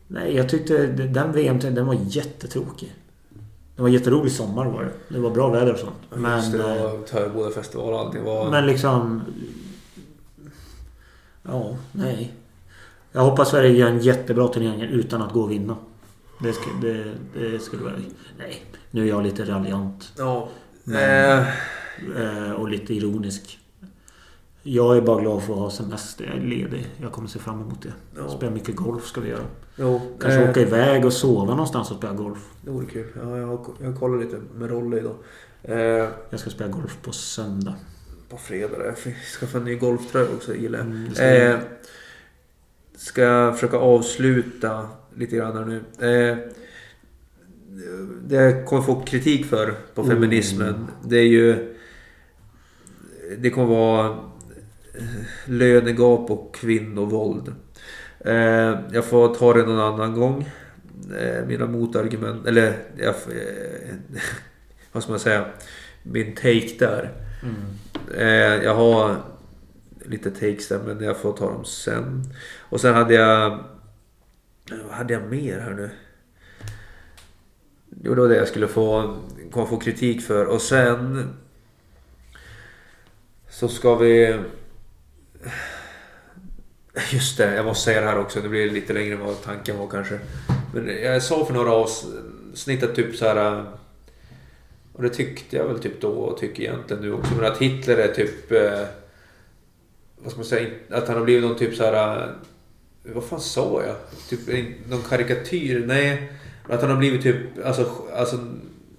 Nej, 0.07 0.35
jag 0.35 0.49
tyckte 0.49 0.87
den 0.87 1.31
VM 1.31 1.59
den 1.59 1.85
var 1.85 1.97
jättetråkig. 2.07 2.95
Det 3.75 3.81
var 3.81 3.89
jätterolig 3.89 4.31
sommar 4.31 4.65
var 4.65 4.83
det. 4.83 4.91
Det 5.15 5.19
var 5.19 5.29
bra 5.29 5.49
väder 5.49 5.73
och 5.73 5.79
sånt. 5.79 5.95
Men, 6.15 6.37
Just 6.37 6.51
det, 6.51 6.57
det 6.57 6.75
eh, 6.75 6.83
var 6.83 7.01
Töreboda-festival 7.01 7.93
och 7.93 7.99
allting 7.99 8.23
var... 8.23 8.51
Men 8.51 8.65
liksom... 8.65 9.21
Ja, 11.43 11.75
nej. 11.91 12.33
Jag 13.11 13.21
hoppas 13.21 13.49
Sverige 13.49 13.71
gör 13.77 13.87
en 13.87 13.99
jättebra 13.99 14.47
turnering 14.47 14.81
utan 14.81 15.21
att 15.21 15.33
gå 15.33 15.41
och 15.41 15.51
vinna. 15.51 15.77
Det, 16.39 16.53
sk 16.53 16.61
det, 16.81 17.03
det 17.33 17.59
skulle 17.59 17.83
vara... 17.83 17.93
Nej, 18.37 18.63
nu 18.91 19.03
är 19.03 19.09
jag 19.09 19.23
lite 19.23 19.45
raljant. 19.45 20.11
Ja. 20.17 20.49
Men- 20.83 21.39
Eh, 21.39 21.47
Eh, 22.17 22.51
och 22.51 22.69
lite 22.69 22.93
ironisk. 22.93 23.59
Jag 24.65 24.97
är 24.97 25.01
bara 25.01 25.21
glad 25.21 25.43
för 25.43 25.53
att 25.53 25.59
ha 25.59 25.69
semester. 25.69 26.25
Jag 26.25 26.35
är 26.35 26.41
ledig. 26.41 26.87
Jag 27.01 27.11
kommer 27.11 27.27
se 27.27 27.39
fram 27.39 27.61
emot 27.61 27.81
det. 27.81 27.93
Ja. 28.17 28.29
Spela 28.29 28.51
mycket 28.51 28.75
golf 28.75 29.05
ska 29.07 29.21
vi 29.21 29.29
göra. 29.29 29.43
jo, 29.75 30.01
Kanske 30.19 30.41
eh, 30.43 30.49
åka 30.49 30.59
iväg 30.61 31.05
och 31.05 31.13
sova 31.13 31.51
någonstans 31.51 31.91
och 31.91 31.97
spela 31.97 32.13
golf. 32.13 32.49
Det 32.61 32.71
vore 32.71 32.85
kul. 32.85 33.07
Ja, 33.21 33.37
jag, 33.37 33.65
jag 33.83 33.99
kollar 33.99 34.19
lite 34.19 34.39
med 34.55 34.69
Rolle 34.69 34.97
idag. 34.97 35.15
Eh, 35.63 36.07
Jag 36.29 36.39
ska 36.39 36.49
spela 36.49 36.69
golf 36.71 36.97
på 37.01 37.11
söndag. 37.11 37.73
på 38.29 38.37
fredag. 38.37 38.85
Jag 38.85 38.97
ska 38.97 39.11
skaffa 39.39 39.57
en 39.57 39.63
ny 39.65 39.75
golftröja 39.75 40.27
också, 40.35 40.55
gillar 40.55 40.79
jag. 40.79 40.87
Mm, 40.87 41.13
ska 41.13 41.23
Eh, 41.25 41.59
ska 42.95 43.21
jag 43.21 43.53
försöka 43.53 43.77
avsluta 43.77 44.87
lite 45.15 45.35
grann 45.35 45.57
här 45.57 45.65
nu. 45.65 45.77
Eh, 45.77 46.37
det 48.27 48.35
jag 48.35 48.65
kommer 48.65 48.81
få 48.81 49.01
kritik 49.01 49.45
för 49.45 49.73
på 49.95 50.01
Mm. 50.01 50.15
feminismen. 50.15 50.87
Det 51.03 51.17
är 51.17 51.27
ju... 51.27 51.75
Det 53.37 53.49
kommer 53.49 53.67
vara 53.67 54.17
lönegap 55.45 56.31
och 56.31 56.55
kvinnovåld. 56.55 57.53
Eh, 58.19 58.79
jag 58.91 59.05
får 59.05 59.35
ta 59.35 59.53
det 59.53 59.63
någon 59.63 59.79
annan 59.79 60.13
gång. 60.13 60.49
Eh, 61.19 61.45
mina 61.45 61.67
motargument, 61.67 62.47
eller 62.47 62.77
jag, 62.97 63.09
eh, 63.09 63.95
vad 64.91 65.03
ska 65.03 65.11
man 65.11 65.19
säga? 65.19 65.45
Min 66.03 66.35
take 66.35 66.75
där. 66.79 67.11
Mm. 67.43 68.63
Jag 68.63 68.75
har 68.75 69.15
lite 70.05 70.31
takes 70.31 70.67
där 70.67 70.79
men 70.85 71.03
jag 71.03 71.17
får 71.17 71.33
ta 71.33 71.51
dem 71.51 71.65
sen. 71.65 72.23
Och 72.59 72.81
sen 72.81 72.93
hade 72.93 73.13
jag... 73.13 73.63
Vad 74.87 74.97
hade 74.97 75.13
jag 75.13 75.23
mer 75.23 75.59
här 75.59 75.73
nu? 75.73 75.89
Jo, 78.03 78.15
det 78.15 78.21
var 78.21 78.29
det 78.29 78.35
jag 78.35 78.47
skulle 78.47 78.67
få, 78.67 79.17
komma 79.51 79.65
få 79.65 79.77
kritik 79.77 80.21
för. 80.21 80.45
Och 80.45 80.61
sen... 80.61 81.29
Så 83.49 83.67
ska 83.67 83.95
vi... 83.95 84.39
Just 87.11 87.37
det, 87.37 87.55
jag 87.55 87.65
måste 87.65 87.83
säga 87.83 88.01
det 88.01 88.07
här 88.07 88.19
också. 88.19 88.41
Det 88.41 88.49
blir 88.49 88.71
lite 88.71 88.93
längre 88.93 89.13
än 89.13 89.19
vad 89.19 89.41
tanken 89.41 89.77
var 89.77 89.87
kanske. 89.87 90.19
Men 90.73 91.03
jag 91.03 91.23
sa 91.23 91.45
för 91.45 91.53
några 91.53 91.71
avsnitt 91.71 92.83
att 92.83 92.95
typ 92.95 93.15
så 93.15 93.25
här... 93.25 93.59
Eh, 93.59 93.65
och 94.93 95.03
det 95.03 95.09
tyckte 95.09 95.55
jag 95.55 95.65
väl 95.65 95.79
typ 95.79 96.01
då 96.01 96.09
och 96.09 96.37
tycker 96.39 96.63
egentligen 96.63 97.01
nu 97.01 97.13
också. 97.13 97.33
Men 97.35 97.51
att 97.51 97.57
Hitler 97.57 97.97
är 97.97 98.13
typ... 98.13 98.51
Eh, 98.51 98.85
vad 100.17 100.31
ska 100.31 100.37
man 100.37 100.45
säga? 100.45 100.69
Att 100.89 101.07
han 101.07 101.17
har 101.17 101.23
blivit 101.23 101.43
någon 101.43 101.57
typ 101.57 101.75
så 101.75 101.83
här... 101.83 102.21
Eh, 103.05 103.13
vad 103.13 103.23
fan 103.23 103.41
sa 103.41 103.83
jag? 103.83 103.95
Typ 104.29 104.39
någon 104.89 105.01
karikatyr? 105.01 105.85
Nej. 105.87 106.31
Att 106.69 106.81
han 106.81 106.89
har 106.89 106.97
blivit 106.97 107.23
typ... 107.23 107.65
Alltså, 107.65 107.91
alltså, 108.15 108.39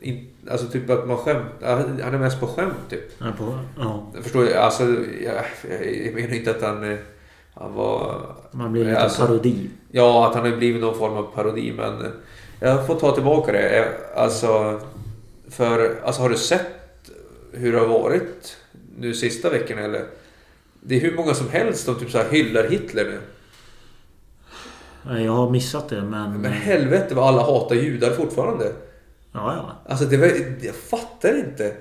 in, 0.01 0.34
alltså 0.51 0.67
typ 0.67 0.91
att 0.91 1.09
man 1.09 1.17
skämt... 1.17 1.47
Han 1.63 2.15
är 2.15 2.19
mest 2.19 2.41
på 2.41 2.47
skämt 2.47 2.75
typ. 2.91 3.01
Ja, 3.19 3.27
på, 3.39 3.59
ja. 3.79 4.07
Jag 4.15 4.23
förstår 4.23 4.45
jag, 4.49 4.57
alltså, 4.57 4.83
jag, 5.25 5.45
jag 6.05 6.15
menar 6.15 6.35
inte 6.35 6.51
att 6.51 6.63
han, 6.63 6.93
eh, 6.93 6.99
han 7.55 7.75
var... 7.75 8.21
Man 8.51 8.73
blir 8.73 8.85
lite 8.85 8.99
Alltså- 9.01 9.27
parodi. 9.27 9.71
Ja, 9.91 10.29
att 10.29 10.35
han 10.35 10.51
har 10.51 10.57
blivit 10.57 10.81
någon 10.83 10.99
form 10.99 11.13
av 11.13 11.23
parodi, 11.35 11.73
men 11.77 12.13
jag 12.61 12.87
får 12.87 12.95
ta 12.95 13.15
tillbaka 13.15 13.53
det. 13.53 13.79
Eh, 13.79 13.87
Alltså, 14.17 14.81
för 15.51 16.01
alltså, 16.05 16.23
har 16.23 16.29
du 16.29 16.37
sett 16.37 16.67
hur 17.53 17.73
det 17.73 17.79
har 17.79 17.87
varit 17.87 18.57
nu 18.99 19.15
sista 19.15 19.51
veckan 19.51 19.79
eller? 19.79 20.05
Det 20.81 20.97
är 20.97 21.01
hur 21.01 21.17
många 21.17 21.35
som 21.35 21.49
helst 21.49 21.85
som 21.85 21.95
typ 21.95 22.11
så 22.11 22.19
här 22.19 22.31
hyllar 22.31 22.65
Hitler 22.69 23.05
nu. 23.05 23.21
Jag 25.25 25.33
har 25.33 25.51
missat 25.51 25.89
det 25.89 26.03
men... 26.03 26.41
Men 26.41 26.53
helvete 26.53 27.15
vad 27.15 27.29
alla 27.29 27.43
hatar 27.43 27.75
judar 27.77 28.11
fortfarande. 28.11 28.73
Ja, 29.35 29.55
ja. 29.55 29.91
Alltså, 29.91 30.05
det 30.05 30.17
var, 30.17 30.27
jag 30.61 30.75
fattar 30.75 31.39
inte. 31.39 31.77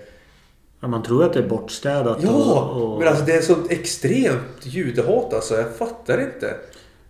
ja. 0.79 0.87
Man 0.87 1.03
tror 1.03 1.23
att 1.23 1.33
det 1.33 1.39
är 1.39 1.47
bortstädat 1.47 2.17
Ja, 2.23 2.29
och, 2.29 2.93
och... 2.93 2.99
men 2.99 3.07
alltså 3.07 3.25
det 3.25 3.33
är 3.33 3.41
sånt 3.41 3.71
extremt 3.71 4.65
judehat 4.65 5.33
alltså. 5.33 5.55
Jag 5.55 5.75
fattar 5.75 6.21
inte. 6.21 6.55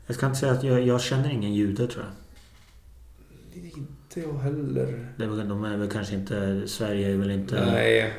Jag 0.07 0.15
ska 0.15 0.25
inte 0.25 0.39
säga 0.39 0.51
att 0.51 0.63
jag, 0.63 0.81
jag 0.81 1.01
känner 1.01 1.29
ingen 1.29 1.53
jude 1.53 1.87
tror 1.87 2.03
jag. 2.03 2.13
Inte 3.63 4.29
jag 4.29 4.39
heller. 4.39 5.07
Det 5.17 5.25
de 5.25 5.63
är 5.63 5.77
väl 5.77 5.89
kanske 5.89 6.15
inte... 6.15 6.67
Sverige 6.67 7.13
är 7.13 7.17
väl 7.17 7.31
inte... 7.31 7.65
Nej, 7.65 8.13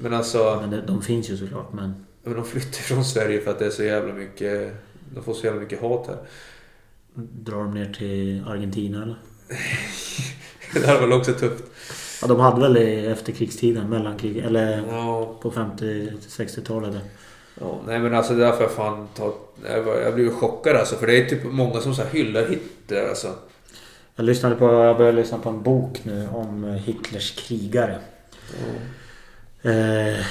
men 0.00 0.14
alltså... 0.14 0.58
Men 0.60 0.70
det, 0.70 0.82
de 0.86 1.02
finns 1.02 1.30
ju 1.30 1.36
såklart 1.36 1.72
men... 1.72 1.94
Men 2.22 2.34
de 2.34 2.44
flyttar 2.44 2.70
från 2.82 3.04
Sverige 3.04 3.40
för 3.40 3.50
att 3.50 3.58
det 3.58 3.66
är 3.66 3.70
så 3.70 3.84
jävla 3.84 4.14
mycket... 4.14 4.74
De 5.14 5.24
får 5.24 5.34
så 5.34 5.46
jävla 5.46 5.60
mycket 5.60 5.80
hat 5.80 6.06
här. 6.06 6.18
Drar 7.14 7.56
de 7.56 7.74
ner 7.74 7.92
till 7.92 8.44
Argentina 8.46 9.02
eller? 9.02 9.16
Det 10.74 10.86
här 10.86 10.94
var 10.94 11.00
väl 11.00 11.12
också 11.18 11.32
tufft. 11.32 11.64
Ja, 12.22 12.26
de 12.28 12.40
hade 12.40 12.60
väl 12.60 12.76
i 12.76 13.06
efterkrigstiden, 13.06 13.90
mellankrig 13.90 14.36
eller 14.38 14.82
Ja, 14.90 15.34
på 15.42 15.50
50-60-talet. 15.50 16.92
där. 16.92 17.00
ja, 17.60 17.80
nej 17.86 17.98
men 17.98 18.14
alltså 18.14 18.34
det 18.34 18.42
är 18.42 18.46
därför 18.46 18.62
jag 18.62 18.72
fan 18.72 19.08
tar... 19.14 19.32
Jag, 19.70 19.86
jag 20.02 20.14
blev 20.14 20.30
chockad 20.30 20.76
alltså. 20.76 20.96
För 20.96 21.06
det 21.06 21.16
är 21.16 21.28
typ 21.28 21.44
många 21.44 21.80
som 21.80 21.94
så 21.94 22.02
här 22.02 22.10
hyllar 22.10 22.46
Hitler 22.46 23.08
alltså. 23.08 23.28
Jag 24.16 24.24
lyssnade 24.26 24.54
på... 24.54 24.64
Jag 24.64 24.96
började 24.96 25.16
lyssna 25.20 25.38
på 25.38 25.48
en 25.48 25.62
bok 25.62 26.00
nu 26.04 26.28
om 26.32 26.64
Hitlers 26.64 27.30
krigare. 27.48 27.98
Eh, 29.62 30.24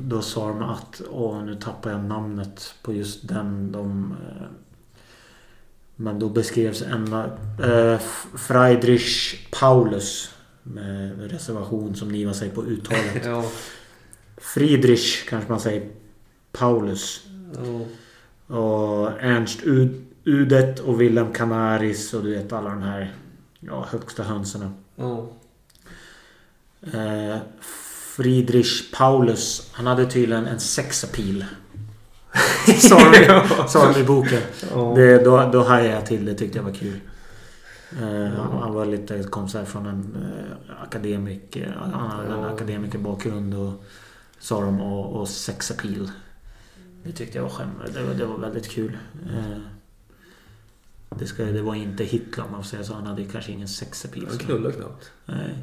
då 0.00 0.22
sa 0.22 0.48
de 0.48 0.62
att... 0.62 1.02
Åh, 1.10 1.44
nu 1.44 1.54
tappar 1.54 1.90
jag 1.90 2.04
namnet 2.04 2.74
på 2.82 2.92
just 2.92 3.28
den. 3.28 3.72
De, 3.72 4.16
eh, 4.28 4.46
men 6.00 6.18
då 6.18 6.28
beskrevs 6.28 6.82
en... 6.82 7.12
Eh, 7.62 7.98
Friedrich 8.36 9.36
Paulus. 9.50 10.30
Med 10.62 11.30
reservation 11.30 11.94
som 11.96 12.08
Niva 12.08 12.34
säger 12.34 12.52
på 12.54 12.64
uttalet. 12.64 13.24
Ja. 13.24 13.44
Friedrich 14.36 15.28
kanske 15.28 15.50
man 15.50 15.60
säger. 15.60 15.88
Paulus. 16.52 17.26
ja. 17.56 17.84
Och 18.56 19.10
Ernst 19.20 19.62
Ud- 19.62 20.04
Udet 20.24 20.80
och 20.80 21.00
Wilhelm 21.00 21.32
Canaris 21.32 22.14
och 22.14 22.24
du 22.24 22.30
vet 22.34 22.52
alla 22.52 22.70
de 22.70 22.82
här 22.82 23.14
ja, 23.60 23.86
högsta 23.90 24.22
hönserna. 24.22 24.72
ja. 24.96 25.28
Eh, 26.92 27.36
Friedrich 28.16 28.92
Paulus, 28.94 29.68
han 29.72 29.86
hade 29.86 30.06
tydligen 30.10 30.46
en 30.46 30.60
sexappeal. 30.60 31.44
de, 32.66 32.78
sa 33.68 33.92
de 33.92 34.00
i 34.00 34.04
boken. 34.04 34.40
Ja. 34.74 34.92
Det, 34.96 35.24
då, 35.24 35.50
då 35.52 35.62
hajade 35.62 35.94
jag 35.94 36.06
till 36.06 36.24
det, 36.24 36.34
tyckte 36.34 36.58
jag 36.58 36.64
var 36.64 36.72
kul. 36.72 37.00
Eh, 37.92 38.32
han, 38.60 38.74
var 38.74 38.86
lite, 38.86 39.22
kom 39.22 39.48
så 39.48 39.64
från 39.64 39.86
en 39.86 40.16
eh, 40.16 40.82
akademik, 40.82 41.58
hade 41.80 42.34
en 42.34 42.44
akademikerbakgrund 42.44 43.54
och 43.54 43.84
sa 44.38 44.60
de 44.60 44.80
och, 44.80 45.20
och 45.20 45.28
sexappeal. 45.28 46.10
Det 47.04 47.12
tyckte 47.12 47.38
jag 47.38 47.42
var 47.42 47.50
skämmigt. 47.50 47.94
Det 47.94 48.02
var, 48.02 48.14
det 48.14 48.24
var 48.24 48.38
väldigt 48.38 48.68
kul. 48.68 48.98
Eh, 49.30 49.58
det, 51.18 51.26
ska, 51.26 51.44
det 51.44 51.62
var 51.62 51.74
inte 51.74 52.04
Hitler 52.04 52.44
om 52.44 52.50
man 52.52 52.62
får 52.62 52.68
säga 52.68 52.84
så. 52.84 52.94
Han 52.94 53.06
hade 53.06 53.24
kanske 53.24 53.52
ingen 53.52 53.68
sexappeal. 53.68 54.26
Han 54.28 54.38
knullade 54.38 54.74
knappt. 54.74 55.12
Nej. 55.26 55.54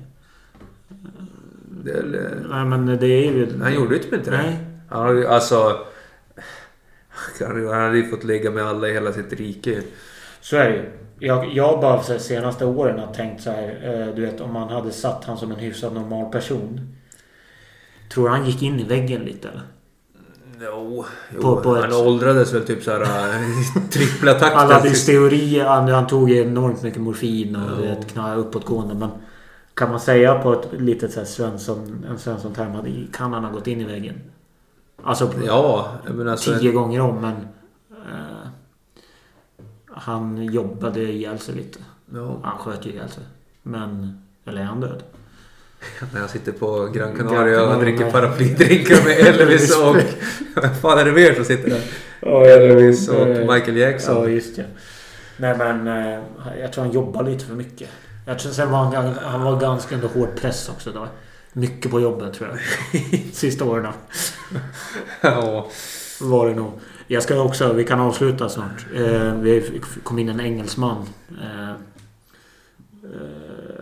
Det 1.84 2.04
Nej 2.50 2.66
men 2.66 2.86
det 2.86 3.08
är 3.08 3.32
ju... 3.32 3.60
han 3.62 3.74
gjorde 3.74 3.96
ju 3.96 4.04
typ 4.04 4.14
inte 4.14 4.32
det. 4.32 4.38
Nej. 4.38 4.66
Han 4.90 5.06
hade 5.06 5.20
ju 5.20 5.28
alltså... 5.28 5.86
Han 7.40 7.82
hade 7.82 7.98
ju 7.98 8.10
fått 8.10 8.24
ligga 8.24 8.52
med 8.52 8.64
alla 8.68 8.90
i 8.90 8.94
hela 8.94 9.14
sitt 9.14 9.34
rike. 9.34 9.82
Så 10.42 10.56
är 10.58 10.70
det 10.70 10.76
ju. 10.76 10.84
Jag, 11.20 11.52
jag 11.54 11.82
bara 11.82 12.04
så 12.04 12.12
här, 12.12 12.20
senaste 12.20 12.66
åren 12.66 13.00
har 13.00 13.14
tänkt 13.14 13.44
så 13.44 13.50
här. 13.52 13.80
Eh, 14.08 14.16
du 14.16 14.22
vet 14.22 14.42
om 14.42 14.54
man 14.54 14.70
hade 14.70 14.92
satt 14.92 15.24
han 15.26 15.38
som 15.38 15.52
en 15.52 15.58
hyfsat 15.60 15.94
normal 15.94 16.32
person. 16.32 16.96
Tror 18.14 18.24
du 18.24 18.30
han 18.30 18.46
gick 18.46 18.62
in 18.64 18.80
i 18.80 18.84
väggen 18.84 19.22
lite 19.22 19.48
eller? 19.48 19.62
No, 20.60 21.06
jo, 21.36 21.42
På- 21.42 21.56
på 21.62 21.76
han 21.76 21.84
ett- 21.90 21.96
åldrades 21.96 22.54
väl 22.54 22.66
typ 22.66 22.84
såhär 22.84 23.00
trippla 23.92 24.34
takten. 24.34 24.58
Han 24.60 24.72
hade 24.72 24.88
ju 24.90 24.96
teorier. 24.96 25.66
Han, 25.66 25.88
han 25.90 26.08
tog 26.08 26.32
enormt 26.32 26.84
mycket 26.84 27.02
morfin 27.02 27.56
och 27.56 27.62
Ja. 27.86 27.96
vet, 27.96 28.08
knallade 28.12 28.36
uppåtgående. 28.42 28.96
Men 28.96 29.10
kan 29.74 29.90
man 29.90 30.00
säga 30.00 30.40
på 30.40 30.54
ett 30.54 30.68
litet 30.82 31.12
så 31.14 31.20
här 31.20 31.28
Svensson, 31.28 32.06
en 32.10 32.18
Svensson-term. 32.18 33.08
Kan 33.14 33.34
han 33.34 33.44
ha 33.44 33.52
gått 33.52 33.68
in 33.68 33.82
i 33.82 33.84
väggen? 33.84 34.16
Alltså 35.06 35.32
Ja, 35.46 35.92
alltså... 36.30 36.60
tio 36.60 36.72
gånger 36.72 37.02
om 37.02 37.22
men... 37.22 37.36
Eh, 37.92 38.48
han 39.88 40.44
jobbade 40.44 41.02
ihjäl 41.02 41.40
sig 41.40 41.56
lite. 41.56 41.80
Ja, 42.14 42.40
Han 42.44 42.58
sköt 42.58 42.86
ju 42.86 42.90
ihjäl 42.90 43.10
sig. 43.10 43.24
Men... 43.64 44.22
Eller 44.46 44.62
är 44.62 44.66
han 44.66 44.82
död? 44.82 45.04
när 46.14 46.22
jag 46.22 46.30
sitter 46.30 46.52
på 46.52 46.86
Gran 46.94 47.16
Canaria 47.16 47.64
och 47.64 47.82
dricker 47.82 48.12
paraplydrinkar 48.12 49.04
med 49.06 49.20
Elvis 49.20 49.80
och... 49.82 49.96
Vad 50.56 50.78
fan 50.82 51.00
är 51.00 51.06
det 51.06 51.12
mer 51.12 51.34
som 51.34 51.46
sitter 51.46 51.70
där? 51.70 51.82
Ja, 52.20 52.46
Elvis 52.46 53.10
och 53.10 53.28
Michael 53.28 53.78
Jackson. 53.78 54.16
Ja, 54.16 54.30
just 54.30 54.56
det. 54.56 54.66
Nej 55.38 55.58
men 55.58 55.88
eh, 55.88 56.20
jag 56.62 56.74
tror 56.74 56.84
han 56.84 56.94
jobbar 56.94 57.24
lite 57.24 57.46
för 57.46 57.56
mycket. 57.56 57.90
Jag 58.26 58.40
tror 58.40 58.52
sen 58.52 58.72
var 58.72 58.78
han, 58.78 59.14
han 59.24 59.42
var 59.42 59.60
ganska 59.60 59.96
under 59.96 60.08
hård 60.08 60.36
press 60.36 60.70
också. 60.70 60.92
Då. 60.92 61.08
Mycket 61.58 61.92
på 61.92 62.02
jobbet 62.02 62.34
tror 62.34 62.50
jag. 62.50 62.60
Sista 63.34 63.66
åren. 63.66 63.94
Ja. 65.22 65.70
Var 66.22 66.48
det 66.50 66.56
nog. 66.56 66.72
Jag 67.08 67.24
ska 67.24 67.42
också, 67.42 67.74
vi 67.74 67.84
kan 67.84 68.00
avsluta 68.00 68.50
snart. 68.50 68.86
Eh, 68.96 69.36
vi 69.36 69.82
kom 70.04 70.20
in 70.20 70.30
en 70.30 70.40
engelsman. 70.40 71.06
Eh, 71.42 71.70
eh, 71.70 71.76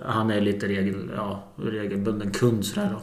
han 0.05 0.31
är 0.31 0.41
lite 0.41 0.67
regel, 0.67 1.11
ja, 1.15 1.43
regelbunden 1.55 2.31
kund 2.31 2.65
sådär 2.65 2.89
då. 2.91 3.01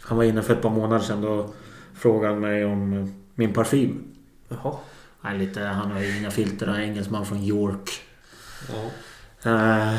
Han 0.00 0.16
var 0.16 0.24
inne 0.24 0.42
för 0.42 0.54
ett 0.54 0.62
par 0.62 0.70
månader 0.70 1.04
sedan. 1.04 1.20
Då 1.20 1.50
frågade 1.94 2.32
han 2.34 2.40
mig 2.40 2.64
om 2.64 3.12
min 3.34 3.52
parfym. 3.52 4.04
Jaha. 4.48 4.76
Han, 5.20 5.34
är 5.34 5.38
lite, 5.38 5.60
han 5.60 5.90
har 5.90 6.00
ju 6.00 6.18
inga 6.18 6.30
filter. 6.30 6.66
Han 6.66 6.76
är 6.76 6.82
engelsman 6.82 7.26
från 7.26 7.38
York. 7.38 7.90
Ja. 8.68 8.90
Eh, 9.42 9.94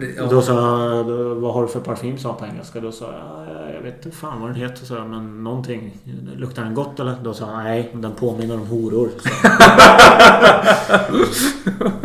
det, 0.00 0.20
och 0.20 0.28
Då 0.28 0.36
ja. 0.36 0.42
sa 0.42 0.54
jag, 0.94 1.04
vad 1.34 1.54
har 1.54 1.62
du 1.62 1.68
för 1.68 1.80
parfym? 1.80 2.18
sa 2.18 2.28
han 2.28 2.38
på 2.38 2.46
engelska. 2.46 2.80
Då 2.80 2.92
sa 2.92 3.04
jag, 3.04 3.14
"Ja, 3.56 3.70
jag 3.74 3.80
vet 3.80 4.04
inte 4.06 4.16
fan 4.16 4.40
vad 4.40 4.50
den 4.50 4.56
heter. 4.56 4.86
Så 4.86 4.94
men 5.04 5.44
någonting. 5.44 5.98
Luktar 6.36 6.64
den 6.64 6.74
gott 6.74 7.00
eller? 7.00 7.14
Då 7.22 7.34
sa 7.34 7.46
han, 7.46 7.64
nej, 7.64 7.90
den 7.94 8.12
påminner 8.12 8.54
om 8.54 8.66
horor. 8.66 9.08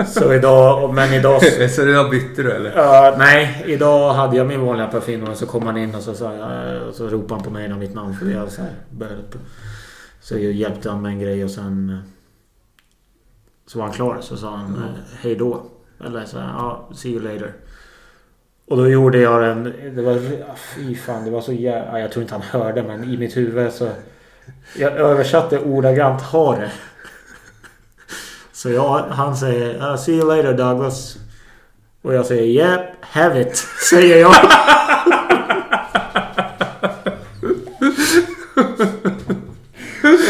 Så, 0.05 0.19
så 0.19 0.34
idag, 0.34 0.93
men 0.93 1.14
idag... 1.14 1.41
Så 1.69 1.81
det 1.85 2.10
bytte 2.11 2.43
du 2.43 2.51
eller? 2.51 2.72
Ja, 2.76 3.15
nej, 3.18 3.64
idag 3.68 4.14
hade 4.14 4.38
jag 4.38 4.47
min 4.47 4.61
vanliga 4.65 4.88
parfym 4.88 5.23
och 5.23 5.38
så 5.38 5.45
kom 5.45 5.65
han 5.65 5.77
in 5.77 5.95
och 5.95 6.01
så 6.01 6.14
sa 6.14 6.34
jag, 6.35 6.81
och 6.88 6.95
så 6.95 7.07
ropade 7.07 7.34
han 7.34 7.43
på 7.43 7.49
mig 7.49 7.72
och 7.73 7.80
mitt 7.80 7.93
namn 7.93 8.14
för 8.15 8.26
jag 8.26 8.51
så 8.51 8.61
här 8.61 8.72
började 8.89 9.23
på. 9.23 9.38
Så 10.22 10.34
jag 10.34 10.51
hjälpte 10.51 10.89
han 10.89 11.01
med 11.01 11.11
en 11.11 11.19
grej 11.19 11.43
och 11.43 11.51
sen 11.51 11.89
eh, 11.89 11.97
så 13.68 13.77
var 13.80 13.85
han 13.85 13.93
klar 13.95 14.18
så 14.22 14.38
sa 14.38 14.49
han 14.55 14.76
eh, 14.76 14.81
hej 15.22 15.35
då. 15.35 15.65
Eller 16.05 16.25
så 16.25 16.39
här, 16.39 16.47
ja, 16.47 16.89
see 16.95 17.09
you 17.11 17.21
later. 17.23 17.53
Och 18.67 18.77
då 18.77 18.88
gjorde 18.89 19.17
jag 19.19 19.49
en, 19.51 19.63
det 19.95 20.01
var, 20.01 20.13
ah, 20.15 20.55
fy 20.75 20.95
fan 20.95 21.25
det 21.25 21.31
var 21.31 21.41
så 21.41 21.53
jävla, 21.53 21.99
jag 21.99 22.11
tror 22.11 22.23
inte 22.23 22.34
han 22.35 22.41
hörde 22.61 22.84
men 22.84 23.03
i 23.03 23.17
mitt 23.17 23.38
huvud 23.38 23.73
så 23.73 23.89
jag 24.77 24.93
översatte 24.93 25.59
ordagrant 25.59 26.21
ha 26.21 26.55
det. 26.55 26.71
Så 28.51 28.69
jag, 28.69 28.99
han 28.99 29.38
säger 29.38 29.93
"Ah, 29.93 29.97
see 29.97 30.13
you 30.15 30.27
later 30.27 30.53
Douglas. 30.53 31.17
Och 32.01 32.13
jag 32.13 32.25
säger 32.25 32.43
yep, 32.43 32.81
have 33.01 33.41
it. 33.41 33.55
Säger 33.89 34.17
jag. 34.17 34.34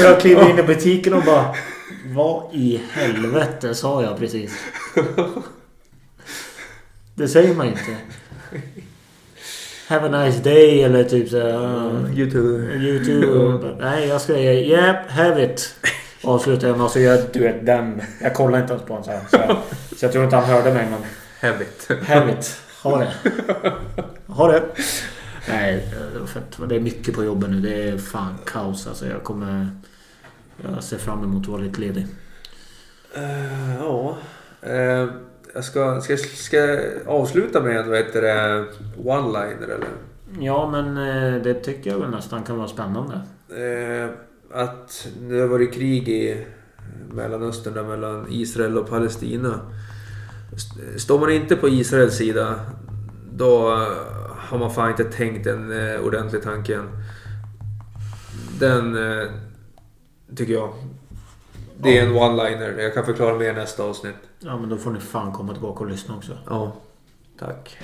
Jag 0.04 0.20
kliver 0.20 0.50
in 0.50 0.60
i 0.60 0.64
butiken 0.64 1.14
och 1.14 1.24
bara 1.24 1.56
Vad 2.16 2.44
i 2.54 2.82
helvete 2.92 3.76
sa 3.76 4.04
jag 4.04 4.18
precis? 4.20 4.52
Det 7.16 7.28
säger 7.28 7.56
man 7.56 7.68
inte. 7.68 7.98
Have 9.88 10.08
a 10.18 10.26
nice 10.26 10.40
day 10.44 10.84
eller 10.84 11.04
typ 11.04 11.30
så 11.30 11.40
här, 11.40 11.54
"Ah, 11.54 12.10
Youtube. 12.16 12.74
Youtube. 12.74 13.76
Nej, 13.80 14.08
jag 14.08 14.22
säger 14.22 14.54
yep, 14.54 15.10
have 15.12 15.44
it. 15.46 15.76
Avslutar 16.24 16.68
jag 16.68 16.78
med 16.78 16.86
att 16.86 16.92
säga 16.92 17.18
du 17.34 17.40
vet 17.40 17.66
den. 17.66 18.02
Jag 18.22 18.34
kollar 18.34 18.60
inte 18.60 18.74
ens 18.74 18.86
på 18.88 18.94
honom 18.94 19.04
så 19.04 19.12
här. 19.12 19.22
Så, 19.32 19.58
så 19.98 20.06
jag 20.06 20.12
tror 20.12 20.24
inte 20.24 20.36
han 20.36 20.46
hörde 20.46 20.74
mig 20.74 20.88
men 20.90 21.02
Habit. 21.52 21.90
have 22.08 22.32
it. 22.32 22.58
Ha 22.84 22.98
det. 23.00 23.14
Ha 24.28 24.52
det. 24.52 24.64
Nej, 25.50 25.88
det 26.14 26.20
var 26.20 26.28
fett. 26.28 26.58
Det 26.70 26.76
är 26.76 26.80
mycket 26.80 27.14
på 27.16 27.24
jobbet 27.24 27.50
nu. 27.50 27.60
Det 27.62 27.84
är 27.90 27.98
fan 27.98 28.36
kaos 28.46 28.88
alltså. 28.88 29.06
Jag 29.08 29.24
kommer... 29.24 29.68
Jag 30.74 30.84
ser 30.84 30.98
fram 30.98 31.24
emot 31.24 31.44
att 31.44 31.48
vara 31.50 31.62
lite 31.62 31.80
ledig. 31.82 32.08
Eh, 33.16 33.76
ja. 33.80 34.18
Eh, 34.62 35.08
jag 35.54 35.64
ska, 35.64 36.02
ska, 36.02 36.18
ska 36.18 36.58
jag 36.58 36.80
avsluta 37.08 37.62
med 37.62 37.78
en 37.78 37.86
one-liner 38.98 39.64
eller? 39.64 39.88
Ja, 40.40 40.70
men 40.72 40.98
eh, 40.98 41.42
det 41.42 41.54
tycker 41.54 41.92
jag 41.92 42.00
väl 42.00 42.10
nästan 42.10 42.44
kan 42.44 42.58
vara 42.58 42.68
spännande. 42.68 43.14
Eh, 43.50 44.10
att 44.62 45.08
det 45.20 45.40
har 45.40 45.48
varit 45.48 45.74
krig 45.74 46.10
i 46.10 46.46
Mellanöstern 47.12 47.74
där 47.74 47.84
mellan 47.84 48.26
Israel 48.30 48.78
och 48.78 48.90
Palestina. 48.90 49.60
St- 50.56 51.00
Står 51.00 51.20
man 51.20 51.32
inte 51.32 51.56
på 51.56 51.70
Israels 51.70 52.16
sida 52.18 52.56
då 53.34 53.70
har 54.38 54.58
man 54.58 54.72
fan 54.74 54.90
inte 54.90 55.04
tänkt 55.04 55.48
en 55.48 55.72
eh, 55.72 56.00
ordentlig 56.02 56.44
tanke 56.44 56.76
än. 56.76 56.90
Den 58.60 58.96
eh, 59.20 59.28
tycker 60.36 60.54
jag. 60.54 60.74
Det 61.84 61.98
är 61.98 62.06
en 62.06 62.14
one-liner. 62.14 62.80
Jag 62.80 62.94
kan 62.94 63.06
förklara 63.06 63.36
mer 63.38 63.54
nästa 63.54 63.84
avsnitt. 63.84 64.16
Ja, 64.40 64.58
men 64.58 64.70
då 64.70 64.78
får 64.78 64.92
ni 64.92 65.00
fan 65.00 65.32
komma 65.32 65.54
tillbaka 65.54 65.80
och 65.84 65.90
lyssna 65.90 66.16
också. 66.16 66.38
Ja, 66.50 66.72
tack. 67.40 67.78